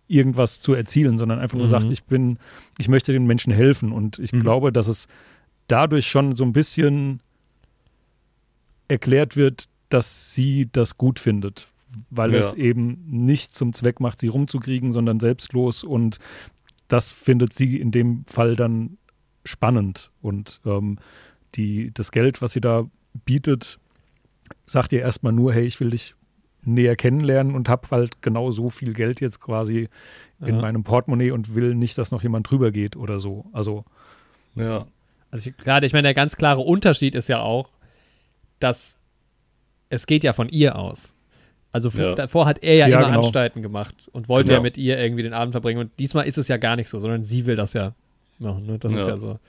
irgendwas 0.07 0.61
zu 0.61 0.73
erzielen, 0.73 1.17
sondern 1.17 1.39
einfach 1.39 1.57
nur 1.57 1.67
mhm. 1.67 1.71
sagt, 1.71 1.89
ich 1.89 2.03
bin, 2.03 2.39
ich 2.77 2.88
möchte 2.88 3.11
den 3.11 3.25
Menschen 3.25 3.53
helfen. 3.53 3.91
Und 3.91 4.19
ich 4.19 4.34
mhm. 4.34 4.41
glaube, 4.41 4.71
dass 4.71 4.88
es 4.88 5.07
dadurch 5.67 6.07
schon 6.07 6.35
so 6.35 6.43
ein 6.43 6.53
bisschen 6.53 7.21
erklärt 8.88 9.35
wird, 9.35 9.67
dass 9.89 10.34
sie 10.34 10.69
das 10.71 10.97
gut 10.97 11.19
findet, 11.19 11.67
weil 12.09 12.34
ja. 12.34 12.39
es 12.39 12.53
eben 12.53 13.03
nicht 13.07 13.53
zum 13.53 13.73
Zweck 13.73 13.99
macht, 13.99 14.19
sie 14.19 14.27
rumzukriegen, 14.27 14.91
sondern 14.91 15.19
selbstlos 15.19 15.84
und 15.84 16.19
das 16.88 17.11
findet 17.11 17.53
sie 17.53 17.77
in 17.77 17.91
dem 17.91 18.25
Fall 18.27 18.55
dann 18.55 18.97
spannend 19.43 20.11
und 20.21 20.61
ähm, 20.65 20.99
die, 21.55 21.91
das 21.93 22.11
Geld, 22.11 22.41
was 22.41 22.51
sie 22.53 22.61
da 22.61 22.85
bietet, 23.25 23.79
sagt 24.65 24.93
ihr 24.93 25.01
erstmal 25.01 25.34
nur, 25.34 25.53
hey, 25.53 25.65
ich 25.65 25.79
will 25.79 25.89
dich 25.89 26.15
näher 26.68 26.95
kennenlernen 26.95 27.56
und 27.56 27.69
habe 27.69 27.88
halt 27.91 28.22
genau 28.22 28.52
so 28.52 28.69
viel 28.69 28.94
Geld 28.94 29.22
jetzt 29.22 29.39
quasi 29.39 29.89
in 30.41 30.56
ja. 30.56 30.61
meinem 30.61 30.84
Portemonnaie 30.84 31.31
und 31.31 31.56
will 31.56 31.73
nicht, 31.73 31.98
dass 31.98 32.11
noch 32.11 32.23
jemand 32.23 32.49
drüber 32.49 32.72
geht 32.72 32.95
oder 32.95 33.19
so. 33.19 33.45
Also. 33.53 33.85
Ja. 34.56 34.85
Also 35.31 35.49
ich, 35.49 35.57
gerade, 35.57 35.85
ich 35.85 35.94
meine, 35.94 36.07
der 36.07 36.14
ganz 36.14 36.35
klare 36.35 36.61
Unterschied 36.61 37.15
ist 37.15 37.27
ja 37.27 37.41
auch, 37.41 37.69
dass 38.60 38.98
es 39.89 40.06
geht 40.06 40.23
ja 40.23 40.34
von 40.34 40.49
ihr 40.49 40.76
aus. 40.76 41.14
Also 41.72 41.89
ja. 41.89 42.15
davor 42.15 42.45
hat 42.45 42.64
er 42.64 42.76
ja, 42.76 42.88
ja 42.88 42.99
immer 42.99 43.07
genau. 43.07 43.22
Anstalten 43.22 43.61
gemacht 43.61 44.10
und 44.11 44.30
wollte 44.30 44.48
genau. 44.48 44.60
ja 44.60 44.64
mit 44.64 44.77
ihr 44.77 44.98
irgendwie 44.98 45.23
den 45.23 45.34
Abend 45.34 45.53
verbringen. 45.53 45.80
Und 45.80 45.91
diesmal 45.99 46.26
ist 46.26 46.38
es 46.38 46.48
ja 46.48 46.57
gar 46.57 46.76
nicht 46.76 46.89
so, 46.89 46.99
sondern 46.99 47.23
sie 47.23 47.45
will 47.45 47.56
das 47.56 47.73
ja 47.73 47.94
machen. 48.39 48.65
Ne? 48.65 48.80
Das 48.80 48.91
ja. 48.91 48.99
ist 48.99 49.07
ja 49.07 49.18
so. 49.18 49.39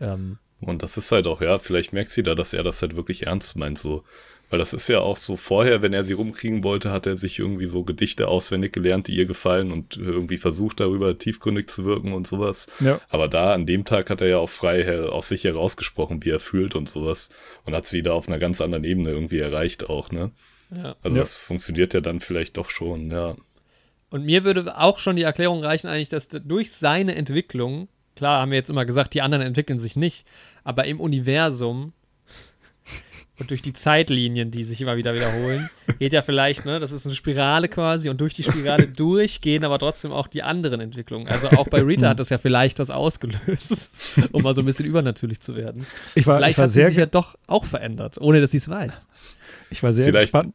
Ähm, 0.00 0.38
und 0.60 0.82
das 0.82 0.96
ist 0.96 1.10
halt 1.10 1.26
auch, 1.26 1.40
ja, 1.40 1.58
vielleicht 1.58 1.92
merkt 1.92 2.10
sie 2.10 2.22
da, 2.22 2.34
dass 2.34 2.52
er 2.52 2.62
das 2.62 2.82
halt 2.82 2.96
wirklich 2.96 3.26
ernst 3.26 3.56
meint. 3.56 3.78
So, 3.78 4.04
weil 4.50 4.58
das 4.58 4.72
ist 4.72 4.88
ja 4.88 5.00
auch 5.00 5.16
so 5.16 5.36
vorher, 5.36 5.80
wenn 5.80 5.92
er 5.92 6.02
sie 6.02 6.12
rumkriegen 6.12 6.64
wollte, 6.64 6.90
hat 6.90 7.06
er 7.06 7.16
sich 7.16 7.38
irgendwie 7.38 7.66
so 7.66 7.84
Gedichte 7.84 8.26
auswendig 8.26 8.72
gelernt, 8.72 9.06
die 9.06 9.16
ihr 9.16 9.26
gefallen 9.26 9.70
und 9.70 9.96
irgendwie 9.96 10.38
versucht, 10.38 10.80
darüber 10.80 11.16
tiefgründig 11.16 11.68
zu 11.68 11.84
wirken 11.84 12.12
und 12.12 12.26
sowas. 12.26 12.66
Ja. 12.80 13.00
Aber 13.08 13.28
da, 13.28 13.54
an 13.54 13.64
dem 13.64 13.84
Tag 13.84 14.10
hat 14.10 14.20
er 14.20 14.26
ja 14.26 14.38
auch 14.38 14.50
frei 14.50 15.00
aus 15.08 15.28
sich 15.28 15.44
herausgesprochen, 15.44 16.24
wie 16.24 16.30
er 16.30 16.40
fühlt 16.40 16.74
und 16.74 16.88
sowas. 16.88 17.28
Und 17.64 17.74
hat 17.74 17.86
sie 17.86 18.02
da 18.02 18.12
auf 18.12 18.26
einer 18.26 18.40
ganz 18.40 18.60
anderen 18.60 18.82
Ebene 18.82 19.10
irgendwie 19.10 19.38
erreicht 19.38 19.88
auch, 19.88 20.10
ne? 20.10 20.32
Ja. 20.76 20.96
Also 21.02 21.16
ja. 21.16 21.22
das 21.22 21.34
funktioniert 21.34 21.94
ja 21.94 22.00
dann 22.00 22.18
vielleicht 22.20 22.56
doch 22.56 22.70
schon, 22.70 23.10
ja. 23.10 23.36
Und 24.10 24.24
mir 24.24 24.42
würde 24.42 24.76
auch 24.76 24.98
schon 24.98 25.14
die 25.14 25.22
Erklärung 25.22 25.62
reichen, 25.62 25.86
eigentlich, 25.86 26.08
dass 26.08 26.28
durch 26.28 26.72
seine 26.72 27.14
Entwicklung, 27.14 27.88
klar 28.16 28.40
haben 28.40 28.50
wir 28.50 28.58
jetzt 28.58 28.70
immer 28.70 28.84
gesagt, 28.84 29.14
die 29.14 29.22
anderen 29.22 29.44
entwickeln 29.44 29.78
sich 29.78 29.94
nicht, 29.94 30.26
aber 30.64 30.86
im 30.86 31.00
Universum 31.00 31.92
und 33.40 33.50
durch 33.50 33.62
die 33.62 33.72
Zeitlinien, 33.72 34.50
die 34.50 34.64
sich 34.64 34.80
immer 34.80 34.96
wieder 34.96 35.14
wiederholen, 35.14 35.70
geht 35.98 36.12
ja 36.12 36.22
vielleicht, 36.22 36.66
ne, 36.66 36.78
das 36.78 36.92
ist 36.92 37.06
eine 37.06 37.14
Spirale 37.14 37.68
quasi 37.68 38.10
und 38.10 38.20
durch 38.20 38.34
die 38.34 38.42
Spirale 38.42 38.86
durch 38.96 39.40
gehen 39.40 39.64
aber 39.64 39.78
trotzdem 39.78 40.12
auch 40.12 40.28
die 40.28 40.42
anderen 40.42 40.80
Entwicklungen. 40.80 41.26
Also 41.26 41.48
auch 41.48 41.66
bei 41.68 41.80
Rita 41.80 42.10
hat 42.10 42.20
das 42.20 42.28
ja 42.28 42.38
vielleicht 42.38 42.78
das 42.78 42.90
ausgelöst, 42.90 43.90
um 44.32 44.42
mal 44.42 44.54
so 44.54 44.62
ein 44.62 44.66
bisschen 44.66 44.84
übernatürlich 44.84 45.40
zu 45.40 45.56
werden. 45.56 45.86
Ich 46.14 46.26
war, 46.26 46.36
vielleicht 46.36 46.52
ich 46.52 46.58
war 46.58 46.64
hat 46.64 46.70
sehr 46.70 46.86
sie 46.86 46.90
sich 46.90 46.98
ja 46.98 47.06
doch 47.06 47.36
auch 47.46 47.64
verändert, 47.64 48.18
ohne 48.20 48.40
dass 48.40 48.50
sie 48.50 48.58
es 48.58 48.68
weiß. 48.68 49.08
Ich 49.70 49.82
war 49.82 49.92
sehr 49.92 50.04
vielleicht, 50.04 50.32
gespannt. 50.32 50.54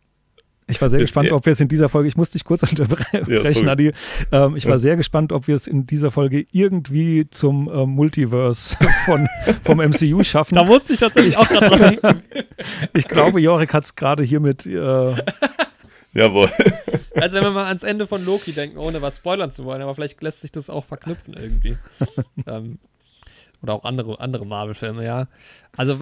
Ich 0.67 0.81
war 0.81 0.89
sehr 0.89 0.99
gespannt, 1.01 1.31
ob 1.31 1.45
wir 1.45 1.53
es 1.53 1.61
in 1.61 1.67
dieser 1.67 1.89
Folge, 1.89 2.07
ich 2.07 2.17
muss 2.17 2.31
dich 2.31 2.43
kurz 2.43 2.63
unterbrechen, 2.69 3.25
ja, 3.27 3.71
Adi. 3.71 3.91
Ähm, 4.31 4.55
ich 4.55 4.65
war 4.67 4.79
sehr 4.79 4.95
gespannt, 4.97 5.31
ob 5.31 5.47
wir 5.47 5.55
es 5.55 5.67
in 5.67 5.85
dieser 5.85 6.11
Folge 6.11 6.45
irgendwie 6.51 7.29
zum 7.29 7.69
äh, 7.69 7.85
Multiverse 7.85 8.77
von, 9.05 9.27
vom 9.63 9.77
MCU 9.77 10.23
schaffen. 10.23 10.55
Da 10.55 10.63
musste 10.63 10.93
ich 10.93 10.99
tatsächlich 10.99 11.37
auch 11.37 11.47
gerade 11.47 11.69
dran 11.69 11.79
denken. 11.79 12.23
ich 12.93 13.07
glaube, 13.07 13.39
Jorik 13.39 13.73
hat 13.73 13.85
es 13.85 13.95
gerade 13.95 14.23
hiermit. 14.23 14.65
Äh, 14.65 15.15
Jawohl. 16.13 16.49
Also, 17.15 17.37
wenn 17.37 17.43
wir 17.43 17.51
mal 17.51 17.65
ans 17.65 17.83
Ende 17.83 18.07
von 18.07 18.23
Loki 18.23 18.53
denken, 18.53 18.77
ohne 18.77 19.01
was 19.01 19.17
spoilern 19.17 19.51
zu 19.51 19.65
wollen, 19.65 19.81
aber 19.81 19.93
vielleicht 19.93 20.21
lässt 20.21 20.41
sich 20.41 20.51
das 20.51 20.69
auch 20.69 20.85
verknüpfen 20.85 21.33
irgendwie. 21.33 21.77
ähm, 22.47 22.79
oder 23.61 23.73
auch 23.73 23.83
andere, 23.83 24.19
andere 24.19 24.45
Marvel-Filme, 24.45 25.03
ja. 25.03 25.27
Also, 25.75 25.97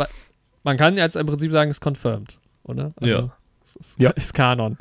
man 0.63 0.77
kann 0.77 0.97
jetzt 0.97 1.15
im 1.15 1.25
Prinzip 1.25 1.51
sagen, 1.51 1.71
es 1.71 1.77
ist 1.77 1.81
confirmed, 1.81 2.37
oder? 2.63 2.93
Also, 3.01 3.13
ja. 3.13 3.35
Ist, 3.79 3.99
ja. 3.99 4.11
ist 4.11 4.33
Kanon. 4.33 4.77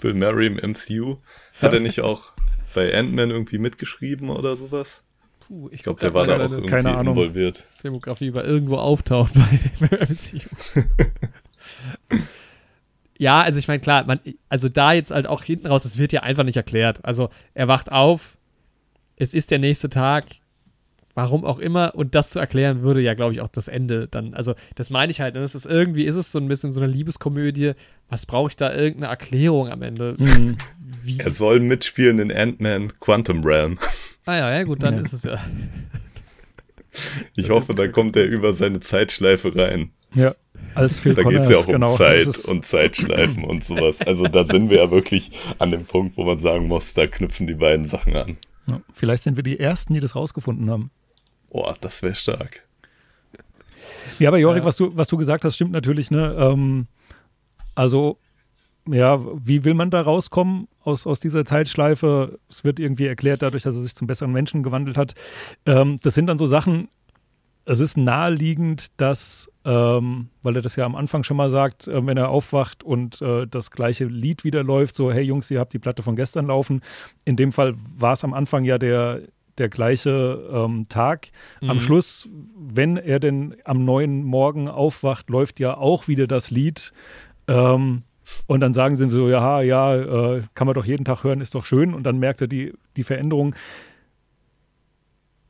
Bill 0.00 0.14
Murray 0.14 0.46
im 0.46 0.56
MCU. 0.56 1.16
Hat 1.60 1.72
ja. 1.72 1.78
er 1.78 1.80
nicht 1.80 2.00
auch 2.00 2.32
bei 2.74 2.96
Ant-Man 2.96 3.30
irgendwie 3.30 3.58
mitgeschrieben 3.58 4.30
oder 4.30 4.56
sowas? 4.56 5.04
Puh, 5.40 5.68
ich, 5.68 5.74
ich 5.74 5.82
glaube, 5.82 6.00
der 6.00 6.14
war 6.14 6.26
da 6.26 6.36
auch 6.36 6.50
irgendwie 6.50 6.70
keine 6.70 6.96
Ahnung. 6.96 7.14
involviert. 7.14 7.66
Filmografie 7.80 8.34
war 8.34 8.44
irgendwo 8.44 8.76
auftaucht 8.76 9.34
bei 9.80 9.88
dem 9.88 10.08
MCU. 10.08 10.38
Ja, 13.18 13.42
also 13.42 13.60
ich 13.60 13.68
meine, 13.68 13.78
klar, 13.78 14.04
man, 14.04 14.18
also 14.48 14.68
da 14.68 14.94
jetzt 14.94 15.12
halt 15.12 15.28
auch 15.28 15.44
hinten 15.44 15.68
raus, 15.68 15.84
es 15.84 15.96
wird 15.96 16.12
ja 16.12 16.24
einfach 16.24 16.42
nicht 16.42 16.56
erklärt. 16.56 17.04
Also 17.04 17.30
er 17.54 17.68
wacht 17.68 17.92
auf, 17.92 18.36
es 19.14 19.32
ist 19.32 19.52
der 19.52 19.60
nächste 19.60 19.88
Tag, 19.88 20.24
warum 21.14 21.44
auch 21.44 21.60
immer, 21.60 21.94
und 21.94 22.16
das 22.16 22.30
zu 22.30 22.40
erklären 22.40 22.82
würde 22.82 23.00
ja, 23.00 23.14
glaube 23.14 23.32
ich, 23.32 23.40
auch 23.40 23.48
das 23.48 23.68
Ende 23.68 24.08
dann. 24.08 24.34
Also, 24.34 24.54
das 24.74 24.90
meine 24.90 25.12
ich 25.12 25.20
halt, 25.20 25.36
ne? 25.36 25.42
ist 25.42 25.66
irgendwie, 25.66 26.04
ist 26.04 26.16
es 26.16 26.32
so 26.32 26.40
ein 26.40 26.48
bisschen 26.48 26.72
so 26.72 26.80
eine 26.80 26.92
Liebeskomödie. 26.92 27.74
Was 28.12 28.26
brauche 28.26 28.50
ich 28.50 28.56
da 28.56 28.70
irgendeine 28.74 29.10
Erklärung 29.10 29.70
am 29.70 29.80
Ende? 29.80 30.16
Mhm. 30.18 30.58
er 31.16 31.32
soll 31.32 31.60
mitspielen 31.60 32.18
in 32.18 32.30
Ant-Man 32.30 32.92
Quantum 33.00 33.42
Realm. 33.42 33.78
Ah 34.26 34.36
ja, 34.36 34.52
ja, 34.52 34.64
gut, 34.64 34.82
dann 34.82 34.96
ja. 34.96 35.00
ist 35.00 35.14
es 35.14 35.22
ja. 35.22 35.40
Ich 37.34 37.48
hoffe, 37.48 37.74
da 37.74 37.88
kommt 37.88 38.14
er 38.16 38.26
über 38.26 38.52
seine 38.52 38.80
Zeitschleife 38.80 39.56
rein. 39.56 39.92
Ja, 40.12 40.34
als 40.74 40.98
Phil 40.98 41.14
Da 41.14 41.22
geht 41.22 41.40
es 41.40 41.48
ja 41.48 41.56
auch 41.56 41.66
um 41.66 41.72
genau, 41.72 41.88
Zeit 41.88 42.44
und 42.48 42.66
Zeitschleifen 42.66 43.44
und 43.44 43.64
sowas. 43.64 44.02
Also 44.02 44.24
da 44.24 44.44
sind 44.44 44.68
wir 44.68 44.76
ja 44.76 44.90
wirklich 44.90 45.30
an 45.58 45.70
dem 45.70 45.86
Punkt, 45.86 46.18
wo 46.18 46.24
man 46.24 46.38
sagen 46.38 46.68
muss, 46.68 46.92
da 46.92 47.06
knüpfen 47.06 47.46
die 47.46 47.54
beiden 47.54 47.88
Sachen 47.88 48.14
an. 48.14 48.36
Ja, 48.66 48.82
vielleicht 48.92 49.22
sind 49.22 49.36
wir 49.36 49.42
die 49.42 49.58
Ersten, 49.58 49.94
die 49.94 50.00
das 50.00 50.14
rausgefunden 50.14 50.70
haben. 50.70 50.90
Boah, 51.48 51.74
das 51.80 52.02
wäre 52.02 52.14
stark. 52.14 52.62
Ja, 54.18 54.28
aber 54.28 54.36
Jorik, 54.36 54.60
ja. 54.60 54.64
was, 54.66 54.76
du, 54.76 54.94
was 54.94 55.08
du 55.08 55.16
gesagt 55.16 55.44
hast, 55.44 55.54
stimmt 55.54 55.72
natürlich. 55.72 56.10
Ne? 56.10 56.36
Ähm, 56.38 56.86
also, 57.74 58.18
ja, 58.88 59.20
wie 59.44 59.64
will 59.64 59.74
man 59.74 59.90
da 59.90 60.00
rauskommen 60.00 60.68
aus, 60.82 61.06
aus 61.06 61.20
dieser 61.20 61.44
Zeitschleife? 61.44 62.38
Es 62.48 62.64
wird 62.64 62.80
irgendwie 62.80 63.06
erklärt 63.06 63.42
dadurch, 63.42 63.62
dass 63.62 63.74
er 63.74 63.82
sich 63.82 63.94
zum 63.94 64.06
besseren 64.06 64.32
Menschen 64.32 64.62
gewandelt 64.62 64.96
hat. 64.96 65.14
Ähm, 65.66 65.98
das 66.02 66.14
sind 66.14 66.26
dann 66.26 66.38
so 66.38 66.46
Sachen, 66.46 66.88
es 67.64 67.80
ist 67.80 67.96
naheliegend, 67.96 69.00
dass, 69.00 69.50
ähm, 69.64 70.28
weil 70.42 70.56
er 70.56 70.62
das 70.62 70.74
ja 70.74 70.84
am 70.84 70.96
Anfang 70.96 71.22
schon 71.22 71.36
mal 71.36 71.48
sagt, 71.48 71.86
äh, 71.86 72.04
wenn 72.04 72.16
er 72.16 72.28
aufwacht 72.28 72.82
und 72.82 73.22
äh, 73.22 73.46
das 73.46 73.70
gleiche 73.70 74.06
Lied 74.06 74.42
wieder 74.42 74.64
läuft, 74.64 74.96
so, 74.96 75.12
hey 75.12 75.22
Jungs, 75.22 75.50
ihr 75.50 75.60
habt 75.60 75.72
die 75.72 75.78
Platte 75.78 76.02
von 76.02 76.16
gestern 76.16 76.46
laufen. 76.46 76.80
In 77.24 77.36
dem 77.36 77.52
Fall 77.52 77.74
war 77.96 78.14
es 78.14 78.24
am 78.24 78.34
Anfang 78.34 78.64
ja 78.64 78.78
der 78.78 79.22
der 79.58 79.68
gleiche 79.68 80.48
ähm, 80.50 80.86
Tag. 80.88 81.28
Mhm. 81.60 81.70
Am 81.70 81.80
Schluss, 81.80 82.28
wenn 82.56 82.96
er 82.96 83.20
denn 83.20 83.54
am 83.64 83.84
neuen 83.84 84.24
Morgen 84.24 84.68
aufwacht, 84.68 85.28
läuft 85.28 85.60
ja 85.60 85.76
auch 85.76 86.08
wieder 86.08 86.26
das 86.26 86.50
Lied. 86.50 86.92
Ähm, 87.48 88.02
und 88.46 88.60
dann 88.60 88.74
sagen 88.74 88.96
sie 88.96 89.10
so, 89.10 89.28
ja, 89.28 89.60
ja, 89.62 89.96
äh, 89.96 90.42
kann 90.54 90.66
man 90.66 90.74
doch 90.74 90.84
jeden 90.84 91.04
Tag 91.04 91.24
hören, 91.24 91.40
ist 91.40 91.54
doch 91.54 91.64
schön. 91.64 91.94
Und 91.94 92.04
dann 92.04 92.18
merkt 92.18 92.40
er 92.40 92.46
die, 92.46 92.72
die 92.96 93.04
Veränderung. 93.04 93.54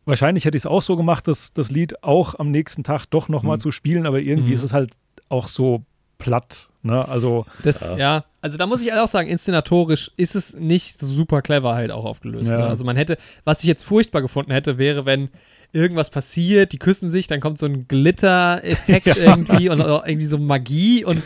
Wahrscheinlich 0.04 0.44
hätte 0.44 0.56
ich 0.56 0.62
es 0.62 0.66
auch 0.66 0.82
so 0.82 0.96
gemacht, 0.96 1.28
dass 1.28 1.52
das 1.52 1.70
Lied 1.70 2.02
auch 2.02 2.38
am 2.38 2.50
nächsten 2.50 2.82
Tag 2.82 3.06
doch 3.06 3.28
nochmal 3.28 3.56
mhm. 3.56 3.60
zu 3.60 3.70
spielen, 3.70 4.06
aber 4.06 4.20
irgendwie 4.20 4.50
mhm. 4.50 4.56
ist 4.56 4.62
es 4.62 4.72
halt 4.72 4.90
auch 5.28 5.48
so 5.48 5.84
platt. 6.18 6.70
Ne? 6.82 7.06
Also, 7.06 7.46
das, 7.62 7.80
ja. 7.80 7.96
ja. 7.96 8.24
also 8.40 8.56
da 8.56 8.66
muss 8.66 8.82
ich 8.82 8.90
halt 8.90 9.00
auch 9.00 9.08
sagen, 9.08 9.28
inszenatorisch 9.28 10.10
ist 10.16 10.34
es 10.34 10.54
nicht 10.54 10.98
so 10.98 11.06
super 11.06 11.42
clever 11.42 11.74
halt 11.74 11.90
auch 11.90 12.04
aufgelöst. 12.04 12.50
Ja. 12.50 12.58
Ne? 12.58 12.66
Also 12.66 12.84
man 12.84 12.96
hätte, 12.96 13.18
was 13.44 13.60
ich 13.60 13.66
jetzt 13.66 13.84
furchtbar 13.84 14.22
gefunden 14.22 14.52
hätte, 14.52 14.78
wäre, 14.78 15.06
wenn 15.06 15.30
irgendwas 15.72 16.10
passiert, 16.10 16.72
die 16.72 16.78
küssen 16.78 17.08
sich, 17.08 17.26
dann 17.26 17.40
kommt 17.40 17.58
so 17.58 17.66
ein 17.66 17.88
Glitter-Effekt 17.88 19.06
ja. 19.06 19.16
irgendwie 19.16 19.68
und 19.68 19.80
irgendwie 19.80 20.26
so 20.26 20.38
Magie 20.38 21.04
und 21.04 21.22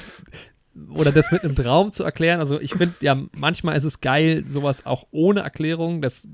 oder 0.95 1.13
das 1.13 1.31
mit 1.33 1.43
einem 1.43 1.57
Traum 1.57 1.93
zu 1.93 2.05
erklären. 2.05 2.41
Also 2.41 2.61
ich 2.61 2.75
finde 2.75 2.95
ja, 3.01 3.17
manchmal 3.33 3.77
ist 3.77 3.85
es 3.85 4.01
geil, 4.01 4.45
sowas 4.47 4.87
auch 4.87 5.07
ohne 5.11 5.41
Erklärung. 5.41 6.03
Das 6.03 6.29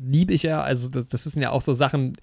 liebe 0.00 0.32
ich 0.32 0.42
ja. 0.42 0.62
Also 0.62 0.88
das, 0.88 1.08
das 1.08 1.24
sind 1.24 1.42
ja 1.42 1.50
auch 1.50 1.62
so 1.62 1.74
Sachen, 1.74 2.16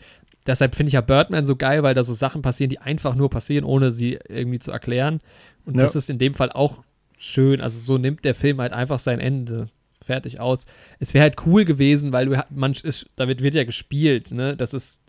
deshalb 0.47 0.75
finde 0.75 0.89
ich 0.89 0.93
ja 0.93 1.01
Birdman 1.01 1.45
so 1.45 1.55
geil, 1.55 1.83
weil 1.83 1.93
da 1.93 2.03
so 2.03 2.13
Sachen 2.13 2.41
passieren, 2.41 2.69
die 2.69 2.79
einfach 2.79 3.15
nur 3.15 3.29
passieren, 3.29 3.65
ohne 3.65 3.91
sie 3.91 4.19
irgendwie 4.27 4.59
zu 4.59 4.71
erklären. 4.71 5.19
Und 5.65 5.75
ja. 5.75 5.81
das 5.81 5.95
ist 5.95 6.09
in 6.09 6.19
dem 6.19 6.33
Fall 6.33 6.51
auch 6.51 6.83
schön. 7.17 7.61
Also 7.61 7.79
so 7.79 7.97
nimmt 7.97 8.23
der 8.23 8.35
Film 8.35 8.61
halt 8.61 8.73
einfach 8.73 8.99
sein 8.99 9.19
Ende 9.19 9.67
fertig 10.03 10.39
aus. 10.39 10.65
Es 10.99 11.13
wäre 11.13 11.23
halt 11.23 11.45
cool 11.45 11.65
gewesen, 11.65 12.11
weil 12.11 12.27
du 12.27 12.45
man 12.49 12.73
ist, 12.73 13.07
damit 13.15 13.41
wird 13.41 13.55
ja 13.55 13.63
gespielt, 13.63 14.31
ne? 14.31 14.55
Das 14.55 14.73
ist, 14.73 15.01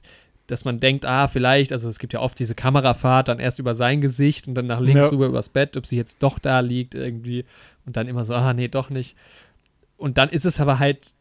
dass 0.47 0.65
man 0.65 0.79
denkt, 0.79 1.05
ah, 1.05 1.29
vielleicht, 1.29 1.73
also 1.73 1.89
es 1.89 1.99
gibt 1.99 2.13
ja 2.13 2.21
oft 2.21 2.39
diese 2.39 2.55
Kamerafahrt, 2.55 3.29
dann 3.29 3.39
erst 3.39 3.59
über 3.59 3.75
sein 3.75 4.01
Gesicht 4.01 4.47
und 4.47 4.55
dann 4.55 4.67
nach 4.67 4.81
links 4.81 5.07
ja. 5.07 5.09
rüber 5.09 5.27
übers 5.27 5.49
Bett, 5.49 5.77
ob 5.77 5.87
sie 5.87 5.97
jetzt 5.97 6.23
doch 6.23 6.39
da 6.39 6.61
liegt 6.61 6.95
irgendwie 6.95 7.45
und 7.85 7.97
dann 7.97 8.09
immer 8.09 8.25
so, 8.25 8.35
ah, 8.35 8.53
nee, 8.53 8.69
doch 8.69 8.91
nicht. 8.91 9.17
Und 9.97 10.19
dann 10.19 10.29
ist 10.29 10.45
es 10.45 10.61
aber 10.61 10.79
halt 10.79 11.15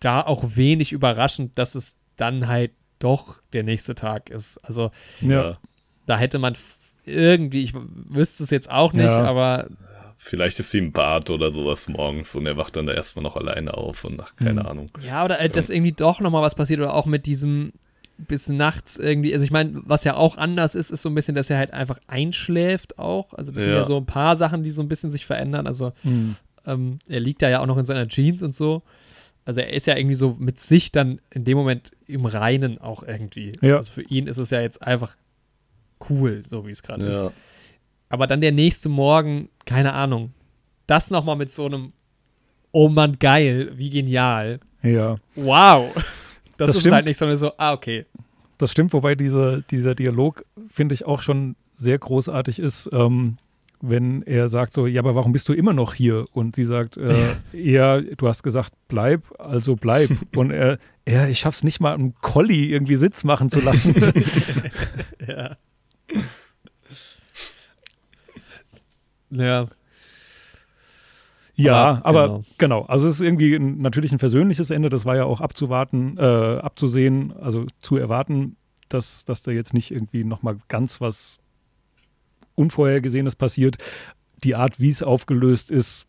da 0.00 0.20
auch 0.20 0.44
wenig 0.54 0.92
überraschend, 0.92 1.58
dass 1.58 1.74
es 1.74 1.96
dann 2.16 2.48
halt 2.48 2.72
doch 2.98 3.36
der 3.52 3.64
nächste 3.64 3.94
Tag 3.94 4.30
ist. 4.30 4.58
Also 4.64 4.90
ja. 5.20 5.58
da 6.06 6.18
hätte 6.18 6.38
man 6.38 6.56
irgendwie, 7.04 7.62
ich 7.62 7.74
wüsste 7.74 8.44
es 8.44 8.50
jetzt 8.50 8.70
auch 8.70 8.92
nicht, 8.92 9.04
ja. 9.04 9.24
aber. 9.24 9.68
Vielleicht 10.16 10.58
ist 10.58 10.70
sie 10.70 10.78
im 10.78 10.92
Bad 10.92 11.28
oder 11.28 11.52
sowas 11.52 11.88
morgens 11.88 12.34
und 12.34 12.46
er 12.46 12.56
wacht 12.56 12.76
dann 12.76 12.86
da 12.86 12.94
erstmal 12.94 13.24
noch 13.24 13.36
alleine 13.36 13.74
auf 13.74 14.04
und 14.04 14.16
nach, 14.16 14.36
keine 14.36 14.62
mhm. 14.62 14.66
Ahnung. 14.66 14.86
Ja, 15.06 15.24
oder 15.24 15.38
äh, 15.38 15.50
dass 15.50 15.68
irgendwie 15.68 15.92
doch 15.92 16.20
nochmal 16.20 16.42
was 16.42 16.54
passiert 16.54 16.80
oder 16.80 16.94
auch 16.94 17.04
mit 17.04 17.26
diesem 17.26 17.72
bis 18.16 18.48
nachts 18.48 18.98
irgendwie, 18.98 19.32
also 19.32 19.44
ich 19.44 19.50
meine, 19.50 19.82
was 19.84 20.04
ja 20.04 20.14
auch 20.14 20.36
anders 20.36 20.74
ist, 20.74 20.90
ist 20.90 21.02
so 21.02 21.08
ein 21.08 21.14
bisschen, 21.14 21.34
dass 21.34 21.50
er 21.50 21.58
halt 21.58 21.72
einfach 21.72 21.98
einschläft 22.06 22.98
auch. 22.98 23.34
Also 23.34 23.50
das 23.50 23.62
ja. 23.62 23.64
sind 23.64 23.74
ja 23.74 23.84
so 23.84 23.96
ein 23.96 24.06
paar 24.06 24.36
Sachen, 24.36 24.62
die 24.62 24.70
so 24.70 24.82
ein 24.82 24.88
bisschen 24.88 25.10
sich 25.10 25.26
verändern. 25.26 25.66
Also 25.66 25.92
mhm. 26.02 26.36
ähm, 26.66 26.98
er 27.08 27.20
liegt 27.20 27.42
da 27.42 27.48
ja 27.48 27.60
auch 27.60 27.66
noch 27.66 27.78
in 27.78 27.84
seiner 27.84 28.06
Jeans 28.08 28.42
und 28.42 28.54
so. 28.54 28.82
Also 29.44 29.60
er 29.60 29.72
ist 29.72 29.86
ja 29.86 29.96
irgendwie 29.96 30.14
so 30.14 30.36
mit 30.38 30.60
sich 30.60 30.92
dann 30.92 31.20
in 31.30 31.44
dem 31.44 31.58
Moment 31.58 31.90
im 32.06 32.24
Reinen 32.24 32.78
auch 32.78 33.02
irgendwie. 33.02 33.52
Ja. 33.60 33.76
Also 33.78 33.92
für 33.92 34.02
ihn 34.02 34.26
ist 34.26 34.38
es 34.38 34.50
ja 34.50 34.60
jetzt 34.60 34.80
einfach 34.80 35.16
cool, 36.08 36.42
so 36.48 36.66
wie 36.66 36.70
es 36.70 36.82
gerade 36.82 37.04
ja. 37.04 37.26
ist. 37.26 37.34
Aber 38.08 38.26
dann 38.26 38.40
der 38.40 38.52
nächste 38.52 38.88
Morgen, 38.88 39.48
keine 39.64 39.92
Ahnung, 39.92 40.32
das 40.86 41.10
nochmal 41.10 41.36
mit 41.36 41.50
so 41.50 41.66
einem 41.66 41.92
Oh 42.70 42.88
Mann, 42.88 43.18
geil, 43.18 43.72
wie 43.76 43.90
genial. 43.90 44.60
Ja. 44.82 45.16
Wow. 45.36 45.92
Das, 46.56 46.68
das 46.68 46.76
ist 46.76 46.80
stimmt. 46.80 46.94
halt 46.94 47.06
nicht 47.06 47.18
so, 47.18 47.34
so, 47.36 47.52
ah, 47.56 47.72
okay. 47.72 48.06
Das 48.58 48.70
stimmt, 48.70 48.92
wobei 48.92 49.14
diese, 49.14 49.64
dieser 49.70 49.94
Dialog, 49.94 50.44
finde 50.70 50.94
ich, 50.94 51.04
auch 51.04 51.22
schon 51.22 51.56
sehr 51.76 51.98
großartig 51.98 52.58
ist. 52.58 52.88
Ähm, 52.92 53.36
wenn 53.80 54.22
er 54.22 54.48
sagt 54.48 54.72
so, 54.72 54.86
ja, 54.86 55.00
aber 55.02 55.14
warum 55.14 55.32
bist 55.32 55.48
du 55.48 55.52
immer 55.52 55.72
noch 55.72 55.94
hier? 55.94 56.24
Und 56.32 56.54
sie 56.54 56.64
sagt, 56.64 56.96
äh, 56.96 57.36
ja, 57.52 58.00
du 58.00 58.28
hast 58.28 58.42
gesagt, 58.42 58.72
bleib, 58.88 59.22
also 59.38 59.76
bleib. 59.76 60.10
Und 60.36 60.50
er, 60.50 60.78
ja, 61.06 61.26
ich 61.26 61.38
schaff's 61.38 61.64
nicht 61.64 61.80
mal, 61.80 61.94
einen 61.94 62.14
Collie 62.20 62.68
irgendwie 62.68 62.96
Sitz 62.96 63.24
machen 63.24 63.50
zu 63.50 63.60
lassen. 63.60 63.94
ja. 65.28 65.56
Ja. 69.30 69.66
Ja, 71.56 72.00
aber, 72.02 72.04
aber 72.04 72.26
genau. 72.26 72.44
genau. 72.58 72.82
Also 72.82 73.08
es 73.08 73.14
ist 73.14 73.20
irgendwie 73.20 73.54
ein, 73.54 73.80
natürlich 73.80 74.12
ein 74.12 74.18
versöhnliches 74.18 74.70
Ende. 74.70 74.88
Das 74.88 75.04
war 75.04 75.16
ja 75.16 75.24
auch 75.24 75.40
abzuwarten, 75.40 76.16
äh, 76.18 76.22
abzusehen, 76.22 77.32
also 77.40 77.66
zu 77.80 77.96
erwarten, 77.96 78.56
dass, 78.88 79.24
dass 79.24 79.42
da 79.42 79.52
jetzt 79.52 79.74
nicht 79.74 79.90
irgendwie 79.90 80.24
nochmal 80.24 80.58
ganz 80.68 81.00
was 81.00 81.38
Unvorhergesehenes 82.54 83.36
passiert. 83.36 83.76
Die 84.42 84.54
Art, 84.54 84.80
wie 84.80 84.90
es 84.90 85.02
aufgelöst 85.02 85.70
ist, 85.70 86.06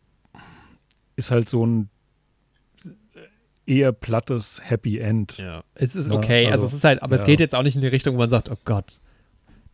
ist 1.16 1.30
halt 1.30 1.48
so 1.48 1.64
ein 1.64 1.88
eher 3.66 3.92
plattes 3.92 4.60
Happy 4.64 4.98
End. 4.98 5.38
Ja, 5.38 5.64
es 5.74 5.96
ist 5.96 6.10
okay. 6.10 6.44
Ja, 6.44 6.50
also, 6.50 6.62
also, 6.62 6.66
es 6.66 6.72
ist 6.74 6.84
halt, 6.84 7.02
aber 7.02 7.16
ja. 7.16 7.20
es 7.20 7.26
geht 7.26 7.40
jetzt 7.40 7.54
auch 7.54 7.62
nicht 7.62 7.74
in 7.74 7.80
die 7.80 7.88
Richtung, 7.88 8.14
wo 8.14 8.18
man 8.18 8.30
sagt, 8.30 8.50
oh 8.50 8.56
Gott, 8.64 8.98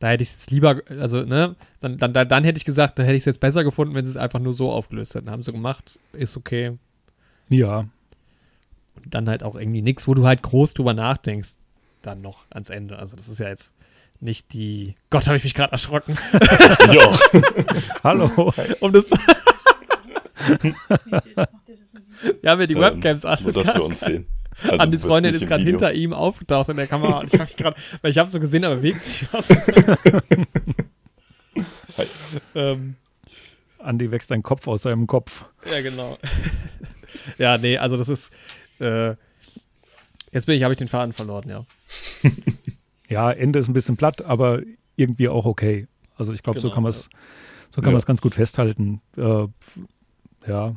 da 0.02 0.08
hätte 0.08 0.24
ich 0.24 0.30
es 0.30 0.34
jetzt 0.34 0.50
lieber, 0.50 0.82
also, 0.98 1.22
ne, 1.22 1.54
dann, 1.78 1.96
dann, 1.96 2.12
dann, 2.12 2.28
dann 2.28 2.42
hätte 2.42 2.58
ich 2.58 2.64
gesagt, 2.64 2.98
da 2.98 3.04
hätte 3.04 3.14
ich 3.14 3.20
es 3.20 3.26
jetzt 3.26 3.38
besser 3.38 3.62
gefunden, 3.62 3.94
wenn 3.94 4.04
sie 4.04 4.10
es 4.10 4.16
einfach 4.16 4.40
nur 4.40 4.52
so 4.52 4.68
aufgelöst 4.68 5.14
hätten. 5.14 5.30
Haben 5.30 5.44
sie 5.44 5.52
gemacht, 5.52 5.96
ist 6.12 6.36
okay. 6.36 6.76
Ja. 7.48 7.86
Und 8.96 9.14
dann 9.14 9.28
halt 9.28 9.44
auch 9.44 9.54
irgendwie 9.54 9.80
nichts, 9.80 10.08
wo 10.08 10.14
du 10.14 10.26
halt 10.26 10.42
groß 10.42 10.74
drüber 10.74 10.92
nachdenkst, 10.92 11.50
dann 12.02 12.20
noch 12.20 12.46
ans 12.50 12.68
Ende. 12.68 12.98
Also, 12.98 13.14
das 13.14 13.28
ist 13.28 13.38
ja 13.38 13.48
jetzt 13.48 13.74
nicht 14.18 14.52
die. 14.52 14.96
Gott, 15.08 15.28
habe 15.28 15.36
ich 15.36 15.44
mich 15.44 15.54
gerade 15.54 15.70
erschrocken. 15.70 16.18
ja. 16.92 17.18
Hallo. 18.02 18.52
Um 18.80 18.92
das. 18.92 19.08
Wir 22.22 22.38
ja 22.42 22.66
die 22.66 22.74
ähm, 22.74 22.80
Webcams 22.80 23.24
an. 23.24 23.38
Nur, 23.44 23.52
dass 23.52 23.72
wir 23.72 23.84
uns 23.84 24.00
sehen. 24.00 24.26
Also 24.62 24.76
Andis 24.78 25.02
Freundin 25.02 25.34
ist 25.34 25.46
gerade 25.46 25.64
hinter 25.64 25.92
ihm 25.92 26.12
aufgetaucht 26.12 26.68
in 26.68 26.76
der 26.76 26.86
Kamera. 26.86 27.24
ich 27.24 27.38
habe 27.38 27.50
grad, 27.56 27.76
weil 28.00 28.10
ich 28.10 28.18
habe 28.18 28.28
so 28.28 28.38
gesehen, 28.40 28.64
aber 28.64 28.76
bewegt 28.76 29.04
sich 29.04 29.32
was. 29.32 29.50
ähm, 32.54 32.96
Andi 33.78 34.10
wächst 34.10 34.30
ein 34.32 34.42
Kopf 34.42 34.66
aus 34.68 34.82
seinem 34.82 35.06
Kopf. 35.06 35.44
Ja, 35.70 35.80
genau. 35.80 36.18
ja, 37.38 37.58
nee, 37.58 37.78
also 37.78 37.96
das 37.96 38.08
ist. 38.08 38.32
Äh, 38.78 39.14
jetzt 40.30 40.46
bin 40.46 40.56
ich, 40.56 40.62
habe 40.62 40.74
ich 40.74 40.78
den 40.78 40.88
Faden 40.88 41.12
verloren, 41.12 41.48
ja. 41.48 41.64
ja, 43.08 43.30
Ende 43.30 43.58
ist 43.58 43.68
ein 43.68 43.74
bisschen 43.74 43.96
platt, 43.96 44.22
aber 44.22 44.62
irgendwie 44.96 45.28
auch 45.28 45.46
okay. 45.46 45.88
Also 46.16 46.32
ich 46.32 46.42
glaube, 46.42 46.60
genau, 46.60 46.68
so 46.68 46.74
kann 46.74 46.82
man 46.82 46.90
es 46.90 47.08
so 47.72 47.80
kann 47.80 47.88
ja. 47.88 47.92
man 47.92 47.98
es 47.98 48.06
ganz 48.06 48.20
gut 48.20 48.34
festhalten. 48.34 49.00
Äh, 49.16 49.46
ja, 50.46 50.76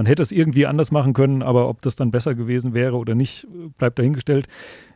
man 0.00 0.06
hätte 0.06 0.22
es 0.22 0.32
irgendwie 0.32 0.64
anders 0.64 0.92
machen 0.92 1.12
können, 1.12 1.42
aber 1.42 1.68
ob 1.68 1.82
das 1.82 1.94
dann 1.94 2.10
besser 2.10 2.34
gewesen 2.34 2.72
wäre 2.72 2.96
oder 2.96 3.14
nicht, 3.14 3.46
bleibt 3.76 3.98
dahingestellt. 3.98 4.48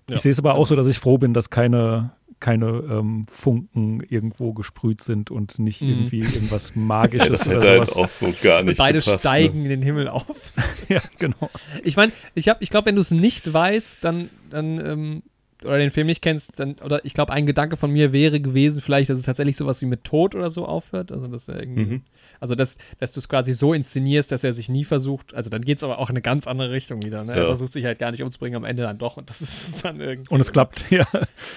Ja. 0.08 0.16
Ich 0.16 0.22
sehe 0.22 0.32
es 0.32 0.38
aber 0.38 0.54
auch 0.54 0.66
so, 0.66 0.76
dass 0.76 0.86
ich 0.86 0.98
froh 0.98 1.18
bin, 1.18 1.34
dass 1.34 1.50
keine, 1.50 2.12
keine 2.40 2.68
ähm, 2.90 3.26
Funken 3.30 4.02
irgendwo 4.08 4.54
gesprüht 4.54 5.02
sind 5.02 5.30
und 5.30 5.58
nicht 5.58 5.82
mhm. 5.82 5.90
irgendwie 5.90 6.20
irgendwas 6.20 6.72
Magisches 6.74 7.40
das 7.40 7.48
oder 7.48 7.60
halt 7.60 7.86
sowas. 7.86 7.96
Halt 7.96 8.04
auch 8.04 8.08
so 8.08 8.34
gar 8.42 8.62
nicht. 8.62 8.70
Und 8.70 8.78
beide 8.78 9.00
gepasst, 9.00 9.24
ne? 9.24 9.30
steigen 9.30 9.58
ne? 9.58 9.64
in 9.64 9.70
den 9.72 9.82
Himmel 9.82 10.08
auf. 10.08 10.24
ja, 10.88 11.02
genau. 11.18 11.50
Ich 11.82 11.98
meine, 11.98 12.12
ich, 12.34 12.50
ich 12.60 12.70
glaube, 12.70 12.86
wenn 12.86 12.94
du 12.94 13.02
es 13.02 13.10
nicht 13.10 13.52
weißt, 13.52 14.02
dann, 14.02 14.30
dann 14.48 14.80
ähm, 14.80 15.22
oder 15.64 15.78
den 15.78 15.90
Film 15.90 16.06
nicht 16.06 16.22
kennst, 16.22 16.58
dann, 16.58 16.76
oder 16.84 17.04
ich 17.04 17.14
glaube, 17.14 17.32
ein 17.32 17.46
Gedanke 17.46 17.76
von 17.76 17.90
mir 17.90 18.12
wäre 18.12 18.40
gewesen, 18.40 18.80
vielleicht, 18.80 19.10
dass 19.10 19.18
es 19.18 19.24
tatsächlich 19.24 19.56
sowas 19.56 19.80
wie 19.80 19.86
mit 19.86 20.04
Tod 20.04 20.34
oder 20.34 20.50
so 20.50 20.66
aufhört. 20.66 21.12
Also, 21.12 21.26
dass 21.26 21.48
er 21.48 21.60
irgendwie, 21.60 21.84
mhm. 21.84 22.02
also 22.40 22.54
dass, 22.54 22.76
dass 22.98 23.12
du 23.12 23.20
es 23.20 23.28
quasi 23.28 23.54
so 23.54 23.74
inszenierst, 23.74 24.32
dass 24.32 24.44
er 24.44 24.52
sich 24.52 24.68
nie 24.68 24.84
versucht, 24.84 25.34
also 25.34 25.50
dann 25.50 25.62
geht 25.62 25.78
es 25.78 25.84
aber 25.84 25.98
auch 25.98 26.08
in 26.10 26.14
eine 26.14 26.22
ganz 26.22 26.46
andere 26.46 26.70
Richtung 26.70 27.02
wieder. 27.02 27.24
Ne? 27.24 27.32
Ja. 27.32 27.38
Er 27.38 27.46
versucht 27.46 27.72
sich 27.72 27.84
halt 27.84 27.98
gar 27.98 28.10
nicht 28.10 28.22
umzubringen, 28.22 28.56
am 28.56 28.64
Ende 28.64 28.82
dann 28.82 28.98
doch 28.98 29.16
und 29.16 29.30
das 29.30 29.40
ist 29.40 29.84
dann 29.84 30.00
irgendwie. 30.00 30.32
Und 30.32 30.40
es 30.40 30.52
klappt, 30.52 30.90
ja. 30.90 31.06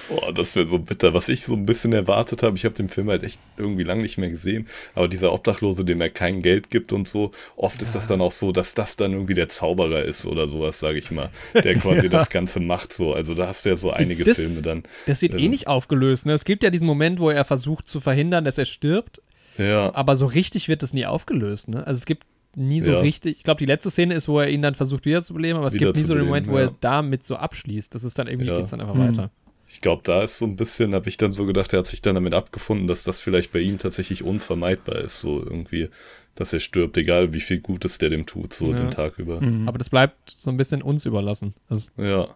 Boah, 0.09 0.33
das 0.33 0.55
wäre 0.55 0.67
so 0.67 0.79
bitter. 0.79 1.13
Was 1.13 1.29
ich 1.29 1.43
so 1.43 1.53
ein 1.53 1.65
bisschen 1.65 1.93
erwartet 1.93 2.43
habe, 2.43 2.55
ich 2.55 2.65
habe 2.65 2.75
den 2.75 2.89
Film 2.89 3.09
halt 3.09 3.23
echt 3.23 3.39
irgendwie 3.57 3.83
lange 3.83 4.01
nicht 4.01 4.17
mehr 4.17 4.29
gesehen, 4.29 4.67
aber 4.95 5.07
dieser 5.07 5.33
Obdachlose, 5.33 5.85
dem 5.85 6.01
er 6.01 6.09
kein 6.09 6.41
Geld 6.41 6.69
gibt 6.69 6.93
und 6.93 7.07
so, 7.07 7.31
oft 7.55 7.77
ja. 7.77 7.83
ist 7.83 7.95
das 7.95 8.07
dann 8.07 8.21
auch 8.21 8.31
so, 8.31 8.51
dass 8.51 8.73
das 8.73 8.95
dann 8.95 9.13
irgendwie 9.13 9.33
der 9.33 9.49
Zauberer 9.49 10.03
ist 10.03 10.25
oder 10.25 10.47
sowas, 10.47 10.79
sage 10.79 10.97
ich 10.97 11.11
mal, 11.11 11.29
der 11.53 11.75
quasi 11.79 12.03
ja. 12.03 12.09
das 12.09 12.29
Ganze 12.29 12.59
macht 12.59 12.93
so. 12.93 13.13
Also 13.13 13.33
da 13.33 13.47
hast 13.47 13.65
du 13.65 13.69
ja 13.69 13.75
so 13.75 13.91
einige 13.97 14.23
das, 14.23 14.37
Filme 14.37 14.61
dann. 14.61 14.83
Das 15.05 15.21
wird 15.21 15.33
äh, 15.33 15.37
eh 15.37 15.47
nicht 15.49 15.67
aufgelöst. 15.67 16.25
Ne? 16.25 16.33
Es 16.33 16.45
gibt 16.45 16.63
ja 16.63 16.69
diesen 16.69 16.87
Moment, 16.87 17.19
wo 17.19 17.29
er 17.29 17.45
versucht 17.45 17.87
zu 17.87 17.99
verhindern, 17.99 18.45
dass 18.45 18.57
er 18.57 18.65
stirbt. 18.65 19.21
Ja. 19.57 19.93
Aber 19.95 20.15
so 20.15 20.25
richtig 20.25 20.67
wird 20.67 20.83
das 20.83 20.93
nie 20.93 21.05
aufgelöst. 21.05 21.67
Ne? 21.67 21.85
Also 21.85 21.99
es 21.99 22.05
gibt 22.05 22.25
nie 22.55 22.81
so 22.81 22.91
ja. 22.91 22.99
richtig. 22.99 23.37
Ich 23.37 23.43
glaube, 23.43 23.59
die 23.59 23.65
letzte 23.65 23.91
Szene 23.91 24.15
ist, 24.15 24.27
wo 24.27 24.39
er 24.39 24.49
ihn 24.49 24.61
dann 24.61 24.75
versucht 24.75 25.05
wiederzubeleben, 25.05 25.57
aber 25.57 25.67
es 25.67 25.73
gibt 25.73 25.95
nie 25.95 26.03
so 26.03 26.15
den 26.15 26.25
Moment, 26.25 26.47
wo 26.47 26.57
ja. 26.57 26.65
er 26.65 26.75
damit 26.81 27.25
so 27.25 27.35
abschließt. 27.35 27.93
Das 27.93 28.03
ist 28.03 28.17
dann 28.17 28.27
irgendwie, 28.27 28.47
ja. 28.47 28.57
geht's 28.57 28.71
dann 28.71 28.81
einfach 28.81 28.95
mhm. 28.95 29.09
weiter. 29.09 29.31
Ich 29.69 29.81
glaube, 29.81 30.01
da 30.03 30.23
ist 30.23 30.37
so 30.37 30.45
ein 30.45 30.55
bisschen, 30.55 30.95
habe 30.95 31.09
ich 31.09 31.17
dann 31.17 31.33
so 31.33 31.45
gedacht, 31.45 31.73
er 31.73 31.79
hat 31.79 31.85
sich 31.85 32.01
dann 32.01 32.15
damit 32.15 32.33
abgefunden, 32.33 32.87
dass 32.87 33.03
das 33.03 33.21
vielleicht 33.21 33.51
bei 33.51 33.59
ihm 33.59 33.79
tatsächlich 33.79 34.23
unvermeidbar 34.23 34.95
ist, 34.99 35.19
so 35.19 35.43
irgendwie, 35.43 35.89
dass 36.35 36.53
er 36.53 36.61
stirbt, 36.61 36.97
egal 36.97 37.33
wie 37.33 37.41
viel 37.41 37.59
Gutes 37.59 37.97
der 37.97 38.09
dem 38.09 38.25
tut, 38.25 38.53
so 38.53 38.69
ja. 38.69 38.75
den 38.75 38.91
Tag 38.91 39.19
über. 39.19 39.41
Mhm. 39.41 39.67
Aber 39.67 39.77
das 39.77 39.89
bleibt 39.89 40.35
so 40.37 40.49
ein 40.49 40.57
bisschen 40.57 40.81
uns 40.81 41.05
überlassen. 41.05 41.53
Das 41.69 41.91
ja. 41.97 42.29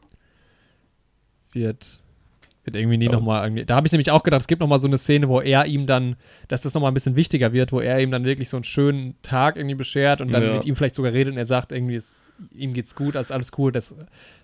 Wird 1.52 2.02
wird 2.64 2.76
irgendwie 2.76 2.98
nie 2.98 3.06
ja. 3.06 3.11
nochmal 3.11 3.45
irgendwie. 3.45 3.65
Da 3.65 3.76
habe 3.76 3.88
ich 3.88 3.91
nämlich 3.91 4.11
auch 4.11 4.23
gedacht, 4.23 4.41
es 4.41 4.48
gibt 4.48 4.61
nochmal 4.61 4.80
so 4.80 4.88
eine 4.88 4.98
Szene, 4.98 5.28
wo 5.30 5.41
er 5.41 5.65
ihm 5.65 5.88
dann, 5.88 6.15
dass 6.48 6.61
das 6.61 6.73
nochmal 6.73 6.91
ein 6.91 6.94
bisschen 6.94 7.15
wichtiger 7.15 7.53
wird, 7.53 7.72
wo 7.72 7.80
er 7.80 7.99
ihm 7.99 8.11
dann 8.11 8.23
wirklich 8.23 8.49
so 8.49 8.57
einen 8.57 8.64
schönen 8.64 9.15
Tag 9.23 9.56
irgendwie 9.56 9.76
beschert 9.76 10.22
und 10.22 10.32
dann 10.32 10.44
ja. 10.44 10.53
mit 10.53 10.65
ihm 10.65 10.76
vielleicht 10.76 10.95
sogar 10.95 11.11
redet 11.11 11.34
und 11.34 11.38
er 11.40 11.45
sagt, 11.45 11.72
irgendwie, 11.72 11.95
ist, 11.95 12.23
ihm 12.53 12.73
geht's 12.73 12.95
gut, 12.95 13.15
ist 13.15 13.32
alles 13.32 13.52
cool, 13.57 13.72
dass 13.72 13.95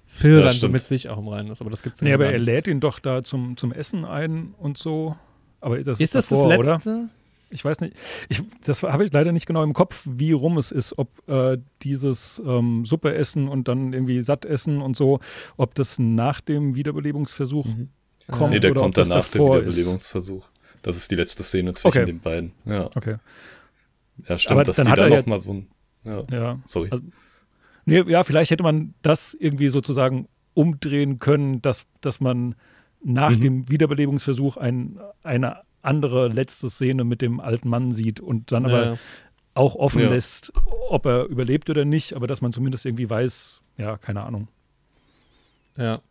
Phil 0.05 0.37
ja, 0.37 0.41
dann 0.41 0.51
stimmt. 0.51 0.61
so 0.61 0.69
mit 0.69 0.81
sich 0.83 1.09
auch 1.09 1.19
im 1.19 1.27
Reinen 1.27 1.51
ist. 1.51 1.61
Aber 1.61 1.69
das 1.69 1.83
gibt's 1.83 2.01
Nee, 2.01 2.13
aber 2.13 2.31
er 2.31 2.39
lädt 2.39 2.67
ihn 2.67 2.79
doch 2.79 2.97
da 2.97 3.23
zum, 3.23 3.55
zum 3.55 3.71
Essen 3.71 4.03
ein 4.03 4.55
und 4.57 4.79
so. 4.79 5.15
Aber 5.61 5.77
das 5.77 5.97
ist, 5.97 6.01
ist 6.01 6.15
das 6.15 6.27
davor, 6.27 6.49
das 6.49 6.67
letzte? 6.67 6.89
Oder? 6.89 7.09
Ich 7.49 7.63
weiß 7.63 7.79
nicht, 7.79 7.95
ich, 8.27 8.41
das 8.65 8.83
habe 8.83 9.05
ich 9.05 9.13
leider 9.13 9.31
nicht 9.31 9.45
genau 9.45 9.63
im 9.63 9.73
Kopf, 9.73 10.05
wie 10.09 10.33
rum 10.33 10.57
es 10.57 10.71
ist, 10.71 10.97
ob 10.97 11.09
äh, 11.29 11.57
dieses 11.81 12.41
ähm, 12.45 12.85
Suppe 12.85 13.13
essen 13.15 13.47
und 13.47 13.67
dann 13.67 13.93
irgendwie 13.93 14.21
satt 14.21 14.45
essen 14.45 14.81
und 14.81 14.97
so, 14.97 15.19
ob 15.55 15.73
das 15.75 15.97
nach 15.97 16.41
dem 16.41 16.75
Wiederbelebungsversuch 16.75 17.65
mhm 17.65 17.89
kommt. 18.31 18.53
Nee, 18.53 18.59
der 18.59 18.71
oder 18.71 18.81
kommt 18.81 18.97
danach 18.97 19.29
der 19.29 19.41
Wiederbelebungsversuch. 19.41 20.45
Das 20.81 20.97
ist 20.97 21.11
die 21.11 21.15
letzte 21.15 21.43
Szene 21.43 21.73
zwischen 21.73 21.97
okay. 21.97 22.05
den 22.05 22.19
beiden. 22.19 22.51
Ja. 22.65 22.89
Okay. 22.95 23.17
Ja, 24.27 24.37
stimmt, 24.37 24.51
Aber 24.51 24.63
dass 24.63 24.77
die 24.77 24.83
da 24.83 25.09
noch 25.09 25.25
mal 25.25 25.39
so 25.39 25.53
ein. 25.53 25.67
Ja, 26.03 26.23
ja. 26.31 26.59
sorry. 26.65 26.89
Also, 26.91 27.03
nee, 27.85 28.01
ja, 28.07 28.23
vielleicht 28.23 28.51
hätte 28.51 28.63
man 28.63 28.93
das 29.01 29.33
irgendwie 29.33 29.69
sozusagen 29.69 30.27
umdrehen 30.53 31.19
können, 31.19 31.61
dass, 31.61 31.85
dass 32.01 32.19
man 32.19 32.55
nach 33.03 33.31
mhm. 33.31 33.41
dem 33.41 33.69
Wiederbelebungsversuch 33.69 34.57
ein, 34.57 34.99
eine 35.23 35.61
andere 35.81 36.27
letzte 36.27 36.69
Szene 36.69 37.03
mit 37.03 37.21
dem 37.21 37.39
alten 37.39 37.69
Mann 37.69 37.91
sieht 37.91 38.19
und 38.19 38.51
dann 38.51 38.65
aber 38.65 38.85
ja. 38.85 38.97
auch 39.53 39.75
offen 39.75 40.01
ja. 40.01 40.09
lässt, 40.09 40.51
ob 40.89 41.05
er 41.05 41.25
überlebt 41.25 41.69
oder 41.69 41.85
nicht, 41.85 42.13
aber 42.13 42.27
dass 42.27 42.41
man 42.41 42.53
zumindest 42.53 42.85
irgendwie 42.85 43.09
weiß, 43.09 43.61
ja, 43.77 43.97
keine 43.97 44.23
Ahnung. 44.23 44.47
Ja. 45.77 46.01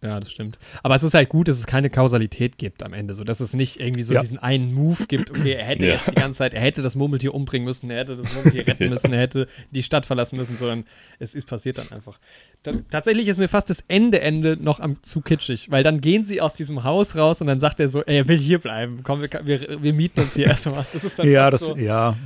Ja, 0.00 0.20
das 0.20 0.30
stimmt. 0.30 0.58
Aber 0.84 0.94
es 0.94 1.02
ist 1.02 1.14
halt 1.14 1.28
gut, 1.28 1.48
dass 1.48 1.58
es 1.58 1.66
keine 1.66 1.90
Kausalität 1.90 2.56
gibt 2.56 2.84
am 2.84 2.92
Ende, 2.92 3.14
so 3.14 3.24
dass 3.24 3.40
es 3.40 3.52
nicht 3.52 3.80
irgendwie 3.80 4.02
so 4.02 4.14
ja. 4.14 4.20
diesen 4.20 4.38
einen 4.38 4.72
Move 4.72 5.06
gibt, 5.08 5.30
okay, 5.30 5.54
er 5.54 5.64
hätte 5.64 5.86
ja. 5.86 5.94
jetzt 5.94 6.08
die 6.08 6.14
ganze 6.14 6.38
Zeit, 6.38 6.54
er 6.54 6.60
hätte 6.60 6.82
das 6.82 6.94
Murmeltier 6.94 7.34
umbringen 7.34 7.64
müssen, 7.66 7.90
er 7.90 7.98
hätte 7.98 8.14
das 8.14 8.32
Murmeltier 8.32 8.64
retten 8.68 8.90
müssen, 8.90 9.12
er 9.12 9.20
hätte 9.20 9.48
die 9.72 9.82
Stadt 9.82 10.06
verlassen 10.06 10.36
müssen, 10.36 10.56
sondern 10.56 10.84
es 11.18 11.34
ist 11.34 11.48
passiert 11.48 11.78
dann 11.78 11.90
einfach. 11.90 12.20
Da, 12.62 12.72
tatsächlich 12.90 13.26
ist 13.26 13.38
mir 13.38 13.48
fast 13.48 13.70
das 13.70 13.82
Ende 13.88 14.20
Ende 14.20 14.56
noch 14.60 14.78
am 14.78 15.02
zu 15.02 15.20
kitschig, 15.20 15.68
weil 15.70 15.82
dann 15.82 16.00
gehen 16.00 16.24
sie 16.24 16.40
aus 16.40 16.54
diesem 16.54 16.84
Haus 16.84 17.16
raus 17.16 17.40
und 17.40 17.48
dann 17.48 17.58
sagt 17.58 17.80
er 17.80 17.88
so, 17.88 18.04
ey, 18.04 18.18
er 18.18 18.28
will 18.28 18.38
hier 18.38 18.60
bleiben, 18.60 19.00
komm, 19.02 19.22
wir, 19.22 19.30
wir, 19.42 19.82
wir 19.82 19.92
mieten 19.92 20.20
uns 20.20 20.34
hier 20.34 20.46
erstmal 20.48 20.76
was. 20.76 20.92
Das 20.92 21.02
ist 21.02 21.18
dann 21.18 21.28
ja, 21.28 21.50
das, 21.50 21.62
so, 21.62 21.76
ja. 21.76 22.16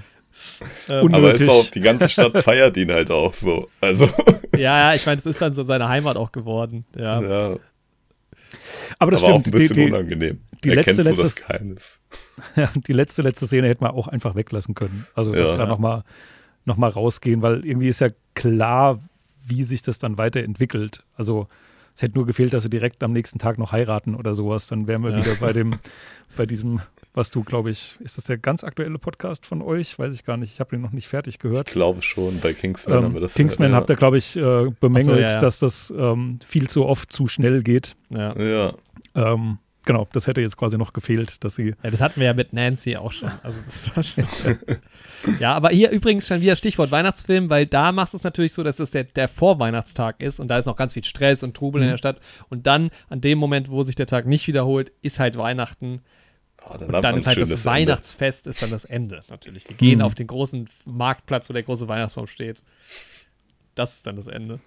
Ähm, 0.88 1.14
aber 1.14 1.34
ist 1.34 1.48
auch, 1.48 1.70
die 1.70 1.80
ganze 1.80 2.08
Stadt 2.08 2.36
feiert 2.38 2.76
ihn 2.76 2.92
halt 2.92 3.10
auch 3.10 3.32
so. 3.32 3.70
Also. 3.80 4.08
Ja, 4.54 4.90
ja, 4.90 4.94
ich 4.94 5.06
meine, 5.06 5.18
es 5.18 5.26
ist 5.26 5.40
dann 5.40 5.52
so 5.52 5.62
seine 5.62 5.88
Heimat 5.88 6.16
auch 6.16 6.32
geworden. 6.32 6.84
Ja. 6.96 7.20
ja. 7.20 7.56
Aber 8.98 9.10
das 9.10 9.22
aber 9.22 9.32
stimmt. 9.32 9.32
auch 9.32 9.44
ein 9.46 9.50
bisschen 9.50 9.76
die, 9.76 9.84
die, 9.86 9.90
unangenehm. 9.92 10.40
Die 10.64 10.70
letzte, 10.70 11.02
letzte. 11.02 11.42
Ja, 12.56 12.70
die 12.74 12.92
letzte, 12.92 13.22
letzte 13.22 13.46
Szene 13.46 13.68
hätte 13.68 13.82
man 13.82 13.92
auch 13.92 14.08
einfach 14.08 14.34
weglassen 14.34 14.74
können. 14.74 15.06
Also, 15.14 15.32
dass 15.32 15.48
ja. 15.48 15.54
wir 15.54 15.58
da 15.58 15.66
nochmal 15.66 16.04
noch 16.64 16.76
mal 16.76 16.90
rausgehen, 16.90 17.42
weil 17.42 17.64
irgendwie 17.66 17.88
ist 17.88 18.00
ja 18.00 18.10
klar, 18.34 19.00
wie 19.44 19.64
sich 19.64 19.82
das 19.82 19.98
dann 19.98 20.18
weiterentwickelt. 20.18 21.04
Also, 21.16 21.48
es 21.94 22.02
hätte 22.02 22.14
nur 22.14 22.26
gefehlt, 22.26 22.52
dass 22.52 22.62
sie 22.62 22.70
direkt 22.70 23.02
am 23.02 23.12
nächsten 23.12 23.38
Tag 23.38 23.58
noch 23.58 23.72
heiraten 23.72 24.14
oder 24.14 24.34
sowas. 24.34 24.66
Dann 24.66 24.86
wären 24.86 25.02
wir 25.02 25.10
ja. 25.10 25.18
wieder 25.18 25.34
bei 25.40 25.52
dem, 25.52 25.78
bei 26.36 26.46
diesem 26.46 26.80
was 27.14 27.30
du, 27.30 27.44
glaube 27.44 27.70
ich, 27.70 27.96
ist 28.00 28.16
das 28.16 28.24
der 28.24 28.38
ganz 28.38 28.64
aktuelle 28.64 28.98
Podcast 28.98 29.44
von 29.44 29.60
euch? 29.60 29.98
Weiß 29.98 30.14
ich 30.14 30.24
gar 30.24 30.36
nicht. 30.36 30.54
Ich 30.54 30.60
habe 30.60 30.70
den 30.70 30.80
noch 30.80 30.92
nicht 30.92 31.08
fertig 31.08 31.38
gehört. 31.38 31.68
Ich 31.68 31.72
glaube 31.74 32.00
schon, 32.00 32.40
bei 32.40 32.54
Kingsman 32.54 32.98
ähm, 32.98 33.04
haben 33.04 33.14
wir 33.14 33.20
das. 33.20 33.34
Kingsman 33.34 33.72
ja. 33.72 33.76
habt 33.76 33.90
ihr, 33.90 33.96
glaube 33.96 34.16
ich, 34.16 34.36
äh, 34.36 34.70
bemängelt, 34.80 35.04
so, 35.04 35.22
ja, 35.22 35.28
ja. 35.28 35.38
dass 35.38 35.58
das 35.58 35.92
ähm, 35.96 36.38
viel 36.44 36.68
zu 36.68 36.86
oft 36.86 37.12
zu 37.12 37.26
schnell 37.26 37.62
geht. 37.62 37.96
Ja. 38.08 38.34
ja. 38.40 38.74
Ähm, 39.14 39.58
genau, 39.84 40.08
das 40.14 40.26
hätte 40.26 40.40
jetzt 40.40 40.56
quasi 40.56 40.78
noch 40.78 40.94
gefehlt, 40.94 41.44
dass 41.44 41.56
sie. 41.56 41.74
Ja, 41.82 41.90
das 41.90 42.00
hatten 42.00 42.18
wir 42.18 42.28
ja 42.28 42.34
mit 42.34 42.54
Nancy 42.54 42.96
auch 42.96 43.12
schon. 43.12 43.30
Also 43.42 43.60
das 43.66 43.94
war 43.94 44.02
schon. 44.02 44.24
ja, 45.38 45.52
aber 45.52 45.68
hier 45.68 45.90
übrigens 45.90 46.26
schon 46.26 46.40
wieder 46.40 46.56
Stichwort 46.56 46.90
Weihnachtsfilm, 46.92 47.50
weil 47.50 47.66
da 47.66 47.92
machst 47.92 48.14
du 48.14 48.16
es 48.16 48.24
natürlich 48.24 48.54
so, 48.54 48.62
dass 48.62 48.78
es 48.78 48.90
der, 48.90 49.04
der 49.04 49.28
Vorweihnachtstag 49.28 50.22
ist 50.22 50.40
und 50.40 50.48
da 50.48 50.58
ist 50.58 50.64
noch 50.64 50.76
ganz 50.76 50.94
viel 50.94 51.04
Stress 51.04 51.42
und 51.42 51.54
Trubel 51.54 51.82
mhm. 51.82 51.88
in 51.88 51.90
der 51.90 51.98
Stadt. 51.98 52.20
Und 52.48 52.66
dann, 52.66 52.90
an 53.10 53.20
dem 53.20 53.36
Moment, 53.36 53.70
wo 53.70 53.82
sich 53.82 53.96
der 53.96 54.06
Tag 54.06 54.24
nicht 54.24 54.46
wiederholt, 54.46 54.92
ist 55.02 55.20
halt 55.20 55.36
Weihnachten. 55.36 56.00
Oh, 56.64 56.76
dann 56.78 56.94
und 56.94 57.02
dann 57.02 57.16
ist 57.16 57.26
halt 57.26 57.40
das 57.40 57.64
Weihnachtsfest 57.64 58.46
ist 58.46 58.62
dann 58.62 58.70
das 58.70 58.84
Ende 58.84 59.22
natürlich. 59.28 59.64
Die 59.64 59.74
gehen 59.74 60.00
hm. 60.00 60.06
auf 60.06 60.14
den 60.14 60.26
großen 60.26 60.68
Marktplatz, 60.84 61.48
wo 61.48 61.52
der 61.52 61.62
große 61.62 61.88
Weihnachtsbaum 61.88 62.26
steht. 62.26 62.62
Das 63.74 63.96
ist 63.96 64.06
dann 64.06 64.16
das 64.16 64.26
Ende. 64.26 64.60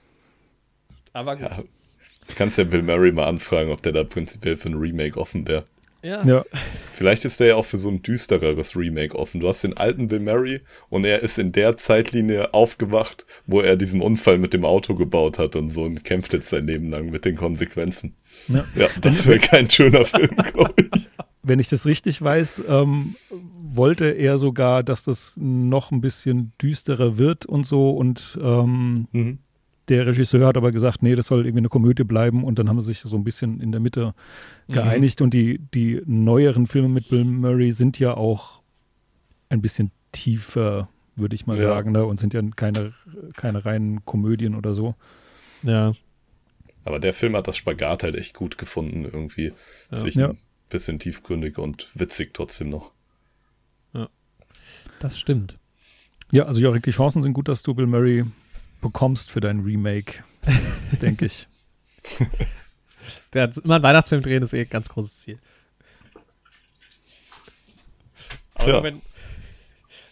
Aber 1.13 1.35
gut. 1.37 1.49
Ja, 1.49 1.57
du 1.57 2.33
kannst 2.35 2.57
ja 2.57 2.63
Bill 2.63 2.81
Murray 2.81 3.11
mal 3.11 3.27
anfragen, 3.27 3.71
ob 3.71 3.81
der 3.81 3.93
da 3.93 4.03
prinzipiell 4.03 4.57
für 4.57 4.69
ein 4.69 4.75
Remake 4.75 5.19
offen 5.19 5.47
wäre. 5.47 5.65
Ja. 6.05 6.23
ja. 6.23 6.45
Vielleicht 6.93 7.25
ist 7.25 7.39
der 7.39 7.47
ja 7.47 7.55
auch 7.55 7.65
für 7.65 7.79
so 7.79 7.89
ein 7.89 8.03
düstereres 8.03 8.75
Remake 8.75 9.17
offen. 9.17 9.41
Du 9.41 9.47
hast 9.47 9.63
den 9.63 9.75
alten 9.75 10.07
Bill 10.07 10.19
Murray 10.19 10.61
und 10.89 11.03
er 11.03 11.23
ist 11.23 11.39
in 11.39 11.51
der 11.51 11.77
Zeitlinie 11.77 12.53
aufgewacht, 12.53 13.25
wo 13.47 13.59
er 13.59 13.75
diesen 13.75 14.01
Unfall 14.01 14.37
mit 14.37 14.53
dem 14.53 14.65
Auto 14.65 14.93
gebaut 14.93 15.39
hat 15.39 15.55
und 15.55 15.71
so 15.71 15.83
und 15.83 16.03
kämpft 16.03 16.33
jetzt 16.33 16.49
sein 16.49 16.67
Leben 16.67 16.91
lang 16.91 17.09
mit 17.09 17.25
den 17.25 17.35
Konsequenzen. 17.35 18.15
Ja, 18.47 18.65
ja 18.75 18.87
das 19.01 19.25
wäre 19.25 19.39
kein 19.39 19.69
schöner 19.69 20.05
Film, 20.05 20.35
glaube 20.35 20.75
ich 20.93 21.09
wenn 21.47 21.59
ich 21.59 21.69
das 21.69 21.85
richtig 21.85 22.21
weiß, 22.21 22.63
ähm, 22.67 23.15
wollte 23.29 24.05
er 24.05 24.37
sogar, 24.37 24.83
dass 24.83 25.03
das 25.03 25.37
noch 25.39 25.91
ein 25.91 26.01
bisschen 26.01 26.53
düsterer 26.61 27.17
wird 27.17 27.45
und 27.45 27.65
so. 27.65 27.91
Und 27.91 28.37
ähm, 28.41 29.07
mhm. 29.11 29.39
Der 29.89 30.05
Regisseur 30.07 30.47
hat 30.47 30.57
aber 30.57 30.71
gesagt, 30.71 31.03
nee, 31.03 31.15
das 31.15 31.27
soll 31.27 31.39
irgendwie 31.45 31.59
eine 31.59 31.69
Komödie 31.69 32.03
bleiben. 32.03 32.43
Und 32.43 32.59
dann 32.59 32.69
haben 32.69 32.79
sie 32.81 32.87
sich 32.87 32.99
so 32.99 33.15
ein 33.15 33.23
bisschen 33.23 33.59
in 33.59 33.71
der 33.71 33.81
Mitte 33.81 34.13
mhm. 34.67 34.73
geeinigt. 34.73 35.21
Und 35.21 35.33
die, 35.33 35.59
die 35.73 36.01
neueren 36.05 36.67
Filme 36.67 36.89
mit 36.89 37.09
Bill 37.09 37.23
Murray 37.23 37.71
sind 37.71 37.99
ja 37.99 38.15
auch 38.15 38.61
ein 39.49 39.61
bisschen 39.61 39.91
tiefer, 40.11 40.89
würde 41.15 41.35
ich 41.35 41.45
mal 41.45 41.57
ja. 41.57 41.67
sagen, 41.67 41.91
ne? 41.91 42.05
und 42.05 42.19
sind 42.19 42.33
ja 42.33 42.41
keine, 42.55 42.93
keine 43.35 43.65
reinen 43.65 44.03
Komödien 44.05 44.55
oder 44.55 44.73
so. 44.73 44.95
Ja. 45.63 45.93
Aber 46.83 46.99
der 46.99 47.13
Film 47.13 47.35
hat 47.35 47.47
das 47.47 47.57
Spagat 47.57 48.03
halt 48.03 48.15
echt 48.15 48.33
gut 48.33 48.57
gefunden, 48.57 49.05
irgendwie 49.05 49.53
ja. 49.91 49.97
zwischen 49.97 50.19
ja 50.19 50.31
bisschen 50.69 50.99
tiefgründig 50.99 51.57
und 51.57 51.87
witzig 51.95 52.33
trotzdem 52.33 52.69
noch. 52.69 52.91
Ja, 53.93 54.09
das 54.99 55.17
stimmt. 55.17 55.57
Ja, 56.31 56.45
also 56.45 56.59
Jorik, 56.59 56.83
die 56.83 56.91
Chancen 56.91 57.21
sind 57.21 57.33
gut, 57.33 57.47
dass 57.47 57.63
du 57.63 57.73
Bill 57.73 57.87
Murray 57.87 58.25
bekommst 58.85 59.31
für 59.31 59.39
dein 59.39 59.61
Remake, 59.61 60.23
denke 61.01 61.25
ich. 61.25 61.47
Der 63.33 63.51
immer 63.63 63.75
einen 63.75 63.83
Weihnachtsfilm 63.83 64.21
drehen, 64.21 64.43
ist 64.43 64.53
eh 64.53 64.61
ein 64.61 64.69
ganz 64.69 64.89
großes 64.89 65.21
Ziel. 65.21 65.39
Aber 68.53 68.67
ja. 68.67 68.73
nur, 68.73 68.83
wenn, 68.83 69.01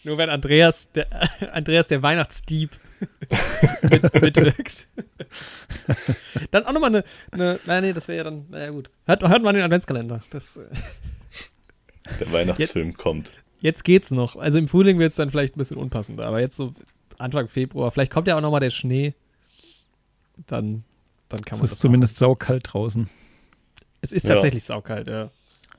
nur 0.04 0.18
wenn 0.18 0.30
Andreas, 0.32 0.92
der, 0.92 1.08
Andreas 1.54 1.88
der 1.88 2.02
Weihnachtsdieb 2.02 2.72
mit, 3.84 4.22
mitwirkt. 4.22 4.88
dann 6.50 6.66
auch 6.66 6.74
nochmal 6.74 6.90
eine, 6.90 7.04
eine, 7.32 7.60
nein, 7.68 7.84
nee, 7.84 7.94
das 7.94 8.08
wäre 8.08 8.18
ja 8.18 8.24
dann, 8.24 8.48
naja 8.50 8.72
gut. 8.72 8.90
Hört, 9.06 9.22
hört 9.22 9.44
mal 9.44 9.54
den 9.54 9.62
Adventskalender. 9.62 10.24
Das, 10.32 10.58
äh, 10.58 10.66
Der 12.20 12.32
Weihnachtsfilm 12.32 12.90
jetzt, 12.90 12.98
kommt. 12.98 13.34
Jetzt 13.60 13.84
geht's 13.84 14.10
noch. 14.10 14.36
Also 14.36 14.58
im 14.58 14.68
Frühling 14.68 14.98
wird 14.98 15.12
es 15.12 15.18
dann 15.18 15.30
vielleicht 15.30 15.56
ein 15.56 15.60
bisschen 15.60 15.78
unpassender, 15.78 16.26
aber 16.26 16.40
jetzt 16.40 16.56
so 16.56 16.74
Anfang 17.24 17.48
Februar, 17.48 17.92
vielleicht 17.92 18.12
kommt 18.12 18.28
ja 18.28 18.38
auch 18.38 18.42
nochmal 18.42 18.60
der 18.60 18.70
Schnee. 18.70 19.14
Dann, 20.48 20.84
dann 21.30 21.42
kann 21.42 21.58
man 21.58 21.66
es 21.66 21.74
ist 21.74 21.82
zumindest 21.82 22.18
saukalt 22.18 22.74
draußen. 22.74 23.10
Es 24.02 24.12
ist 24.12 24.28
ja. 24.28 24.34
tatsächlich 24.34 24.64
saukalt, 24.64 25.08
ja. 25.08 25.30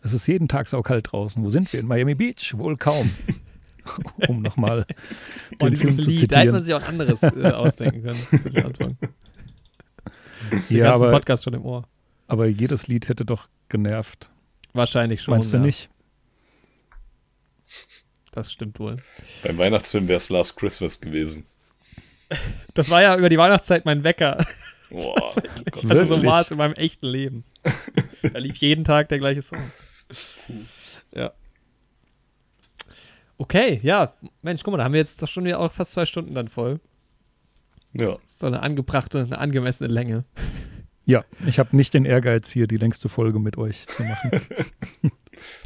Es 0.02 0.12
ist 0.12 0.26
jeden 0.26 0.48
Tag 0.48 0.68
saukalt 0.68 1.12
draußen. 1.12 1.42
Wo 1.42 1.48
sind 1.48 1.72
wir? 1.72 1.80
In 1.80 1.86
Miami 1.86 2.14
Beach? 2.14 2.54
Wohl 2.56 2.76
kaum. 2.76 3.10
um 4.28 4.42
nochmal 4.42 4.86
den 5.60 5.74
oh, 5.74 5.76
Film 5.76 5.98
zu 5.98 6.10
Lied, 6.10 6.20
zitieren. 6.20 6.28
Da 6.28 6.40
hätte 6.40 6.52
man 6.52 6.62
sich 6.62 6.74
auch 6.74 6.82
anderes 6.82 7.22
äh, 7.22 7.50
ausdenken 7.52 8.02
können. 8.02 8.98
Den 10.70 10.76
ja, 10.76 10.94
aber, 10.94 11.10
Podcast 11.10 11.44
schon 11.44 11.54
im 11.54 11.64
Ohr. 11.64 11.86
Aber 12.26 12.46
jedes 12.46 12.86
Lied 12.86 13.08
hätte 13.08 13.24
doch 13.24 13.48
genervt. 13.68 14.30
Wahrscheinlich 14.72 15.22
schon. 15.22 15.32
Meinst 15.32 15.52
du 15.52 15.58
ja. 15.58 15.62
nicht? 15.62 15.90
Das 18.34 18.50
stimmt 18.50 18.80
wohl. 18.80 18.96
Beim 19.44 19.58
Weihnachtsfilm 19.58 20.08
wäre 20.08 20.16
es 20.16 20.28
Last 20.28 20.56
Christmas 20.56 21.00
gewesen. 21.00 21.46
Das 22.72 22.90
war 22.90 23.00
ja 23.00 23.16
über 23.16 23.28
die 23.28 23.38
Weihnachtszeit 23.38 23.84
mein 23.84 24.02
Wecker. 24.02 24.44
Boah, 24.90 25.32
Gott, 25.70 25.88
also 25.88 26.16
so 26.16 26.24
war 26.24 26.40
es 26.40 26.50
in 26.50 26.56
meinem 26.56 26.74
echten 26.74 27.06
Leben. 27.06 27.44
da 28.22 28.38
lief 28.38 28.56
jeden 28.56 28.82
Tag 28.82 29.08
der 29.10 29.18
gleiche 29.18 29.42
Song. 29.42 29.70
Ja. 31.14 31.32
Okay, 33.36 33.78
ja. 33.84 34.14
Mensch, 34.42 34.64
guck 34.64 34.72
mal, 34.72 34.78
da 34.78 34.84
haben 34.84 34.94
wir 34.94 35.00
jetzt 35.00 35.22
doch 35.22 35.28
schon 35.28 35.44
wieder 35.44 35.60
auch 35.60 35.70
fast 35.70 35.92
zwei 35.92 36.06
Stunden 36.06 36.34
dann 36.34 36.48
voll. 36.48 36.80
Ja. 37.92 38.18
So 38.26 38.46
eine 38.46 38.60
angebrachte, 38.62 39.20
eine 39.20 39.38
angemessene 39.38 39.88
Länge. 39.88 40.24
Ja, 41.04 41.24
ich 41.46 41.60
habe 41.60 41.76
nicht 41.76 41.94
den 41.94 42.06
Ehrgeiz, 42.06 42.50
hier 42.50 42.66
die 42.66 42.78
längste 42.78 43.08
Folge 43.08 43.38
mit 43.38 43.58
euch 43.58 43.86
zu 43.86 44.02
machen. 44.02 44.40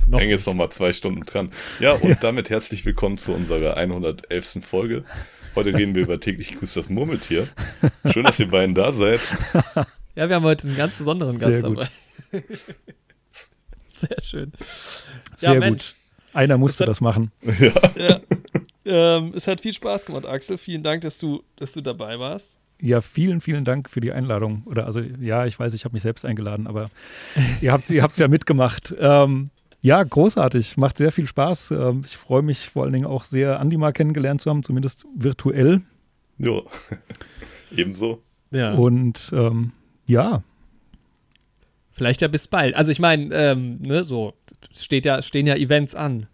Noch 0.06 0.20
Hänge 0.20 0.32
jetzt 0.32 0.46
noch 0.46 0.54
mal 0.54 0.70
zwei 0.70 0.92
Stunden 0.92 1.24
dran. 1.24 1.50
Ja, 1.80 1.92
und 1.92 2.08
ja. 2.08 2.14
damit 2.14 2.50
herzlich 2.50 2.84
willkommen 2.84 3.18
zu 3.18 3.32
unserer 3.32 3.76
111. 3.76 4.58
Folge. 4.62 5.04
Heute 5.54 5.74
reden 5.74 5.94
wir 5.94 6.02
über 6.02 6.20
täglich 6.20 6.58
grüßt 6.58 6.76
das 6.76 6.88
Murmeltier. 6.88 7.48
Schön, 8.12 8.24
dass 8.24 8.38
ihr 8.38 8.48
beiden 8.48 8.74
da 8.74 8.92
seid. 8.92 9.20
Ja, 10.18 10.28
wir 10.28 10.34
haben 10.34 10.44
heute 10.44 10.66
einen 10.66 10.76
ganz 10.76 10.96
besonderen 10.96 11.38
Gast 11.38 11.52
Sehr 11.60 11.62
gut. 11.62 11.90
dabei. 12.32 12.44
Sehr 13.88 14.20
schön. 14.20 14.52
Sehr 15.36 15.54
ja, 15.54 15.68
gut. 15.68 15.94
Einer 16.32 16.58
musste 16.58 16.82
hat, 16.82 16.88
das 16.88 17.00
machen. 17.00 17.30
Ja. 17.60 17.72
ja. 17.96 18.20
Ähm, 18.84 19.32
es 19.36 19.46
hat 19.46 19.60
viel 19.60 19.72
Spaß 19.72 20.06
gemacht, 20.06 20.26
Axel. 20.26 20.58
Vielen 20.58 20.82
Dank, 20.82 21.02
dass 21.02 21.18
du, 21.18 21.44
dass 21.54 21.72
du 21.72 21.82
dabei 21.82 22.18
warst. 22.18 22.58
Ja, 22.80 23.00
vielen, 23.00 23.40
vielen 23.40 23.64
Dank 23.64 23.88
für 23.88 24.00
die 24.00 24.10
Einladung. 24.10 24.62
Oder 24.66 24.86
also 24.86 25.00
ja, 25.00 25.46
ich 25.46 25.56
weiß, 25.56 25.72
ich 25.74 25.84
habe 25.84 25.92
mich 25.92 26.02
selbst 26.02 26.24
eingeladen, 26.24 26.66
aber 26.66 26.90
ihr 27.60 27.72
habt 27.72 27.88
ihr 27.88 28.08
ja 28.16 28.28
mitgemacht. 28.28 28.92
Ähm, 28.98 29.50
ja, 29.80 30.02
großartig, 30.02 30.76
macht 30.76 30.98
sehr 30.98 31.12
viel 31.12 31.26
Spaß. 31.26 31.70
Ähm, 31.72 32.02
ich 32.04 32.16
freue 32.16 32.42
mich 32.42 32.68
vor 32.68 32.84
allen 32.84 32.92
Dingen 32.92 33.06
auch 33.06 33.24
sehr, 33.24 33.60
Andi 33.60 33.76
mal 33.76 33.92
kennengelernt 33.92 34.40
zu 34.40 34.50
haben, 34.50 34.62
zumindest 34.62 35.06
virtuell. 35.14 35.82
Ja, 36.38 36.60
ebenso. 37.76 38.22
Ja. 38.50 38.74
Und 38.74 39.30
ähm, 39.32 39.72
ja. 40.06 40.42
Vielleicht 41.92 42.22
ja 42.22 42.28
bis 42.28 42.46
bald. 42.46 42.74
Also 42.74 42.90
ich 42.90 42.98
meine, 42.98 43.34
ähm, 43.34 43.80
ne, 43.82 44.04
so 44.04 44.34
steht 44.74 45.04
ja, 45.04 45.22
stehen 45.22 45.46
ja 45.46 45.56
Events 45.56 45.94
an. 45.94 46.26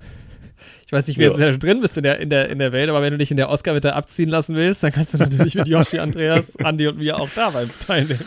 Ich 0.95 0.99
weiß 0.99 1.09
nicht, 1.09 1.19
wie 1.19 1.43
ja. 1.43 1.51
du 1.51 1.59
drin 1.59 1.81
bist 1.81 1.97
in 1.97 2.05
der, 2.05 2.21
in, 2.21 2.31
der, 2.31 2.49
in 2.51 2.61
der 2.61 2.71
Welt, 2.71 2.89
aber 2.89 3.03
wenn 3.03 3.11
du 3.11 3.19
dich 3.19 3.33
in 3.33 3.37
der 3.37 3.49
Oscar-Wette 3.49 3.95
abziehen 3.95 4.29
lassen 4.29 4.55
willst, 4.55 4.85
dann 4.85 4.93
kannst 4.93 5.13
du 5.13 5.19
natürlich 5.19 5.57
mit 5.57 5.67
Yoshi, 5.67 5.99
Andreas, 5.99 6.57
Andi 6.63 6.87
und 6.87 6.99
mir 6.99 7.19
auch 7.19 7.29
dabei 7.35 7.67
teilnehmen. 7.85 8.25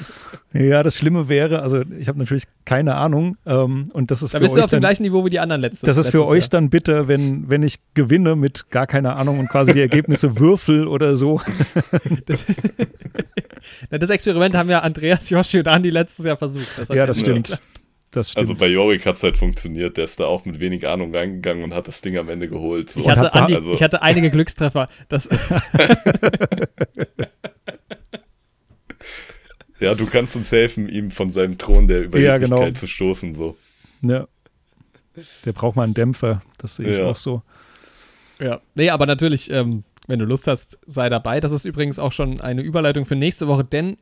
Ja, 0.51 0.83
das 0.83 0.97
Schlimme 0.97 1.29
wäre, 1.29 1.61
also 1.61 1.81
ich 1.97 2.09
habe 2.09 2.19
natürlich 2.19 2.43
keine 2.65 2.95
Ahnung 2.95 3.37
ähm, 3.45 3.89
und 3.93 4.11
das 4.11 4.21
ist 4.21 4.33
da 4.33 4.39
für 4.39 4.43
bist 4.43 4.55
euch 4.55 4.59
du 4.59 4.65
auf 4.65 4.69
dem 4.69 4.79
gleichen 4.81 5.03
Niveau 5.03 5.23
wie 5.23 5.29
die 5.29 5.39
anderen 5.39 5.61
letzten. 5.61 5.85
Das 5.85 5.95
ist 5.95 6.09
für 6.09 6.25
euch 6.27 6.43
Jahr. 6.43 6.49
dann 6.49 6.69
bitte, 6.69 7.07
wenn, 7.07 7.49
wenn 7.49 7.63
ich 7.63 7.79
gewinne 7.93 8.35
mit 8.35 8.69
gar 8.69 8.85
keine 8.85 9.15
Ahnung 9.15 9.39
und 9.39 9.47
quasi 9.47 9.71
die 9.71 9.81
Ergebnisse 9.81 10.37
würfel 10.39 10.87
oder 10.87 11.15
so. 11.15 11.39
Das, 12.25 12.43
das, 13.89 14.09
Experiment 14.09 14.55
haben 14.55 14.69
ja 14.69 14.79
Andreas, 14.79 15.29
Yoshi 15.29 15.59
und 15.59 15.69
Andi 15.69 15.89
letztes 15.89 16.25
Jahr 16.25 16.35
versucht. 16.35 16.67
Das 16.75 16.89
ja, 16.89 17.05
das 17.05 17.19
stimmt. 17.19 17.49
Ja. 17.49 17.57
Das 18.11 18.35
also 18.37 18.55
bei 18.55 18.67
Jorik 18.67 19.05
hat 19.05 19.17
es 19.17 19.23
halt 19.23 19.37
funktioniert. 19.37 19.97
Der 19.97 20.05
ist 20.05 20.19
da 20.19 20.25
auch 20.25 20.45
mit 20.45 20.59
wenig 20.59 20.87
Ahnung 20.87 21.13
reingegangen 21.13 21.63
und 21.63 21.73
hat 21.73 21.87
das 21.87 22.01
Ding 22.01 22.17
am 22.17 22.29
Ende 22.29 22.47
geholt. 22.47 22.89
So. 22.89 23.01
Ich, 23.01 23.09
hatte 23.09 23.33
Andi, 23.33 23.55
also 23.55 23.73
ich 23.73 23.83
hatte 23.83 24.01
einige 24.01 24.31
Glückstreffer. 24.31 24.87
Das 25.09 25.27
ja, 29.79 29.93
du 29.93 30.05
kannst 30.05 30.37
uns 30.37 30.51
helfen, 30.51 30.87
ihm 30.87 31.11
von 31.11 31.31
seinem 31.31 31.57
Thron 31.57 31.87
der 31.87 32.03
Überheblichkeit 32.03 32.49
ja, 32.49 32.65
genau. 32.65 32.71
zu 32.71 32.87
stoßen. 32.87 33.33
So. 33.33 33.57
Ja. 34.01 34.27
Der 35.45 35.51
braucht 35.51 35.75
mal 35.75 35.83
einen 35.83 35.93
Dämpfer. 35.93 36.41
Das 36.57 36.77
sehe 36.77 36.87
ich 36.89 36.97
ja. 36.99 37.05
auch 37.05 37.17
so. 37.17 37.41
Ja. 38.39 38.61
Nee, 38.75 38.89
aber 38.89 39.05
natürlich, 39.05 39.51
ähm, 39.51 39.83
wenn 40.07 40.19
du 40.19 40.25
Lust 40.25 40.47
hast, 40.47 40.79
sei 40.85 41.09
dabei. 41.09 41.41
Das 41.41 41.51
ist 41.51 41.65
übrigens 41.65 41.99
auch 41.99 42.13
schon 42.13 42.39
eine 42.39 42.61
Überleitung 42.61 43.05
für 43.05 43.15
nächste 43.15 43.47
Woche, 43.47 43.65
denn 43.65 43.97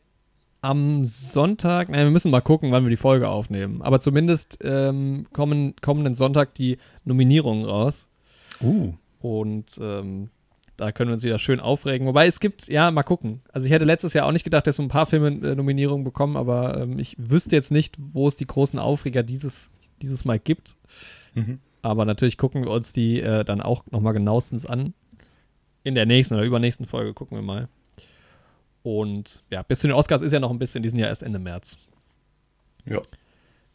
am 0.66 1.06
Sonntag, 1.06 1.90
nein, 1.90 2.06
wir 2.06 2.12
müssen 2.12 2.32
mal 2.32 2.42
gucken, 2.42 2.72
wann 2.72 2.84
wir 2.84 2.90
die 2.90 2.98
Folge 2.98 3.30
aufnehmen. 3.30 3.84
Aber 3.84 4.00
zumindest 4.00 4.58
ähm, 4.64 5.28
kommen 5.32 5.76
kommenden 5.80 6.16
Sonntag 6.16 6.56
die 6.56 6.78
Nominierungen 7.04 7.66
raus. 7.66 8.08
Uh. 8.62 8.94
Und 9.20 9.78
ähm, 9.80 10.30
da 10.76 10.92
können 10.92 11.10
wir 11.10 11.14
uns 11.14 11.24
wieder 11.24 11.38
schön 11.38 11.60
aufregen. 11.60 12.08
Wobei 12.08 12.26
es 12.26 12.40
gibt, 12.40 12.68
ja, 12.68 12.90
mal 12.90 13.04
gucken. 13.04 13.42
Also 13.54 13.68
ich 13.68 13.72
hätte 13.72 13.86
letztes 13.86 14.14
Jahr 14.14 14.26
auch 14.26 14.32
nicht 14.32 14.44
gedacht, 14.44 14.66
dass 14.66 14.78
so 14.78 14.84
ein 14.84 14.90
paar 14.90 15.06
Filme 15.06 15.28
äh, 15.28 15.56
Nominierungen 15.56 16.04
bekommen, 16.04 16.36
aber 16.36 16.82
ähm, 16.82 16.98
ich 16.98 17.16
wüsste 17.20 17.56
jetzt 17.56 17.72
nicht, 17.72 17.96
wo 18.00 18.28
es 18.28 18.36
die 18.36 18.48
großen 18.48 18.80
Aufreger 18.80 19.22
dieses, 19.22 19.72
dieses 20.02 20.26
Mal 20.26 20.40
gibt. 20.40 20.76
Mhm. 21.36 21.60
Aber 21.84 22.06
natürlich 22.06 22.40
gucken 22.40 22.64
wir 22.64 22.72
uns 22.72 22.92
die 22.92 23.22
äh, 23.22 23.46
dann 23.46 23.62
auch 23.62 23.84
nochmal 23.92 24.14
genauestens 24.14 24.66
an. 24.66 24.96
In 25.84 25.94
der 25.94 26.08
nächsten 26.08 26.34
oder 26.34 26.44
übernächsten 26.44 26.88
Folge 26.88 27.14
gucken 27.14 27.38
wir 27.38 27.44
mal. 27.44 27.70
Und 28.86 29.42
ja, 29.50 29.64
bis 29.64 29.80
zu 29.80 29.88
den 29.88 29.96
Oscars 29.96 30.22
ist 30.22 30.32
ja 30.32 30.40
noch 30.40 30.52
ein 30.52 30.60
bisschen, 30.60 30.84
die 30.84 30.90
sind 30.90 31.00
ja 31.00 31.08
erst 31.08 31.24
Ende 31.24 31.40
März. 31.40 31.76
Ja. 32.86 33.02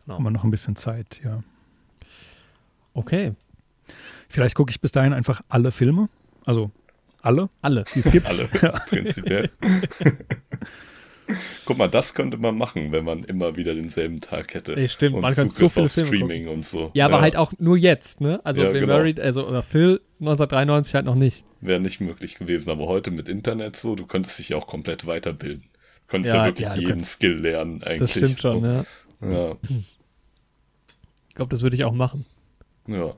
Genau. 0.04 0.14
Haben 0.14 0.22
wir 0.22 0.30
noch 0.30 0.44
ein 0.44 0.52
bisschen 0.52 0.76
Zeit, 0.76 1.20
ja. 1.24 1.42
Okay. 2.94 3.32
Vielleicht 4.28 4.54
gucke 4.54 4.70
ich 4.70 4.80
bis 4.80 4.92
dahin 4.92 5.12
einfach 5.12 5.42
alle 5.48 5.72
Filme. 5.72 6.08
Also 6.46 6.70
alle. 7.22 7.50
Alle. 7.60 7.82
Die 7.92 7.98
es 7.98 8.12
gibt. 8.12 8.28
Alle, 8.28 8.44
prinzipiell. 8.88 9.50
Guck 11.64 11.76
mal, 11.76 11.88
das 11.88 12.14
könnte 12.14 12.36
man 12.36 12.56
machen, 12.56 12.92
wenn 12.92 13.04
man 13.04 13.24
immer 13.24 13.56
wieder 13.56 13.74
denselben 13.74 14.20
Tag 14.20 14.54
hätte. 14.54 14.76
Ey, 14.76 14.88
stimmt, 14.88 15.16
und 15.16 15.22
man 15.22 15.34
könnte 15.34 15.56
so 15.56 15.68
viele 15.68 15.88
Filme 15.88 16.06
Streaming 16.06 16.44
gucken. 16.44 16.58
und 16.58 16.66
so. 16.66 16.92
Ja, 16.94 17.06
aber 17.06 17.16
ja. 17.16 17.22
halt 17.22 17.34
auch 17.34 17.52
nur 17.58 17.76
jetzt, 17.76 18.20
ne? 18.20 18.40
Also 18.44 18.62
ja, 18.62 18.70
Bill 18.70 18.82
genau. 18.82 18.98
Murray, 18.98 19.16
also 19.20 19.44
oder 19.44 19.62
Phil 19.62 20.02
1993 20.20 20.94
halt 20.94 21.06
noch 21.06 21.16
nicht. 21.16 21.44
Wäre 21.60 21.80
nicht 21.80 22.00
möglich 22.00 22.36
gewesen, 22.36 22.70
aber 22.70 22.86
heute 22.86 23.10
mit 23.10 23.28
Internet 23.28 23.76
so, 23.76 23.94
du 23.94 24.06
könntest 24.06 24.38
dich 24.38 24.54
auch 24.54 24.66
komplett 24.66 25.06
weiterbilden. 25.06 25.62
Du 25.62 26.06
könntest 26.06 26.34
ja, 26.34 26.40
ja 26.40 26.46
wirklich 26.46 26.74
jeden 26.74 26.88
könntest, 26.88 27.12
Skill 27.12 27.40
lernen 27.40 27.82
eigentlich. 27.82 28.14
Das 28.14 28.32
stimmt 28.32 28.40
schon, 28.40 28.64
ja. 28.64 28.84
ja. 29.20 29.56
Ich 31.28 31.34
glaube, 31.34 31.50
das 31.50 31.60
würde 31.60 31.76
ich 31.76 31.84
auch 31.84 31.92
machen. 31.92 32.24
Ja. 32.86 33.14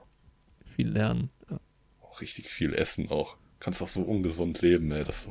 Viel 0.74 0.89
lernen. 0.89 1.31
Ja. 1.51 1.60
Auch 2.02 2.20
richtig 2.20 2.48
viel 2.48 2.74
essen 2.74 3.10
auch. 3.10 3.35
Du 3.35 3.39
kannst 3.60 3.81
auch 3.81 3.89
so 3.89 4.02
ungesund 4.02 4.60
leben, 4.60 4.90
ey. 4.90 5.05
Das 5.05 5.27
ist 5.27 5.31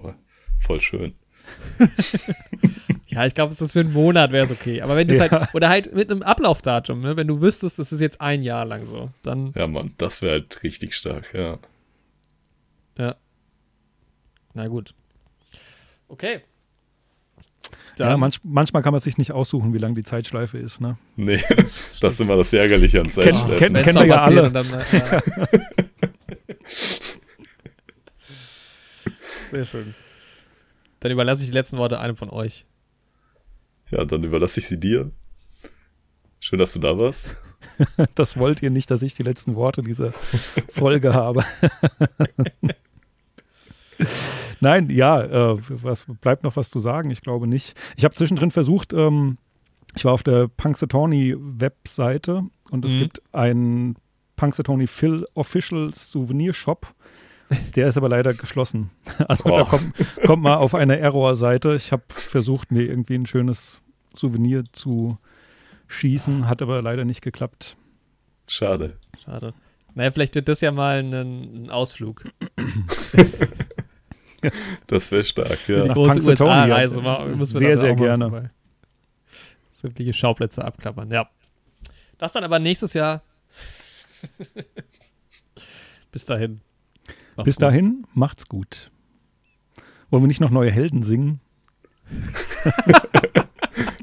voll 0.59 0.79
schön. 0.79 1.13
ja, 3.07 3.25
ich 3.25 3.33
glaube, 3.33 3.51
es 3.51 3.59
ist 3.59 3.73
für 3.73 3.81
einen 3.81 3.91
Monat 3.91 4.31
wäre 4.31 4.45
es 4.45 4.51
okay. 4.51 4.81
Aber 4.81 4.95
wenn 4.95 5.07
du 5.07 5.13
es 5.13 5.19
ja. 5.19 5.29
halt, 5.29 5.53
oder 5.53 5.69
halt 5.69 5.93
mit 5.93 6.09
einem 6.09 6.23
Ablaufdatum, 6.23 7.01
ne? 7.01 7.17
wenn 7.17 7.27
du 7.27 7.41
wüsstest, 7.41 7.77
das 7.77 7.91
ist 7.91 7.99
jetzt 7.99 8.21
ein 8.21 8.41
Jahr 8.41 8.63
lang 8.65 8.85
so, 8.85 9.09
dann. 9.21 9.51
Ja, 9.55 9.67
Mann, 9.67 9.93
das 9.97 10.21
wäre 10.21 10.33
halt 10.33 10.63
richtig 10.63 10.93
stark, 10.93 11.33
ja. 11.33 11.41
Ja. 11.41 11.59
Na 14.53 14.67
gut. 14.67 14.93
Okay. 16.07 16.41
Dann. 17.97 18.09
Ja, 18.09 18.17
manch, 18.17 18.39
manchmal 18.43 18.83
kann 18.83 18.93
man 18.93 18.99
sich 19.01 19.17
nicht 19.17 19.31
aussuchen, 19.31 19.73
wie 19.73 19.77
lang 19.77 19.95
die 19.95 20.03
Zeitschleife 20.03 20.57
ist, 20.57 20.81
ne? 20.81 20.97
Nee, 21.15 21.41
das, 21.55 21.85
das 21.99 22.13
ist 22.13 22.21
immer 22.21 22.35
das 22.37 22.51
Ärgerliche 22.53 22.99
an 22.99 23.09
Zeitschleifen. 23.09 23.57
Ken, 23.57 23.73
kennen 23.73 23.99
wir 23.99 24.05
ja 24.05 24.23
alle. 24.23 24.51
Dann, 24.51 24.67
ja. 24.69 24.79
Sehr 29.51 29.65
schön. 29.65 29.93
Dann 31.01 31.11
überlasse 31.11 31.43
ich 31.43 31.49
die 31.49 31.53
letzten 31.53 31.77
Worte 31.77 31.99
einem 31.99 32.15
von 32.15 32.29
euch. 32.29 32.65
Ja, 33.89 34.05
dann 34.05 34.23
überlasse 34.23 34.61
ich 34.61 34.67
sie 34.67 34.79
dir. 34.79 35.11
Schön, 36.39 36.59
dass 36.59 36.73
du 36.73 36.79
da 36.79 36.97
warst. 36.97 37.35
Das 38.15 38.37
wollt 38.37 38.63
ihr 38.63 38.71
nicht, 38.71 38.89
dass 38.89 39.03
ich 39.03 39.13
die 39.13 39.21
letzten 39.21 39.55
Worte 39.55 39.83
dieser 39.83 40.11
Folge 40.69 41.13
habe. 41.13 41.45
Nein, 44.61 44.89
ja, 44.89 45.21
äh, 45.21 45.57
was 45.69 46.05
bleibt 46.21 46.43
noch 46.43 46.55
was 46.55 46.69
zu 46.69 46.79
sagen? 46.79 47.09
Ich 47.11 47.21
glaube 47.21 47.47
nicht. 47.47 47.75
Ich 47.97 48.05
habe 48.05 48.15
zwischendrin 48.15 48.51
versucht, 48.51 48.93
ähm, 48.93 49.37
ich 49.95 50.05
war 50.05 50.13
auf 50.13 50.23
der 50.23 50.47
Punxsutawney 50.47 51.35
Webseite 51.37 52.43
und 52.69 52.85
es 52.85 52.93
mhm. 52.93 52.99
gibt 52.99 53.21
einen 53.33 53.95
Punxsutawney 54.37 54.87
Phil 54.87 55.27
Official 55.33 55.93
Souvenir 55.93 56.53
Shop 56.53 56.95
Der 57.75 57.87
ist 57.87 57.97
aber 57.97 58.09
leider 58.09 58.33
geschlossen. 58.33 58.91
Also 59.27 59.45
oh. 59.45 59.57
da 59.57 59.63
kommt, 59.65 59.93
kommt 60.25 60.43
mal 60.43 60.55
auf 60.55 60.75
eine 60.75 60.99
Error-Seite. 60.99 61.75
Ich 61.75 61.91
habe 61.91 62.03
versucht, 62.09 62.71
mir 62.71 62.83
irgendwie 62.83 63.15
ein 63.15 63.25
schönes 63.25 63.79
Souvenir 64.13 64.63
zu 64.71 65.17
schießen, 65.87 66.47
hat 66.47 66.61
aber 66.61 66.81
leider 66.81 67.05
nicht 67.05 67.21
geklappt. 67.21 67.77
Schade. 68.47 68.97
Schade. 69.23 69.53
Naja, 69.93 70.11
vielleicht 70.11 70.35
wird 70.35 70.47
das 70.47 70.61
ja 70.61 70.71
mal 70.71 70.99
ein, 70.99 71.13
ein 71.13 71.69
Ausflug. 71.69 72.23
das 74.87 75.11
wäre 75.11 75.23
stark, 75.23 75.67
ja. 75.67 75.83
Die 75.83 75.89
große 75.89 76.19
USA-Reise 76.29 77.01
Sehr, 77.45 77.77
sehr 77.77 77.95
gerne. 77.95 78.51
Sämtliche 79.71 80.13
Schauplätze 80.13 80.63
abklappern, 80.63 81.11
ja. 81.11 81.29
Das 82.17 82.33
dann 82.33 82.43
aber 82.43 82.59
nächstes 82.59 82.93
Jahr. 82.93 83.23
Bis 86.11 86.25
dahin. 86.25 86.61
Macht's 87.35 87.45
Bis 87.45 87.55
dahin, 87.57 88.01
gut. 88.01 88.15
macht's 88.15 88.47
gut. 88.47 88.91
Wollen 90.09 90.23
wir 90.23 90.27
nicht 90.27 90.41
noch 90.41 90.51
neue 90.51 90.71
Helden 90.71 91.03
singen? 91.03 91.39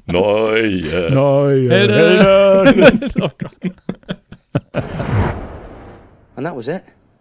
neue. 0.06 1.10
Neue 1.12 1.68
Helden. 1.68 1.94
Helden. 1.94 3.12
oh 3.22 3.30
Gott. 3.36 3.54
And 6.34 6.46
that 6.46 6.56
was 6.56 6.68
it. 6.68 6.82